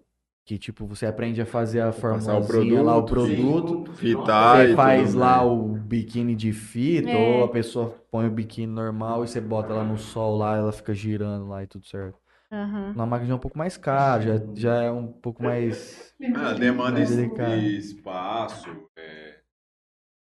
Que, 0.46 0.56
tipo, 0.56 0.86
você 0.86 1.06
aprende 1.06 1.42
a 1.42 1.44
fazer 1.44 1.80
a 1.80 1.86
Passar 1.86 2.38
o 2.38 2.40
formazinha 2.42 2.80
lá, 2.80 2.96
o 2.96 3.02
produto, 3.02 3.66
produto. 3.82 3.92
Fitar 3.94 4.64
Você 4.64 4.72
e 4.72 4.76
faz 4.76 5.08
tudo, 5.10 5.18
lá 5.18 5.38
né? 5.38 5.50
o 5.50 5.62
biquíni 5.74 6.36
de 6.36 6.52
fita, 6.52 7.10
É. 7.10 7.16
ou 7.16 7.44
a 7.44 7.48
pessoa 7.48 7.92
põe 8.12 8.28
o 8.28 8.30
biquíni 8.30 8.72
normal 8.72 9.24
e 9.24 9.28
você 9.28 9.40
bota 9.40 9.72
ela 9.72 9.82
no 9.82 9.98
sol 9.98 10.36
lá, 10.38 10.56
ela 10.56 10.70
fica 10.70 10.94
girando 10.94 11.48
lá 11.48 11.64
e 11.64 11.66
tudo 11.66 11.84
certo. 11.84 12.16
Aham. 12.52 12.92
Na 12.94 13.04
máquina 13.04 13.26
já 13.26 13.32
é 13.32 13.36
um 13.36 13.40
pouco 13.40 13.58
mais 13.58 13.76
caro, 13.76 14.22
já, 14.22 14.40
já 14.54 14.82
é 14.84 14.90
um 14.90 15.08
pouco 15.08 15.42
mais. 15.42 16.14
Ah, 16.36 16.52
demanda 16.52 16.92
Mais 16.92 17.08
de 17.16 17.76
espaço 17.76 18.68
é 18.96 19.40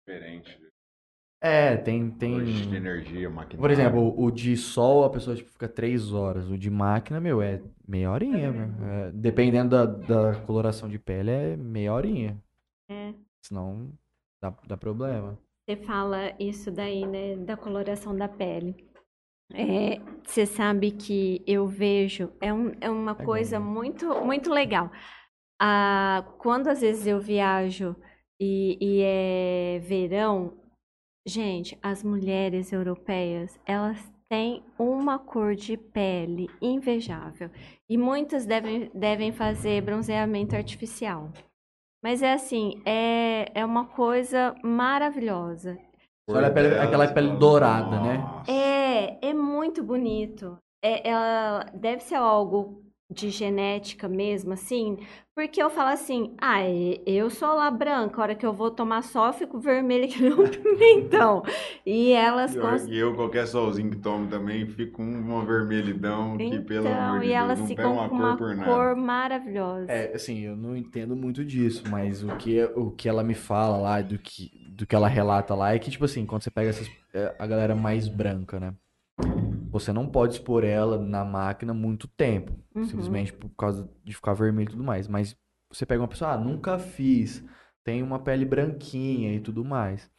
diferente. 0.07 0.62
É, 1.43 1.77
tem, 1.77 2.09
Hoje 2.21 2.67
de 2.69 2.69
tem. 2.69 2.77
energia, 2.77 3.29
máquina. 3.29 3.61
Por 3.61 3.71
exemplo, 3.71 4.15
o 4.17 4.31
de 4.31 4.57
sol 4.57 5.05
a 5.05 5.11
pessoa 5.11 5.35
tipo, 5.37 5.51
fica 5.51 5.69
três 5.69 6.13
horas. 6.13 6.49
O 6.49 6.57
de 6.57 6.71
máquina, 6.71 7.21
meu, 7.21 7.43
é 7.43 7.61
meia 7.87 8.11
horinha, 8.13 8.53
meu. 8.53 8.87
É, 8.89 9.11
dependendo 9.13 9.71
da, 9.71 9.87
da 9.87 10.41
coloração 10.47 10.89
de 10.89 10.99
pele, 10.99 11.31
é 11.31 11.57
meia 11.57 11.93
horinha. 11.93 12.41
É. 12.89 13.15
Senão 13.43 13.93
dá, 14.41 14.51
dá 14.67 14.77
problema. 14.77 15.39
Você 15.67 15.77
fala 15.77 16.35
isso 16.41 16.71
daí, 16.71 17.07
né, 17.07 17.37
da 17.37 17.57
coloração 17.57 18.15
da 18.17 18.29
pele. 18.29 18.75
É, 19.55 19.99
você 20.25 20.47
sabe 20.47 20.93
que 20.93 21.43
eu 21.47 21.67
vejo, 21.69 22.33
é, 22.41 22.53
um- 22.53 22.73
é 22.81 22.91
uma 22.91 23.15
É 23.19 23.25
coisa 23.25 23.59
bom. 23.59 23.67
muito, 23.67 24.07
muito 24.25 24.51
legal. 24.51 24.91
Ah, 25.61 26.25
quando 26.39 26.69
às 26.69 26.81
vezes 26.83 27.07
eu 27.07 27.21
viajo 27.21 27.97
e, 28.41 28.79
e 28.81 29.03
é 29.03 29.81
verão, 29.81 30.55
gente, 31.27 31.79
as 31.83 32.03
mulheres 32.03 32.73
europeias, 32.73 33.59
elas 33.67 34.13
têm 34.29 34.63
uma 34.79 35.19
cor 35.19 35.55
de 35.55 35.77
pele 35.77 36.49
invejável. 36.61 37.51
E 37.89 37.97
muitas 37.99 38.47
devem, 38.47 38.91
devem 38.95 39.33
fazer 39.33 39.83
bronzeamento 39.83 40.57
artificial. 40.57 41.31
Mas 42.03 42.23
é 42.23 42.33
assim, 42.33 42.83
é, 42.85 43.51
é 43.55 43.65
uma 43.65 43.87
coisa 43.87 44.55
maravilhosa. 44.63 45.79
Olha 46.29 46.49
a 46.49 46.51
pele- 46.51 46.79
aquela 46.79 47.13
pele 47.13 47.37
dourada, 47.37 48.01
né? 48.01 48.19
É, 48.49 49.29
é 49.29 49.35
muito 49.35 49.83
bonito. 49.83 50.57
É, 50.83 51.09
ela 51.09 51.65
deve 51.75 52.03
ser 52.03 52.17
algo 52.17 52.83
de 53.13 53.31
genética 53.31 54.09
mesmo, 54.09 54.53
assim, 54.53 54.97
porque 55.35 55.63
eu 55.63 55.71
falo 55.71 55.91
assim, 55.91 56.35
ah, 56.41 56.63
e- 56.69 57.03
eu 57.07 57.31
sou 57.31 57.55
lá 57.55 57.71
branca, 57.71 58.21
a 58.21 58.23
hora 58.23 58.35
que 58.35 58.47
eu 58.47 58.53
vou 58.53 58.71
tomar 58.71 59.03
sol, 59.03 59.27
eu 59.29 59.33
fico 59.33 59.59
vermelha 59.61 60.09
que 60.09 60.23
um 60.33 60.49
pimentão. 60.51 61.43
E 61.87 62.13
elas 62.13 62.57
cons- 62.57 62.89
que 62.89 62.97
eu, 62.97 63.15
qualquer 63.15 63.47
solzinho 63.47 63.91
que 63.91 63.97
tomo 63.99 64.29
também, 64.29 64.67
fico 64.67 64.93
com 64.99 65.03
uma 65.05 65.45
vermelhidão 65.45 66.41
que, 66.43 66.61
pelo 66.61 66.89
Então, 66.89 66.93
amor 66.93 67.23
de 67.23 67.31
e 67.31 67.33
Deus, 67.33 67.55
elas 67.55 67.59
não 67.59 67.73
pega 67.75 67.89
ficam 67.89 67.93
uma 67.93 68.09
com 68.09 68.15
cor 68.15 68.35
uma 68.35 68.37
por 68.37 68.55
nada. 68.57 68.91
cor 68.91 68.97
maravilhosa. 68.97 69.91
É, 69.91 70.15
assim, 70.15 70.41
eu 70.41 70.57
não 70.57 70.77
entendo 70.77 71.17
muito 71.17 71.45
disso, 71.45 71.89
mas 71.89 72.23
o 72.23 72.37
que, 72.37 72.63
o 72.77 72.91
que 72.93 73.09
ela 73.09 73.25
me 73.25 73.35
fala 73.35 73.77
lá, 73.79 74.01
do 74.01 74.19
que, 74.19 74.51
do 74.77 74.87
que 74.87 74.95
ela 74.95 75.09
relata 75.09 75.55
lá, 75.55 75.75
é 75.75 75.79
que, 75.79 75.91
tipo 75.91 76.05
assim, 76.05 76.25
quando 76.25 76.43
você 76.45 76.51
pega 76.51 76.71
essas, 76.71 76.89
é, 77.13 77.35
a 77.39 77.47
galera 77.47 77.75
mais 77.75 78.09
branca, 78.09 78.61
né? 78.61 78.75
Você 79.73 79.93
não 79.93 80.07
pode 80.07 80.35
expor 80.35 80.65
ela 80.65 80.99
na 80.99 81.25
máquina 81.25 81.73
muito 81.73 82.07
tempo, 82.07 82.53
Uhum. 82.75 82.85
simplesmente 82.85 83.33
por 83.33 83.49
causa 83.57 83.89
de 84.05 84.15
ficar 84.15 84.35
vermelho 84.35 84.69
e 84.69 84.71
tudo 84.73 84.85
mais. 84.85 85.09
Mas 85.09 85.35
você 85.71 85.87
pega 85.87 86.03
uma 86.03 86.09
pessoa, 86.09 86.33
ah, 86.33 86.37
nunca 86.39 86.79
fiz, 86.79 87.43
tem 87.83 88.03
uma 88.03 88.19
pele 88.19 88.45
branquinha 88.45 89.35
e 89.35 89.41
tudo 89.41 89.65
mais. 89.65 90.11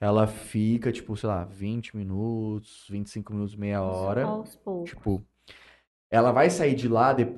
Ela 0.00 0.26
fica, 0.26 0.90
tipo, 0.90 1.16
sei 1.16 1.28
lá, 1.28 1.44
20 1.44 1.96
minutos, 1.96 2.86
25 2.90 3.32
minutos, 3.32 3.54
meia 3.54 3.82
hora. 3.82 4.24
Aos 4.24 4.56
poucos. 4.56 4.90
Tipo, 4.90 5.22
ela 6.10 6.32
vai 6.32 6.48
sair 6.50 6.74
de 6.74 6.88
lá 6.88 7.12
de- 7.12 7.28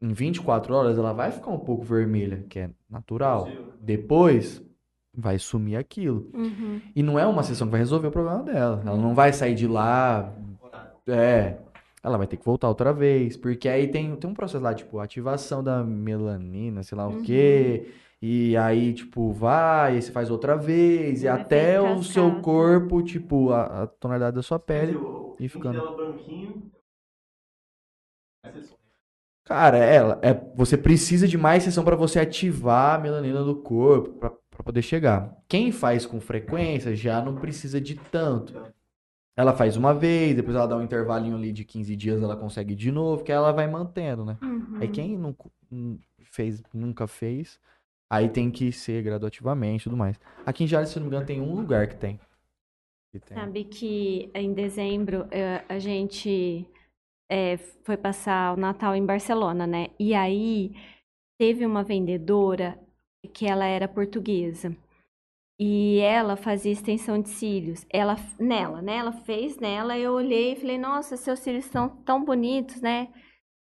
em 0.00 0.12
24 0.12 0.72
horas, 0.74 0.96
ela 0.96 1.12
vai 1.12 1.30
ficar 1.30 1.50
um 1.50 1.58
pouco 1.58 1.84
vermelha, 1.84 2.44
que 2.48 2.58
é 2.60 2.70
natural. 2.88 3.48
Depois 3.80 4.62
vai 5.12 5.38
sumir 5.38 5.76
aquilo. 5.76 6.30
Uhum. 6.32 6.80
E 6.94 7.02
não 7.02 7.18
é 7.18 7.26
uma 7.26 7.42
sessão 7.42 7.66
que 7.66 7.72
vai 7.72 7.80
resolver 7.80 8.08
o 8.08 8.12
problema 8.12 8.42
dela. 8.44 8.80
Ela 8.86 8.96
não 8.96 9.14
vai 9.14 9.32
sair 9.32 9.54
de 9.54 9.66
lá. 9.66 10.32
É. 11.12 11.58
Ela 12.02 12.16
vai 12.16 12.26
ter 12.26 12.36
que 12.38 12.44
voltar 12.44 12.68
outra 12.68 12.92
vez. 12.92 13.36
Porque 13.36 13.68
aí 13.68 13.88
tem, 13.88 14.16
tem 14.16 14.30
um 14.30 14.34
processo 14.34 14.62
lá, 14.62 14.74
tipo, 14.74 14.98
ativação 14.98 15.62
da 15.62 15.84
melanina, 15.84 16.82
sei 16.82 16.96
lá 16.96 17.06
o 17.06 17.12
Uhum. 17.16 17.22
quê. 17.22 17.92
E 18.22 18.56
aí, 18.56 18.92
tipo, 18.92 19.32
vai, 19.32 19.92
aí 19.94 20.02
você 20.02 20.12
faz 20.12 20.30
outra 20.30 20.56
vez. 20.56 21.22
E 21.22 21.26
Vai 21.28 21.40
até 21.40 21.80
o 21.80 22.02
seu 22.02 22.40
corpo, 22.42 23.02
tipo, 23.02 23.50
a, 23.50 23.82
a 23.82 23.86
tonalidade 23.86 24.36
da 24.36 24.42
sua 24.42 24.58
pele. 24.58 24.96
e 25.38 25.44
e 25.44 25.48
ficando. 25.48 25.94
branquinho. 25.96 26.70
Cara, 29.44 29.78
ela 29.78 30.18
é, 30.22 30.32
você 30.54 30.76
precisa 30.76 31.26
de 31.26 31.36
mais 31.36 31.64
sessão 31.64 31.84
para 31.84 31.96
você 31.96 32.20
ativar 32.20 32.94
a 32.94 32.98
melanina 33.02 33.42
do 33.42 33.56
corpo 33.56 34.12
para 34.18 34.62
poder 34.62 34.82
chegar. 34.82 35.34
Quem 35.48 35.72
faz 35.72 36.06
com 36.06 36.20
frequência 36.20 36.94
já 36.94 37.20
não 37.20 37.34
precisa 37.34 37.80
de 37.80 37.96
tanto. 37.96 38.54
Ela 39.36 39.54
faz 39.54 39.76
uma 39.76 39.94
vez, 39.94 40.34
depois 40.36 40.54
ela 40.56 40.66
dá 40.66 40.76
um 40.76 40.82
intervalinho 40.82 41.36
ali 41.36 41.52
de 41.52 41.64
15 41.64 41.96
dias, 41.96 42.22
ela 42.22 42.36
consegue 42.36 42.74
de 42.74 42.90
novo, 42.92 43.24
que 43.24 43.32
ela 43.32 43.52
vai 43.52 43.66
mantendo, 43.66 44.24
né? 44.24 44.36
Uhum. 44.42 44.78
Aí 44.80 44.88
quem 44.88 45.32
cu- 45.32 45.50
não 45.70 45.98
fez, 46.24 46.62
nunca 46.74 47.06
fez, 47.06 47.58
aí 48.10 48.28
tem 48.28 48.50
que 48.50 48.70
ser 48.72 49.02
graduativamente 49.02 49.82
e 49.82 49.84
tudo 49.84 49.96
mais. 49.96 50.18
Aqui 50.44 50.64
em 50.64 50.66
Jales, 50.66 50.90
se 50.90 50.96
não 50.98 51.04
me 51.06 51.08
engano, 51.08 51.26
tem 51.26 51.40
um 51.40 51.54
lugar 51.54 51.86
que 51.88 51.96
tem. 51.96 52.20
Que 53.12 53.18
tem. 53.18 53.38
Sabe 53.38 53.64
que 53.64 54.30
em 54.34 54.52
dezembro 54.52 55.26
eh, 55.30 55.64
a 55.68 55.78
gente 55.78 56.66
eh, 57.30 57.56
foi 57.84 57.96
passar 57.96 58.54
o 58.54 58.60
Natal 58.60 58.94
em 58.94 59.04
Barcelona, 59.04 59.66
né? 59.66 59.88
E 59.98 60.14
aí 60.14 60.72
teve 61.38 61.64
uma 61.66 61.82
vendedora 61.82 62.78
que 63.32 63.46
ela 63.46 63.64
era 63.66 63.88
portuguesa. 63.88 64.76
E 65.62 65.98
ela 65.98 66.36
fazia 66.36 66.72
extensão 66.72 67.20
de 67.20 67.28
cílios. 67.28 67.84
Ela, 67.90 68.16
nela, 68.38 68.80
né? 68.80 68.96
Ela 68.96 69.12
fez 69.12 69.58
nela, 69.58 69.98
eu 69.98 70.12
olhei 70.12 70.52
e 70.52 70.56
falei, 70.56 70.78
nossa, 70.78 71.18
seus 71.18 71.38
cílios 71.40 71.66
são 71.66 71.86
tão 71.86 72.24
bonitos, 72.24 72.80
né? 72.80 73.08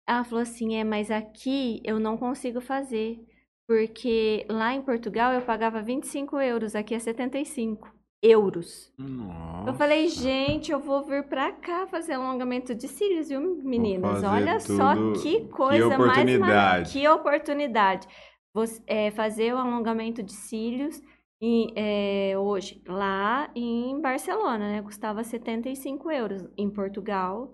Ela 0.06 0.26
falou 0.26 0.42
assim, 0.42 0.76
é, 0.76 0.84
mas 0.84 1.10
aqui 1.10 1.80
eu 1.86 1.98
não 1.98 2.18
consigo 2.18 2.60
fazer. 2.60 3.18
Porque 3.66 4.46
lá 4.50 4.74
em 4.74 4.82
Portugal 4.82 5.32
eu 5.32 5.42
pagava 5.42 5.82
25 5.82 6.38
euros, 6.42 6.76
aqui 6.76 6.94
é 6.94 7.00
75 7.00 7.90
euros. 8.22 8.92
Nossa. 8.98 9.70
Eu 9.70 9.74
falei, 9.76 10.10
gente, 10.10 10.74
eu 10.74 10.82
vou 10.82 11.06
vir 11.06 11.24
pra 11.24 11.54
cá 11.54 11.88
fazer 11.88 12.16
alongamento 12.16 12.76
de 12.76 12.90
cílios, 12.90 13.30
viu, 13.30 13.40
meninas? 13.64 14.22
Olha 14.22 14.60
só 14.60 14.96
que 15.22 15.46
coisa 15.48 15.88
mais 15.88 16.02
oportunidade. 16.02 16.40
maravilhosa. 16.40 16.92
Que 16.92 17.08
oportunidade. 17.08 18.08
Você, 18.54 18.84
é, 18.86 19.12
fazer 19.12 19.54
o 19.54 19.58
alongamento 19.58 20.22
de 20.22 20.34
cílios 20.34 21.02
em, 21.46 21.72
é, 21.76 22.36
hoje, 22.36 22.82
lá 22.88 23.52
em 23.56 24.02
Barcelona, 24.02 24.72
né? 24.72 24.82
Custava 24.82 25.24
75 25.24 26.10
euros. 26.10 26.44
Em 26.58 26.70
Portugal, 26.72 27.54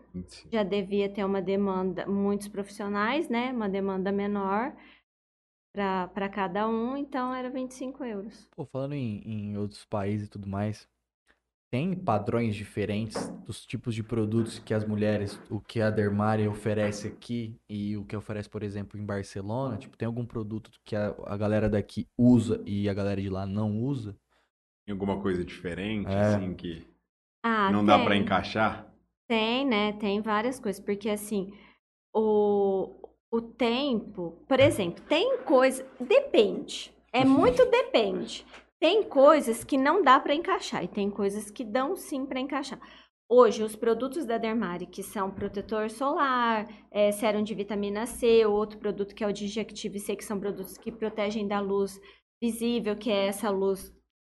já 0.49 0.63
devia 0.63 1.09
ter 1.09 1.25
uma 1.25 1.41
demanda, 1.41 2.05
muitos 2.05 2.47
profissionais, 2.47 3.27
né? 3.27 3.51
Uma 3.51 3.67
demanda 3.67 4.09
menor 4.09 4.73
para 5.73 6.29
cada 6.29 6.67
um, 6.69 6.95
então 6.95 7.33
era 7.33 7.49
25 7.49 8.05
euros. 8.05 8.47
Pô, 8.55 8.65
falando 8.65 8.93
em, 8.93 9.21
em 9.25 9.57
outros 9.57 9.83
países 9.85 10.27
e 10.27 10.29
tudo 10.29 10.47
mais, 10.47 10.87
tem 11.71 11.95
padrões 11.95 12.53
diferentes 12.53 13.29
dos 13.45 13.65
tipos 13.65 13.95
de 13.95 14.03
produtos 14.03 14.59
que 14.59 14.73
as 14.73 14.85
mulheres, 14.85 15.39
o 15.49 15.61
que 15.61 15.81
a 15.81 15.89
Dermari 15.89 16.45
oferece 16.45 17.07
aqui 17.07 17.55
e 17.69 17.95
o 17.95 18.03
que 18.03 18.13
oferece, 18.15 18.49
por 18.49 18.61
exemplo, 18.61 18.99
em 18.99 19.05
Barcelona? 19.05 19.77
Tipo, 19.77 19.95
tem 19.95 20.05
algum 20.05 20.25
produto 20.25 20.69
que 20.83 20.97
a, 20.97 21.15
a 21.25 21.37
galera 21.37 21.69
daqui 21.69 22.07
usa 22.17 22.61
e 22.65 22.89
a 22.89 22.93
galera 22.93 23.21
de 23.21 23.29
lá 23.29 23.45
não 23.45 23.79
usa? 23.79 24.17
Tem 24.85 24.91
alguma 24.91 25.21
coisa 25.21 25.45
diferente, 25.45 26.09
É. 26.09 26.35
assim, 26.35 26.53
que 26.53 26.85
Ah, 27.41 27.71
não 27.71 27.85
dá 27.85 27.95
tem. 27.95 28.05
pra 28.05 28.15
encaixar? 28.17 28.93
Tem, 29.29 29.65
né? 29.65 29.93
Tem 29.93 30.19
várias 30.21 30.59
coisas, 30.59 30.83
porque 30.83 31.09
assim, 31.09 31.53
o, 32.13 32.93
o 33.31 33.41
tempo, 33.41 34.37
por 34.45 34.59
exemplo, 34.59 35.01
tem 35.05 35.37
coisa, 35.43 35.87
depende. 36.01 36.93
É 37.13 37.23
muito 37.23 37.65
depende. 37.71 38.45
Tem 38.81 39.03
coisas 39.03 39.63
que 39.63 39.77
não 39.77 40.01
dá 40.01 40.19
para 40.19 40.33
encaixar 40.33 40.83
e 40.83 40.87
tem 40.87 41.07
coisas 41.11 41.51
que 41.51 41.63
dão 41.63 41.95
sim 41.95 42.25
para 42.25 42.39
encaixar. 42.39 42.79
Hoje, 43.29 43.61
os 43.63 43.75
produtos 43.75 44.25
da 44.25 44.39
Dermari, 44.39 44.87
que 44.87 45.03
são 45.03 45.29
protetor 45.29 45.89
solar, 45.91 46.67
é, 46.89 47.11
sérum 47.11 47.43
de 47.43 47.53
vitamina 47.53 48.07
C, 48.07 48.43
outro 48.43 48.79
produto 48.79 49.13
que 49.13 49.23
é 49.23 49.27
o 49.27 49.31
Digactive 49.31 49.99
C, 49.99 50.15
que 50.15 50.25
são 50.25 50.39
produtos 50.39 50.79
que 50.79 50.91
protegem 50.91 51.47
da 51.47 51.59
luz 51.59 52.01
visível, 52.41 52.95
que 52.95 53.11
é 53.11 53.27
essa 53.27 53.51
luz 53.51 53.93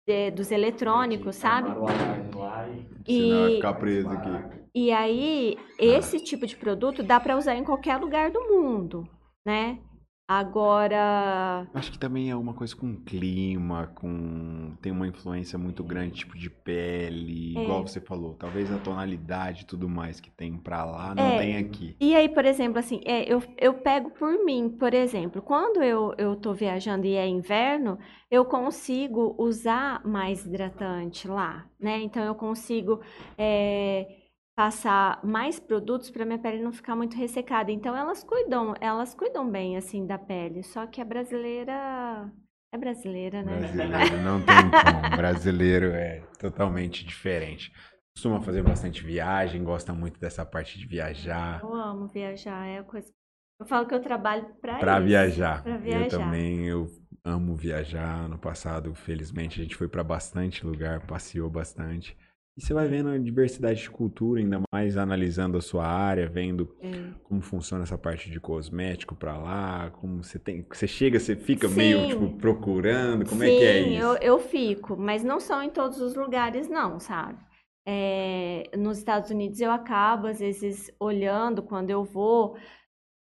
é, 0.08 0.30
dos 0.30 0.52
eletrônicos, 0.52 1.38
sabe? 1.38 1.70
Senão 1.70 3.40
vai 3.40 3.52
E, 3.52 3.56
ficar 3.56 3.74
preso 3.76 4.10
aqui. 4.10 4.30
e 4.76 4.92
aí, 4.92 5.58
esse 5.80 6.20
tipo 6.20 6.46
de 6.46 6.58
produto 6.58 7.02
dá 7.02 7.18
para 7.18 7.38
usar 7.38 7.56
em 7.56 7.64
qualquer 7.64 7.96
lugar 7.98 8.30
do 8.30 8.42
mundo, 8.42 9.08
né? 9.46 9.80
Agora, 10.26 11.68
Acho 11.74 11.92
que 11.92 12.00
também 12.00 12.30
é 12.32 12.36
uma 12.36 12.54
coisa 12.54 12.74
com 12.76 12.96
clima, 12.96 13.88
com 13.94 14.74
tem 14.82 14.90
uma 14.92 15.06
influência 15.08 15.60
muito 15.60 15.84
grande, 15.84 16.14
tipo 16.16 16.38
de 16.38 16.50
pele, 16.50 17.58
É. 17.58 17.64
igual 17.64 17.86
você 17.86 18.00
falou. 18.00 18.34
Talvez 18.36 18.72
a 18.72 18.78
tonalidade 18.80 19.64
e 19.64 19.66
tudo 19.66 19.90
mais 19.90 20.22
que 20.22 20.32
tem 20.32 20.58
pra 20.58 20.86
lá 20.86 21.14
não 21.14 21.24
É. 21.26 21.38
tem 21.38 21.58
aqui. 21.58 21.96
e 22.00 22.16
aí, 22.16 22.30
por 22.30 22.46
exemplo, 22.46 22.80
assim, 22.80 23.02
é, 23.06 23.32
eu, 23.32 23.44
eu 23.58 23.74
pego 23.74 24.12
por 24.12 24.44
mim, 24.46 24.70
por 24.70 24.94
exemplo, 24.94 25.42
quando 25.42 25.84
eu, 25.84 26.14
eu 26.18 26.36
tô 26.38 26.54
viajando 26.54 27.06
e 27.06 27.16
é 27.16 27.28
inverno, 27.28 28.00
eu 28.32 28.46
consigo 28.46 29.36
usar 29.38 30.02
mais 30.06 30.46
hidratante 30.46 31.28
lá, 31.28 31.66
né? 31.80 32.02
Então, 32.02 32.24
eu 32.24 32.34
consigo 32.36 33.02
é, 33.38 34.08
passar 34.56 35.24
mais 35.26 35.60
produtos 35.60 36.10
para 36.12 36.26
minha 36.26 36.40
pele 36.40 36.62
não 36.64 36.72
ficar 36.72 36.96
muito 36.96 37.16
ressecada. 37.18 37.72
Então, 37.72 37.96
elas 37.96 38.24
cuidam, 38.24 38.74
elas 38.80 39.14
cuidam 39.14 39.50
bem, 39.50 39.78
assim, 39.78 40.06
da 40.06 40.18
pele. 40.18 40.64
Só 40.64 40.86
que 40.88 41.02
a 41.02 41.06
brasileira 41.06 42.32
é 42.72 42.78
brasileira, 42.78 43.42
né? 43.44 43.58
Brasileiro 43.58 44.22
não 44.22 44.42
tem 44.42 44.56
como. 44.70 45.18
Brasileiro 45.18 45.88
é 45.88 46.22
totalmente 46.40 47.06
diferente. 47.06 47.72
Costuma 48.16 48.42
fazer 48.42 48.62
bastante 48.62 49.04
viagem, 49.04 49.64
gosta 49.64 49.92
muito 49.94 50.20
dessa 50.20 50.46
parte 50.46 50.78
de 50.78 50.86
viajar. 50.86 51.62
Eu 51.64 51.74
amo 51.74 52.08
viajar, 52.08 52.66
é 52.68 52.78
a 52.80 52.84
coisa. 52.84 53.12
Eu 53.60 53.66
falo 53.66 53.88
que 53.88 53.94
eu 53.96 54.02
trabalho 54.02 54.54
para 54.62 55.00
isso, 55.00 55.08
viajar. 55.08 55.64
pra 55.64 55.76
Eu 55.76 55.82
viajar. 55.82 56.10
também, 56.10 56.68
eu 56.68 56.88
amo 57.24 57.56
viajar. 57.56 58.28
No 58.30 58.38
passado, 58.38 58.94
felizmente, 58.94 59.60
a 59.60 59.64
gente 59.64 59.76
foi 59.76 59.88
pra 59.88 60.04
bastante 60.04 60.66
lugar, 60.66 61.06
passeou 61.08 61.50
bastante. 61.50 62.16
E 62.56 62.62
você 62.62 62.74
vai 62.74 62.88
vendo 62.88 63.10
a 63.10 63.18
diversidade 63.18 63.82
de 63.82 63.90
cultura, 63.90 64.40
ainda 64.40 64.62
mais 64.72 64.96
analisando 64.96 65.58
a 65.58 65.62
sua 65.62 65.88
área, 65.88 66.30
vendo 66.30 66.76
É. 66.80 66.92
como 67.24 67.42
funciona 67.42 67.84
essa 67.84 67.98
parte 67.98 68.30
de 68.30 68.40
cosmético 68.40 69.16
pra 69.16 69.36
lá, 69.38 69.90
como 69.90 70.24
você 70.24 70.38
tem, 70.38 70.64
você 70.72 70.88
chega, 70.88 71.20
você 71.20 71.36
fica 71.36 71.68
meio 71.68 72.02
Sim. 72.02 72.08
tipo 72.10 72.38
procurando, 72.38 73.26
como 73.28 73.44
é 73.44 73.48
que 73.48 73.64
é 73.64 73.82
Sim, 73.82 73.98
isso? 73.98 74.06
eu, 74.06 74.16
eu 74.18 74.40
fico, 74.40 74.96
mas 74.96 75.24
não 75.24 75.40
são 75.40 75.64
em 75.64 75.72
todos 75.72 76.00
os 76.00 76.16
lugares, 76.16 76.70
não, 76.70 77.00
sabe? 77.00 77.40
É, 77.88 78.70
nos 78.78 79.00
Estados 79.00 79.32
Unidos 79.32 79.60
eu 79.60 79.72
acabo, 79.72 80.28
às 80.28 80.40
vezes, 80.40 80.92
olhando 81.00 81.64
quando 81.64 81.90
eu 81.90 82.04
vou. 82.04 82.56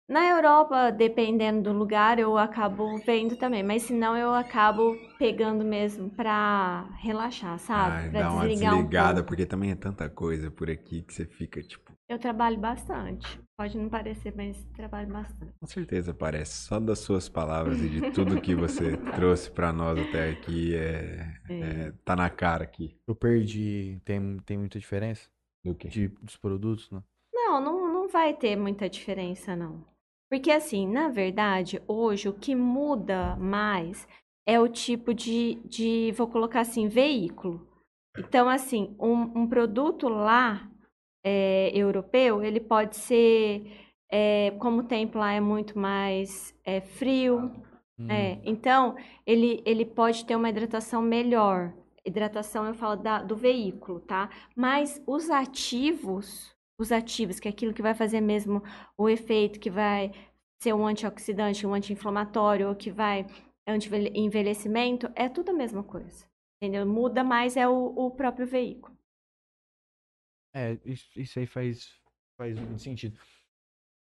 Na 0.06 0.28
Europa, 0.28 0.90
dependendo 0.90 1.62
do 1.62 1.72
lugar, 1.78 2.18
eu 2.18 2.36
acabo 2.36 2.98
vendo 3.06 3.36
também, 3.36 3.62
mas 3.62 3.84
se 3.84 3.94
não, 3.94 4.14
eu 4.14 4.34
acabo 4.34 4.94
pegando 5.18 5.64
mesmo 5.64 6.10
pra 6.10 6.82
relaxar, 7.00 7.58
sabe? 7.58 7.96
Ai, 7.96 8.10
Pra 8.10 8.20
dá 8.20 8.30
uma 8.32 8.46
desligar 8.46 8.72
um 8.74 8.76
desligada, 8.76 9.14
pouco. 9.14 9.28
porque 9.28 9.46
também 9.46 9.70
é 9.70 9.74
tanta 9.74 10.08
coisa 10.10 10.50
por 10.50 10.68
aqui 10.68 11.00
que 11.00 11.14
você 11.14 11.24
fica, 11.24 11.62
tipo, 11.62 11.90
Eu 12.06 12.18
trabalho 12.18 12.58
bastante. 12.58 13.40
Pode 13.56 13.78
não 13.78 13.88
parecer, 13.88 14.34
mas 14.36 14.62
trabalho 14.76 15.08
bastante. 15.10 15.52
com 15.58 15.66
certeza 15.66 16.12
parece. 16.12 16.52
Só 16.66 16.78
das 16.78 16.98
suas 16.98 17.26
palavras 17.30 17.80
e 17.80 17.88
de 17.88 18.10
tudo 18.10 18.42
que 18.42 18.54
você 18.54 18.98
trouxe 19.16 19.50
pra 19.50 19.72
nós 19.72 19.98
até 19.98 20.32
aqui, 20.32 20.74
é, 20.76 21.34
é, 21.48 21.92
tá 22.04 22.14
na 22.14 22.28
cara 22.28 22.64
aqui. 22.64 22.94
Eu 23.08 23.14
perdi. 23.14 24.02
Tem, 24.04 24.36
tem 24.44 24.58
muita 24.58 24.78
diferença 24.78 25.30
Do 25.64 25.74
que? 25.74 25.88
de, 25.88 26.08
dos 26.20 26.36
produtos, 26.36 26.90
né? 26.90 27.02
Não, 27.32 27.58
não, 27.58 27.90
não 27.90 28.08
vai 28.08 28.34
ter 28.34 28.54
muita 28.54 28.86
diferença, 28.90 29.56
não. 29.56 29.82
Porque, 30.34 30.50
assim, 30.50 30.88
na 30.88 31.08
verdade, 31.10 31.80
hoje 31.86 32.28
o 32.28 32.32
que 32.32 32.56
muda 32.56 33.36
mais 33.36 34.04
é 34.44 34.58
o 34.58 34.66
tipo 34.66 35.14
de, 35.14 35.60
de 35.64 36.12
vou 36.16 36.26
colocar 36.26 36.62
assim, 36.62 36.88
veículo. 36.88 37.64
Então, 38.18 38.48
assim, 38.48 38.96
um, 38.98 39.42
um 39.42 39.46
produto 39.46 40.08
lá, 40.08 40.68
é, 41.24 41.70
europeu, 41.72 42.42
ele 42.42 42.58
pode 42.58 42.96
ser, 42.96 43.64
é, 44.10 44.50
como 44.58 44.80
o 44.80 44.84
tempo 44.84 45.18
lá 45.18 45.32
é 45.32 45.40
muito 45.40 45.78
mais 45.78 46.52
é, 46.64 46.80
frio, 46.80 47.52
Hum, 47.96 48.08
é, 48.10 48.40
então, 48.42 48.96
ele, 49.24 49.62
ele 49.64 49.84
pode 49.84 50.24
ter 50.24 50.34
uma 50.34 50.50
hidratação 50.50 51.00
melhor. 51.00 51.72
Hidratação, 52.04 52.66
eu 52.66 52.74
falo 52.74 52.96
da- 52.96 53.22
do 53.22 53.36
veículo, 53.36 54.00
tá? 54.00 54.28
Mas 54.56 55.00
os 55.06 55.30
ativos, 55.30 56.53
os 56.78 56.92
ativos, 56.92 57.38
que 57.38 57.48
é 57.48 57.50
aquilo 57.50 57.72
que 57.74 57.82
vai 57.82 57.94
fazer 57.94 58.20
mesmo 58.20 58.62
o 58.96 59.08
efeito, 59.08 59.60
que 59.60 59.70
vai 59.70 60.12
ser 60.62 60.72
um 60.72 60.86
antioxidante, 60.86 61.66
um 61.66 61.74
anti-inflamatório, 61.74 62.68
ou 62.68 62.74
que 62.74 62.90
vai 62.90 63.26
anti-envelhecimento, 63.66 65.10
é 65.14 65.28
tudo 65.28 65.50
a 65.50 65.54
mesma 65.54 65.82
coisa. 65.82 66.26
Entendeu? 66.60 66.86
Muda 66.86 67.22
mais 67.22 67.56
é 67.56 67.68
o, 67.68 67.92
o 67.96 68.10
próprio 68.10 68.46
veículo. 68.46 68.96
É, 70.54 70.78
isso, 70.84 71.08
isso 71.16 71.38
aí 71.38 71.46
faz, 71.46 71.90
faz 72.38 72.58
muito 72.58 72.80
sentido. 72.80 73.18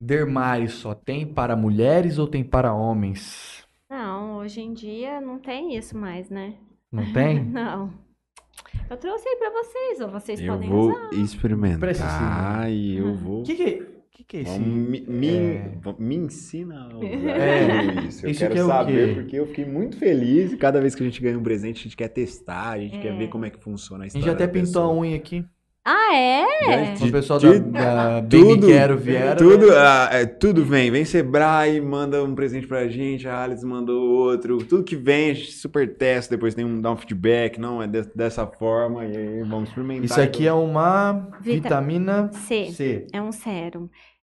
Dermari 0.01 0.69
só 0.69 0.95
tem 0.95 1.27
para 1.27 1.57
mulheres 1.57 2.19
ou 2.19 2.27
tem 2.27 2.45
para 2.45 2.75
homens? 2.75 3.67
Não, 3.89 4.37
hoje 4.37 4.61
em 4.61 4.73
dia 4.75 5.21
não 5.21 5.39
tem 5.39 5.77
isso 5.77 5.97
mais, 5.97 6.29
né? 6.29 6.59
Não 6.93 7.13
tem? 7.13 7.43
Não. 7.49 8.04
Eu 8.91 8.97
trouxe 8.97 9.27
aí 9.29 9.37
pra 9.37 9.51
vocês, 9.51 10.01
ou 10.01 10.09
vocês 10.09 10.41
Eu 10.41 10.53
podem 10.53 10.69
vou 10.69 10.91
usar. 10.91 11.11
experimentar 11.15 11.81
Precisa. 11.81 12.69
e 12.69 12.97
eu 12.99 13.09
Ah. 13.09 13.13
vou. 13.13 13.41
O 13.41 13.43
que, 13.45 13.55
que, 13.55 13.83
que, 14.13 14.25
que 14.25 14.37
é? 14.39 14.43
Vamos 14.45 14.67
me, 14.69 15.01
me, 15.01 15.29
É. 15.37 15.73
me 15.99 16.15
ensina 16.17 16.85
a 16.85 16.97
usar 16.97 17.05
É. 18.05 18.07
isso. 18.07 18.27
Eu 18.27 18.31
Isso 18.31 18.41
quero 18.41 18.55
que 18.55 18.61
é 18.61 18.65
o 18.65 18.67
saber, 18.69 19.15
porque 19.15 19.37
eu 19.37 19.47
fiquei 19.47 19.65
muito 19.65 19.97
feliz. 19.97 20.53
E 20.53 20.57
cada 20.57 20.81
vez 20.81 20.95
que 20.95 21.03
a 21.03 21.07
gente 21.07 21.21
ganha 21.21 21.39
um 21.39 21.43
presente, 21.43 21.81
a 21.81 21.83
gente 21.85 21.97
quer 21.97 22.09
testar, 22.09 22.71
a 22.73 22.79
gente 22.79 22.99
quer 23.01 23.13
É. 23.15 23.17
ver 23.17 23.29
como 23.29 23.45
é 23.47 23.51
que 23.51 23.59
funciona 23.59 24.03
a 24.03 24.05
A 24.05 24.07
história 24.09 24.27
gente 24.29 24.35
até 24.35 24.47
pintou 24.47 24.83
a 24.83 24.95
unha 24.95 25.17
aqui. 25.17 25.45
Ah, 25.87 26.17
é? 26.17 26.97
Se 26.97 27.05
o 27.09 27.13
pessoal 27.13 27.39
de- 27.39 27.59
da, 27.59 28.21
da 28.21 28.27
tudo, 28.27 28.61
Baby 28.61 28.67
Quero 28.73 28.97
vieram. 28.97 29.37
Tudo, 29.37 29.67
né? 29.67 29.77
ah, 29.77 30.09
é, 30.13 30.25
tudo 30.25 30.65
vem. 30.65 30.91
Vem 30.91 31.05
Sebrae, 31.05 31.79
manda 31.79 32.25
um 32.25 32.35
presente 32.35 32.67
pra 32.67 32.89
gente, 32.89 33.29
a 33.29 33.43
Alice 33.43 33.65
mandou 33.67 34.03
outro. 34.03 34.59
Tudo 34.65 34.83
que 34.83 34.97
vem, 34.97 35.31
a 35.31 35.35
gente 35.35 35.53
super 35.53 35.95
testa, 35.97 36.35
depois 36.37 36.55
tem 36.55 36.65
um, 36.65 36.81
dá 36.81 36.91
um 36.91 36.97
feedback. 36.97 37.59
Não, 37.61 37.83
é 37.83 37.87
de- 37.87 38.09
dessa 38.15 38.47
forma, 38.47 39.05
e 39.05 39.15
aí 39.15 39.43
vamos 39.43 39.69
experimentar. 39.69 40.05
Isso 40.07 40.21
aqui 40.21 40.47
é 40.47 40.53
uma 40.55 41.29
Vita- 41.43 41.63
vitamina 41.69 42.31
C. 42.33 42.71
C. 42.73 43.07
É 43.13 43.21
um 43.21 43.31
sérum. 43.31 43.89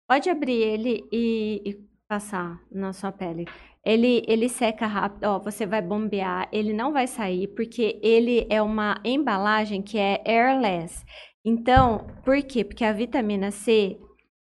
Pode 0.07 0.29
abrir 0.31 0.59
ele 0.59 1.03
e, 1.11 1.61
e 1.65 1.77
passar 2.09 2.59
na 2.71 2.93
sua 2.93 3.11
pele. 3.11 3.45
Ele, 3.85 4.23
ele 4.27 4.47
seca 4.49 4.87
rápido, 4.87 5.25
ó, 5.25 5.39
você 5.39 5.65
vai 5.65 5.81
bombear, 5.81 6.47
ele 6.51 6.71
não 6.73 6.91
vai 6.93 7.05
sair, 7.05 7.47
porque 7.49 7.99
ele 8.01 8.47
é 8.49 8.61
uma 8.61 8.99
embalagem 9.03 9.81
que 9.81 9.97
é 9.99 10.21
airless. 10.25 11.03
Então, 11.45 12.07
por 12.23 12.41
quê? 12.43 12.63
Porque 12.63 12.83
a 12.85 12.93
vitamina 12.93 13.51
C, 13.51 13.99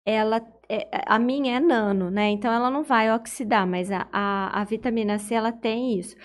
ela, 0.06 0.38
é- 0.70 0.88
a 1.08 1.18
minha 1.18 1.58
é 1.58 1.60
nano, 1.60 2.10
né? 2.12 2.30
Então 2.30 2.52
ela 2.52 2.70
não 2.70 2.84
vai 2.84 3.12
oxidar, 3.12 3.66
mas 3.68 3.92
a, 3.92 4.08
a, 4.12 4.62
a 4.62 4.64
vitamina 4.64 5.18
C, 5.18 5.34
ela 5.34 5.52
tem 5.52 5.98
isso. 6.00 6.16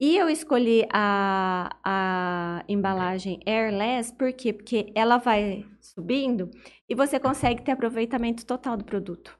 E 0.00 0.16
eu 0.16 0.28
escolhi 0.28 0.86
a, 0.92 1.78
a 1.84 2.64
embalagem 2.68 3.38
airless, 3.46 4.12
por 4.12 4.32
quê? 4.32 4.52
Porque 4.52 4.90
ela 4.94 5.18
vai 5.18 5.64
subindo 5.80 6.50
e 6.88 6.94
você 6.94 7.20
consegue 7.20 7.62
ter 7.62 7.72
aproveitamento 7.72 8.44
total 8.44 8.76
do 8.76 8.84
produto. 8.84 9.38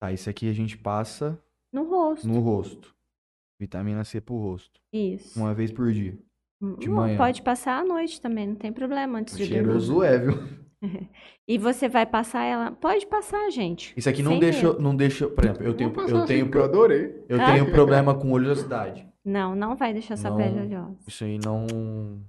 Tá, 0.00 0.12
isso 0.12 0.30
aqui 0.30 0.48
a 0.48 0.52
gente 0.52 0.78
passa 0.78 1.38
No 1.72 1.84
rosto. 1.84 2.26
no 2.26 2.40
rosto. 2.40 2.96
Vitamina 3.60 4.02
C 4.02 4.20
pro 4.20 4.36
rosto. 4.36 4.80
Isso. 4.90 5.38
Uma 5.38 5.52
vez 5.54 5.70
por 5.70 5.92
dia. 5.92 6.18
De 6.78 6.88
manhã. 6.88 7.16
Pode 7.16 7.42
passar 7.42 7.80
à 7.80 7.84
noite 7.84 8.20
também, 8.20 8.46
não 8.48 8.54
tem 8.54 8.72
problema 8.72 9.18
antes 9.18 9.36
de 9.36 9.44
dormir. 9.44 9.64
Cheiroso 9.64 10.02
é, 10.02 10.18
viu? 10.18 10.34
E 11.46 11.58
você 11.58 11.88
vai 11.88 12.06
passar 12.06 12.44
ela. 12.44 12.70
Pode 12.72 13.06
passar, 13.06 13.50
gente. 13.50 13.92
Isso 13.96 14.08
aqui 14.08 14.22
não 14.22 14.32
Sem 14.32 14.40
deixa, 14.40 14.68
medo. 14.68 14.80
não 14.80 14.94
deixa, 14.96 15.28
por 15.28 15.44
exemplo, 15.44 15.62
eu 15.64 15.74
tenho, 15.74 15.92
eu 16.08 16.24
tenho, 16.24 16.50
eu 16.54 16.64
adorei. 16.64 17.24
eu 17.28 17.40
Ah. 17.40 17.52
tenho 17.52 17.70
problema 17.72 18.14
com 18.14 18.30
oleosidade. 18.32 19.06
Não, 19.22 19.54
não 19.54 19.76
vai 19.76 19.92
deixar 19.92 20.16
sua 20.16 20.30
Não. 20.30 20.36
pele 20.38 20.60
oleosa. 20.60 20.96
Isso 21.06 21.24
aí 21.24 21.38
não, 21.44 21.66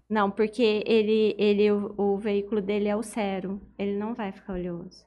Não, 0.09 0.29
porque 0.29 0.83
ele, 0.85 1.33
ele 1.37 1.71
o, 1.71 1.93
o 1.97 2.17
veículo 2.17 2.61
dele 2.61 2.89
é 2.89 2.95
o 2.95 3.03
sérum. 3.03 3.59
Ele 3.77 3.95
não 3.97 4.13
vai 4.13 4.31
ficar 4.33 4.53
oleoso. 4.53 5.05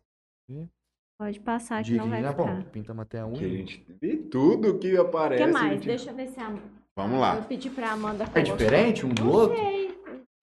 Ih. 0.48 0.68
Pode 1.20 1.40
passar 1.40 1.82
que 1.84 1.92
não 1.96 2.08
vai 2.08 2.22
já 2.22 2.30
ficar. 2.30 2.44
bom, 2.44 2.62
pinta 2.72 2.94
até 3.02 3.20
a 3.20 3.24
Que 3.24 3.44
a 3.44 3.46
unha. 3.48 3.48
gente 3.58 3.86
vê 4.00 4.16
tudo 4.16 4.78
que 4.78 4.94
O 4.94 5.02
aparece. 5.02 5.42
que 5.42 5.50
a 5.50 5.52
mais? 5.52 5.72
gente- 5.74 5.86
Deixa 5.86 6.10
eu 6.10 6.14
ver 6.16 6.28
se 6.28 6.40
a. 6.40 6.54
Vamos 6.96 7.18
lá. 7.20 7.36
Eu 7.36 7.42
pedi 7.42 7.70
pra 7.70 7.92
Amanda 7.92 8.24
É 8.34 8.42
diferente 8.42 9.04
um 9.04 9.08
do 9.08 9.24
Não 9.24 9.32
outro? 9.32 9.56
sei. 9.58 9.94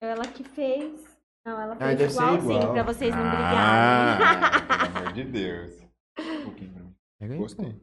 Ela 0.02 0.24
que 0.26 0.44
fez. 0.44 1.02
Não, 1.46 1.60
ela 1.60 1.76
Ah, 1.80 1.96
fez 1.96 2.12
ser 2.12 2.20
igualzinho 2.22 2.58
igual. 2.60 2.72
pra 2.72 2.82
vocês 2.82 3.14
não 3.14 3.22
Ah, 3.24 4.16
brigarem. 4.16 4.66
pelo 4.92 4.98
amor 4.98 5.12
de 5.12 5.24
Deus. 5.24 5.72
Um 6.20 6.42
pouquinho 6.44 6.70
pra 7.18 7.28
mim. 7.28 7.36
Gostei. 7.38 7.72
pô. 7.72 7.78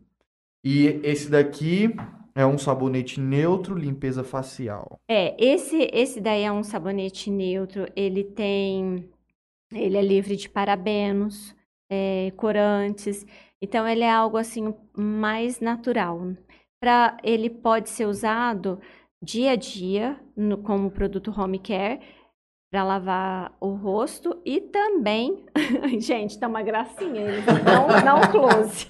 E 0.64 0.86
esse 1.04 1.30
daqui 1.30 1.90
é 2.36 2.46
um 2.46 2.58
sabonete 2.58 3.20
neutro, 3.20 3.76
limpeza 3.76 4.24
facial. 4.24 5.00
É, 5.10 5.36
esse, 5.44 5.90
esse 5.94 6.22
daí 6.22 6.44
é 6.44 6.52
um 6.52 6.64
sabonete 6.64 7.32
neutro. 7.32 7.88
Ele 7.96 8.24
tem. 8.24 9.10
Ele 9.72 9.98
é 9.98 10.02
livre 10.02 10.36
de 10.36 10.50
parabenos, 10.50 11.56
é, 11.92 12.32
corantes. 12.36 13.26
Então, 13.62 13.88
ele 13.88 14.04
é 14.04 14.12
algo 14.12 14.38
assim 14.38 14.74
mais 14.98 15.60
natural. 15.60 16.32
Pra, 16.80 17.18
ele 17.24 17.50
pode 17.50 17.90
ser 17.90 18.06
usado 18.06 18.80
dia 19.22 19.52
a 19.52 19.56
dia 19.56 20.18
no- 20.36 20.60
como 20.60 20.90
produto 20.90 21.34
home 21.38 21.60
care 21.60 22.00
para 22.72 22.84
lavar 22.84 23.54
o 23.60 23.72
rosto 23.74 24.42
e 24.46 24.62
também, 24.62 25.46
gente, 26.00 26.40
tá 26.40 26.48
uma 26.48 26.62
gracinha, 26.62 27.22
ele 27.22 27.42
não, 27.66 27.88
não 28.06 28.32
close. 28.32 28.88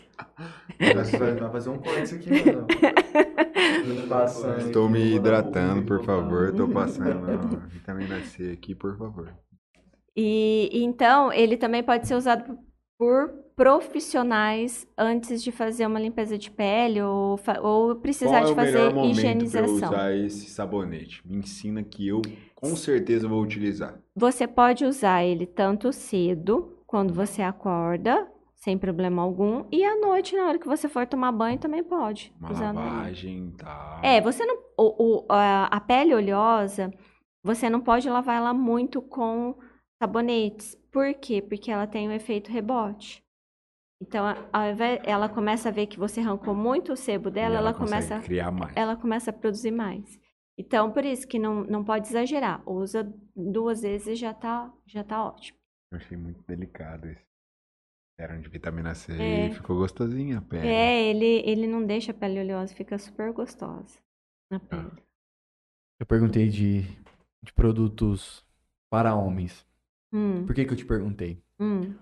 Vai 0.80 1.52
fazer 1.52 1.70
um 1.70 1.80
corte 1.80 2.04
isso 2.04 2.16
aqui. 2.16 2.30
Passando 4.08 4.60
Estou 4.60 4.90
me 4.90 5.16
hidratando, 5.16 5.84
por 5.86 6.04
favor. 6.04 6.50
Estou 6.50 6.68
passando 6.72 7.26
a 7.26 7.66
vitamina 7.68 8.22
C 8.22 8.52
aqui, 8.52 8.76
por 8.76 8.98
favor. 8.98 9.34
E 10.16 10.70
então, 10.74 11.32
ele 11.32 11.58
também 11.58 11.82
pode 11.84 12.08
ser 12.08 12.16
usado 12.16 12.58
por 12.98 13.34
profissionais 13.60 14.88
antes 14.98 15.44
de 15.44 15.52
fazer 15.52 15.86
uma 15.86 16.00
limpeza 16.00 16.38
de 16.38 16.50
pele 16.50 17.02
ou, 17.02 17.38
ou 17.62 17.96
precisar 17.96 18.40
é 18.40 18.46
de 18.46 18.52
o 18.54 18.56
fazer 18.56 18.94
momento 18.94 18.96
para 18.96 19.06
eu 19.06 19.12
higienização. 19.12 19.90
usar 19.90 20.16
esse 20.16 20.50
sabonete? 20.50 21.22
Me 21.28 21.38
ensina 21.38 21.84
que 21.84 22.08
eu 22.08 22.22
com 22.56 22.74
certeza 22.76 23.28
vou 23.28 23.42
utilizar. 23.42 24.00
Você 24.16 24.48
pode 24.48 24.86
usar 24.86 25.26
ele 25.26 25.46
tanto 25.46 25.92
cedo, 25.92 26.78
quando 26.88 27.14
você 27.14 27.42
acorda, 27.42 28.28
sem 28.56 28.78
problema 28.78 29.22
algum, 29.22 29.66
e 29.72 29.84
à 29.84 29.96
noite, 30.00 30.36
na 30.38 30.46
hora 30.48 30.58
que 30.58 30.68
você 30.68 30.88
for 30.88 31.06
tomar 31.06 31.32
banho, 31.34 31.60
também 31.60 31.84
pode 31.84 32.34
Uma 32.40 32.52
lavagem 32.52 33.50
e 33.54 33.58
tal. 33.58 34.00
É, 34.02 34.22
você 34.22 34.46
não. 34.46 34.58
o- 34.78 35.18
o- 35.20 35.26
a, 35.30 35.80
pele 35.82 36.16
oleosa, 36.16 36.92
você 37.44 37.70
não 37.70 37.82
pode 37.82 38.10
lavar 38.10 38.38
ela 38.38 38.54
muito 38.54 39.02
com 39.02 39.56
sabonetes. 40.02 40.76
Por 40.92 41.14
quê? 41.14 41.42
Porque 41.42 41.70
ela 41.70 41.86
tem 41.86 42.08
um 42.08 42.12
efeito 42.14 42.50
rebote. 42.52 43.22
Então, 44.02 44.26
a- 44.26 44.50
ao 44.54 44.72
invés, 44.72 45.00
ela 45.04 45.28
começa 45.28 45.70
a 45.70 45.72
ver 45.72 45.88
que 45.88 46.00
você 46.00 46.22
arrancou 46.22 46.56
muito 46.56 46.94
o 46.94 46.98
sebo 46.98 47.30
E 47.30 47.32
dela, 47.32 47.58
ela, 47.58 47.74
consegue 47.74 48.08
começa, 48.08 48.26
criar 48.26 48.52
mais. 48.52 48.76
ela 48.76 48.96
começa 48.96 49.30
a 49.30 49.34
produzir 49.34 49.72
mais. 49.72 50.20
Então, 50.58 50.92
por 50.92 51.06
isso 51.06 51.28
que 51.28 51.38
não, 51.40 51.64
não 51.64 51.84
pode 51.84 52.08
exagerar. 52.08 52.62
Usa 52.70 53.12
duas 53.36 53.82
vezes 53.82 54.08
e 54.08 54.16
já 54.16 54.34
tá, 54.34 54.72
já 54.86 55.04
tá 55.04 55.24
ótimo. 55.26 55.58
Eu 55.92 55.98
achei 55.98 56.18
muito 56.18 56.42
delicado 56.48 57.08
esse. 57.08 57.28
Serum 58.20 58.42
de 58.42 58.50
vitamina 58.50 58.94
C 58.94 59.14
É. 59.14 59.48
e 59.48 59.54
ficou 59.54 59.78
gostosinha 59.78 60.40
a 60.40 60.42
pele. 60.42 60.68
É, 60.68 61.04
ele, 61.10 61.42
ele 61.50 61.68
não 61.68 61.86
deixa 61.86 62.12
a 62.12 62.14
pele 62.14 62.42
oleosa, 62.42 62.76
fica 62.76 62.98
super 62.98 63.32
gostosa 63.32 63.98
na 64.52 64.60
pele. 64.60 64.92
Eu 66.00 66.06
perguntei 66.06 66.50
de, 66.50 66.82
de 67.42 67.54
produtos 67.54 68.46
para 68.90 69.16
homens. 69.16 69.66
Hum, 70.12 70.46
Por 70.46 70.54
que 70.54 70.66
que 70.66 70.74
eu 70.74 70.78
te 70.78 70.86
perguntei? 70.86 71.42
hum. 71.60 71.96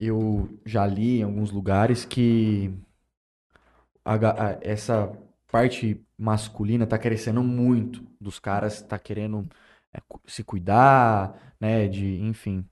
Eu 0.00 0.48
já 0.66 0.86
li 0.86 1.20
em 1.20 1.22
alguns 1.22 1.50
lugares 1.52 2.04
que 2.04 2.72
a 4.04 4.14
a- 4.14 4.58
essa 4.62 5.12
parte 5.50 6.00
masculina 6.18 6.86
tá 6.86 6.98
crescendo 6.98 7.42
muito, 7.42 8.04
dos 8.20 8.38
caras 8.38 8.82
tá 8.82 8.98
querendo 8.98 9.48
é, 9.92 10.00
se 10.26 10.44
cuidar, 10.44 11.54
né, 11.60 11.88
de, 11.88 12.20
enfim. 12.22 12.64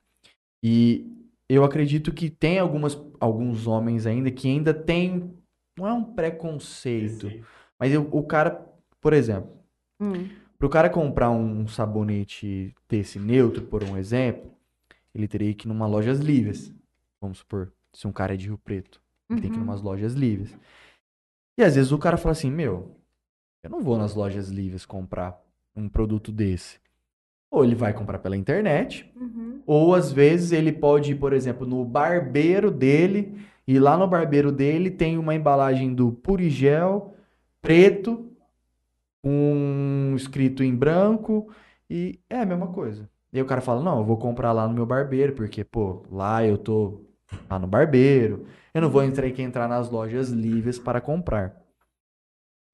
E 0.63 1.07
eu 1.49 1.65
acredito 1.65 2.13
que 2.13 2.31
tem 2.31 2.59
algumas, 2.59 2.99
alguns 3.21 3.67
homens 3.67 4.07
ainda 4.07 4.31
que 4.31 4.49
ainda 4.49 4.75
tem, 4.75 5.35
não 5.79 5.87
é 5.89 5.93
um 5.95 6.05
preconceito, 6.05 7.31
mas 7.79 7.93
eu- 7.93 8.09
o 8.13 8.25
cara, 8.25 8.67
por 9.01 9.13
exemplo, 9.13 9.57
Hum. 10.01 10.29
Para 10.59 10.67
o 10.67 10.71
cara 10.71 10.91
comprar 10.91 11.31
um 11.31 11.67
sabonete 11.69 12.75
desse 12.89 13.19
neutro, 13.19 13.67
por 13.67 13.85
um 13.85 13.97
exemplo, 13.97 14.51
ele 15.15 15.29
teria 15.29 15.55
que 15.55 15.67
ir 15.67 15.71
numa 15.71 15.87
lojas 15.87 16.21
livres. 16.21 16.75
Vamos 17.21 17.39
supor, 17.39 17.73
se 17.93 18.07
um 18.07 18.13
cara 18.13 18.35
é 18.35 18.37
de 18.37 18.47
Rio 18.47 18.59
Preto, 18.59 19.01
ele 19.31 19.41
tem 19.41 19.51
que 19.51 19.57
ir 19.57 19.61
Uhum. 19.61 19.67
numas 19.67 19.83
lojas 19.83 20.15
livres. 20.15 20.57
E 21.59 21.63
às 21.65 21.75
vezes 21.75 21.91
o 21.93 21.99
cara 21.99 22.17
fala 22.17 22.33
assim: 22.33 22.51
Meu, 22.51 22.97
eu 23.63 23.71
não 23.71 23.81
vou 23.81 23.99
nas 23.99 24.15
lojas 24.15 24.49
livres 24.49 24.87
comprar 24.87 25.41
um 25.75 25.89
produto 25.89 26.31
desse. 26.31 26.79
Ou 27.51 27.65
ele 27.65 27.75
vai 27.75 27.93
comprar 27.93 28.19
pela 28.19 28.37
internet, 28.37 29.11
Uhum. 29.17 29.63
ou 29.67 29.95
às 29.95 30.13
vezes 30.13 30.53
ele 30.53 30.71
pode 30.73 31.13
ir, 31.13 31.15
por 31.17 31.33
exemplo, 31.33 31.67
no 31.67 31.85
barbeiro 31.85 32.71
dele, 32.71 33.37
e 33.67 33.79
lá 33.79 33.97
no 33.97 34.07
barbeiro 34.07 34.53
dele 34.53 34.91
tem 34.91 35.19
uma 35.19 35.35
embalagem 35.35 35.95
do 35.95 36.13
Purigel 36.13 37.15
preto, 37.61 38.31
um 39.25 40.15
escrito 40.15 40.63
em 40.63 40.75
branco, 40.75 41.51
e 41.91 42.21
é 42.31 42.41
a 42.41 42.47
mesma 42.47 42.69
coisa. 42.69 43.11
E 43.33 43.39
aí 43.39 43.43
o 43.43 43.47
cara 43.47 43.61
fala: 43.61 43.83
Não, 43.83 43.99
eu 43.99 44.05
vou 44.05 44.17
comprar 44.17 44.53
lá 44.53 44.69
no 44.69 44.75
meu 44.75 44.87
barbeiro, 44.87 45.35
porque, 45.35 45.65
pô, 45.65 46.05
lá 46.11 46.45
eu 46.47 46.57
tô 46.57 47.01
lá 47.51 47.59
no 47.59 47.67
barbeiro, 47.67 48.47
eu 48.75 48.81
não 48.83 48.91
vou 48.91 49.03
entrar 49.03 49.31
que 49.31 49.43
entrar 49.43 49.69
nas 49.69 49.91
lojas 49.91 50.31
livres 50.31 50.79
para 50.79 51.01
comprar. 51.01 51.57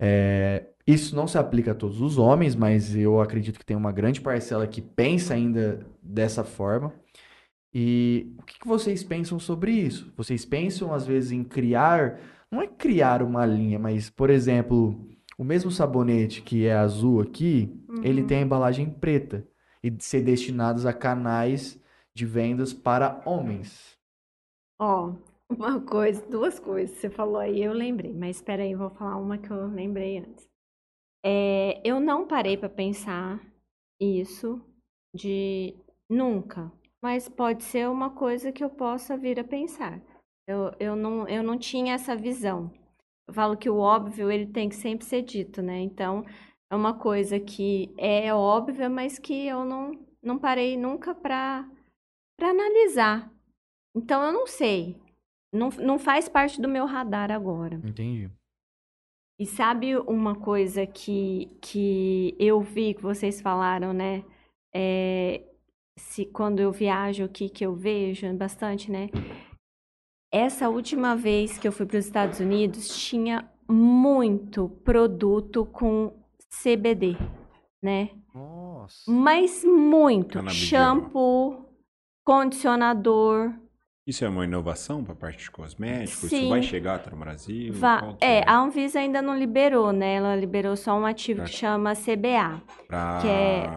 É, 0.01 0.67
isso 0.87 1.15
não 1.17 1.27
se 1.27 1.39
aplica 1.39 1.73
a 1.73 1.75
todos 1.75 2.01
os 2.01 2.19
homens, 2.19 2.55
mas 2.55 2.95
eu 2.95 3.21
acredito 3.21 3.59
que 3.59 3.65
tem 3.65 3.77
uma 3.77 3.93
grande 3.93 4.21
parcela 4.21 4.67
que 4.67 4.83
pensa 4.83 5.35
ainda 5.35 5.87
dessa 6.03 6.45
forma. 6.45 6.93
E 7.73 8.35
o 8.39 8.43
que 8.45 8.59
que 8.61 8.69
vocês 8.69 9.03
pensam 9.05 9.39
sobre 9.39 9.73
isso? 9.73 10.13
Vocês 10.17 10.45
pensam, 10.45 10.95
às 10.95 11.07
vezes, 11.07 11.33
em 11.33 11.43
criar, 11.45 12.21
não 12.51 12.63
é 12.63 12.67
criar 12.69 13.23
uma 13.23 13.45
linha, 13.47 13.79
mas, 13.79 14.11
por 14.11 14.31
exemplo, 14.31 15.09
o 15.37 15.45
mesmo 15.45 15.71
sabonete 15.71 16.43
que 16.43 16.67
é 16.67 16.75
azul 16.75 17.21
aqui, 17.21 17.81
ele 18.03 18.23
Uhum. 18.23 18.27
tem 18.27 18.39
a 18.39 18.43
embalagem 18.43 18.89
preta 18.91 19.47
e 19.83 19.93
ser 20.01 20.23
destinados 20.23 20.87
a 20.87 20.93
canais 20.93 21.81
de 22.15 22.25
vendas 22.27 22.73
para 22.73 23.23
homens. 23.27 23.94
Ó, 24.79 25.15
uma 25.49 25.81
coisa, 25.81 26.25
duas 26.29 26.59
coisas. 26.59 26.97
Você 26.99 27.11
falou 27.11 27.39
aí, 27.39 27.63
eu 27.63 27.73
lembrei, 27.73 28.13
mas 28.13 28.37
espera 28.37 28.63
aí, 28.63 28.73
eu 28.73 28.79
vou 28.79 28.91
falar 28.91 29.17
uma 29.17 29.39
que 29.39 29.51
eu 29.51 29.67
lembrei 29.69 30.19
antes. 30.19 30.49
É, 31.25 31.81
eu 31.85 32.01
não 32.01 32.27
parei 32.27 32.57
para 32.57 32.69
pensar 32.69 33.41
isso 34.01 34.61
de 35.15 35.75
nunca, 36.11 36.73
mas 37.03 37.29
pode 37.29 37.65
ser 37.65 37.89
uma 37.89 38.11
coisa 38.11 38.53
que 38.53 38.65
eu 38.65 38.71
possa 38.71 39.17
vir 39.17 39.41
a 39.41 39.45
pensar. 39.45 40.01
Eu, 40.47 40.73
eu, 40.79 40.97
não, 40.97 41.29
eu 41.29 41.43
não 41.43 41.59
tinha 41.59 41.95
essa 41.95 42.17
visão. 42.17 42.71
Eu 43.27 43.35
falo 43.35 43.57
que 43.57 43.71
o 43.71 43.79
óbvio 43.79 44.31
ele 44.31 44.47
tem 44.47 44.69
que 44.69 44.77
sempre 44.77 45.07
ser 45.07 45.23
dito, 45.23 45.63
né? 45.63 45.81
Então, 45.81 46.25
é 46.71 46.77
uma 46.77 46.99
coisa 46.99 47.41
que 47.41 47.95
é 47.99 48.35
óbvia, 48.35 48.89
mas 48.91 49.19
que 49.19 49.47
eu 49.47 49.65
não, 49.65 49.93
não 50.23 50.39
parei 50.39 50.77
nunca 50.77 51.15
para 51.15 51.67
analisar. 52.41 53.34
Então, 53.95 54.23
eu 54.23 54.33
não 54.33 54.47
sei. 54.47 54.97
Não, 55.53 55.69
não 55.71 55.99
faz 55.99 56.29
parte 56.29 56.61
do 56.61 56.69
meu 56.69 56.85
radar 56.85 57.31
agora. 57.31 57.77
Entendi. 57.85 58.31
E 59.39 59.47
sabe 59.47 59.97
uma 59.97 60.35
coisa 60.35 60.87
que, 60.87 61.57
que 61.61 62.37
eu 62.39 62.61
vi 62.61 62.95
que 62.95 63.03
vocês 63.03 63.41
falaram, 63.41 63.93
né? 63.93 64.25
É, 64.73 65.43
se 65.97 66.25
quando 66.25 66.61
eu 66.61 66.71
viajo, 66.73 67.25
o 67.25 67.29
que, 67.29 67.49
que 67.49 67.65
eu 67.65 67.75
vejo 67.75 68.33
bastante, 68.35 68.91
né? 68.91 69.11
Essa 70.33 70.69
última 70.69 71.15
vez 71.17 71.59
que 71.59 71.67
eu 71.67 71.73
fui 71.73 71.87
para 71.87 71.99
os 71.99 72.07
Estados 72.07 72.41
Unidos, 72.41 72.89
tinha 73.07 73.49
muito 73.69 74.69
produto 74.85 75.65
com 75.67 76.13
CBD, 76.63 77.17
né? 77.83 78.11
Nossa. 78.33 79.11
Mas 79.11 79.65
muito. 79.65 80.35
Canabidiol. 80.35 80.69
Shampoo, 80.69 81.69
condicionador. 82.25 83.53
Isso 84.07 84.23
é 84.25 84.29
uma 84.29 84.45
inovação 84.45 85.03
para 85.03 85.15
a 85.15 85.17
parte 85.17 85.45
de 85.45 85.51
cosméticos? 85.51 86.25
Isso 86.25 86.37
Sim. 86.37 86.49
vai 86.51 86.63
chegar 86.63 86.97
até 86.97 87.11
no 87.11 87.17
Brasil? 87.17 87.73
Va- 87.73 88.15
que 88.15 88.25
é, 88.25 88.43
a 88.47 88.59
Anvisa 88.59 88.99
ainda 89.01 89.23
não 89.23 89.37
liberou, 89.39 89.93
né? 89.93 90.17
Ela 90.17 90.37
liberou 90.37 90.77
só 90.77 90.95
um 90.99 91.07
ativo 91.07 91.41
que 91.43 91.49
Certo. 91.49 91.61
chama 91.61 91.95
CBA. 91.95 92.61
Pra 92.87 93.19
que 93.23 93.29
é- 93.29 93.71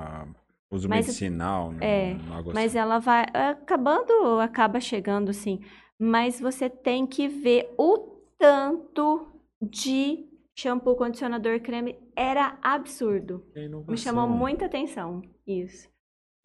uso 0.69 0.89
mas- 0.89 1.05
medicinal, 1.05 1.71
né? 1.71 1.79
é, 1.81 2.17
algo 2.33 2.51
Mas 2.53 2.71
assim. 2.71 2.79
ela 2.79 2.99
vai 2.99 3.25
acabando, 3.33 4.39
acaba 4.41 4.81
chegando 4.81 5.31
sim. 5.31 5.61
Mas 5.97 6.41
você 6.41 6.69
tem 6.69 7.07
que 7.07 7.29
ver 7.29 7.73
o 7.77 8.17
tanto 8.37 9.27
de 9.61 10.25
shampoo, 10.53 10.95
condicionador, 10.95 11.59
creme. 11.61 11.95
Era 12.15 12.57
absurdo. 12.61 13.45
É. 13.55 13.67
Me 13.87 13.97
chamou 13.97 14.27
muita 14.27 14.65
atenção 14.65 15.21
isso. 15.47 15.87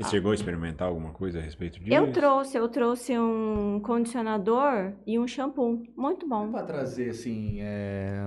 Você 0.02 0.10
chegou 0.10 0.32
a 0.32 0.34
experimentar 0.34 0.88
alguma 0.88 1.12
coisa 1.12 1.38
a 1.38 1.42
respeito 1.42 1.78
disso? 1.78 1.94
Eu 1.94 2.12
trouxe, 2.12 2.56
eu 2.56 2.68
trouxe 2.68 3.18
um 3.18 3.80
condicionador 3.80 4.92
e 5.06 5.18
um 5.18 5.26
shampoo. 5.26 5.82
Muito 5.96 6.28
bom. 6.28 6.50
Pra 6.50 6.62
trazer, 6.62 7.10
assim, 7.10 7.58
é... 7.60 8.20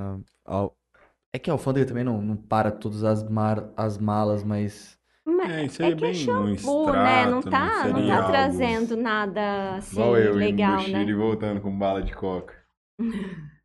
É 1.34 1.39
que 1.39 1.49
a 1.49 1.53
alfândega 1.53 1.85
também 1.85 2.03
não, 2.03 2.22
não 2.22 2.38
para 2.38 2.72
todas 2.72 3.03
as, 3.03 3.22
mar... 3.30 3.69
as 3.76 3.97
malas, 3.97 4.43
mas... 4.43 4.97
Mas 5.26 5.52
É, 5.52 5.65
isso 5.65 5.81
é 5.81 5.85
aí 5.88 5.91
é 5.91 5.95
que 5.95 6.06
é 6.06 6.11
bem 6.11 6.30
um 6.30 6.56
shampoo, 6.56 6.85
né? 6.93 7.26
Não 7.26 7.41
extrato, 7.41 7.49
tá, 7.49 7.60
não 7.60 7.68
não 7.68 7.97
seria 7.97 8.07
tá 8.07 8.15
algo- 8.18 8.31
trazendo 8.31 8.95
nada 8.97 9.76
assim 9.76 9.95
Igual 9.95 10.18
eu 10.18 10.35
legal, 10.35 10.81
indo 10.81 10.91
né? 10.91 10.99
Chile 10.99 11.11
e 11.11 11.15
voltando 11.15 11.61
com 11.61 11.77
bala 11.77 12.02
de 12.02 12.14
coca. 12.14 12.53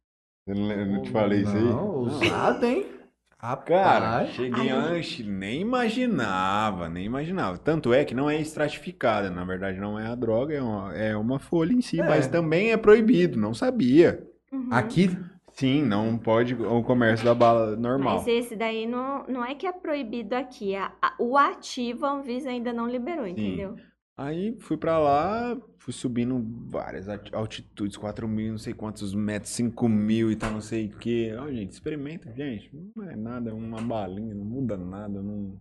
Eu 0.47 0.55
não, 0.57 0.73
eu 0.73 0.87
não 0.87 1.03
te 1.03 1.11
falei 1.11 1.43
isso 1.43 1.55
aí? 1.57 1.63
Não, 1.63 1.97
ousado, 1.99 2.67
hein? 2.67 3.00
Cara, 3.41 4.05
Rapaz. 4.07 4.31
cheguei 4.31 4.71
Ai. 4.71 4.97
antes, 4.97 5.27
nem 5.27 5.61
imaginava, 5.63 6.89
nem 6.89 7.05
imaginava. 7.07 7.57
Tanto 7.59 7.93
é 7.95 8.05
que 8.05 8.15
não 8.15 8.29
é 8.29 8.39
estratificada, 8.41 9.31
na 9.31 9.45
verdade 9.45 9.79
não 9.81 9.99
é 9.99 10.07
a 10.07 10.15
droga, 10.15 10.55
é 10.55 10.61
uma, 10.63 10.95
é 10.95 11.17
uma 11.17 11.39
folha 11.39 11.73
em 11.73 11.81
si, 11.81 12.01
É. 12.01 12.05
mas 12.07 12.27
também 12.27 12.71
é 12.73 12.77
proibido, 12.77 13.39
não 13.39 13.55
sabia. 13.55 14.23
Uhum. 14.53 14.69
Aqui, 14.71 15.17
Sim, 15.53 15.83
não 15.83 16.17
pode 16.17 16.55
o 16.55 16.83
comércio 16.83 17.27
da 17.27 17.35
bala 17.35 17.77
normal. 17.77 18.19
Mas 18.19 18.27
esse 18.29 18.57
daí 18.57 18.87
não, 18.87 19.25
não 19.29 19.45
é 19.45 19.55
que 19.55 19.67
é 19.67 19.73
proibido 19.73 20.35
aqui. 20.35 20.75
a- 20.77 20.93
a- 21.03 21.15
o 21.19 21.37
ativo 21.37 22.07
a 22.07 22.13
Anvisa 22.13 22.49
ainda 22.49 22.73
não 22.73 22.89
liberou, 22.89 23.27
entendeu? 23.27 23.75
Aí 24.21 24.55
fui 24.61 24.77
pra 24.77 24.99
lá, 24.99 25.57
fui 25.79 25.95
subindo 25.95 26.45
várias 26.69 27.09
altitudes, 27.33 27.97
4 27.97 28.29
mil, 28.29 28.51
não 28.51 28.59
sei 28.59 28.75
quantos 28.75 29.15
metros, 29.15 29.51
5 29.53 29.89
mil 29.89 30.31
e 30.31 30.37
tal, 30.37 30.51
não 30.51 30.61
sei 30.61 30.89
o 30.89 30.99
que. 30.99 31.33
Ó, 31.37 31.51
gente, 31.51 31.73
experimenta, 31.73 32.31
gente. 32.35 32.71
Não 32.95 33.09
é 33.09 33.17
nada, 33.17 33.49
é 33.49 33.53
uma 33.55 33.81
balinha, 33.81 34.35
não 34.35 34.45
muda 34.45 34.77
nada. 34.77 35.23
Não... 35.23 35.59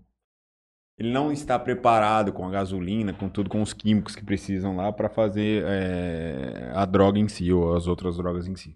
Ele 0.98 1.10
não 1.10 1.32
está 1.32 1.58
preparado 1.58 2.34
com 2.34 2.46
a 2.46 2.52
gasolina, 2.52 3.14
com 3.14 3.30
tudo, 3.30 3.50
com 3.50 3.62
os 3.62 3.72
químicos 3.72 4.14
que 4.14 4.26
precisam 4.26 4.76
lá 4.76 4.92
pra 4.92 5.08
fazer 5.08 5.64
é, 5.66 6.74
a 6.76 6.84
droga 6.84 7.18
em 7.18 7.30
si, 7.30 7.54
ou 7.54 7.78
as 7.78 7.88
outras 7.88 8.18
drogas 8.18 8.46
em 8.46 8.58
si. 8.58 8.76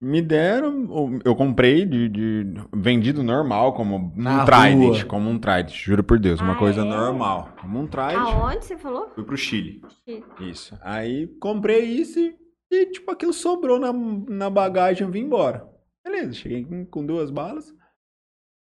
Me 0.00 0.20
deram, 0.20 1.20
eu 1.24 1.34
comprei 1.34 1.86
de, 1.86 2.08
de- 2.10 2.54
vendido 2.74 3.22
normal, 3.22 3.72
como 3.72 4.12
Na 4.14 4.42
um 4.42 4.44
Trident, 4.44 4.78
rua. 4.98 5.04
como 5.06 5.30
um 5.30 5.38
Trident, 5.38 5.72
juro 5.74 6.04
por 6.04 6.18
Deus, 6.18 6.38
uma 6.38 6.52
Ah, 6.52 6.56
coisa 6.58 6.82
é? 6.82 6.84
normal, 6.84 7.48
como 7.58 7.78
um 7.80 7.86
Trident. 7.86 8.16
Aonde 8.18 8.64
você 8.66 8.76
falou? 8.76 9.08
Fui 9.14 9.24
pro 9.24 9.38
Chile. 9.38 9.80
Chile. 10.04 10.22
Isso. 10.40 10.76
Aí 10.82 11.26
comprei 11.40 11.80
isso 11.84 12.18
e, 12.18 12.36
e, 12.70 12.86
tipo, 12.90 13.10
aquilo 13.10 13.32
sobrou 13.32 13.78
na, 13.80 13.90
na 13.92 14.50
bagagem 14.50 15.08
e 15.08 15.10
vim 15.10 15.20
embora. 15.20 15.66
Beleza, 16.04 16.34
cheguei 16.34 16.62
com, 16.64 16.84
com 16.84 17.06
duas 17.06 17.30
balas. 17.30 17.74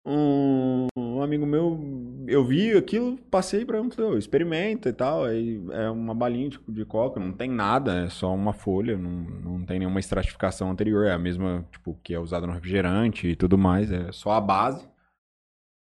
Um, 0.03 0.87
um 0.97 1.21
amigo 1.21 1.45
meu, 1.45 1.79
eu 2.27 2.43
vi 2.43 2.75
aquilo, 2.75 3.17
passei 3.29 3.63
pra 3.63 3.79
ele, 3.79 3.91
falei, 3.91 4.11
"Ô, 4.11 4.17
experimenta 4.17 4.89
e 4.89 4.93
tal. 4.93 5.25
Aí 5.25 5.61
é 5.71 5.89
uma 5.89 6.15
balinha 6.15 6.49
de, 6.49 6.59
de 6.67 6.85
coca, 6.85 7.19
não 7.19 7.31
tem 7.31 7.49
nada, 7.49 8.05
é 8.05 8.09
só 8.09 8.33
uma 8.33 8.53
folha, 8.53 8.97
não, 8.97 9.11
não 9.11 9.65
tem 9.65 9.79
nenhuma 9.79 9.99
estratificação 9.99 10.71
anterior, 10.71 11.05
é 11.05 11.13
a 11.13 11.19
mesma, 11.19 11.67
tipo, 11.71 11.99
que 12.03 12.13
é 12.13 12.19
usada 12.19 12.47
no 12.47 12.53
refrigerante 12.53 13.27
e 13.27 13.35
tudo 13.35 13.57
mais, 13.57 13.91
é 13.91 14.11
só 14.11 14.31
a 14.31 14.41
base. 14.41 14.89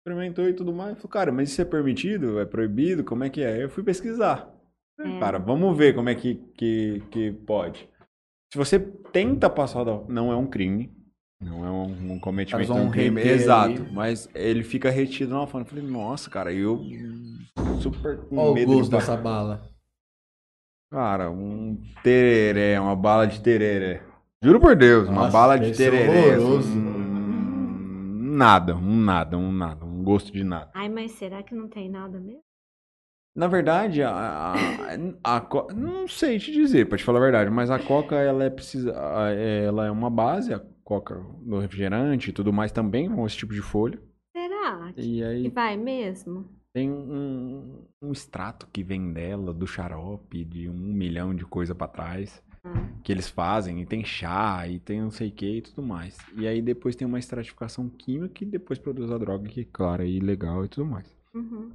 Experimentou 0.06 0.46
e 0.46 0.52
tudo 0.52 0.72
mais. 0.72 0.96
Falei, 0.98 1.10
cara, 1.10 1.32
mas 1.32 1.50
isso 1.50 1.62
é 1.62 1.64
permitido? 1.64 2.38
É 2.38 2.44
proibido? 2.44 3.02
Como 3.02 3.24
é 3.24 3.30
que 3.30 3.42
é? 3.42 3.64
Eu 3.64 3.70
fui 3.70 3.82
pesquisar. 3.82 4.54
É. 5.00 5.18
Cara, 5.18 5.38
vamos 5.38 5.76
ver 5.76 5.94
como 5.94 6.10
é 6.10 6.14
que, 6.14 6.34
que, 6.56 7.02
que 7.10 7.32
pode. 7.32 7.88
Se 8.52 8.58
você 8.58 8.78
tenta 8.78 9.48
passar 9.48 9.82
da... 9.82 9.98
Não 10.06 10.30
é 10.30 10.36
um 10.36 10.46
crime. 10.46 10.94
Não 11.40 11.64
é 11.64 11.70
um, 11.70 12.12
um 12.14 12.18
cometimento 12.18 12.72
vão 12.72 12.86
um 12.86 12.90
crime. 12.90 13.20
Exato. 13.20 13.82
ali. 13.82 13.92
Mas 13.92 14.28
ele 14.34 14.62
fica 14.62 14.90
retido 14.90 15.32
na 15.32 15.38
alfândega. 15.40 15.70
Eu 15.70 15.74
falei, 15.82 15.90
nossa, 15.90 16.30
cara, 16.30 16.52
eu 16.52 16.82
super 17.80 18.18
com 18.28 18.36
Olha 18.38 18.50
o 18.50 18.54
medo 18.54 18.66
gosto 18.72 18.84
de 18.84 18.96
dessa 18.96 19.16
bala. 19.16 19.68
Cara, 20.90 21.30
um 21.30 21.76
tereré, 22.02 22.78
uma 22.78 22.94
bala 22.94 23.26
de 23.26 23.40
tereré. 23.40 24.02
Juro 24.42 24.60
por 24.60 24.76
Deus, 24.76 25.08
uma 25.08 25.22
Nossa, 25.22 25.32
bala 25.32 25.58
de 25.58 25.72
tereré. 25.76 26.34
assim, 26.34 26.78
um 26.78 28.36
nada, 28.36 28.76
um 28.76 28.96
nada, 28.96 29.36
um 29.36 29.50
nada, 29.50 29.84
um 29.84 30.02
gosto 30.04 30.32
de 30.32 30.44
nada. 30.44 30.70
Ai, 30.74 30.88
mas 30.88 31.12
será 31.12 31.42
que 31.42 31.54
não 31.54 31.68
tem 31.68 31.88
nada 31.88 32.20
mesmo? 32.20 32.42
Na 33.34 33.48
verdade, 33.48 34.00
a, 34.02 34.12
a, 34.12 34.56
a 35.36 35.40
co- 35.40 35.66
não 35.74 36.06
sei 36.06 36.38
te 36.38 36.52
dizer, 36.52 36.88
pra 36.88 36.96
te 36.96 37.02
falar 37.02 37.18
a 37.18 37.22
verdade, 37.22 37.50
mas 37.50 37.68
a 37.68 37.80
coca 37.80 38.14
ela 38.14 38.44
é 38.44 38.50
precisa, 38.50 38.92
a- 38.96 39.32
ela 39.32 39.86
é 39.86 39.90
uma 39.90 40.08
base, 40.08 40.54
a 40.54 40.60
coca 40.84 41.16
do 41.42 41.58
refrigerante 41.58 42.30
e 42.30 42.32
tudo 42.32 42.52
mais 42.52 42.70
também 42.70 43.08
com 43.08 43.26
esse 43.26 43.36
tipo 43.36 43.54
de 43.54 43.62
folha. 43.62 43.98
Será 44.36 44.92
que, 44.92 45.00
E 45.00 45.16
que 45.16 45.24
aí 45.24 45.48
vai 45.48 45.76
mesmo? 45.76 46.46
tem 46.72 46.90
um, 46.90 47.84
um 48.02 48.12
extrato 48.12 48.68
que 48.72 48.82
vem 48.82 49.12
dela 49.12 49.54
do 49.54 49.66
xarope 49.66 50.44
de 50.44 50.68
um 50.68 50.74
milhão 50.74 51.34
de 51.34 51.44
coisa 51.44 51.74
pra 51.74 51.86
trás 51.88 52.42
Ah, 52.64 52.88
que 53.02 53.12
eles 53.12 53.28
fazem 53.28 53.80
e 53.80 53.86
tem 53.86 54.04
chá 54.04 54.66
e 54.66 54.78
tem 54.80 55.00
não 55.00 55.10
sei 55.10 55.28
o 55.28 55.32
que 55.32 55.58
e 55.58 55.62
tudo 55.62 55.82
mais. 55.82 56.16
E 56.36 56.46
aí 56.46 56.60
depois 56.60 56.96
tem 56.96 57.06
uma 57.06 57.18
estratificação 57.18 57.88
química 57.88 58.42
e 58.42 58.46
depois 58.46 58.78
produz 58.78 59.10
a 59.10 59.18
droga 59.18 59.48
que 59.48 59.68
é 60.00 60.06
ilegal 60.06 60.64
e 60.64 60.68
tudo 60.68 60.86
mais. 60.86 61.06
uhum. 61.34 61.70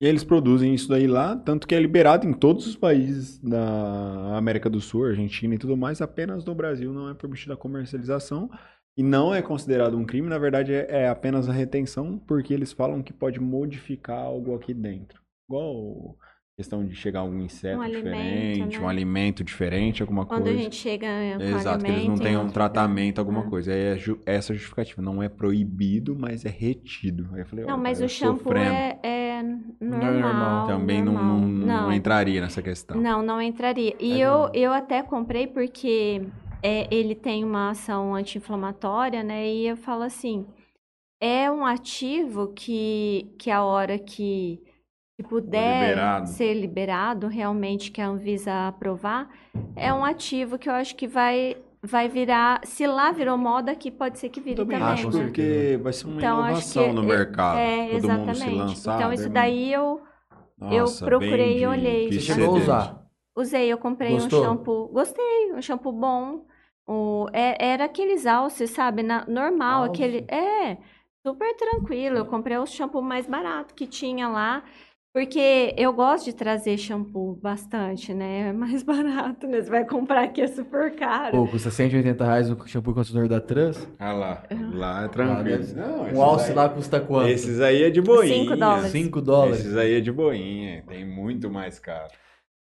E 0.00 0.06
eles 0.06 0.24
produzem 0.24 0.74
isso 0.74 0.88
daí 0.88 1.06
lá, 1.06 1.36
tanto 1.36 1.66
que 1.66 1.74
é 1.74 1.78
liberado 1.78 2.26
em 2.26 2.32
todos 2.32 2.66
os 2.66 2.74
países 2.74 3.38
da 3.38 4.34
América 4.36 4.70
do 4.70 4.80
Sul, 4.80 5.04
Argentina 5.04 5.54
e 5.54 5.58
tudo 5.58 5.76
mais, 5.76 6.00
apenas 6.00 6.42
no 6.42 6.54
Brasil 6.54 6.90
não 6.90 7.10
é 7.10 7.14
permitida 7.14 7.52
a 7.52 7.56
comercialização 7.56 8.50
e 8.96 9.02
não 9.02 9.34
é 9.34 9.42
considerado 9.42 9.98
um 9.98 10.04
crime, 10.06 10.26
na 10.28 10.38
verdade 10.38 10.72
é, 10.72 10.86
é 11.02 11.08
apenas 11.08 11.50
a 11.50 11.52
retenção, 11.52 12.18
porque 12.18 12.54
eles 12.54 12.72
falam 12.72 13.02
que 13.02 13.12
pode 13.12 13.38
modificar 13.38 14.18
algo 14.18 14.54
aqui 14.54 14.72
dentro. 14.72 15.20
Igual 15.46 16.16
questão 16.60 16.84
de 16.84 16.94
chegar 16.94 17.20
algum 17.20 17.40
inseto 17.40 17.78
Um 17.78 17.82
alimento, 17.82 18.04
diferente, 18.04 18.78
né? 18.78 18.84
um 18.84 18.88
alimento 18.88 19.42
diferente, 19.44 20.02
alguma 20.02 20.26
Quando 20.26 20.42
coisa. 20.42 20.58
a 20.58 20.62
gente 20.62 20.76
chega 20.76 21.06
com 21.38 21.42
Exato, 21.42 21.84
que 21.84 21.90
eles 21.90 21.96
não 22.04 22.10
alimento 22.12 22.22
tenham 22.22 22.40
um 22.40 22.44
outro 22.44 22.54
tratamento, 22.54 23.18
alguma 23.18 23.40
Ah. 23.40 23.48
coisa. 23.50 23.72
É 23.72 23.96
ju- 23.96 24.20
essa 24.26 24.52
justificativa. 24.52 25.00
Não 25.00 25.22
é 25.22 25.28
proibido, 25.28 26.14
mas 26.18 26.44
é 26.44 26.50
retido. 26.50 27.28
Aí 27.32 27.40
eu 27.40 27.46
falei, 27.46 27.64
Não, 27.64 27.78
mas 27.78 28.00
o 28.02 28.08
shampoo 28.08 28.44
sofrendo. 28.44 28.70
é, 28.74 28.98
é 29.02 29.42
normal. 29.80 30.12
normal. 30.20 30.66
Também 30.66 31.02
não, 31.02 31.12
normal. 31.14 31.38
não, 31.38 31.82
não 31.84 31.92
entraria 31.92 32.40
nessa 32.42 32.60
questão. 32.60 33.00
Não, 33.00 33.22
não 33.22 33.40
entraria. 33.40 33.94
E 33.98 34.12
É 34.20 34.24
eu, 34.26 34.30
normal. 34.32 34.50
eu 34.54 34.72
até 34.72 35.02
comprei 35.02 35.46
porque 35.46 36.22
é, 36.62 36.86
ele 36.94 37.14
tem 37.14 37.42
uma 37.42 37.70
ação 37.70 38.14
anti-inflamatória, 38.14 39.22
né? 39.22 39.48
E 39.48 39.66
eu 39.66 39.76
falo 39.78 40.02
assim, 40.02 40.44
é 41.22 41.50
um 41.50 41.64
ativo 41.64 42.48
que, 42.54 43.34
que 43.38 43.50
a 43.50 43.62
hora 43.64 43.98
que, 43.98 44.60
que 45.22 45.28
puder 45.28 45.88
liberado. 45.90 46.28
ser 46.28 46.54
liberado, 46.54 47.26
realmente 47.28 47.90
que 47.90 48.00
a 48.00 48.06
Anvisa 48.08 48.68
aprovar, 48.68 49.28
é 49.76 49.92
um 49.92 50.04
ativo 50.04 50.58
que 50.58 50.68
eu 50.68 50.72
acho 50.74 50.94
que 50.96 51.06
vai, 51.06 51.56
vai 51.82 52.08
virar, 52.08 52.60
se 52.64 52.86
lá 52.86 53.12
virou 53.12 53.36
moda, 53.36 53.72
aqui 53.72 53.90
pode 53.90 54.18
ser 54.18 54.28
que 54.28 54.40
vire 54.40 54.56
Também 54.56 54.78
também, 54.78 54.92
acho 54.94 55.10
né? 55.10 55.24
porque 55.24 55.78
vai 55.82 55.92
ser 55.92 56.06
uma 56.06 56.16
Então, 56.16 56.38
inovação 56.40 56.84
que 56.88 56.92
no 56.92 57.02
eu- 57.02 57.06
mercado. 57.08 57.58
É, 57.58 57.76
Todo 57.76 57.92
mundo 57.92 58.00
se 58.00 58.30
exatamente. 58.30 58.58
lançar. 58.58 58.96
então, 58.96 59.12
isso 59.12 59.28
daí- 59.28 59.32
daí 59.32 59.72
eu, 59.72 60.00
Nossa, 60.58 61.04
procurei 61.04 61.54
bem 61.54 61.58
e 61.62 61.66
olhei. 61.66 62.12
Você 62.12 62.20
chegou 62.20 62.54
a 62.56 62.58
usar? 62.58 63.00
Usei, 63.36 63.72
eu 63.72 63.78
comprei 63.78 64.12
Gostou? 64.12 64.40
um 64.40 64.44
shampoo. 64.44 64.88
Gostei, 64.88 65.52
um 65.54 65.62
shampoo 65.62 65.92
bom. 65.92 66.44
O, 66.86 67.28
é- 67.32 67.56
era 67.72 67.84
aqueles 67.84 68.26
alces, 68.26 68.70
sabe? 68.70 69.02
na- 69.02 69.24
normal, 69.26 69.84
Alce? 69.84 69.90
aquele. 69.92 70.26
É, 70.28 70.76
super 71.24 71.54
tranquilo. 71.56 72.18
Eu 72.18 72.26
comprei 72.26 72.58
o 72.58 72.66
shampoo 72.66 73.00
mais 73.00 73.26
barato 73.26 73.72
que 73.74 73.86
tinha 73.86 74.28
lá. 74.28 74.62
Porque 75.12 75.74
eu 75.76 75.92
gosto 75.92 76.26
de 76.26 76.32
trazer 76.32 76.78
shampoo 76.78 77.34
bastante, 77.34 78.14
né? 78.14 78.50
É 78.50 78.52
mais 78.52 78.82
barato, 78.84 79.46
né? 79.48 79.60
Você 79.60 79.68
vai 79.68 79.84
comprar 79.84 80.22
aqui, 80.24 80.40
é 80.40 80.46
super 80.46 80.94
caro. 80.94 81.32
Pô, 81.36 81.48
custa 81.50 81.68
180 81.70 82.24
reais 82.24 82.48
o 82.48 82.66
shampoo 82.66 82.92
e 82.92 82.94
condicionador 82.94 83.28
da 83.28 83.40
Trans. 83.44 83.88
Ah 83.98 84.12
lá, 84.12 84.42
lá 84.72 85.04
é 85.04 85.08
tranquilo. 85.08 85.64
Não, 85.74 86.06
esses 86.06 86.16
Um 86.18 86.22
alce 86.22 86.50
aí- 86.50 86.54
lá 86.54 86.68
custa 86.68 87.00
quanto? 87.00 87.28
Esses 87.28 87.60
aí 87.60 87.82
é 87.82 87.90
de 87.90 88.00
boinha. 88.00 88.34
Cinco 88.34 88.56
dólares. 88.56 88.92
5 88.92 89.20
dólares. 89.20 89.60
Esses 89.60 89.76
aí 89.76 89.94
é 89.94 90.00
de 90.00 90.12
boinha. 90.12 90.84
Tem 90.86 91.04
muito 91.04 91.50
mais 91.50 91.80
caro. 91.80 92.12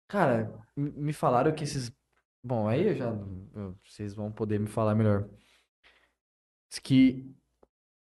Cara, 0.07 0.51
me 0.75 1.13
falaram 1.13 1.51
que 1.51 1.63
esses. 1.63 1.91
Bom, 2.43 2.67
aí 2.67 2.87
eu 2.87 2.95
já. 2.95 3.13
Vocês 3.85 4.15
vão 4.15 4.31
poder 4.31 4.59
me 4.59 4.65
falar 4.67 4.95
melhor. 4.95 5.29
Diz 6.71 6.79
que 6.79 7.31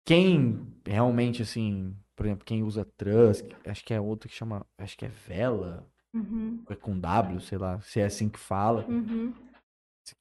quem 0.04 0.66
realmente, 0.84 1.40
assim, 1.42 1.94
por 2.16 2.26
exemplo, 2.26 2.44
quem 2.44 2.62
usa 2.62 2.84
Trust, 2.96 3.48
acho 3.66 3.84
que 3.84 3.92
é 3.94 4.00
outro 4.00 4.28
que 4.28 4.34
chama. 4.34 4.66
Acho 4.78 4.96
que 4.96 5.04
é 5.04 5.08
Vela, 5.08 5.86
Uhum, 6.14 6.62
é 6.70 6.76
com 6.76 6.96
W, 6.96 7.40
sei 7.40 7.58
lá, 7.58 7.80
se 7.80 7.98
é 7.98 8.04
assim 8.04 8.28
que 8.28 8.38
fala. 8.38 8.86
uhum. 8.88 9.34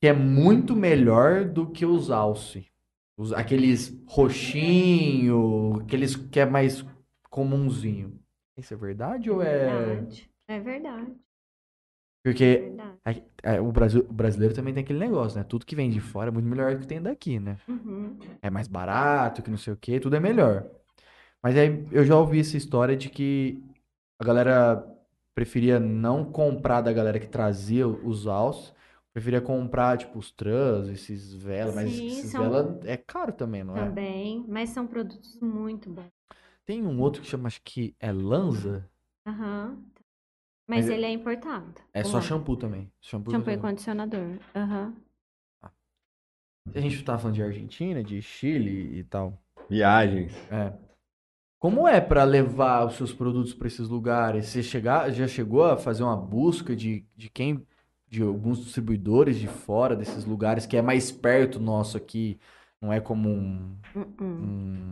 Que 0.02 0.07
é 0.07 0.14
muito 0.14 0.76
melhor 0.76 1.45
do 1.45 1.70
que 1.70 1.86
os 1.86 2.10
Alce. 2.10 2.65
Os, 3.18 3.32
aqueles 3.32 4.02
roxinho, 4.07 5.82
aqueles 5.82 6.15
que 6.15 6.40
é 6.40 6.45
mais 6.45 6.84
comunzinho. 7.30 8.18
Isso 8.57 8.74
é 8.74 8.78
verdade 8.78 9.30
ou 9.30 9.41
é. 9.41 9.86
Verdade. 9.86 10.30
É 10.48 10.60
verdade. 10.60 11.11
É 11.11 11.15
Porque. 12.24 12.74
É, 13.44 13.60
o, 13.60 13.72
Brasil, 13.72 14.07
o 14.10 14.14
brasileiro 14.14 14.56
também 14.56 14.74
tem 14.74 14.84
aquele 14.84 14.99
negócio, 14.99 15.38
né? 15.38 15.44
Tudo 15.44 15.65
que 15.65 15.76
vem 15.76 15.90
de 15.90 15.99
fora 15.99 16.30
é 16.30 16.34
muito 16.34 16.48
melhor 16.48 16.74
do 16.74 16.80
que 16.82 16.88
tem 16.88 17.02
daqui, 17.02 17.38
né? 17.40 17.57
Uhum. 17.68 18.18
É 18.41 18.49
mais 18.49 18.68
barato, 18.68 19.44
que 19.44 19.52
não 19.52 19.57
sei 19.57 19.74
o 19.74 19.78
quê, 19.78 19.99
tudo 19.99 20.15
é 20.15 20.20
melhor. 20.20 20.65
Mas 21.44 21.57
aí 21.57 21.86
eu 21.91 22.06
já 22.06 22.18
ouvi 22.18 22.40
essa 22.40 22.56
história 22.56 22.95
de 22.95 23.10
que 23.10 23.61
a 24.20 24.24
galera 24.24 24.88
preferia 25.36 25.80
não 25.80 26.24
comprar 26.32 26.82
da 26.82 26.94
galera 26.94 27.20
que 27.20 27.28
trazia 27.28 27.88
os 27.88 28.28
alce, 28.28 28.72
preferia 29.14 29.41
comprar, 29.41 29.98
tipo, 29.98 30.18
os 30.18 30.32
trans, 30.32 30.88
esses 30.88 31.34
vela, 31.34 31.74
mas 31.74 31.91
esses 31.91 32.32
são- 32.32 32.41
vela 32.44 32.80
é 32.86 32.95
caro 32.95 33.34
também, 33.34 33.64
não 33.64 33.78
é? 33.78 33.86
Também, 33.86 34.45
mas 34.48 34.70
são 34.70 34.88
produtos 34.88 35.38
muito 35.41 35.90
bons. 35.90 36.07
Tem 36.65 36.82
um 36.86 37.02
outro 37.02 37.22
que 37.22 37.28
chama, 37.28 37.48
acho 37.48 37.61
que 37.61 37.94
é 37.99 38.11
Lanza, 38.11 38.90
Aham. 39.28 39.78
Mas 40.65 40.86
Mas 40.86 40.90
é- 40.90 40.94
ele 40.95 41.06
é 41.06 41.11
importado. 41.11 41.74
é 41.94 42.03
só 42.06 42.22
shampoo 42.22 42.56
também. 42.56 42.90
Shampoo, 43.02 43.32
e 43.32 43.36
Shampoo 43.36 43.52
e 43.53 43.57
condicionador. 43.57 44.22
condicionador. 44.22 44.49
Aham. 44.56 44.95
A 46.74 46.80
gente 46.80 47.03
tava 47.03 47.20
falando 47.20 47.36
de 47.36 47.44
Argentina, 47.44 48.02
de 48.03 48.22
Chile 48.22 48.98
e 48.98 49.03
tal. 49.03 49.38
Viagens. 49.70 50.34
É. 50.49 50.74
Como 51.64 51.88
é 51.88 52.02
para 52.02 52.26
levar 52.26 52.85
os 52.85 52.95
seus 52.95 53.14
produtos 53.14 53.53
para 53.53 53.68
esses 53.68 53.88
lugares? 53.88 54.48
Você 54.48 54.61
chegar, 54.61 55.10
já 55.11 55.26
chegou 55.26 55.64
a 55.64 55.77
fazer 55.77 56.03
uma 56.03 56.18
busca 56.18 56.76
de, 56.76 57.06
de 57.15 57.30
quem, 57.30 57.65
de 58.06 58.22
alguns 58.22 58.61
distribuidores 58.61 59.40
de 59.40 59.48
fora 59.48 59.95
desses 59.95 60.26
lugares 60.26 60.65
que 60.65 60.76
é 60.76 60.81
mais 60.81 61.10
perto 61.10 61.61
nosso 61.61 61.95
aqui? 61.95 62.38
Não 62.81 62.91
é 62.91 62.99
como 62.99 63.30
um, 63.30 63.77
Uh-uh. 63.95 64.23
um- 64.26 64.91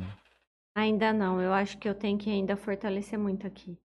Ainda 0.74 1.12
não. 1.12 1.42
Eu 1.42 1.52
acho 1.52 1.78
que 1.78 1.90
eu 1.90 1.94
tenho 1.94 2.18
que 2.18 2.30
ainda 2.30 2.56
fortalecer 2.56 3.20
muito 3.20 3.46
aqui. 3.46 3.78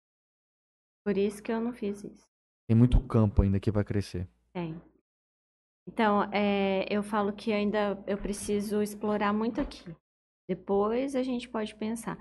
Por 1.07 1.17
isso 1.17 1.43
que 1.43 1.51
eu 1.51 1.63
não 1.63 1.73
fiz 1.73 2.05
isso. 2.05 2.29
tem 2.69 2.77
muito 2.77 3.01
campo 3.01 3.41
ainda 3.41 3.59
que 3.59 3.71
vai 3.71 3.83
crescer. 3.83 4.29
Tem. 4.53 4.79
Então, 5.89 6.25
é, 6.31 6.87
eu 6.95 7.03
falo 7.03 7.33
que 7.33 7.51
ainda 7.51 7.99
eu 8.07 8.19
preciso 8.19 8.83
explorar 8.83 9.33
muito 9.33 9.59
aqui. 9.59 9.97
Depois 10.47 11.17
a 11.17 11.23
gente 11.23 11.49
pode 11.49 11.75
pensar. 11.75 12.19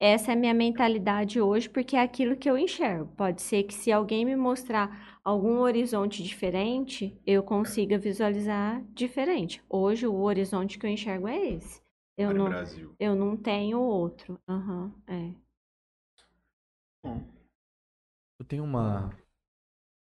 Essa 0.00 0.32
é 0.32 0.34
a 0.34 0.36
minha 0.36 0.52
mentalidade 0.52 1.40
hoje, 1.40 1.68
porque 1.68 1.96
é 1.96 2.00
aquilo 2.00 2.36
que 2.36 2.48
eu 2.50 2.58
enxergo. 2.58 3.10
Pode 3.16 3.40
ser 3.40 3.62
que 3.62 3.72
se 3.72 3.90
alguém 3.90 4.24
me 4.24 4.36
mostrar 4.36 5.18
algum 5.24 5.58
horizonte 5.60 6.22
diferente, 6.22 7.18
eu 7.26 7.42
consiga 7.42 7.96
visualizar 7.96 8.82
diferente. 8.92 9.62
Hoje 9.68 10.06
o 10.06 10.20
horizonte 10.20 10.78
que 10.78 10.84
eu 10.84 10.90
enxergo 10.90 11.28
é 11.28 11.38
esse. 11.38 11.80
Eu 12.18 12.28
Para 12.28 12.38
não, 12.38 12.44
Brasil. 12.50 12.94
eu 13.00 13.14
não 13.14 13.36
tenho 13.36 13.80
outro. 13.80 14.38
Aham, 14.48 14.92
é. 15.06 15.30
Eu 18.38 18.44
tenho 18.46 18.64
uma, 18.64 19.10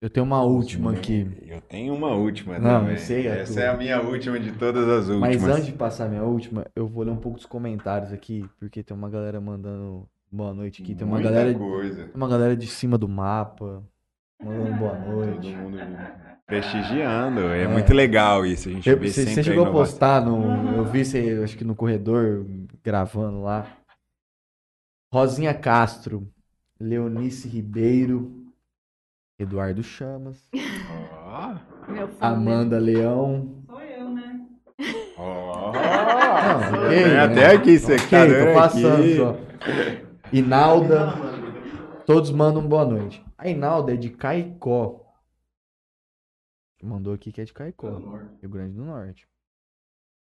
eu 0.04 0.10
tenho 0.10 0.26
uma 0.26 0.44
última 0.44 0.92
aqui. 0.92 1.28
Eu 1.48 1.62
tenho 1.62 1.94
uma 1.96 2.10
última 2.14 2.60
Não, 2.60 2.80
também. 2.82 2.92
eu 2.94 2.98
sei 3.00 3.26
Essa 3.28 3.54
tua. 3.54 3.64
é 3.64 3.68
a 3.70 3.78
minha 3.78 4.02
última 4.02 4.40
de 4.40 4.52
todas 4.52 4.88
as 4.88 5.08
últimas. 5.10 5.36
Mas 5.38 5.44
antes 5.44 5.66
de 5.66 5.72
passar 5.74 6.06
a 6.06 6.10
minha 6.10 6.24
última, 6.24 6.66
eu 6.76 6.88
vou 6.88 7.04
ler 7.04 7.12
um 7.12 7.18
pouco 7.18 7.38
dos 7.38 7.46
comentários 7.46 8.12
aqui, 8.12 8.46
porque 8.60 8.84
tem 8.84 8.96
uma 8.96 9.10
galera 9.10 9.40
mandando 9.40 10.08
boa 10.32 10.54
noite 10.54 10.82
aqui, 10.84 10.94
tem 10.94 11.08
uma 11.08 11.16
Muita 11.18 11.30
galera, 11.32 11.58
coisa. 11.58 12.04
tem 12.06 12.16
uma 12.16 12.28
galera 12.28 12.56
de 12.56 12.68
cima 12.68 12.98
do 12.98 13.08
mapa 13.08 13.82
mandando 14.44 14.74
boa 14.78 14.94
noite. 15.08 15.52
Todo 15.54 15.58
mundo 15.58 15.78
prestigiando. 16.46 17.40
É, 17.42 17.64
É. 17.64 17.68
muito 17.68 17.94
legal 17.94 18.46
isso. 18.46 18.68
A 18.68 18.72
gente 18.74 18.90
Eu- 18.90 18.98
vê 19.00 19.08
Você 19.08 19.22
sempre 19.22 19.36
você 19.36 19.44
chegou 19.44 19.66
a 19.66 19.72
postar 19.72 20.24
no. 20.26 20.76
Eu 20.76 20.86
vi 20.86 21.06
você, 21.06 21.40
acho 21.44 21.58
que 21.58 21.64
no 21.64 21.76
corredor, 21.76 22.46
gravando 22.84 23.42
lá. 23.42 23.66
Rosinha 25.14 25.54
Castro, 25.54 26.28
Leonice 26.80 27.48
Ribeiro, 27.48 28.43
Eduardo 29.40 29.84
Chamas, 29.84 30.50
Ó, 30.54 31.56
Meu 31.92 32.08
fã, 32.08 32.14
né? 32.14 32.36
Amanda 32.36 32.78
Leão. 32.80 33.64
Sou 33.66 33.82
eu, 33.82 34.10
né? 34.10 34.48
ó. 35.18 35.72
Não, 35.74 36.80
ok, 36.86 36.90
Vem 36.90 37.08
né? 37.08 37.20
até 37.20 37.56
aqui, 37.56 37.78
você 37.80 37.96
Ok, 37.96 38.06
que 38.06 38.12
tá 38.12 38.26
tô 38.26 38.32
dando 38.32 38.54
passando 38.54 39.02
aqui. 39.02 39.18
só. 39.18 39.36
Inalda, 40.32 41.14
todos 42.06 42.32
mandam 42.32 42.68
boa 42.68 42.86
noite. 42.86 43.24
A 43.38 43.48
Inalda 43.50 43.94
é 43.94 43.98
de 43.98 44.10
Caicó. 44.12 45.00
Mandou 46.82 47.14
aqui 47.14 47.32
que 47.32 47.40
é 47.42 47.46
de 47.46 47.54
Caicó, 47.54 47.90
Rio 48.42 48.50
Grande 48.50 48.76
do 48.76 48.84
Norte. 48.84 49.26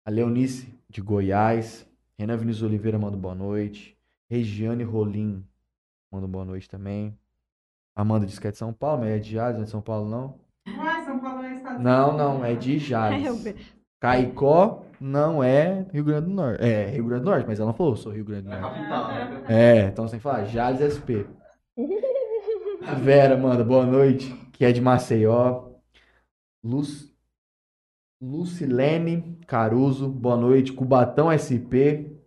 A 0.04 0.10
Leonice, 0.10 0.72
de 0.88 1.00
Goiás. 1.00 1.86
Renan 2.18 2.36
Vinícius 2.36 2.64
Oliveira 2.64 2.98
manda 2.98 3.16
boa 3.16 3.34
noite. 3.34 3.96
Regiane 4.28 4.82
Rolim 4.82 5.44
manda 6.10 6.26
boa 6.26 6.44
noite 6.44 6.68
também. 6.68 7.16
Amanda 8.02 8.26
diz 8.26 8.38
que 8.38 8.46
é 8.46 8.50
de 8.50 8.56
São 8.58 8.72
Paulo, 8.72 9.00
mas 9.00 9.10
é 9.10 9.18
de 9.18 9.30
Jales, 9.32 9.56
não 9.56 9.62
é 9.62 9.64
de 9.64 9.70
São 9.70 9.80
Paulo, 9.80 10.08
não? 10.08 10.38
Uai, 10.68 11.04
São 11.04 11.18
Paulo 11.18 11.42
é 11.42 11.54
estado 11.54 11.82
Não, 11.82 12.16
não, 12.16 12.44
é 12.44 12.54
de 12.54 12.74
eu 12.74 12.78
Jales. 12.80 13.42
ve- 13.42 13.56
Caicó 14.00 14.84
não 15.00 15.42
é 15.42 15.84
Rio 15.92 16.04
Grande 16.04 16.26
do 16.28 16.32
Norte. 16.34 16.62
É, 16.62 16.86
Rio 16.86 17.04
Grande 17.06 17.24
do 17.24 17.30
Norte, 17.30 17.46
mas 17.48 17.58
ela 17.58 17.68
não 17.68 17.74
falou, 17.76 17.96
sou 17.96 18.12
Rio 18.12 18.24
Grande 18.24 18.42
do 18.42 18.50
Norte. 18.50 18.62
capital, 18.62 19.12
né? 19.14 19.44
É, 19.48 19.86
então 19.86 20.06
você 20.06 20.12
tem 20.12 20.20
que 20.20 20.22
falar 20.22 20.44
Jales 20.44 20.80
SP. 20.80 21.26
A 22.86 22.94
Vera 22.94 23.36
manda 23.36 23.64
boa 23.64 23.84
noite, 23.84 24.32
que 24.52 24.64
é 24.64 24.72
de 24.72 24.80
Maceió. 24.80 25.64
Luz... 26.62 27.12
Lucilene 28.20 29.38
Caruso, 29.46 30.08
boa 30.08 30.36
noite. 30.36 30.72
Cubatão 30.72 31.30
SP. 31.30 32.17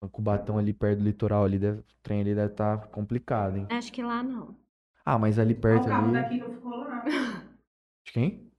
O 0.00 0.08
Cubatão 0.08 0.58
ali 0.58 0.72
perto 0.72 0.98
do 0.98 1.04
litoral 1.04 1.44
ali, 1.44 1.58
deve... 1.58 1.80
o 1.80 1.84
trem 2.02 2.20
ali 2.20 2.34
deve 2.34 2.52
estar 2.52 2.86
complicado, 2.88 3.56
hein? 3.56 3.66
Acho 3.70 3.92
que 3.92 4.02
lá 4.02 4.22
não. 4.22 4.54
Ah, 5.04 5.18
mas 5.18 5.38
ali 5.38 5.54
O 5.54 5.60
perto 5.60 5.86
carro 5.86 6.04
ali. 6.04 6.12
daqui 6.12 6.38
não 6.38 6.52
ficou 6.52 6.76
lá. 6.78 7.04
De 8.04 8.12
quem? 8.12 8.50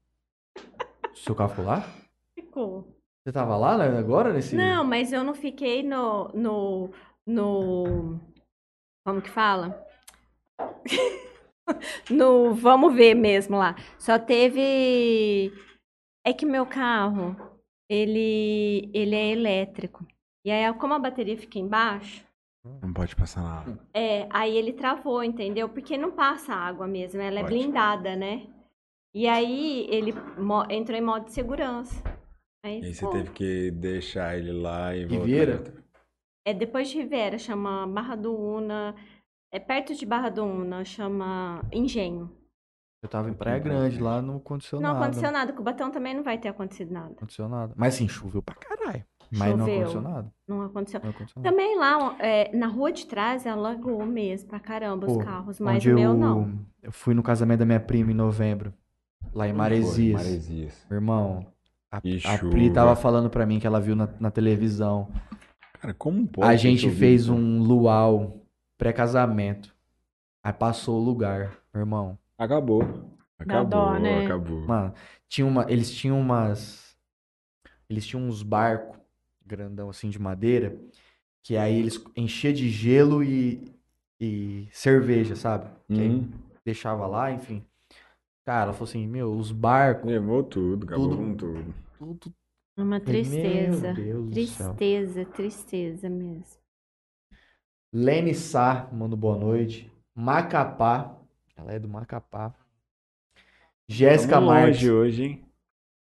Seu 1.14 1.36
carro 1.36 1.50
ficou 1.50 1.66
lá? 1.66 1.84
Ficou. 2.34 2.98
Você 3.24 3.32
tava 3.34 3.58
lá 3.58 3.78
né, 3.78 3.98
agora 3.98 4.34
nesse. 4.34 4.56
Não, 4.56 4.84
mas 4.84 5.12
eu 5.12 5.24
não 5.24 5.34
fiquei 5.34 5.84
no, 5.84 6.30
no, 6.30 6.90
no, 7.26 8.20
como 9.06 9.22
que 9.22 9.30
fala? 9.30 9.86
no 12.10 12.54
vamos 12.54 12.94
ver 12.94 13.14
mesmo 13.16 13.58
lá. 13.58 13.76
Só 13.98 14.18
teve, 14.18 15.52
é 16.26 16.34
que 16.34 16.46
meu 16.46 16.66
carro, 16.66 17.36
ele, 17.90 18.90
ele 18.94 19.16
é 19.16 19.32
elétrico. 19.32 20.06
E 20.48 20.50
aí, 20.52 20.74
como 20.76 20.94
a 20.94 21.00
bateria 21.00 21.38
fica 21.38 21.60
embaixo, 21.60 22.26
Não 22.82 22.94
pode 22.94 23.14
passar 23.18 23.44
lá. 23.44 23.66
é, 23.94 24.30
aí 24.30 24.56
ele 24.56 24.72
travou, 24.72 25.22
entendeu? 25.22 25.68
Porque 25.68 25.98
não 25.98 26.10
passa 26.10 26.54
água 26.54 26.88
mesmo, 26.88 27.20
ela 27.20 27.42
é 27.42 27.44
blindada, 27.44 28.16
né? 28.16 28.48
E 29.14 29.28
aí 29.28 29.86
ele 29.90 30.14
entrou 30.70 30.98
em 30.98 31.02
modo 31.02 31.26
de 31.26 31.34
segurança. 31.34 32.02
Aí, 32.66 32.80
E 32.80 32.86
aí 32.86 32.94
você 32.96 33.10
teve 33.10 33.32
que 33.32 33.72
deixar 33.72 34.38
ele 34.38 34.54
lá 34.54 34.96
e 34.96 35.06
voltar. 35.06 35.26
Ribeira? 35.26 35.64
É 36.46 36.54
depois 36.54 36.88
de 36.90 36.98
Rivera, 36.98 37.38
chama 37.38 37.86
Barra 37.86 38.16
do 38.16 38.34
Una. 38.34 38.96
É 39.52 39.60
perto 39.60 39.94
de 39.94 40.06
Barra 40.06 40.30
do 40.30 40.46
Una, 40.46 40.86
chama 40.86 41.62
Engenho. 41.74 42.32
Eu 43.04 43.10
tava 43.10 43.30
em 43.30 43.34
Praia 43.34 43.60
Grande, 43.60 44.00
lá 44.02 44.22
não 44.22 44.38
aconteceu 44.38 44.80
Não 44.80 44.94
nada. 44.94 45.06
aconteceu 45.08 45.30
nada. 45.30 45.52
Com 45.52 45.60
o 45.60 45.66
Batão 45.66 45.92
também 45.92 46.14
não 46.14 46.24
vai 46.24 46.38
ter 46.38 46.48
acontecido 46.48 46.94
nada. 46.94 47.12
Aconteceu 47.12 47.50
nada. 47.50 47.74
Mas 47.76 47.96
assim, 47.96 48.08
choveu 48.08 48.42
pra 48.42 48.56
caralho. 48.56 49.06
Mas 49.32 49.52
não 49.52 49.60
Choveu. 49.60 49.76
aconteceu 49.76 50.02
nada. 50.02 50.34
Não 50.48 50.62
aconteceu. 50.62 51.00
Não 51.04 51.10
aconteceu 51.10 51.42
nada. 51.42 51.50
Também 51.50 51.78
lá, 51.78 52.16
é, 52.20 52.56
na 52.56 52.68
rua 52.68 52.92
de 52.92 53.06
trás, 53.06 53.46
alagou 53.46 54.06
mesmo 54.06 54.50
pra 54.50 54.60
caramba 54.60 55.06
os 55.08 55.14
Pô, 55.14 55.20
carros, 55.20 55.60
mas 55.60 55.76
Onde 55.78 55.92
o 55.92 55.96
meu 55.96 56.12
eu, 56.12 56.18
não. 56.18 56.60
eu 56.82 56.92
fui 56.92 57.14
no 57.14 57.22
casamento 57.22 57.60
da 57.60 57.66
minha 57.66 57.80
prima 57.80 58.12
em 58.12 58.16
novembro, 58.16 58.74
lá 59.34 59.48
em 59.48 59.54
Maresias. 59.54 60.22
Maresias. 60.22 60.86
Meu 60.90 60.98
irmão, 60.98 61.46
a, 61.92 61.98
a. 61.98 62.38
Pri 62.50 62.72
tava 62.72 62.96
falando 62.96 63.30
pra 63.30 63.46
mim 63.46 63.60
que 63.60 63.68
ela 63.68 63.82
viu 63.82 63.96
na, 63.96 64.08
na 64.20 64.32
televisão. 64.32 65.10
Cara, 65.80 65.94
como 65.94 66.26
pode? 66.28 66.48
a 66.48 66.56
gente 66.56 66.90
fez 66.90 67.30
um 67.30 67.60
luau 67.60 68.42
pré-casamento. 68.78 69.76
Aí 70.44 70.54
passou 70.54 71.00
o 71.00 71.04
lugar, 71.04 71.58
meu 71.74 71.82
irmão. 71.82 72.18
Acabou. 72.38 72.84
Acabou, 73.38 73.70
dó, 73.70 74.00
né? 74.00 74.26
acabou. 74.26 74.62
Mano, 74.62 74.94
tinha 75.28 75.46
uma, 75.46 75.66
eles 75.70 75.94
tinham 75.94 76.20
umas. 76.20 76.98
Eles 77.90 78.06
tinham 78.06 78.26
uns 78.26 78.42
barcos 78.44 78.97
grandão 79.48 79.90
assim 79.90 80.10
de 80.10 80.20
madeira. 80.20 80.78
Que 81.44 81.58
aí 81.58 81.80
eles 81.80 82.04
enchiam 82.16 82.54
de 82.54 82.70
gelo 82.70 83.24
e, 83.24 83.64
e 84.20 84.68
cerveja, 84.72 85.36
sabe? 85.36 85.70
Que 85.94 86.02
aí 86.02 86.10
Hum, 86.10 86.30
deixava 86.66 87.08
lá, 87.08 87.32
enfim. 87.32 87.66
Cara, 88.46 88.66
ela 88.66 88.74
falou 88.74 88.90
assim: 88.90 89.08
Meu, 89.08 89.32
os 89.34 89.52
barcos, 89.52 90.06
levou 90.10 90.44
tudo, 90.44 90.86
acabou 90.86 91.10
Tudo. 91.10 91.18
com 91.18 91.36
tudo. 91.36 91.76
tudo. 91.98 92.36
Uma 92.78 93.00
tristeza. 93.00 93.94
Meu 93.94 94.24
Deus 94.24 94.30
do 94.30 94.44
céu. 94.46 94.74
Tristeza, 94.76 95.26
tristeza 95.26 96.10
mesmo. 96.10 96.58
Lene 97.94 98.34
Sá, 98.34 98.90
manda 98.92 99.16
boa 99.16 99.38
noite. 99.38 99.92
Macapá, 100.16 101.18
ela 101.56 101.74
é 101.74 101.80
do 101.80 101.88
Macapá. 101.90 102.54
Jéssica 103.88 104.40
Marques, 104.42 104.88
hoje, 104.90 105.24
hein? 105.24 105.46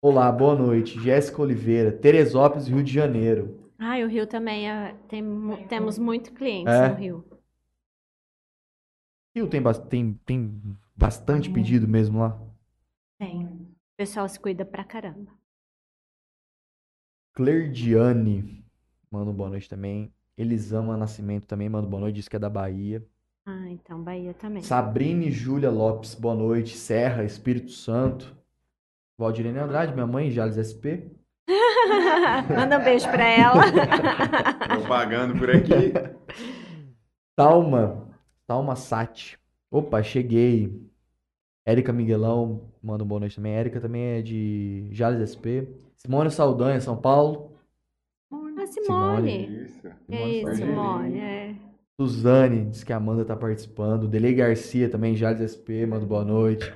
Olá, 0.03 0.31
boa 0.33 0.57
noite. 0.57 1.01
Jéssica 1.01 1.41
Oliveira, 1.41 1.93
Teresópolis, 1.93 2.67
Rio 2.67 2.83
de 2.83 2.93
Janeiro. 2.93 3.71
Ah, 3.79 3.99
e 3.99 4.05
o 4.05 4.09
Rio 4.09 4.27
também 4.27 4.69
é- 4.71 4.95
tem, 5.09 5.25
temos 5.69 5.99
muito 5.99 6.33
clientes 6.35 6.73
É. 6.75 6.89
no 6.89 6.95
Rio. 6.97 7.25
Rio 9.35 9.49
tem, 9.49 9.63
tem, 9.89 10.15
tem 10.27 10.77
bastante 10.95 11.49
pedido 11.51 11.89
mesmo 11.89 12.19
lá. 12.19 12.39
Tem. 13.19 13.47
O 13.47 13.75
pessoal 13.97 14.29
se 14.29 14.39
cuida 14.39 14.65
pra 14.65 14.85
caramba. 14.85 15.33
Clerdiane, 17.35 18.63
manda 19.11 19.31
um 19.31 19.35
boa 19.35 19.49
noite 19.49 19.69
também. 19.69 20.13
Elisama 20.37 20.97
Nascimento 20.97 21.47
também, 21.47 21.69
manda 21.69 21.87
um 21.87 21.91
boa 21.91 22.01
noite, 22.03 22.17
diz 22.17 22.29
que 22.29 22.37
é 22.37 22.39
da 22.39 22.51
Bahia. 22.51 23.07
Ah, 23.47 23.69
então 23.71 24.03
Bahia 24.03 24.35
também. 24.35 24.63
Sabrine 24.63 25.31
Júlia 25.31 25.71
Lopes, 25.71 26.15
boa 26.15 26.35
noite. 26.35 26.77
Serra, 26.77 27.25
Espírito 27.25 27.71
Santo. 27.71 28.37
Valdirene 29.19 29.59
Andrade, 29.59 29.93
minha 29.93 30.07
mãe, 30.07 30.31
Jales 30.31 30.57
SP. 30.57 31.11
Manda 32.55 32.79
um 32.79 32.85
beijo 32.85 33.09
pra 33.11 33.29
ela. 33.29 33.63
Propagando 34.79 35.39
por 35.39 35.51
aqui. 35.51 35.93
Talma, 37.37 38.09
Talma 38.47 38.77
Sati. 38.77 39.39
Opa, 39.71 40.03
cheguei. 40.03 40.81
Érica 41.65 41.93
Miguelão, 41.93 42.73
manda 42.83 43.05
um 43.05 43.07
boa 43.07 43.21
noite 43.21 43.37
também. 43.37 43.55
Érica 43.55 43.81
também 43.81 44.19
é 44.19 44.23
de 44.23 44.89
Jales 44.91 45.31
SP. 45.31 45.69
Simone 45.97 46.31
Saldanha, 46.31 46.81
São 46.81 46.97
Paulo. 46.97 47.53
A 48.63 48.67
Simone. 48.67 49.65
Isso. 49.65 49.89
É 50.09 50.29
isso, 50.29 50.55
Simone. 50.55 51.19
É. 51.19 51.55
Suzane, 52.01 52.67
diz 52.67 52.83
que 52.85 52.93
a 52.93 52.97
Amanda 52.97 53.25
tá 53.25 53.37
participando. 53.37 54.09
Dele 54.09 54.33
Garcia 54.35 54.89
também, 54.89 55.17
Jales 55.17 55.53
SP, 55.53 55.87
manda 55.87 56.07
boa 56.07 56.25
noite. 56.25 56.73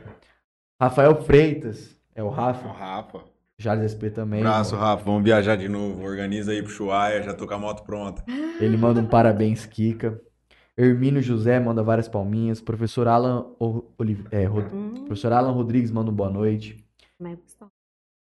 Rafael 0.80 1.16
Freitas, 1.22 1.95
é 2.16 2.22
o 2.22 2.26
O 2.26 2.30
Rafa. 2.30 2.68
Rafa. 2.68 3.20
Jales 3.58 3.92
SP 3.94 4.10
também. 4.10 4.40
Abraço, 4.40 4.74
Rafa. 4.76 5.04
Vamos 5.04 5.22
viajar 5.24 5.56
de 5.56 5.68
novo. 5.68 6.02
Organiza 6.02 6.52
aí 6.52 6.62
pro 6.62 6.70
Chuaia. 6.70 7.22
Já 7.22 7.32
tô 7.32 7.46
com 7.46 7.54
a 7.54 7.58
moto 7.58 7.84
pronta. 7.84 8.22
Ele 8.60 8.76
manda 8.76 9.00
um 9.00 9.06
parabéns, 9.06 9.64
Kika. 9.64 10.20
Hermínio 10.76 11.22
José 11.22 11.58
manda 11.58 11.82
várias 11.82 12.06
palminhas. 12.08 12.60
Professor 12.60 13.08
Alan, 13.08 13.46
Olive- 13.98 14.26
é, 14.30 14.44
Rod- 14.44 14.70
Hum, 14.72 14.94
Professor 15.06 15.32
Alan 15.32 15.52
Rodrigues 15.52 15.90
manda 15.90 16.10
um 16.10 16.14
boa 16.14 16.28
noite. 16.28 16.84
gostou. 17.18 17.68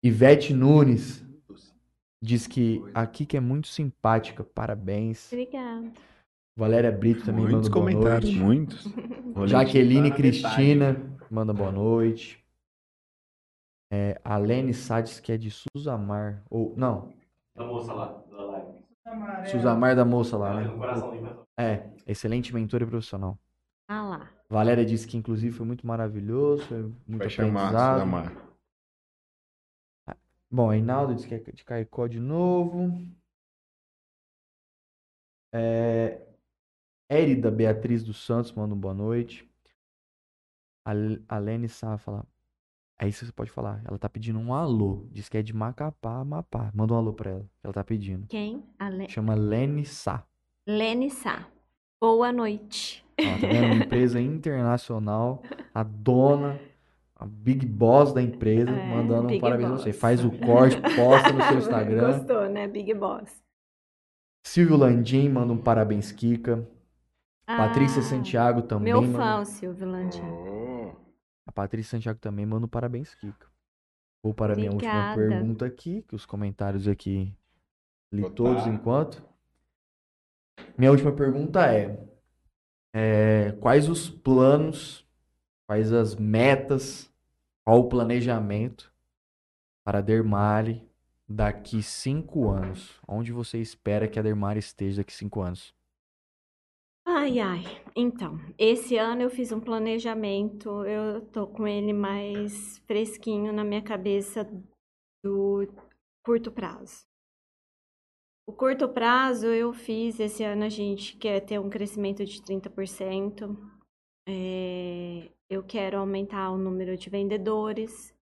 Ivete 0.04 0.52
Nunes 0.54 1.24
diz 2.22 2.46
que 2.46 2.84
a 2.94 3.04
Kika 3.06 3.36
é 3.36 3.40
muito 3.40 3.66
simpática. 3.66 4.44
Parabéns. 4.44 5.32
Obrigada. 5.32 5.90
Valéria 6.56 6.92
Brito 6.92 7.24
também 7.24 7.42
Muitos 7.46 7.68
manda 7.68 7.80
boa 7.80 7.92
comentários, 7.92 8.30
noite. 8.36 8.40
muitos. 8.44 8.88
Jaqueline 9.50 10.02
Tá 10.02 10.08
na 10.10 10.14
Cristina 10.14 10.96
manda 11.28 11.52
boa 11.52 11.72
noite. 11.72 12.43
É, 13.94 14.20
a 14.24 14.36
Lene 14.38 14.74
Sades, 14.74 15.20
que 15.20 15.30
é 15.30 15.38
de 15.38 15.52
Suzamar. 15.52 16.42
Ou, 16.50 16.74
não, 16.76 17.12
Da 17.54 17.64
moça 17.64 17.92
lá, 17.92 18.06
da 18.28 18.44
live. 18.44 18.84
Suzamar 19.48 19.94
da 19.94 20.04
moça 20.04 20.36
lá, 20.36 20.52
né? 20.52 20.64
É, 21.56 21.88
excelente 22.04 22.52
mentor 22.52 22.82
e 22.82 22.86
profissional. 22.86 23.38
Ah 23.86 24.02
lá. 24.02 24.30
Valéria 24.50 24.84
disse 24.84 25.06
que, 25.06 25.16
inclusive, 25.16 25.56
foi 25.56 25.64
muito 25.64 25.86
maravilhoso, 25.86 26.64
foi 26.64 26.82
muito 27.06 27.18
Vai 27.18 27.30
chamar, 27.30 27.66
aprendizado. 27.66 28.00
Suzamar. 28.00 28.44
Bom, 30.50 30.68
Reinaldo 30.68 31.14
disse 31.14 31.28
que 31.28 31.34
é 31.34 31.38
de 31.38 31.64
Caicó 31.64 32.08
de 32.08 32.18
novo. 32.18 32.92
É... 35.52 36.20
Érida 37.08 37.48
Beatriz 37.50 38.02
dos 38.02 38.24
Santos 38.24 38.50
manda 38.52 38.74
um 38.74 38.78
boa 38.78 38.94
noite. 38.94 39.48
A 41.28 41.38
Lene 41.38 41.68
Sá 41.68 41.96
fala. 41.96 42.26
Aí 42.98 43.12
você 43.12 43.30
pode 43.32 43.50
falar. 43.50 43.82
Ela 43.86 43.98
tá 43.98 44.08
pedindo 44.08 44.38
um 44.38 44.54
alô. 44.54 45.06
Diz 45.10 45.28
que 45.28 45.36
é 45.36 45.42
de 45.42 45.52
Macapá, 45.54 46.20
Amapá. 46.20 46.70
Manda 46.74 46.94
um 46.94 46.96
alô 46.96 47.12
pra 47.12 47.30
ela. 47.30 47.46
Ela 47.62 47.72
tá 47.72 47.82
pedindo. 47.84 48.26
Quem? 48.28 48.62
A 48.78 48.88
Le... 48.88 49.08
Chama 49.08 49.34
Lene 49.34 49.84
Sá. 49.84 50.24
Lene 50.66 51.10
Sá. 51.10 51.46
Boa 52.00 52.32
noite. 52.32 53.04
Ó, 53.20 53.24
tá 53.40 53.46
vendo? 53.46 53.66
Uma 53.66 53.84
empresa 53.84 54.20
internacional. 54.22 55.42
A 55.74 55.82
dona, 55.82 56.60
a 57.16 57.26
big 57.26 57.66
boss 57.66 58.12
da 58.12 58.22
empresa, 58.22 58.70
É, 58.70 58.94
mandando 58.94 59.32
um 59.34 59.40
parabéns 59.40 59.68
a 59.68 59.72
Boss. 59.72 59.82
você. 59.82 59.92
Faz 59.92 60.24
o 60.24 60.30
corte, 60.30 60.76
posta 60.94 61.32
no 61.32 61.42
seu 61.42 61.58
Instagram. 61.58 62.12
Gostou, 62.18 62.48
né? 62.48 62.68
Big 62.68 62.94
Boss. 62.94 63.42
Silvio 64.46 64.76
Landim 64.76 65.28
manda 65.30 65.52
um 65.52 65.58
parabéns, 65.58 66.12
Kika. 66.12 66.68
Patrícia 67.46 68.00
Ah, 68.00 68.04
Santiago 68.04 68.62
também. 68.62 68.92
Meu 68.92 69.02
manda- 69.02 69.18
fã, 69.18 69.40
o 69.40 69.44
Silvio 69.44 69.86
Landim. 69.90 70.22
A 71.54 71.62
Patrícia 71.62 71.92
Santiago 71.92 72.18
também 72.18 72.44
manda 72.44 72.66
um 72.66 72.68
parabéns, 72.68 73.14
Kika. 73.14 73.46
Vou 74.20 74.34
para 74.34 74.54
a 74.54 74.56
minha 74.56 74.72
última 74.72 75.14
pergunta 75.14 75.64
aqui, 75.64 76.02
que 76.02 76.14
os 76.16 76.26
comentários 76.26 76.88
aqui 76.88 77.32
li 78.10 78.22
Botar. 78.22 78.34
todos 78.34 78.66
enquanto. 78.66 79.24
Minha 80.76 80.90
última 80.90 81.12
pergunta 81.12 81.72
é, 81.72 82.08
é, 82.92 83.52
quais 83.60 83.88
os 83.88 84.08
planos, 84.08 85.06
quais 85.66 85.92
as 85.92 86.16
metas, 86.16 87.12
qual 87.64 87.80
o 87.80 87.88
planejamento 87.88 88.92
para 89.84 89.98
a 89.98 90.02
Dermale 90.02 90.88
daqui 91.28 91.82
cinco 91.82 92.48
anos? 92.48 92.98
Onde 93.06 93.30
você 93.30 93.58
espera 93.58 94.08
que 94.08 94.18
a 94.18 94.22
Dermale 94.22 94.58
esteja 94.58 95.02
daqui 95.02 95.12
cinco 95.12 95.40
anos? 95.40 95.73
Ai, 97.24 97.40
ai. 97.40 97.62
Então, 97.96 98.38
esse 98.58 98.98
ano 98.98 99.22
eu 99.22 99.30
fiz 99.30 99.50
um 99.50 99.58
planejamento, 99.58 100.84
eu 100.84 101.22
tô 101.28 101.46
com 101.46 101.66
ele 101.66 101.90
mais 101.90 102.76
fresquinho 102.80 103.50
na 103.50 103.64
minha 103.64 103.80
cabeça 103.80 104.44
do 105.24 105.66
curto 106.22 106.52
prazo. 106.52 107.06
O 108.46 108.52
curto 108.52 108.86
prazo 108.90 109.46
eu 109.46 109.72
fiz 109.72 110.20
esse 110.20 110.44
ano, 110.44 110.64
a 110.64 110.68
gente 110.68 111.16
quer 111.16 111.40
ter 111.40 111.58
um 111.58 111.70
crescimento 111.70 112.22
de 112.26 112.42
30%. 112.42 113.56
É, 114.28 115.30
eu 115.48 115.62
quero 115.62 115.96
aumentar 115.96 116.50
o 116.50 116.58
número 116.58 116.94
de 116.94 117.08
vendedores. 117.08 118.14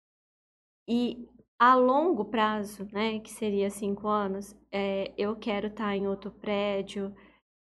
E 0.87 1.27
a 1.57 1.73
longo 1.73 2.25
prazo, 2.25 2.87
né, 2.91 3.19
que 3.19 3.31
seria 3.31 3.71
cinco 3.71 4.07
anos, 4.07 4.55
é, 4.71 5.11
eu 5.17 5.35
quero 5.35 5.69
estar 5.69 5.95
em 5.95 6.07
outro 6.07 6.29
prédio, 6.29 7.11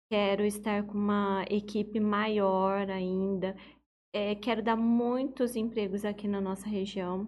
quero 0.09 0.43
estar 0.45 0.83
com 0.85 0.93
uma 0.97 1.43
equipe 1.49 1.99
maior 1.99 2.89
ainda. 2.89 3.55
É, 4.13 4.35
quero 4.35 4.63
dar 4.63 4.75
muitos 4.75 5.55
empregos 5.55 6.05
aqui 6.05 6.27
na 6.27 6.41
nossa 6.41 6.67
região. 6.67 7.27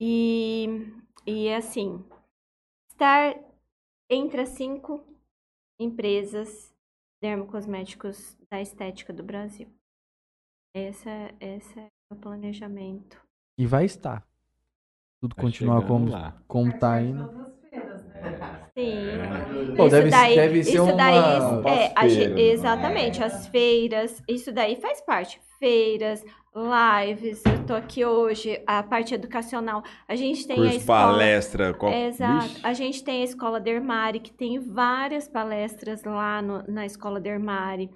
E, 0.00 0.66
e 1.26 1.52
assim, 1.52 2.04
estar 2.88 3.34
entre 4.10 4.42
as 4.42 4.50
cinco 4.50 5.02
empresas 5.78 6.74
dermocosméticos 7.22 8.36
da 8.50 8.60
estética 8.60 9.12
do 9.12 9.22
Brasil. 9.22 9.68
Essa, 10.74 11.10
esse 11.40 11.78
é 11.78 11.84
o 12.10 12.14
meu 12.14 12.20
planejamento. 12.20 13.20
E 13.58 13.66
vai 13.66 13.84
estar. 13.84 14.26
Tudo 15.20 15.34
Tá 15.34 15.42
continuar 15.42 15.86
como, 15.86 16.10
lá. 16.10 16.42
como 16.46 16.70
tá 16.72 16.90
Faz 16.90 17.06
indo. 17.06 17.26
todas 17.28 17.46
as 17.48 17.68
feiras, 17.70 18.04
né? 18.04 18.63
Sim. 18.76 18.92
É. 19.08 19.74
Pô, 19.76 19.86
isso 19.86 19.90
deve- 19.96 20.10
daí, 20.10 20.34
deve 20.34 20.64
ser 20.64 20.74
isso 20.74 20.96
daí, 20.96 21.40
uma- 21.40 21.70
é, 21.70 21.92
a 21.94 22.08
gen- 22.08 22.16
feiras, 22.18 22.34
né? 22.34 22.42
exatamente, 22.42 23.22
as 23.22 23.46
feiras, 23.46 24.22
isso 24.28 24.52
daí 24.52 24.76
faz 24.76 25.00
parte. 25.00 25.40
Feiras, 25.60 26.24
lives, 26.54 27.42
eu 27.46 27.64
tô 27.66 27.74
aqui 27.74 28.04
hoje, 28.04 28.60
a 28.66 28.82
parte 28.82 29.14
educacional. 29.14 29.82
A 30.08 30.16
gente 30.16 30.46
tem 30.46 30.56
a 30.56 30.60
Curso, 30.60 30.76
escola. 30.78 31.12
palestra, 31.12 31.72
qual... 31.74 31.92
Exato. 31.92 32.48
Vixe. 32.48 32.60
A 32.64 32.72
gente 32.72 33.04
tem 33.04 33.22
a 33.22 33.24
Escola 33.24 33.60
Dermari, 33.60 34.18
que 34.20 34.32
tem 34.32 34.58
várias 34.58 35.28
palestras 35.28 36.02
lá 36.04 36.42
no- 36.42 36.64
na 36.68 36.84
Escola 36.84 37.20
Dermari. 37.20 37.88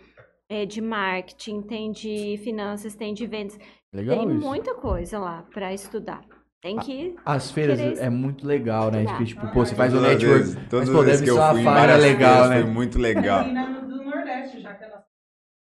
É, 0.50 0.64
de 0.64 0.80
marketing, 0.80 1.60
tem 1.60 1.92
de 1.92 2.40
finanças, 2.42 2.94
tem 2.94 3.12
de 3.12 3.26
vendas. 3.26 3.58
Legal 3.92 4.20
tem 4.20 4.30
isso. 4.36 4.46
muita 4.46 4.74
coisa 4.74 5.18
lá 5.18 5.44
para 5.52 5.74
estudar. 5.74 6.22
Tem 6.60 6.76
que. 6.78 7.14
As 7.24 7.50
feiras 7.52 7.78
Querer 7.78 7.98
é 7.98 8.10
muito 8.10 8.46
legal, 8.46 8.90
né? 8.90 9.02
estudar. 9.02 9.18
Que, 9.18 9.24
tipo, 9.26 9.48
pô, 9.48 9.64
você 9.64 9.74
faz 9.76 9.94
o 9.94 9.98
as 9.98 10.02
network. 10.02 10.38
vezes- 10.40 10.54
Todas 10.68 10.88
Mas, 10.88 10.90
pô, 10.90 10.98
as 11.00 11.04
vezes 11.06 11.20
deve 11.20 11.24
que 11.24 11.30
eu 11.30 11.34
ser 11.36 11.40
uma 11.60 11.70
várias 11.70 12.02
legal, 12.02 12.32
feiras, 12.32 12.48
né? 12.50 12.62
Foi 12.62 12.70
muito 12.70 12.98
legal. 12.98 13.44
Do 13.44 14.04
Nordeste, 14.04 14.60
já 14.60 14.74
que 14.74 14.84
ela 14.84 15.04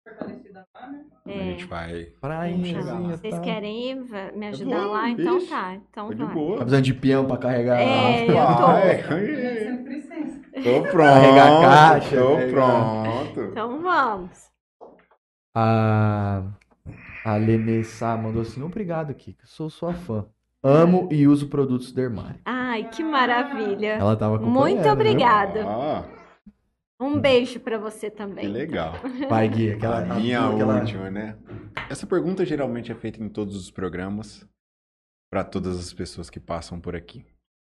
é 0.06 0.10
fortalecida 0.10 0.66
lá, 0.74 0.90
né? 0.92 0.98
A 1.24 1.30
É, 1.30 1.44
gente 1.52 1.66
vai. 1.66 2.04
Prainhazinha, 2.20 3.16
vocês 3.16 3.34
tá. 3.34 3.40
querem 3.40 3.90
ir 3.90 3.94
me 4.36 4.46
ajudar 4.48 4.80
vou, 4.80 4.92
lá? 4.92 5.08
Então 5.08 5.38
vixe, 5.38 5.48
tá. 5.50 5.74
Então 5.74 6.06
Foi 6.08 6.16
de 6.16 6.24
vai. 6.24 6.34
boa. 6.34 6.52
Tá 6.58 6.64
precisando 6.64 6.84
de 6.84 6.94
peão 6.94 7.26
pra 7.26 7.36
carregar. 7.38 7.80
É, 7.80 8.26
eu 8.28 8.34
Vai. 8.36 9.02
Sempre 9.02 9.94
licença. 9.94 10.40
Tô 10.62 10.82
pronto. 10.82 10.98
Carregar 10.98 11.46
a 11.46 11.60
caixa, 11.62 12.16
Tô 12.16 12.36
carregar. 12.36 12.50
pronto. 12.52 13.40
Então 13.50 13.80
vamos. 13.80 14.52
A, 15.54 16.42
a 17.24 17.36
Lene 17.36 17.82
Sá 17.84 18.14
mandou 18.16 18.42
assim: 18.42 18.62
obrigado, 18.62 19.14
Kika. 19.14 19.46
Sou 19.46 19.70
sua 19.70 19.94
fã. 19.94 20.26
Amo 20.62 21.08
e 21.10 21.26
uso 21.26 21.48
produtos 21.48 21.92
Dermari. 21.92 22.38
Ai, 22.44 22.88
que 22.88 23.02
maravilha. 23.02 23.94
Ela 23.94 24.16
tava 24.16 24.36
acompanhando. 24.36 24.58
Muito 24.58 24.82
viu? 24.82 24.92
obrigada. 24.92 25.64
Ah, 25.66 26.04
Um 27.00 27.18
beijo 27.18 27.58
para 27.58 27.78
você 27.78 28.08
que 28.10 28.16
também. 28.16 28.46
legal. 28.46 28.94
Vai, 29.28 29.48
Gui. 29.48 29.72
Aquela, 29.72 29.98
a 29.98 30.14
minha 30.14 30.40
aquela... 30.48 30.78
última, 30.80 31.10
né? 31.10 31.36
Essa 31.90 32.06
pergunta 32.06 32.44
geralmente 32.46 32.92
é 32.92 32.94
feita 32.94 33.20
em 33.22 33.28
todos 33.28 33.56
os 33.56 33.70
programas 33.72 34.46
para 35.30 35.42
todas 35.42 35.78
as 35.78 35.92
pessoas 35.92 36.30
que 36.30 36.38
passam 36.38 36.80
por 36.80 36.94
aqui. 36.94 37.24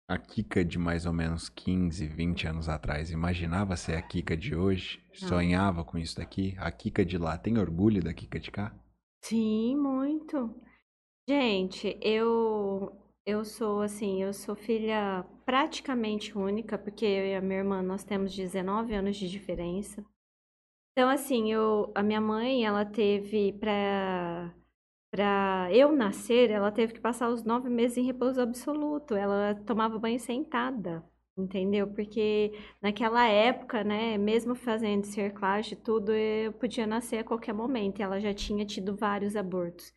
A 0.08 0.20
Kika 0.20 0.64
de 0.64 0.78
mais 0.78 1.08
ou 1.08 1.14
menos 1.14 1.50
15, 1.50 2.06
20 2.06 2.48
anos 2.48 2.70
atrás 2.70 3.10
imaginava 3.10 3.76
ser 3.76 3.96
a 3.96 4.02
Kika 4.04 4.38
de 4.38 4.56
hoje? 4.56 5.02
Não. 5.20 5.30
Sonhava 5.30 5.84
com 5.84 5.98
isso 5.98 6.18
daqui? 6.18 6.56
A 6.60 6.70
Kika 6.70 7.04
de 7.04 7.18
lá 7.18 7.36
tem 7.40 7.58
orgulho 7.58 8.04
da 8.04 8.14
Kika 8.14 8.40
de 8.40 8.52
cá? 8.52 8.72
Sim, 9.24 9.76
muito. 9.76 10.54
Gente, 11.28 11.98
eu 12.02 12.96
eu 13.26 13.44
sou 13.44 13.82
assim, 13.82 14.22
eu 14.22 14.32
sou 14.34 14.56
filha 14.56 15.26
praticamente 15.46 16.38
única, 16.38 16.78
porque 16.78 17.04
eu 17.06 17.26
e 17.26 17.36
a 17.36 17.42
minha 17.42 17.60
irmã 17.60 17.82
nós 17.82 18.04
temos 18.04 18.36
19 18.36 18.94
anos 18.94 19.18
de 19.18 19.28
diferença. 19.30 20.06
Então 20.94 21.10
assim, 21.10 21.52
eu 21.54 21.92
a 21.96 22.04
minha 22.04 22.22
mãe, 22.22 22.66
ela 22.66 22.86
teve 22.86 23.54
para 23.54 24.54
para 25.12 25.70
eu 25.74 25.92
nascer, 25.96 26.52
ela 26.52 26.72
teve 26.72 26.94
que 26.94 27.02
passar 27.02 27.30
os 27.30 27.44
nove 27.44 27.70
meses 27.70 27.98
em 27.98 28.04
repouso 28.06 28.42
absoluto. 28.42 29.16
Ela 29.16 29.56
tomava 29.66 30.00
banho 30.00 30.20
sentada, 30.20 31.04
entendeu? 31.38 31.88
Porque 31.94 32.54
naquela 32.82 33.28
época, 33.28 33.84
né, 33.84 34.18
mesmo 34.18 34.56
fazendo 34.56 35.06
cerclagem 35.06 35.74
e 35.74 35.82
tudo, 35.82 36.14
eu 36.14 36.54
podia 36.54 36.88
nascer 36.88 37.20
a 37.20 37.24
qualquer 37.26 37.54
momento. 37.54 38.02
Ela 38.02 38.20
já 38.22 38.34
tinha 38.34 38.66
tido 38.66 38.96
vários 38.96 39.36
abortos. 39.38 39.94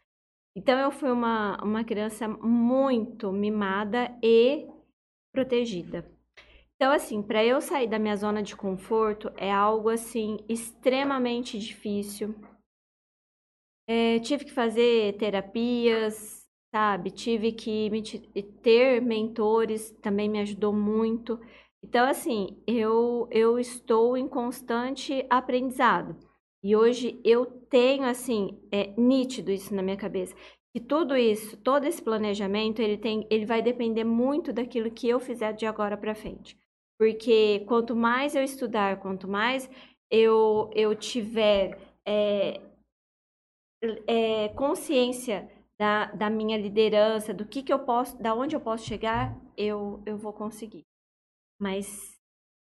Então 0.59 0.77
eu 0.77 0.91
fui 0.91 1.09
uma, 1.09 1.57
uma 1.63 1.85
criança 1.85 2.27
muito 2.27 3.31
mimada 3.31 4.13
e 4.21 4.67
protegida. 5.33 6.05
Então, 6.75 6.91
assim, 6.91 7.23
para 7.23 7.45
eu 7.45 7.61
sair 7.61 7.87
da 7.87 7.97
minha 7.97 8.17
zona 8.17 8.43
de 8.43 8.57
conforto 8.57 9.31
é 9.37 9.53
algo 9.53 9.89
assim 9.89 10.39
extremamente 10.49 11.57
difícil. 11.61 12.35
É, 13.87 14.19
tive 14.19 14.47
que 14.47 14.53
fazer 14.53 15.17
terapias, 15.17 16.45
sabe? 16.75 17.13
Tive 17.13 17.53
que 17.53 17.89
me 17.89 18.03
ter 18.61 19.01
mentores, 19.01 19.93
também 20.03 20.29
me 20.29 20.41
ajudou 20.41 20.73
muito. 20.73 21.39
Então, 21.85 22.05
assim, 22.05 22.61
eu, 22.67 23.29
eu 23.31 23.61
estou 23.61 24.17
em 24.17 24.29
constante 24.29 25.25
aprendizado. 25.31 26.17
E 26.63 26.75
hoje 26.75 27.21
eu 27.25 27.47
tenho, 27.47 28.05
assim, 28.05 28.61
é 28.73 28.89
nítido 29.01 29.51
isso 29.51 29.75
na 29.75 29.83
minha 29.83 29.97
cabeça. 29.97 30.35
Que 30.75 30.81
tudo 30.81 31.17
isso, 31.17 31.57
todo 31.57 31.85
esse 31.85 32.03
planejamento, 32.03 32.81
ele 32.81 32.99
tem, 32.99 33.27
ele 33.31 33.47
vai 33.47 33.63
depender 33.63 34.05
muito 34.05 34.53
daquilo 34.53 34.91
que 34.91 35.09
eu 35.09 35.21
fizer 35.21 35.53
de 35.53 35.67
agora 35.67 35.97
para 35.97 36.15
frente. 36.15 36.59
Porque 36.99 37.61
quanto 37.67 37.95
mais 37.95 38.35
eu 38.35 38.43
estudar, 38.43 39.01
quanto 39.01 39.29
mais 39.29 39.71
eu, 40.11 40.71
eu 40.75 40.95
tiver 40.97 41.79
é, 42.05 42.61
é, 44.07 44.49
consciência 44.51 45.49
da, 45.79 46.07
da 46.07 46.29
minha 46.29 46.59
liderança, 46.59 47.33
do 47.33 47.47
que, 47.47 47.63
que 47.63 47.73
eu 47.73 47.79
posso, 47.79 48.21
da 48.21 48.35
onde 48.35 48.57
eu 48.57 48.61
posso 48.61 48.85
chegar, 48.85 49.37
eu, 49.57 50.03
eu 50.05 50.19
vou 50.19 50.33
conseguir. 50.33 50.85
Mas 51.61 52.19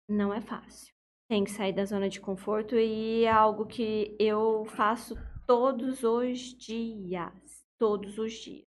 não 0.09 0.33
é 0.33 0.41
fácil. 0.41 0.94
Tem 1.27 1.43
que 1.43 1.51
sair 1.51 1.73
da 1.73 1.85
zona 1.85 2.07
de 2.07 2.21
conforto 2.21 2.75
e 2.75 3.23
é 3.23 3.31
algo 3.31 3.65
que 3.65 4.15
eu 4.19 4.65
faço 4.65 5.15
todos 5.47 6.03
os 6.03 6.39
dias. 6.53 7.65
Todos 7.79 8.17
os 8.17 8.33
dias. 8.33 8.65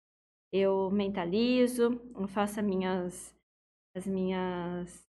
Eu 0.54 0.92
mentalizo, 0.92 2.00
eu 2.14 2.28
faço 2.28 2.60
as 2.60 2.66
minhas, 2.66 3.36
as 3.96 4.06
minhas, 4.06 5.08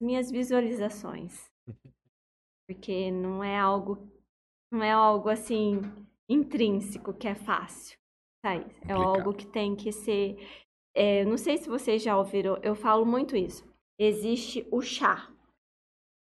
minhas 0.00 0.30
visualizações. 0.30 1.50
Porque 2.66 3.10
não 3.10 3.44
é 3.44 3.58
algo, 3.58 4.10
não 4.72 4.82
é 4.82 4.90
algo 4.90 5.28
assim 5.28 5.80
intrínseco 6.28 7.12
que 7.12 7.28
é 7.28 7.34
fácil. 7.34 7.98
Sair. 8.44 8.66
É 8.88 8.92
algo 8.92 9.34
que 9.34 9.46
tem 9.46 9.76
que 9.76 9.92
ser. 9.92 10.36
é, 10.94 11.24
não 11.24 11.36
sei 11.36 11.58
se 11.58 11.68
vocês 11.68 12.02
já 12.02 12.16
ouviram, 12.16 12.56
eu 12.62 12.74
falo 12.74 13.04
muito 13.04 13.36
isso. 13.36 13.64
Existe 13.98 14.66
o 14.70 14.80
chá: 14.80 15.35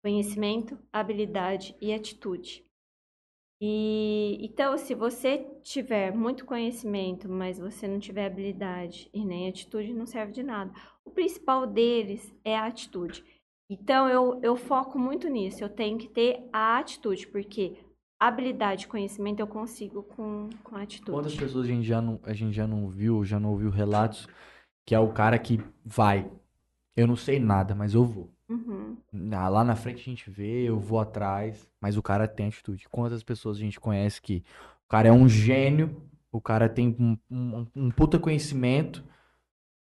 conhecimento, 0.03 0.78
habilidade 0.91 1.76
e 1.80 1.94
atitude. 1.94 2.65
E 3.64 4.40
então, 4.41 4.76
se 4.78 4.95
você 4.95 5.45
tiver 5.61 6.11
muito 6.11 6.45
conhecimento, 6.45 7.30
mas 7.30 7.60
você 7.60 7.88
não 7.88 7.99
tiver 7.99 8.26
habilidade 8.26 9.07
e 9.14 9.23
nem 9.23 9.48
atitude, 9.48 9.94
não 9.94 10.07
serve 10.07 10.34
de 10.34 10.41
nada. 10.41 10.73
O 11.06 11.11
principal 11.11 11.68
deles 11.68 12.34
é 12.44 12.57
a 12.57 12.65
atitude. 12.65 13.23
Então, 13.69 14.10
eu, 14.10 14.40
eu 14.41 14.56
foco 14.56 14.98
muito 14.98 15.30
nisso. 15.30 15.64
Eu 15.64 15.69
tenho 15.69 15.98
que 15.99 16.07
ter 16.07 16.49
a 16.52 16.80
atitude, 16.80 17.28
porque 17.28 17.78
habilidade 18.19 18.86
e 18.86 18.88
conhecimento 18.88 19.40
eu 19.40 19.48
consigo 19.48 20.02
com, 20.03 20.49
com 20.64 20.76
atitude. 20.76 21.11
Quantas 21.11 21.36
pessoas 21.36 21.65
a 21.65 21.68
gente, 21.68 21.86
já 21.86 22.02
não, 22.02 22.19
a 22.23 22.34
gente 22.34 22.53
já 22.53 22.65
não 22.65 22.90
viu, 22.90 23.23
já 23.23 23.40
não 23.40 23.52
ouviu 23.52 23.69
relatos 23.69 24.28
que 24.86 24.95
é 24.95 24.99
o 24.99 25.14
cara 25.14 25.38
que 25.38 25.60
vai. 25.86 26.30
Eu 26.95 27.07
não 27.07 27.15
sei 27.15 27.40
nada, 27.40 27.73
mas 27.73 27.94
eu 27.94 28.03
vou. 28.03 28.30
Uhum. 28.52 28.98
Ah, 29.32 29.48
Lá 29.48 29.64
na 29.64 29.76
frente 29.76 30.02
a 30.02 30.03
gente 30.03 30.30
vê, 30.30 30.64
eu 30.64 30.78
vou 30.80 30.99
atrás, 30.99 31.68
mas 31.80 31.95
o 31.95 32.03
cara 32.03 32.28
tem 32.28 32.48
atitude. 32.48 32.88
Quantas 32.90 33.23
pessoas 33.23 33.57
a 33.57 33.61
gente 33.61 33.80
conhece 33.80 34.22
que 34.22 34.44
o 34.86 34.90
cara 34.90 35.07
é 35.07 35.11
um 35.11 35.28
gênio, 35.28 36.02
o 36.32 36.41
cara 36.41 36.68
tem 36.68 36.95
um, 36.99 37.18
um, 37.30 37.68
um 37.76 37.91
puta 37.91 38.19
conhecimento, 38.19 39.03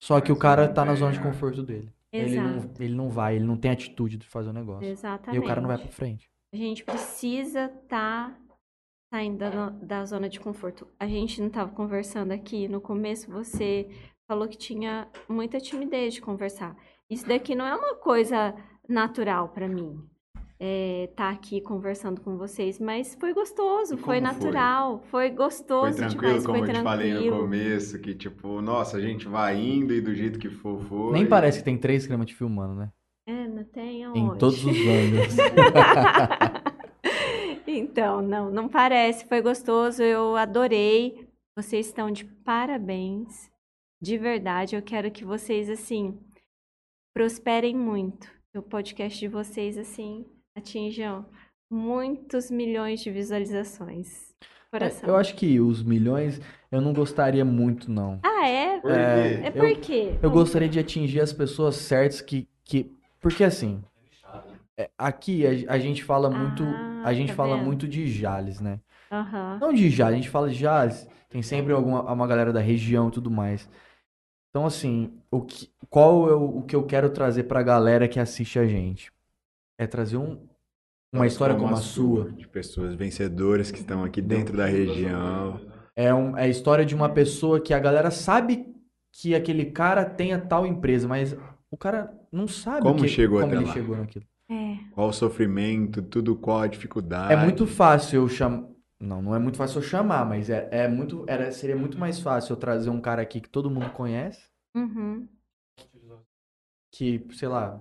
só 0.02 0.20
que 0.20 0.32
o 0.32 0.36
cara 0.36 0.68
tá 0.68 0.84
na 0.84 0.94
zona 0.94 1.12
de 1.12 1.20
conforto 1.20 1.62
dele. 1.62 1.92
Ele 2.12 2.40
não, 2.40 2.70
ele 2.80 2.94
não 2.94 3.08
vai, 3.10 3.36
ele 3.36 3.44
não 3.44 3.58
tem 3.58 3.70
atitude 3.70 4.16
de 4.16 4.26
fazer 4.26 4.48
o 4.48 4.52
negócio. 4.52 4.88
Exatamente. 4.88 5.36
E 5.36 5.44
o 5.44 5.46
cara 5.46 5.60
não 5.60 5.68
vai 5.68 5.78
pra 5.78 5.88
frente. 5.88 6.30
A 6.52 6.56
gente 6.56 6.82
precisa 6.82 7.66
estar 7.66 8.38
saindo 9.12 9.38
da, 9.38 9.70
da 9.70 10.04
zona 10.04 10.28
de 10.28 10.40
conforto. 10.40 10.88
A 10.98 11.06
gente 11.06 11.40
não 11.40 11.48
estava 11.48 11.70
conversando 11.72 12.32
aqui 12.32 12.68
no 12.68 12.80
começo, 12.80 13.30
você 13.30 13.88
falou 14.26 14.48
que 14.48 14.56
tinha 14.56 15.08
muita 15.28 15.60
timidez 15.60 16.14
de 16.14 16.20
conversar. 16.20 16.76
Isso 17.08 17.26
daqui 17.26 17.54
não 17.54 17.64
é 17.66 17.74
uma 17.74 17.94
coisa 17.96 18.54
natural 18.88 19.48
para 19.48 19.68
mim. 19.68 20.02
Estar 20.58 21.30
aqui 21.30 21.60
conversando 21.60 22.20
com 22.22 22.36
vocês, 22.38 22.80
mas 22.80 23.14
foi 23.20 23.34
gostoso, 23.34 23.96
foi 23.98 24.04
foi? 24.06 24.20
natural, 24.22 25.00
foi 25.10 25.28
Foi 25.28 25.30
gostoso 25.30 25.96
tranquilo, 25.98 26.20
demais, 26.22 26.46
como 26.46 26.58
foi 26.58 26.68
eu 26.70 26.74
te 26.74 26.82
falei 26.82 27.08
no 27.12 27.18
tranquilo. 27.18 27.38
começo, 27.40 28.00
que 28.00 28.14
tipo, 28.14 28.60
nossa, 28.62 28.96
a 28.96 29.00
gente 29.00 29.28
vai 29.28 29.60
indo 29.60 29.92
e 29.92 30.00
do 30.00 30.14
jeito 30.14 30.38
que 30.38 30.48
for, 30.48 30.80
foi. 30.80 31.12
Nem 31.12 31.26
parece 31.26 31.58
que 31.58 31.64
tem 31.64 31.76
três 31.76 32.06
câmeras 32.06 32.30
te 32.30 32.34
filmando, 32.34 32.74
né? 32.74 32.90
É, 33.28 33.46
não 33.46 33.64
tem 33.64 34.02
aonde. 34.04 34.18
Em 34.18 34.38
todos 34.38 34.64
os 34.64 34.76
ângulos. 34.76 35.36
Então, 37.68 38.22
não, 38.22 38.50
não 38.50 38.68
parece, 38.68 39.26
foi 39.26 39.42
gostoso, 39.42 40.02
eu 40.02 40.36
adorei. 40.36 41.28
Vocês 41.56 41.86
estão 41.86 42.10
de 42.10 42.24
parabéns. 42.24 43.50
De 44.00 44.16
verdade, 44.16 44.76
eu 44.76 44.82
quero 44.82 45.10
que 45.10 45.24
vocês 45.24 45.68
assim 45.68 46.18
prosperem 47.16 47.74
muito. 47.74 48.28
Que 48.52 48.58
o 48.58 48.62
podcast 48.62 49.18
de 49.18 49.26
vocês 49.26 49.78
assim 49.78 50.26
atinjam 50.54 51.24
muitos 51.70 52.50
milhões 52.50 53.00
de 53.00 53.10
visualizações. 53.10 54.34
Coração. 54.70 55.08
É, 55.08 55.12
eu 55.12 55.16
acho 55.16 55.34
que 55.34 55.58
os 55.58 55.82
milhões 55.82 56.38
eu 56.70 56.82
não 56.82 56.92
gostaria 56.92 57.42
muito, 57.42 57.90
não. 57.90 58.20
Ah, 58.22 58.46
é? 58.46 58.80
Por 58.80 58.90
É, 58.90 59.38
quê? 59.40 59.46
É 59.46 59.50
por 59.50 59.80
quê? 59.80 60.18
Eu 60.22 60.30
gostaria 60.30 60.68
de 60.68 60.78
atingir 60.78 61.20
as 61.20 61.32
pessoas 61.32 61.76
certas 61.76 62.20
que. 62.20 62.46
que 62.62 62.92
porque 63.18 63.44
assim, 63.44 63.82
é, 64.76 64.90
aqui 64.98 65.46
a, 65.46 65.72
a 65.72 65.78
gente 65.78 66.04
fala 66.04 66.28
muito. 66.28 66.62
Ah, 66.64 67.02
a 67.06 67.14
gente 67.14 67.28
tá 67.30 67.34
fala 67.34 67.56
vendo? 67.56 67.64
muito 67.64 67.88
de 67.88 68.06
Jales, 68.06 68.60
né? 68.60 68.78
Aham. 69.10 69.56
Não 69.58 69.72
de 69.72 69.88
Jales, 69.88 70.12
a 70.12 70.16
gente 70.18 70.28
fala 70.28 70.50
de 70.50 70.56
Jales, 70.56 71.08
tem 71.30 71.40
sempre 71.40 71.72
alguma 71.72 72.02
uma 72.12 72.26
galera 72.26 72.52
da 72.52 72.60
região 72.60 73.08
e 73.08 73.12
tudo 73.12 73.30
mais. 73.30 73.66
Então, 74.56 74.64
assim, 74.64 75.12
o 75.30 75.42
que, 75.42 75.68
qual 75.90 76.30
é 76.30 76.34
o, 76.34 76.60
o 76.60 76.62
que 76.62 76.74
eu 76.74 76.82
quero 76.82 77.10
trazer 77.10 77.42
pra 77.42 77.62
galera 77.62 78.08
que 78.08 78.18
assiste 78.18 78.58
a 78.58 78.66
gente? 78.66 79.12
É 79.78 79.86
trazer 79.86 80.16
um, 80.16 80.38
uma 81.12 81.26
história 81.26 81.54
como 81.54 81.74
a 81.74 81.76
sua. 81.76 82.30
De 82.30 82.48
pessoas 82.48 82.94
vencedoras 82.94 83.70
que 83.70 83.80
estão 83.80 84.02
aqui 84.02 84.22
dentro 84.22 84.56
da 84.56 84.64
região. 84.64 85.60
É, 85.94 86.14
um, 86.14 86.38
é 86.38 86.44
a 86.44 86.48
história 86.48 86.86
de 86.86 86.94
uma 86.94 87.10
pessoa 87.10 87.60
que 87.60 87.74
a 87.74 87.78
galera 87.78 88.10
sabe 88.10 88.74
que 89.12 89.34
aquele 89.34 89.66
cara 89.66 90.06
tem 90.06 90.32
a 90.32 90.40
tal 90.40 90.66
empresa, 90.66 91.06
mas 91.06 91.36
o 91.70 91.76
cara 91.76 92.18
não 92.32 92.48
sabe 92.48 92.80
Como 92.80 93.00
que- 93.02 93.08
chegou 93.08 93.40
como 93.40 93.52
até 93.52 93.56
ele 93.60 93.66
lá. 93.66 93.72
chegou 93.74 93.94
naquilo. 93.98 94.24
É. 94.50 94.76
Qual 94.94 95.08
o 95.10 95.12
sofrimento, 95.12 96.00
tudo 96.00 96.34
qual 96.34 96.60
a 96.60 96.66
dificuldade. 96.66 97.30
É 97.30 97.36
muito 97.36 97.66
fácil 97.66 98.22
eu 98.22 98.28
chamar. 98.30 98.68
Não, 98.98 99.20
não 99.20 99.34
é 99.34 99.38
muito 99.38 99.58
fácil 99.58 99.78
eu 99.78 99.82
chamar, 99.82 100.24
mas 100.24 100.48
é, 100.48 100.68
é 100.72 100.88
muito, 100.88 101.24
era, 101.28 101.52
seria 101.52 101.76
muito 101.76 101.98
mais 101.98 102.18
fácil 102.20 102.52
eu 102.54 102.56
trazer 102.56 102.88
um 102.90 103.00
cara 103.00 103.20
aqui 103.22 103.40
que 103.40 103.48
todo 103.48 103.70
mundo 103.70 103.90
conhece, 103.92 104.48
Uhum. 104.74 105.28
que, 106.90 107.26
sei 107.32 107.48
lá, 107.48 107.80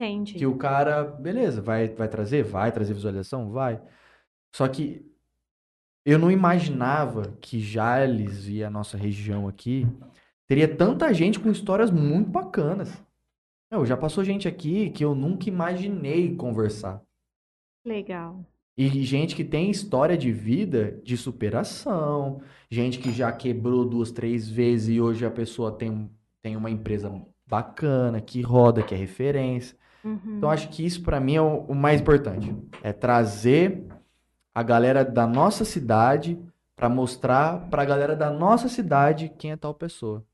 Entendi. 0.00 0.34
que 0.34 0.46
o 0.46 0.56
cara, 0.56 1.02
beleza, 1.04 1.62
vai, 1.62 1.88
vai 1.88 2.08
trazer? 2.08 2.42
Vai 2.42 2.70
trazer 2.72 2.94
visualização? 2.94 3.50
Vai. 3.50 3.80
Só 4.54 4.68
que 4.68 5.06
eu 6.04 6.18
não 6.18 6.30
imaginava 6.30 7.22
que 7.40 7.60
Jales 7.60 8.48
e 8.48 8.62
a 8.64 8.70
nossa 8.70 8.96
região 8.96 9.46
aqui 9.48 9.86
teria 10.46 10.74
tanta 10.76 11.12
gente 11.14 11.38
com 11.38 11.50
histórias 11.50 11.90
muito 11.90 12.28
bacanas. 12.30 12.90
Meu, 13.72 13.86
já 13.86 13.96
passou 13.96 14.24
gente 14.24 14.48
aqui 14.48 14.90
que 14.90 15.04
eu 15.04 15.14
nunca 15.14 15.48
imaginei 15.48 16.34
conversar. 16.34 17.02
Legal. 17.84 18.44
E 18.76 18.88
gente 19.04 19.36
que 19.36 19.44
tem 19.44 19.70
história 19.70 20.16
de 20.16 20.32
vida 20.32 20.98
de 21.04 21.16
superação, 21.16 22.40
gente 22.70 22.98
que 22.98 23.12
já 23.12 23.30
quebrou 23.30 23.84
duas, 23.84 24.10
três 24.10 24.48
vezes 24.48 24.96
e 24.96 25.00
hoje 25.00 25.26
a 25.26 25.30
pessoa 25.30 25.72
tem, 25.72 26.10
tem 26.40 26.56
uma 26.56 26.70
empresa 26.70 27.12
bacana, 27.46 28.20
que 28.20 28.40
roda, 28.40 28.82
que 28.82 28.94
é 28.94 28.96
referência. 28.96 29.76
Uhum. 30.02 30.36
Então 30.38 30.50
acho 30.50 30.68
que 30.70 30.84
isso 30.84 31.02
pra 31.02 31.20
mim 31.20 31.34
é 31.34 31.42
o, 31.42 31.58
o 31.64 31.74
mais 31.74 32.00
importante, 32.00 32.56
é 32.82 32.92
trazer 32.92 33.86
a 34.54 34.62
galera 34.62 35.04
da 35.04 35.26
nossa 35.26 35.64
cidade 35.64 36.38
pra 36.74 36.88
mostrar 36.88 37.68
pra 37.68 37.84
galera 37.84 38.16
da 38.16 38.30
nossa 38.30 38.68
cidade 38.68 39.30
quem 39.36 39.52
é 39.52 39.56
tal 39.56 39.74
pessoa. 39.74 40.24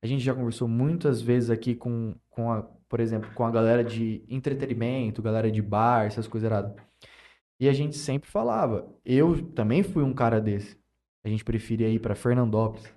A 0.00 0.06
gente 0.06 0.22
já 0.22 0.32
conversou 0.32 0.68
muitas 0.68 1.20
vezes 1.20 1.50
aqui 1.50 1.74
com, 1.74 2.14
com 2.30 2.52
a, 2.52 2.62
por 2.88 3.00
exemplo, 3.00 3.28
com 3.34 3.44
a 3.44 3.50
galera 3.50 3.82
de 3.82 4.22
entretenimento, 4.28 5.20
galera 5.20 5.50
de 5.50 5.60
bar, 5.60 6.06
essas 6.06 6.28
coisas 6.28 6.48
erradas. 6.48 6.72
E 7.60 7.68
a 7.68 7.72
gente 7.72 7.96
sempre 7.96 8.28
falava, 8.30 8.88
eu 9.04 9.42
também 9.52 9.82
fui 9.82 10.02
um 10.04 10.12
cara 10.14 10.40
desse. 10.40 10.76
A 11.24 11.28
gente 11.28 11.44
preferia 11.44 11.88
ir 11.88 11.98
pra 11.98 12.14
Fernandópolis 12.14 12.92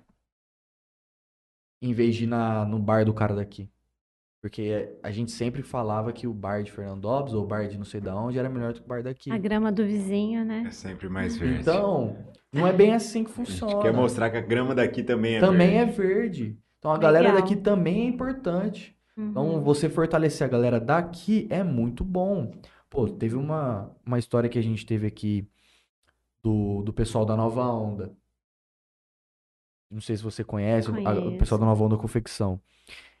em 1.80 1.92
vez 1.92 2.14
de 2.14 2.24
ir 2.24 2.26
na, 2.28 2.64
no 2.64 2.78
bar 2.78 3.04
do 3.04 3.12
cara 3.12 3.34
daqui. 3.34 3.68
Porque 4.40 4.96
a 5.02 5.10
gente 5.10 5.30
sempre 5.30 5.62
falava 5.62 6.12
que 6.12 6.26
o 6.26 6.32
bar 6.34 6.62
de 6.62 6.70
Fernandópolis 6.72 7.32
ou 7.34 7.44
o 7.44 7.46
bar 7.46 7.68
de 7.68 7.78
não 7.78 7.84
sei 7.84 8.00
da 8.00 8.14
onde 8.16 8.38
era 8.38 8.48
melhor 8.48 8.72
do 8.72 8.80
que 8.80 8.84
o 8.86 8.88
bar 8.88 9.02
daqui. 9.02 9.30
A 9.30 9.38
grama 9.38 9.70
do 9.70 9.84
vizinho, 9.84 10.44
né? 10.44 10.64
É 10.66 10.70
sempre 10.70 11.08
mais 11.08 11.36
verde. 11.36 11.60
Então, 11.60 12.16
não 12.52 12.66
é 12.66 12.72
bem 12.72 12.92
assim 12.92 13.22
que 13.24 13.30
a 13.30 13.44
gente 13.44 13.50
funciona. 13.52 13.80
quer 13.82 13.92
mostrar 13.92 14.30
que 14.30 14.36
a 14.36 14.40
grama 14.40 14.74
daqui 14.74 15.02
também 15.02 15.36
é 15.36 15.40
Também 15.40 15.78
é 15.78 15.84
verde. 15.84 16.42
verde. 16.44 16.58
Então 16.78 16.90
a 16.90 16.98
galera 16.98 17.28
Legal. 17.28 17.40
daqui 17.42 17.56
também 17.56 18.02
é 18.02 18.06
importante. 18.06 18.96
Então 19.16 19.54
Uhum. 19.56 19.60
você 19.62 19.88
fortalecer 19.88 20.44
a 20.44 20.50
galera 20.50 20.80
daqui 20.80 21.46
é 21.50 21.62
muito 21.62 22.02
bom. 22.04 22.52
Pô, 22.92 23.08
teve 23.08 23.36
uma, 23.36 23.90
uma 24.04 24.18
história 24.18 24.50
que 24.50 24.58
a 24.58 24.62
gente 24.62 24.84
teve 24.84 25.06
aqui 25.06 25.48
do, 26.42 26.82
do 26.82 26.92
pessoal 26.92 27.24
da 27.24 27.34
Nova 27.34 27.62
Onda. 27.64 28.14
Não 29.90 30.02
sei 30.02 30.14
se 30.14 30.22
você 30.22 30.44
conhece, 30.44 30.90
o- 30.90 31.08
a- 31.08 31.28
o 31.28 31.38
pessoal 31.38 31.58
da 31.58 31.64
Nova 31.64 31.84
Onda 31.84 31.96
Confecção. 31.96 32.60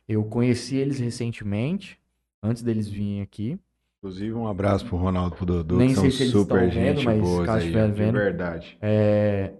Eu 0.06 0.24
conheci 0.24 0.76
eles 0.76 0.98
recentemente, 0.98 1.98
antes 2.42 2.62
deles 2.62 2.86
virem 2.86 3.22
aqui. 3.22 3.58
Inclusive, 3.98 4.34
um 4.34 4.46
abraço 4.46 4.84
pro 4.86 4.98
Ronaldo 4.98 5.36
pro 5.36 5.46
Dodô, 5.46 5.78
Nem 5.78 5.88
que 5.88 5.94
sei 5.94 6.10
são 6.10 6.10
se 6.10 6.22
eles 6.24 6.32
super 6.32 6.68
estão 6.68 6.82
vendo, 6.82 6.96
gente 6.96 7.06
mas 7.06 7.20
boas 7.20 7.46
caso 7.46 7.58
aí, 7.58 7.64
estiver 7.64 7.88
de 7.88 7.98
vendo. 7.98 8.12
verdade. 8.18 8.78
É, 8.82 9.54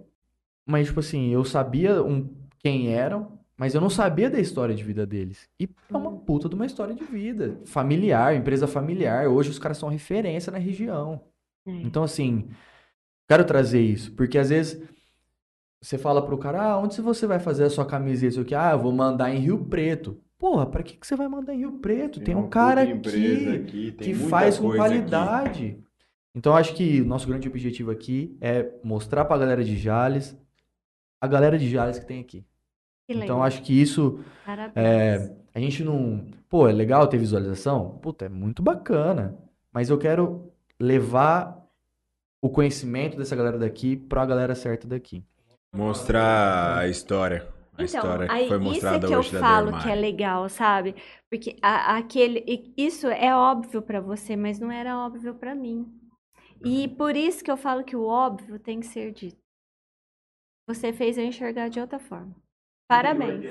Mas, 0.65 0.87
tipo 0.87 0.99
assim, 0.99 1.29
eu 1.29 1.43
sabia 1.43 2.03
um... 2.03 2.29
quem 2.59 2.93
eram, 2.93 3.39
mas 3.57 3.75
eu 3.75 3.81
não 3.81 3.89
sabia 3.89 4.29
da 4.29 4.39
história 4.39 4.73
de 4.73 4.83
vida 4.83 5.05
deles. 5.05 5.49
E 5.59 5.69
é 5.89 5.97
uma 5.97 6.11
puta 6.11 6.49
de 6.49 6.55
uma 6.55 6.65
história 6.65 6.93
de 6.93 7.03
vida. 7.03 7.59
Familiar, 7.65 8.35
empresa 8.35 8.67
familiar. 8.67 9.27
Hoje 9.27 9.49
os 9.49 9.59
caras 9.59 9.77
são 9.77 9.89
referência 9.89 10.51
na 10.51 10.57
região. 10.57 11.21
Então, 11.65 12.03
assim, 12.03 12.49
quero 13.27 13.45
trazer 13.45 13.81
isso, 13.81 14.11
porque 14.13 14.37
às 14.37 14.49
vezes 14.49 14.81
você 15.81 15.97
fala 15.97 16.25
pro 16.25 16.37
cara, 16.37 16.61
ah, 16.61 16.79
onde 16.79 16.99
você 17.01 17.27
vai 17.27 17.39
fazer 17.39 17.63
a 17.65 17.69
sua 17.69 17.85
camiseta? 17.85 18.27
Isso 18.33 18.41
aqui, 18.41 18.55
ah, 18.55 18.71
eu 18.71 18.79
vou 18.79 18.91
mandar 18.91 19.33
em 19.33 19.39
Rio 19.39 19.65
Preto. 19.65 20.17
Porra, 20.37 20.65
pra 20.65 20.83
que, 20.83 20.97
que 20.97 21.07
você 21.07 21.15
vai 21.15 21.27
mandar 21.27 21.53
em 21.53 21.59
Rio 21.59 21.73
Preto? 21.79 22.19
Tem, 22.19 22.35
um 22.35 22.39
uma 22.39 22.49
cara 22.49 22.81
aqui 22.81 23.55
aqui, 23.55 23.91
tem 23.91 24.13
que 24.13 24.13
faz 24.13 24.57
com 24.57 24.67
coisa 24.67 24.83
aqui. 24.83 24.95
qualidade. 24.95 25.83
Então, 26.35 26.55
acho 26.55 26.73
que 26.73 27.01
o 27.01 27.05
nosso 27.05 27.27
grande 27.27 27.47
objetivo 27.47 27.91
aqui 27.91 28.37
é 28.41 28.71
mostrar 28.83 29.23
pra 29.25 29.37
galera 29.37 29.63
de 29.63 29.77
Jales, 29.77 30.35
a 31.21 31.27
galera 31.27 31.57
de 31.57 31.69
Jales 31.69 31.99
que 31.99 32.05
tem 32.05 32.19
aqui. 32.19 32.43
Então, 33.17 33.43
acho 33.43 33.61
que 33.61 33.73
isso 33.79 34.19
é, 34.75 35.31
a 35.53 35.59
gente 35.59 35.83
não. 35.83 36.25
Pô, 36.49 36.67
é 36.67 36.71
legal 36.71 37.07
ter 37.07 37.17
visualização? 37.17 37.97
Puta, 37.99 38.25
é 38.25 38.29
muito 38.29 38.61
bacana. 38.61 39.37
Mas 39.71 39.89
eu 39.89 39.97
quero 39.97 40.51
levar 40.79 41.61
o 42.41 42.49
conhecimento 42.49 43.17
dessa 43.17 43.35
galera 43.35 43.57
daqui 43.57 43.95
pra 43.97 44.25
galera 44.25 44.55
certa 44.55 44.87
daqui. 44.87 45.23
Mostrar 45.73 46.79
a 46.79 46.87
história. 46.87 47.47
A 47.75 47.83
Então, 47.83 47.85
história 47.85 48.29
que 48.29 48.35
aí 48.35 48.47
foi 48.47 48.57
isso 48.61 48.93
é 48.93 48.99
mostrada 48.99 49.07
que 49.07 49.13
eu 49.13 49.19
hoje 49.19 49.31
da 49.31 49.39
falo 49.39 49.73
que 49.77 49.89
é 49.89 49.95
legal, 49.95 50.47
sabe? 50.49 50.95
Porque 51.29 51.57
a- 51.61 51.97
aquele, 51.97 52.73
isso 52.77 53.07
é 53.07 53.35
óbvio 53.35 53.81
pra 53.81 53.99
você, 53.99 54.35
mas 54.35 54.59
não 54.59 54.71
era 54.71 54.97
óbvio 54.97 55.35
pra 55.35 55.55
mim. 55.55 55.85
E 56.63 56.87
por 56.89 57.15
isso 57.15 57.43
que 57.43 57.51
eu 57.51 57.57
falo 57.57 57.83
que 57.83 57.95
o 57.95 58.05
óbvio 58.05 58.59
tem 58.59 58.79
que 58.81 58.87
ser 58.87 59.11
dito. 59.13 59.41
Você 60.67 60.91
fez 60.91 61.17
eu 61.17 61.23
enxergar 61.23 61.69
de 61.69 61.79
outra 61.79 61.97
forma. 61.99 62.35
Parabéns. 62.87 63.43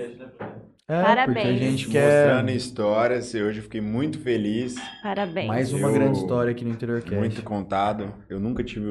É, 0.88 1.02
Parabéns. 1.02 1.46
porque 1.48 1.64
a 1.64 1.70
gente 1.70 1.88
quer 1.88 2.26
Mostrando 2.34 2.50
histórias, 2.50 3.34
e 3.34 3.42
hoje 3.42 3.59
eu 3.60 3.62
fiquei 3.62 3.80
muito 3.80 4.18
feliz, 4.18 4.74
Parabéns. 5.02 5.46
mais 5.48 5.72
uma 5.72 5.88
Eu- 5.88 5.94
grande 5.94 6.18
história 6.18 6.52
aqui 6.52 6.64
no 6.64 6.70
Interior 6.70 7.00
Cast. 7.00 7.14
muito 7.16 7.42
contado. 7.42 8.12
Eu 8.28 8.38
nunca 8.38 8.62
tive 8.62 8.88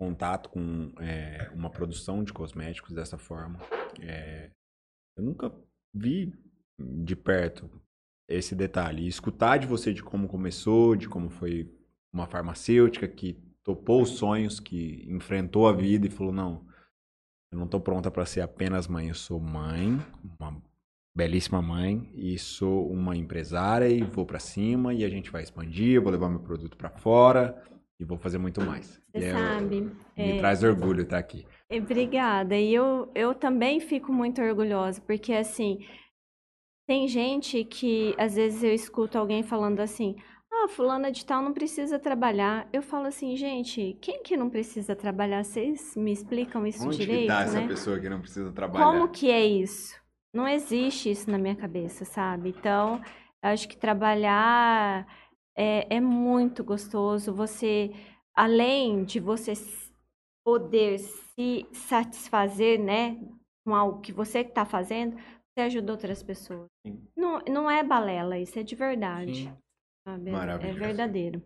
contato 0.00 0.48
com 0.48 0.92
é, 1.00 1.50
uma 1.54 1.70
produção 1.70 2.22
de 2.24 2.32
cosméticos 2.32 2.94
dessa 2.94 3.18
forma. 3.18 3.58
É, 4.00 4.50
eu 5.16 5.24
nunca 5.24 5.52
vi 5.92 6.32
de 6.80 7.16
perto 7.16 7.68
esse 8.28 8.54
detalhe. 8.54 9.02
E 9.04 9.08
escutar 9.08 9.58
de 9.58 9.66
você 9.66 9.92
de 9.92 10.02
como 10.02 10.28
começou, 10.28 10.94
de 10.96 11.08
como 11.08 11.28
foi 11.28 11.68
uma 12.12 12.26
farmacêutica 12.26 13.08
que 13.08 13.36
topou 13.64 14.02
os 14.02 14.10
sonhos, 14.10 14.60
que 14.60 15.04
enfrentou 15.08 15.66
a 15.68 15.72
vida 15.72 16.06
e 16.06 16.10
falou: 16.10 16.32
não, 16.32 16.64
eu 17.50 17.58
não 17.58 17.64
estou 17.64 17.80
pronta 17.80 18.10
para 18.10 18.26
ser 18.26 18.40
apenas 18.40 18.86
mãe, 18.86 19.08
eu 19.08 19.14
sou 19.14 19.40
mãe, 19.40 19.98
uma 20.38 20.56
belíssima 21.14 21.60
mãe, 21.62 22.08
e 22.14 22.38
sou 22.38 22.90
uma 22.90 23.16
empresária 23.16 23.88
e 23.88 24.02
vou 24.02 24.24
para 24.26 24.38
cima 24.38 24.92
e 24.94 25.04
a 25.04 25.08
gente 25.08 25.30
vai 25.30 25.42
expandir, 25.42 25.94
eu 25.94 26.02
vou 26.02 26.12
levar 26.12 26.28
meu 26.28 26.40
produto 26.40 26.76
para 26.76 26.90
fora 26.90 27.60
e 27.98 28.04
vou 28.04 28.16
fazer 28.18 28.38
muito 28.38 28.60
mais. 28.60 29.00
Você 29.12 29.18
E 29.18 29.24
é- 29.24 29.32
sabe. 29.32 29.80
Me 30.16 30.32
é, 30.32 30.38
traz 30.38 30.62
orgulho 30.62 31.02
estar 31.02 31.18
aqui. 31.18 31.46
É, 31.68 31.78
Obrigada. 31.78 32.56
E 32.56 32.74
eu, 32.74 33.10
eu 33.14 33.34
também 33.34 33.80
fico 33.80 34.12
muito 34.12 34.40
orgulhosa, 34.40 35.00
porque 35.00 35.32
assim, 35.32 35.78
tem 36.86 37.08
gente 37.08 37.64
que 37.64 38.14
às 38.18 38.34
vezes 38.34 38.62
eu 38.62 38.72
escuto 38.72 39.18
alguém 39.18 39.42
falando 39.42 39.80
assim: 39.80 40.16
ah, 40.64 40.68
fulana 40.68 41.10
de 41.10 41.24
tal 41.24 41.42
não 41.42 41.52
precisa 41.52 41.98
trabalhar. 41.98 42.68
Eu 42.72 42.82
falo 42.82 43.06
assim, 43.06 43.36
gente, 43.36 43.96
quem 44.00 44.22
que 44.22 44.36
não 44.36 44.50
precisa 44.50 44.96
trabalhar? 44.96 45.44
Vocês 45.44 45.94
me 45.96 46.12
explicam 46.12 46.66
isso 46.66 46.86
Onde 46.86 46.98
direito, 46.98 47.22
que 47.22 47.26
tá 47.26 47.42
essa 47.42 47.60
né? 47.60 47.66
pessoa 47.66 47.98
que 47.98 48.08
não 48.08 48.20
precisa 48.20 48.52
trabalhar? 48.52 48.84
Como 48.84 49.08
que 49.08 49.30
é 49.30 49.44
isso? 49.44 49.94
Não 50.32 50.46
existe 50.46 51.10
isso 51.10 51.30
na 51.30 51.38
minha 51.38 51.56
cabeça, 51.56 52.04
sabe? 52.04 52.50
Então, 52.50 53.00
eu 53.42 53.50
acho 53.50 53.68
que 53.68 53.76
trabalhar 53.76 55.06
é, 55.56 55.96
é 55.96 56.00
muito 56.00 56.62
gostoso. 56.62 57.32
Você, 57.32 57.92
além 58.34 59.04
de 59.04 59.20
você 59.20 59.52
poder 60.44 60.98
se 60.98 61.66
satisfazer, 61.72 62.80
né, 62.80 63.18
com 63.64 63.74
algo 63.74 64.00
que 64.00 64.12
você 64.12 64.40
está 64.40 64.64
fazendo, 64.64 65.16
você 65.16 65.60
ajuda 65.62 65.92
outras 65.92 66.22
pessoas. 66.22 66.66
Sim. 66.86 67.02
Não, 67.16 67.40
não 67.48 67.70
é 67.70 67.82
balela, 67.82 68.38
isso 68.38 68.58
é 68.58 68.62
de 68.62 68.74
verdade. 68.74 69.44
Sim. 69.44 69.56
Sabe? 70.08 70.26
É- 70.26 70.32
É 70.32 70.32
Maravilhoso. 70.32 70.78
verdadeiro. 70.78 71.42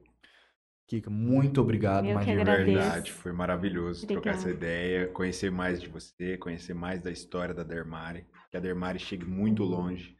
Kika, 0.88 1.08
muito 1.10 1.60
obrigado 1.60 2.04
Eu 2.06 2.16
uma 2.16 2.24
De 2.24 2.34
verdade, 2.34 3.12
foi 3.12 3.32
maravilhoso 3.32 4.06
trocar 4.06 4.30
essa 4.30 4.48
Obrigada. 4.50 4.66
ideia, 4.66 5.06
conhecer 5.08 5.50
mais 5.50 5.80
de 5.80 5.88
você, 5.88 6.36
conhecer 6.36 6.74
mais 6.74 7.00
da 7.02 7.10
história 7.10 7.54
da 7.54 7.62
Dermari, 7.62 8.26
que 8.50 8.56
a 8.56 8.60
Dermari 8.60 8.98
chegue 8.98 9.24
muito 9.24 9.62
longe, 9.64 10.16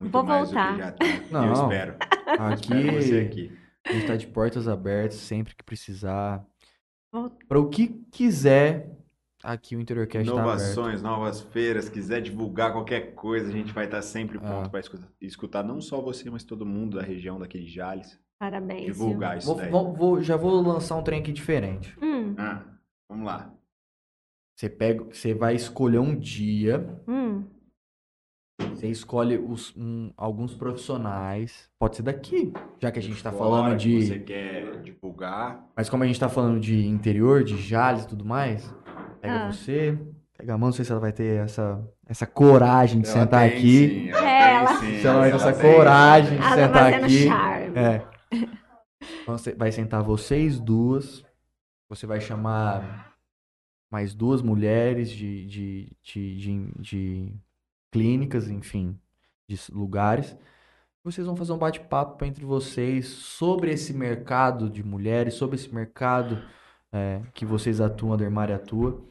muito 0.00 0.12
Vou 0.12 0.22
mais 0.22 0.50
voltar. 0.50 0.72
do 0.72 0.98
que 0.98 1.06
já 1.06 1.30
Não. 1.30 1.46
eu 1.46 1.52
espero. 1.54 1.96
Espero 2.60 2.92
você 3.02 3.20
Aqui 3.20 3.48
aqui. 3.48 3.58
a 3.86 3.92
gente 3.92 4.06
tá 4.06 4.16
de 4.16 4.26
portas 4.26 4.68
abertas 4.68 5.14
sempre 5.18 5.54
que 5.54 5.64
precisar. 5.64 6.44
Para 7.48 7.58
o 7.60 7.68
que 7.68 7.88
quiser, 8.10 8.90
aqui 9.42 9.76
o 9.76 9.80
InteriorCast 9.80 10.28
tá. 10.28 10.34
Inovações, 10.36 11.02
novas 11.02 11.40
feiras, 11.40 11.88
quiser 11.88 12.20
divulgar 12.20 12.72
qualquer 12.72 13.14
coisa, 13.14 13.48
a 13.48 13.52
gente 13.52 13.72
vai 13.72 13.84
estar 13.86 14.02
sempre 14.02 14.38
Ah. 14.38 14.40
pronto 14.40 14.70
para 14.70 14.80
escutar, 14.80 15.08
escutar 15.20 15.62
não 15.62 15.80
só 15.80 16.00
você, 16.00 16.28
mas 16.30 16.44
todo 16.44 16.64
mundo 16.66 16.96
da 16.98 17.02
região 17.02 17.38
daquele 17.38 17.66
Jales. 17.66 18.18
Parabéns. 18.38 18.86
viu? 18.86 18.92
Divulgar 19.06 19.38
isso 19.38 19.46
Vou- 19.46 19.56
daí. 19.56 19.70
vou- 19.70 19.92
vou- 19.94 20.22
já 20.22 20.36
vou 20.36 20.60
lançar 20.60 20.96
um 20.96 21.02
trem 21.02 21.20
aqui 21.20 21.32
diferente. 21.32 21.96
Hum, 22.02 22.34
Ah, 22.36 22.62
vamos 23.08 23.24
lá. 23.26 23.54
Você 24.58 24.68
pega, 24.68 25.04
você 25.04 25.32
vai 25.32 25.54
escolher 25.54 25.98
um 25.98 26.16
dia, 26.18 26.84
hum. 27.06 27.44
você 28.74 28.88
escolhe 28.88 29.38
os- 29.38 29.72
um- 29.76 30.12
alguns 30.16 30.54
profissionais, 30.54 31.68
pode 31.78 31.96
ser 31.96 32.02
daqui, 32.02 32.52
já 32.80 32.90
que 32.90 32.98
a 32.98 33.02
gente 33.02 33.22
tá 33.22 33.30
Fora 33.30 33.44
falando 33.44 33.70
que 33.76 33.84
de, 33.84 34.06
Você 34.06 34.18
quer 34.18 34.80
divulgar. 34.82 35.64
mas 35.76 35.88
como 35.88 36.02
a 36.02 36.06
gente 36.06 36.18
tá 36.18 36.28
falando 36.28 36.58
de 36.60 36.84
interior, 36.86 37.44
de 37.44 37.56
Jales 37.56 38.04
e 38.04 38.08
tudo 38.08 38.24
mais, 38.24 38.72
pega 39.22 39.46
Ah. 39.46 39.52
você, 39.52 39.98
pega 40.36 40.54
a 40.54 40.58
mão, 40.58 40.68
não 40.68 40.72
sei 40.72 40.84
se 40.84 40.90
ela 40.92 41.00
vai 41.00 41.12
ter 41.12 41.40
essa 41.44 41.82
essa 42.06 42.26
coragem 42.26 43.00
de 43.00 43.08
Ela 43.08 43.18
sentar 43.20 43.48
tem, 43.48 43.58
aqui. 43.58 43.88
sim, 43.88 44.08
ela 44.10 44.18
É, 44.18 44.22
tem, 44.48 44.56
ela- 44.56 44.80
sim, 44.80 44.98
Se 45.00 45.06
ela 45.06 45.18
vai 45.20 45.30
ter 45.30 45.36
ela 45.36 45.50
essa 45.50 45.60
tem. 45.62 45.72
coragem 45.74 46.36
de 46.36 46.42
tá 46.42 46.54
sentar 46.54 46.92
aqui. 46.94 47.24
charme. 47.26 47.78
É. 47.78 48.06
Então, 49.22 49.38
você 49.38 49.54
vai 49.54 49.72
sentar 49.72 50.02
vocês 50.02 50.58
duas. 50.60 51.24
Você 51.88 52.06
vai 52.06 52.20
chamar 52.20 53.14
mais 53.90 54.14
duas 54.14 54.42
mulheres 54.42 55.10
de, 55.10 55.46
de, 55.46 55.96
de, 56.02 56.36
de, 56.38 56.72
de 56.78 57.32
clínicas, 57.90 58.48
enfim, 58.48 58.98
de 59.48 59.58
lugares. 59.70 60.36
Vocês 61.04 61.26
vão 61.26 61.36
fazer 61.36 61.52
um 61.52 61.58
bate-papo 61.58 62.24
entre 62.24 62.44
vocês 62.44 63.06
sobre 63.08 63.70
esse 63.72 63.92
mercado 63.92 64.70
de 64.70 64.82
mulheres, 64.84 65.34
sobre 65.34 65.56
esse 65.56 65.72
mercado 65.74 66.42
é, 66.92 67.20
que 67.34 67.44
vocês 67.44 67.80
atuam, 67.80 68.12
a 68.12 68.16
Dermari 68.16 68.52
atua. 68.52 69.02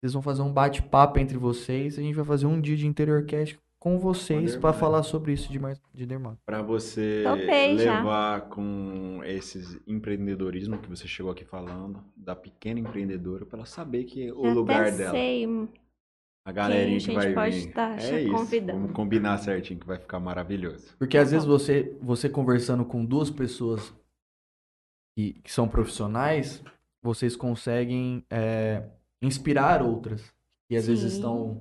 Vocês 0.00 0.12
vão 0.12 0.22
fazer 0.22 0.42
um 0.42 0.52
bate-papo 0.52 1.18
entre 1.18 1.38
vocês. 1.38 1.98
A 1.98 2.02
gente 2.02 2.14
vai 2.14 2.24
fazer 2.24 2.46
um 2.46 2.60
dia 2.60 2.76
de 2.76 2.86
interiorcast 2.86 3.58
com 3.78 3.98
vocês 3.98 4.56
para 4.56 4.72
falar 4.72 5.02
sobre 5.02 5.32
isso 5.32 5.50
de, 5.50 5.58
de 5.94 6.06
Dermari. 6.06 6.38
Para 6.44 6.60
você 6.62 7.22
Topei 7.24 7.78
já. 7.78 7.98
levar 7.98 8.42
com 8.48 9.20
esses 9.24 9.80
empreendedorismo 9.86 10.78
que 10.78 10.88
você 10.88 11.06
chegou 11.06 11.30
aqui 11.30 11.44
falando, 11.44 12.02
da 12.16 12.34
pequena 12.34 12.80
empreendedora, 12.80 13.46
para 13.46 13.58
ela 13.60 13.66
saber 13.66 14.04
que 14.04 14.30
o 14.32 14.44
Já 14.44 14.52
lugar 14.52 14.90
dela, 14.92 15.10
sei. 15.12 15.68
a 16.44 16.52
galerinha 16.52 16.98
Quem 16.98 17.14
que 17.14 17.16
a 17.16 17.22
gente 17.22 17.34
vai 17.34 17.50
pode 17.50 17.60
vir. 17.66 17.72
tá 17.72 17.96
é 17.96 18.22
isso. 18.22 18.32
convidando. 18.32 18.80
Vamos 18.80 18.92
combinar 18.92 19.38
certinho 19.38 19.78
que 19.78 19.86
vai 19.86 19.98
ficar 19.98 20.18
maravilhoso. 20.18 20.96
Porque 20.98 21.16
às 21.16 21.30
vezes 21.30 21.46
você, 21.46 21.96
você 22.02 22.28
conversando 22.28 22.84
com 22.84 23.04
duas 23.04 23.30
pessoas 23.30 23.94
que, 25.16 25.34
que 25.44 25.52
são 25.52 25.68
profissionais, 25.68 26.62
vocês 27.02 27.36
conseguem 27.36 28.24
é, 28.30 28.82
inspirar 29.22 29.82
outras. 29.82 30.32
Que 30.68 30.76
às 30.76 30.86
vezes 30.86 31.12
Sim. 31.12 31.18
estão 31.18 31.60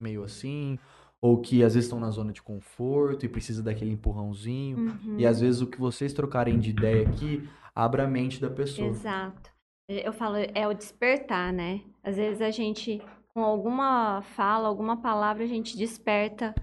meio 0.00 0.24
assim, 0.24 0.78
ou 1.20 1.40
que 1.40 1.62
às 1.62 1.74
vezes 1.74 1.86
estão 1.86 2.00
na 2.00 2.10
zona 2.10 2.32
de 2.32 2.42
conforto 2.42 3.24
e 3.24 3.28
precisa 3.28 3.62
daquele 3.62 3.92
empurrãozinho. 3.92 4.78
Uhum. 4.78 5.16
E 5.18 5.26
às 5.26 5.40
vezes 5.40 5.60
o 5.60 5.66
que 5.66 5.78
vocês 5.78 6.12
trocarem 6.12 6.58
de 6.58 6.70
ideia 6.70 7.08
aqui 7.08 7.48
abre 7.74 8.02
a 8.02 8.06
mente 8.06 8.40
da 8.40 8.50
pessoa. 8.50 8.88
Exato. 8.88 9.52
Eu 9.88 10.12
falo, 10.12 10.36
é 10.36 10.66
o 10.66 10.74
despertar, 10.74 11.52
né? 11.52 11.82
Às 12.02 12.16
vezes 12.16 12.40
a 12.40 12.50
gente, 12.50 13.00
com 13.32 13.42
alguma 13.44 14.22
fala, 14.22 14.66
alguma 14.66 14.96
palavra, 14.96 15.44
a 15.44 15.46
gente 15.46 15.76
desperta 15.76 16.54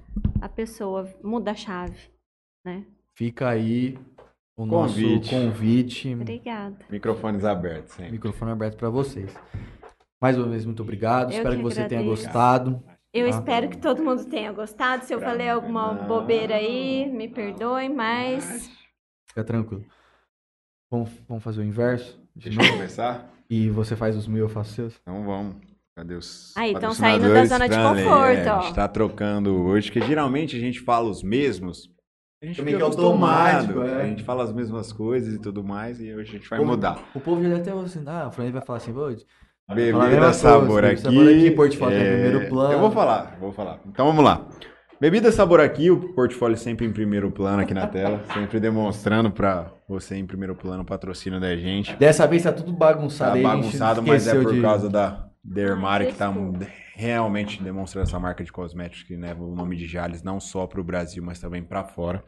a 0.41 0.49
pessoa, 0.49 1.07
muda 1.23 1.51
a 1.51 1.55
chave, 1.55 2.09
né? 2.65 2.85
Fica 3.13 3.49
aí 3.49 3.97
o 4.57 4.67
Convite. 4.67 5.15
nosso 5.15 5.29
convite. 5.29 6.13
Obrigada. 6.13 6.77
Microfones 6.89 7.45
abertos, 7.45 7.93
sempre. 7.93 8.13
Microfone 8.13 8.51
aberto 8.51 8.77
para 8.77 8.89
vocês. 8.89 9.33
Mais 10.21 10.37
uma 10.37 10.47
vez, 10.47 10.65
muito 10.65 10.81
obrigado. 10.83 11.31
Eu 11.31 11.37
Espero 11.37 11.49
que 11.51 11.55
que 11.57 11.63
você 11.63 11.85
tenha 11.87 12.03
gostado. 12.03 12.83
Eu 13.13 13.25
Ah. 13.25 13.29
espero 13.29 13.69
que 13.69 13.77
todo 13.77 14.03
mundo 14.03 14.25
tenha 14.25 14.51
gostado. 14.51 15.03
Se 15.05 15.13
eu 15.13 15.19
Pra 15.19 15.29
falei 15.29 15.49
alguma 15.49 15.93
não. 15.93 16.07
bobeira 16.07 16.55
aí, 16.55 17.09
me 17.11 17.27
perdoem, 17.27 17.89
mas 17.93 18.69
Fica 19.27 19.43
tranquilo. 19.43 19.85
Vamos, 20.91 21.09
vamos 21.27 21.43
fazer 21.43 21.61
o 21.61 21.63
inverso? 21.63 22.19
De 22.35 22.49
Deixa 22.49 22.61
eu 22.67 22.73
começar? 22.73 23.29
E 23.49 23.69
você 23.69 23.95
faz 23.95 24.15
os 24.17 24.27
meus, 24.27 24.49
eu 24.49 24.49
faço 24.49 24.69
os 24.69 24.75
seus? 24.75 24.99
Então 25.01 25.23
vamos. 25.23 25.55
Cadê 25.95 26.15
os 26.15 26.55
Aí, 26.57 26.71
tão 26.73 26.81
patrocinadores? 26.81 27.23
saindo 27.23 27.33
da 27.33 27.45
zona 27.45 27.69
de 27.69 27.75
conforto, 28.05 28.39
é, 28.47 28.51
ó. 28.53 28.57
A 28.57 28.61
gente 28.61 28.75
tá 28.75 28.87
trocando 28.87 29.55
hoje, 29.55 29.91
que 29.91 30.01
geralmente 30.01 30.55
a 30.55 30.59
gente 30.59 30.79
fala 30.79 31.09
os 31.09 31.21
mesmos. 31.21 31.91
A 32.41 32.45
gente 32.47 32.61
Meio 32.61 32.77
fica 32.77 32.89
que 32.89 32.95
automático, 32.97 33.71
acostumado. 33.79 33.99
é. 33.99 34.03
A 34.03 34.07
gente 34.07 34.23
fala 34.23 34.43
as 34.43 34.51
mesmas 34.53 34.93
coisas 34.93 35.33
e 35.33 35.39
tudo 35.39 35.63
mais, 35.63 35.99
e 35.99 36.13
hoje 36.13 36.29
a 36.29 36.39
gente 36.39 36.49
vai 36.49 36.59
O- 36.59 36.65
mudar. 36.65 37.03
O 37.13 37.19
povo 37.19 37.41
já 37.43 37.49
deve 37.49 37.63
ter 37.63 37.71
assim, 37.73 38.03
ah, 38.07 38.27
o 38.27 38.31
Fran 38.31 38.49
vai 38.51 38.61
falar 38.61 38.77
assim, 38.77 38.91
"Ô, 38.91 38.95
Fala 38.95 39.07
a 39.09 39.11
Bebida 39.73 40.33
sabor 40.33 40.67
coisa, 40.81 40.87
aqui. 40.87 41.01
sabor 41.01 41.27
aqui, 41.29 41.51
portfólio 41.51 41.97
tá 41.97 42.03
em 42.03 42.07
primeiro 42.13 42.49
plano. 42.49 42.73
Eu 42.73 42.79
vou 42.79 42.91
falar, 42.91 43.37
vou 43.39 43.51
falar. 43.51 43.79
Então 43.87 44.05
vamos 44.05 44.23
lá. 44.23 44.47
Bebida 44.99 45.31
sabor 45.31 45.61
aqui, 45.61 45.89
o 45.89 46.13
portfólio 46.13 46.57
sempre 46.57 46.85
em 46.85 46.91
primeiro 46.91 47.31
plano 47.31 47.61
aqui 47.61 47.73
na 47.73 47.87
tela, 47.87 48.21
sempre 48.33 48.59
demonstrando 48.59 49.31
pra 49.31 49.71
você 49.87 50.15
em 50.15 50.25
primeiro 50.25 50.53
plano 50.55 50.83
o 50.83 50.85
patrocínio 50.85 51.39
da 51.39 51.55
gente. 51.55 51.95
dessa 51.95 52.27
vez 52.27 52.43
tá 52.43 52.51
tudo 52.51 52.73
bagunçado 52.73 53.31
Tá 53.31 53.37
aí, 53.37 53.43
bagunçado, 53.43 54.03
mas 54.03 54.27
é 54.27 54.35
por 54.41 54.53
de- 54.53 54.61
causa 54.61 54.89
da 54.89 55.25
Dermari 55.41 56.05
Ah, 56.05 56.07
que 56.11 56.15
tá 56.15 56.33
realmente 56.95 57.63
demonstrando 57.63 58.07
essa 58.09 58.19
marca 58.19 58.43
de 58.43 58.51
cosméticos 58.51 59.03
que 59.03 59.15
leva 59.15 59.41
o 59.41 59.55
nome 59.55 59.77
de 59.77 59.87
Jales 59.87 60.21
não 60.21 60.37
só 60.37 60.67
pro 60.67 60.83
Brasil, 60.83 61.23
mas 61.23 61.39
também 61.39 61.63
pra 61.63 61.85
fora. 61.85 62.21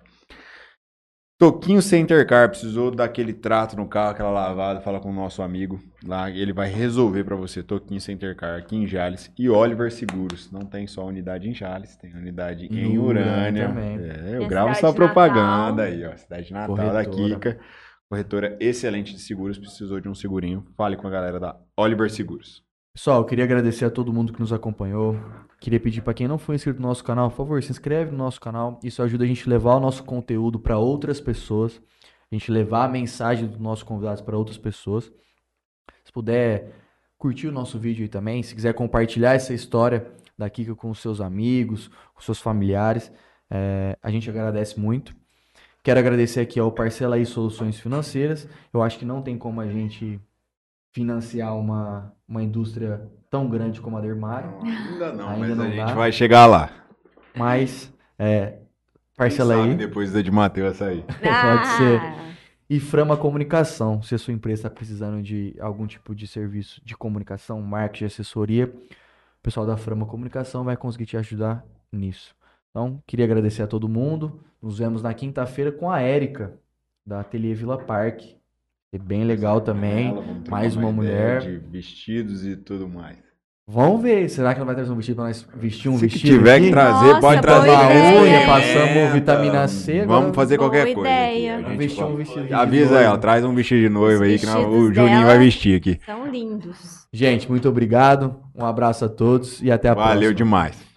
Toquinho 1.42 1.82
Center 1.82 2.24
Car 2.28 2.50
precisou 2.50 2.92
daquele 2.92 3.34
trato 3.34 3.76
no 3.76 3.88
carro, 3.88 4.12
aquela 4.12 4.30
lavada, 4.30 4.80
fala 4.80 5.00
com 5.00 5.10
o 5.10 5.14
nosso 5.14 5.42
amigo 5.42 5.80
lá, 6.06 6.30
ele 6.30 6.54
vai 6.54 6.70
resolver 6.70 7.24
pra 7.24 7.36
você. 7.36 7.64
Toquinho 7.64 8.00
Center 8.00 8.36
Car 8.36 8.60
aqui 8.60 8.76
em 8.76 8.86
Jales 8.86 9.32
e 9.40 9.50
Oliver 9.50 9.92
Seguros. 9.92 10.52
Não 10.52 10.62
tem 10.62 10.86
só 10.86 11.04
unidade 11.04 11.50
em 11.50 11.54
Jales, 11.56 11.96
tem 11.96 12.14
unidade 12.14 12.68
em 12.68 12.94
No 12.96 13.06
Urânia 13.06 13.32
Urânia. 13.34 13.68
também. 13.70 13.98
É, 13.98 14.34
eu 14.34 14.38
Minha 14.38 14.50
gravo 14.50 14.72
de 14.72 14.94
propaganda 14.94 15.72
Natal. 15.72 15.86
aí, 15.86 16.06
ó, 16.06 16.16
cidade 16.16 16.46
de 16.46 16.54
Natal 16.54 16.76
da 16.76 17.06
Corretora. 17.06 17.34
Kika. 17.40 17.60
Corretora 18.08 18.58
excelente 18.60 19.16
de 19.16 19.20
seguros, 19.22 19.58
precisou 19.58 20.00
de 20.00 20.08
um 20.08 20.14
segurinho. 20.14 20.64
Fale 20.78 20.96
com 20.96 21.08
a 21.08 21.10
galera 21.10 21.40
da 21.40 21.56
Oliver 21.76 22.12
Seguros. 22.12 22.62
Pessoal, 22.94 23.22
eu 23.22 23.26
queria 23.26 23.46
agradecer 23.46 23.86
a 23.86 23.90
todo 23.90 24.12
mundo 24.12 24.34
que 24.34 24.40
nos 24.42 24.52
acompanhou. 24.52 25.16
Queria 25.62 25.80
pedir 25.80 26.02
pra 26.02 26.14
quem 26.14 26.28
não 26.28 26.38
foi 26.38 26.56
inscrito 26.56 26.82
no 26.82 26.90
nosso 26.90 27.02
canal, 27.04 27.30
por 27.30 27.38
favor, 27.38 27.64
se 27.64 27.72
inscreve 27.72 28.12
no 28.12 28.18
nosso 28.18 28.42
canal. 28.42 28.80
Isso 28.84 29.02
ajuda 29.02 29.24
a 29.24 29.28
gente 29.28 29.48
a 29.48 29.50
levar 29.50 29.76
o 29.76 29.80
nosso 29.80 30.04
conteúdo 30.04 30.60
para 30.60 30.78
outras 30.78 31.22
pessoas. 31.22 31.82
A 32.30 32.36
gente 32.36 32.52
levar 32.52 32.84
a 32.84 32.90
mensagem 32.90 33.48
dos 33.48 33.60
nossos 33.60 33.84
convidados 33.84 34.22
para 34.22 34.38
outras 34.38 34.58
pessoas. 34.58 35.10
Se 36.04 36.12
puder 36.12 36.74
curtir 37.18 37.48
o 37.48 37.52
nosso 37.52 37.80
vídeo 37.80 38.04
aí 38.04 38.10
também, 38.10 38.44
se 38.44 38.54
quiser 38.54 38.74
compartilhar 38.74 39.36
essa 39.36 39.54
história 39.54 40.12
da 40.38 40.50
Kika 40.50 40.76
com 40.76 40.94
seus 40.94 41.22
amigos, 41.22 41.90
com 42.14 42.22
seus 42.22 42.42
familiares, 42.42 43.10
é, 43.50 43.98
a 44.04 44.12
gente 44.12 44.30
agradece 44.30 44.78
muito. 44.78 45.16
Quero 45.82 46.00
agradecer 46.00 46.42
aqui 46.42 46.60
ao 46.60 46.72
Parcela 46.74 47.16
aí 47.16 47.26
Soluções 47.26 47.80
Financeiras. 47.80 48.50
Eu 48.74 48.84
acho 48.84 49.00
que 49.00 49.06
não 49.06 49.22
tem 49.22 49.38
como 49.38 49.62
a 49.62 49.68
gente 49.68 50.20
financiar 50.92 51.56
uma, 51.58 52.14
uma 52.28 52.44
indústria 52.44 53.10
tão 53.30 53.48
grande 53.50 53.80
como 53.82 53.98
a 53.98 54.02
Dermari, 54.02 54.48
ainda 54.64 55.14
não, 55.14 55.30
Ainda 55.30 55.48
mas 55.48 55.58
não 55.58 55.66
a 55.66 55.70
gente 55.70 55.78
dá. 55.86 55.94
vai 55.94 56.12
chegar 56.12 56.46
lá. 56.46 56.70
mas 57.36 57.94
é, 58.20 58.60
parcela 59.16 59.64
aí. 59.64 59.76
depois 59.76 60.12
da 60.12 60.22
de 60.22 60.30
Matheus 60.32 60.78
sair. 60.78 61.04
Pode 61.08 61.68
ser. 61.78 62.00
Ah, 62.02 62.32
E 62.70 62.80
Frama 62.80 63.16
Comunicação, 63.18 64.02
se 64.02 64.16
a 64.16 64.18
sua 64.18 64.34
empresa 64.34 64.60
está 64.68 64.70
precisando 64.70 65.22
de 65.22 65.56
algum 65.60 65.88
tipo 65.88 66.14
de 66.14 66.28
serviço 66.28 66.82
de 66.84 66.96
comunicação, 66.96 67.62
marketing, 67.62 68.06
assessoria, 68.06 68.66
o 68.66 69.42
pessoal 69.42 69.66
da 69.66 69.78
Frama 69.78 70.06
Comunicação 70.06 70.64
vai 70.64 70.76
conseguir 70.78 71.06
te 71.06 71.18
ajudar 71.18 71.66
nisso. 71.92 72.36
Então, 72.70 73.02
queria 73.08 73.26
agradecer 73.26 73.62
a 73.64 73.68
todo 73.68 73.90
mundo. 73.90 74.40
Nos 74.62 74.78
vemos 74.80 75.02
na 75.02 75.14
quinta-feira 75.14 75.72
com 75.72 75.90
a 75.92 76.00
Érica, 76.02 76.54
da 77.06 77.20
Ateliê 77.22 77.54
Vila 77.54 77.78
Parque. 77.78 78.38
É 78.94 78.98
bem 78.98 79.24
legal 79.24 79.62
também. 79.62 80.10
Ela, 80.10 80.24
mais 80.50 80.76
uma 80.76 80.90
ideia 80.90 80.94
mulher. 80.96 81.42
De 81.42 81.58
vestidos 81.72 82.46
e 82.46 82.58
tudo 82.58 82.90
mais. 82.90 83.18
Vamos 83.66 84.02
ver, 84.02 84.28
será 84.28 84.54
que 84.54 84.60
ela 84.60 84.66
vai 84.66 84.76
trazer 84.76 84.92
um 84.92 84.98
vestido 84.98 85.16
para 85.16 85.26
nós 85.26 85.48
vestir 85.56 85.88
um 85.88 85.96
Se 85.98 86.02
vestido 86.08 86.26
tiver 86.38 86.58
que 86.60 86.66
aqui? 86.66 86.72
trazer, 86.74 87.06
Nossa, 87.08 87.22
pode 87.22 87.42
trazer. 87.42 87.68
mesmo, 87.88 88.20
Unha, 88.26 88.46
passamos 88.46 89.14
vitamina 89.14 89.68
C, 89.70 90.02
agora- 90.02 90.20
Vamos 90.20 90.36
fazer 90.36 90.58
Boa 90.58 90.70
qualquer 90.70 90.94
coisa. 90.94 91.10
aqui. 91.10 91.20
ideia. 91.38 91.58
A 91.58 91.62
Vamos 91.62 91.78
vestir 91.78 92.04
um 92.04 92.16
vestido 92.18 92.48
de 92.48 92.54
Avisa 92.54 93.00
ela, 93.00 93.18
traz 93.18 93.46
um 93.46 93.56
vestido 93.56 93.80
de 93.82 93.88
noiva 93.90 94.26
aí 94.26 94.38
que 94.38 94.46
nós- 94.46 94.66
o 94.68 94.94
Juninho 94.94 95.26
vai 95.26 95.38
vestir 95.38 95.78
aqui. 95.78 95.98
são 96.06 96.28
lindos. 96.30 97.08
Gente, 97.14 97.48
muito 97.50 97.70
obrigado. 97.70 98.36
Um 98.54 98.66
abraço 98.66 99.06
a 99.06 99.10
todos 99.10 99.62
e 99.62 99.72
até 99.72 99.88
a 99.88 99.94
Valeu 99.94 100.14
próxima. 100.16 100.34
demais. 100.34 100.91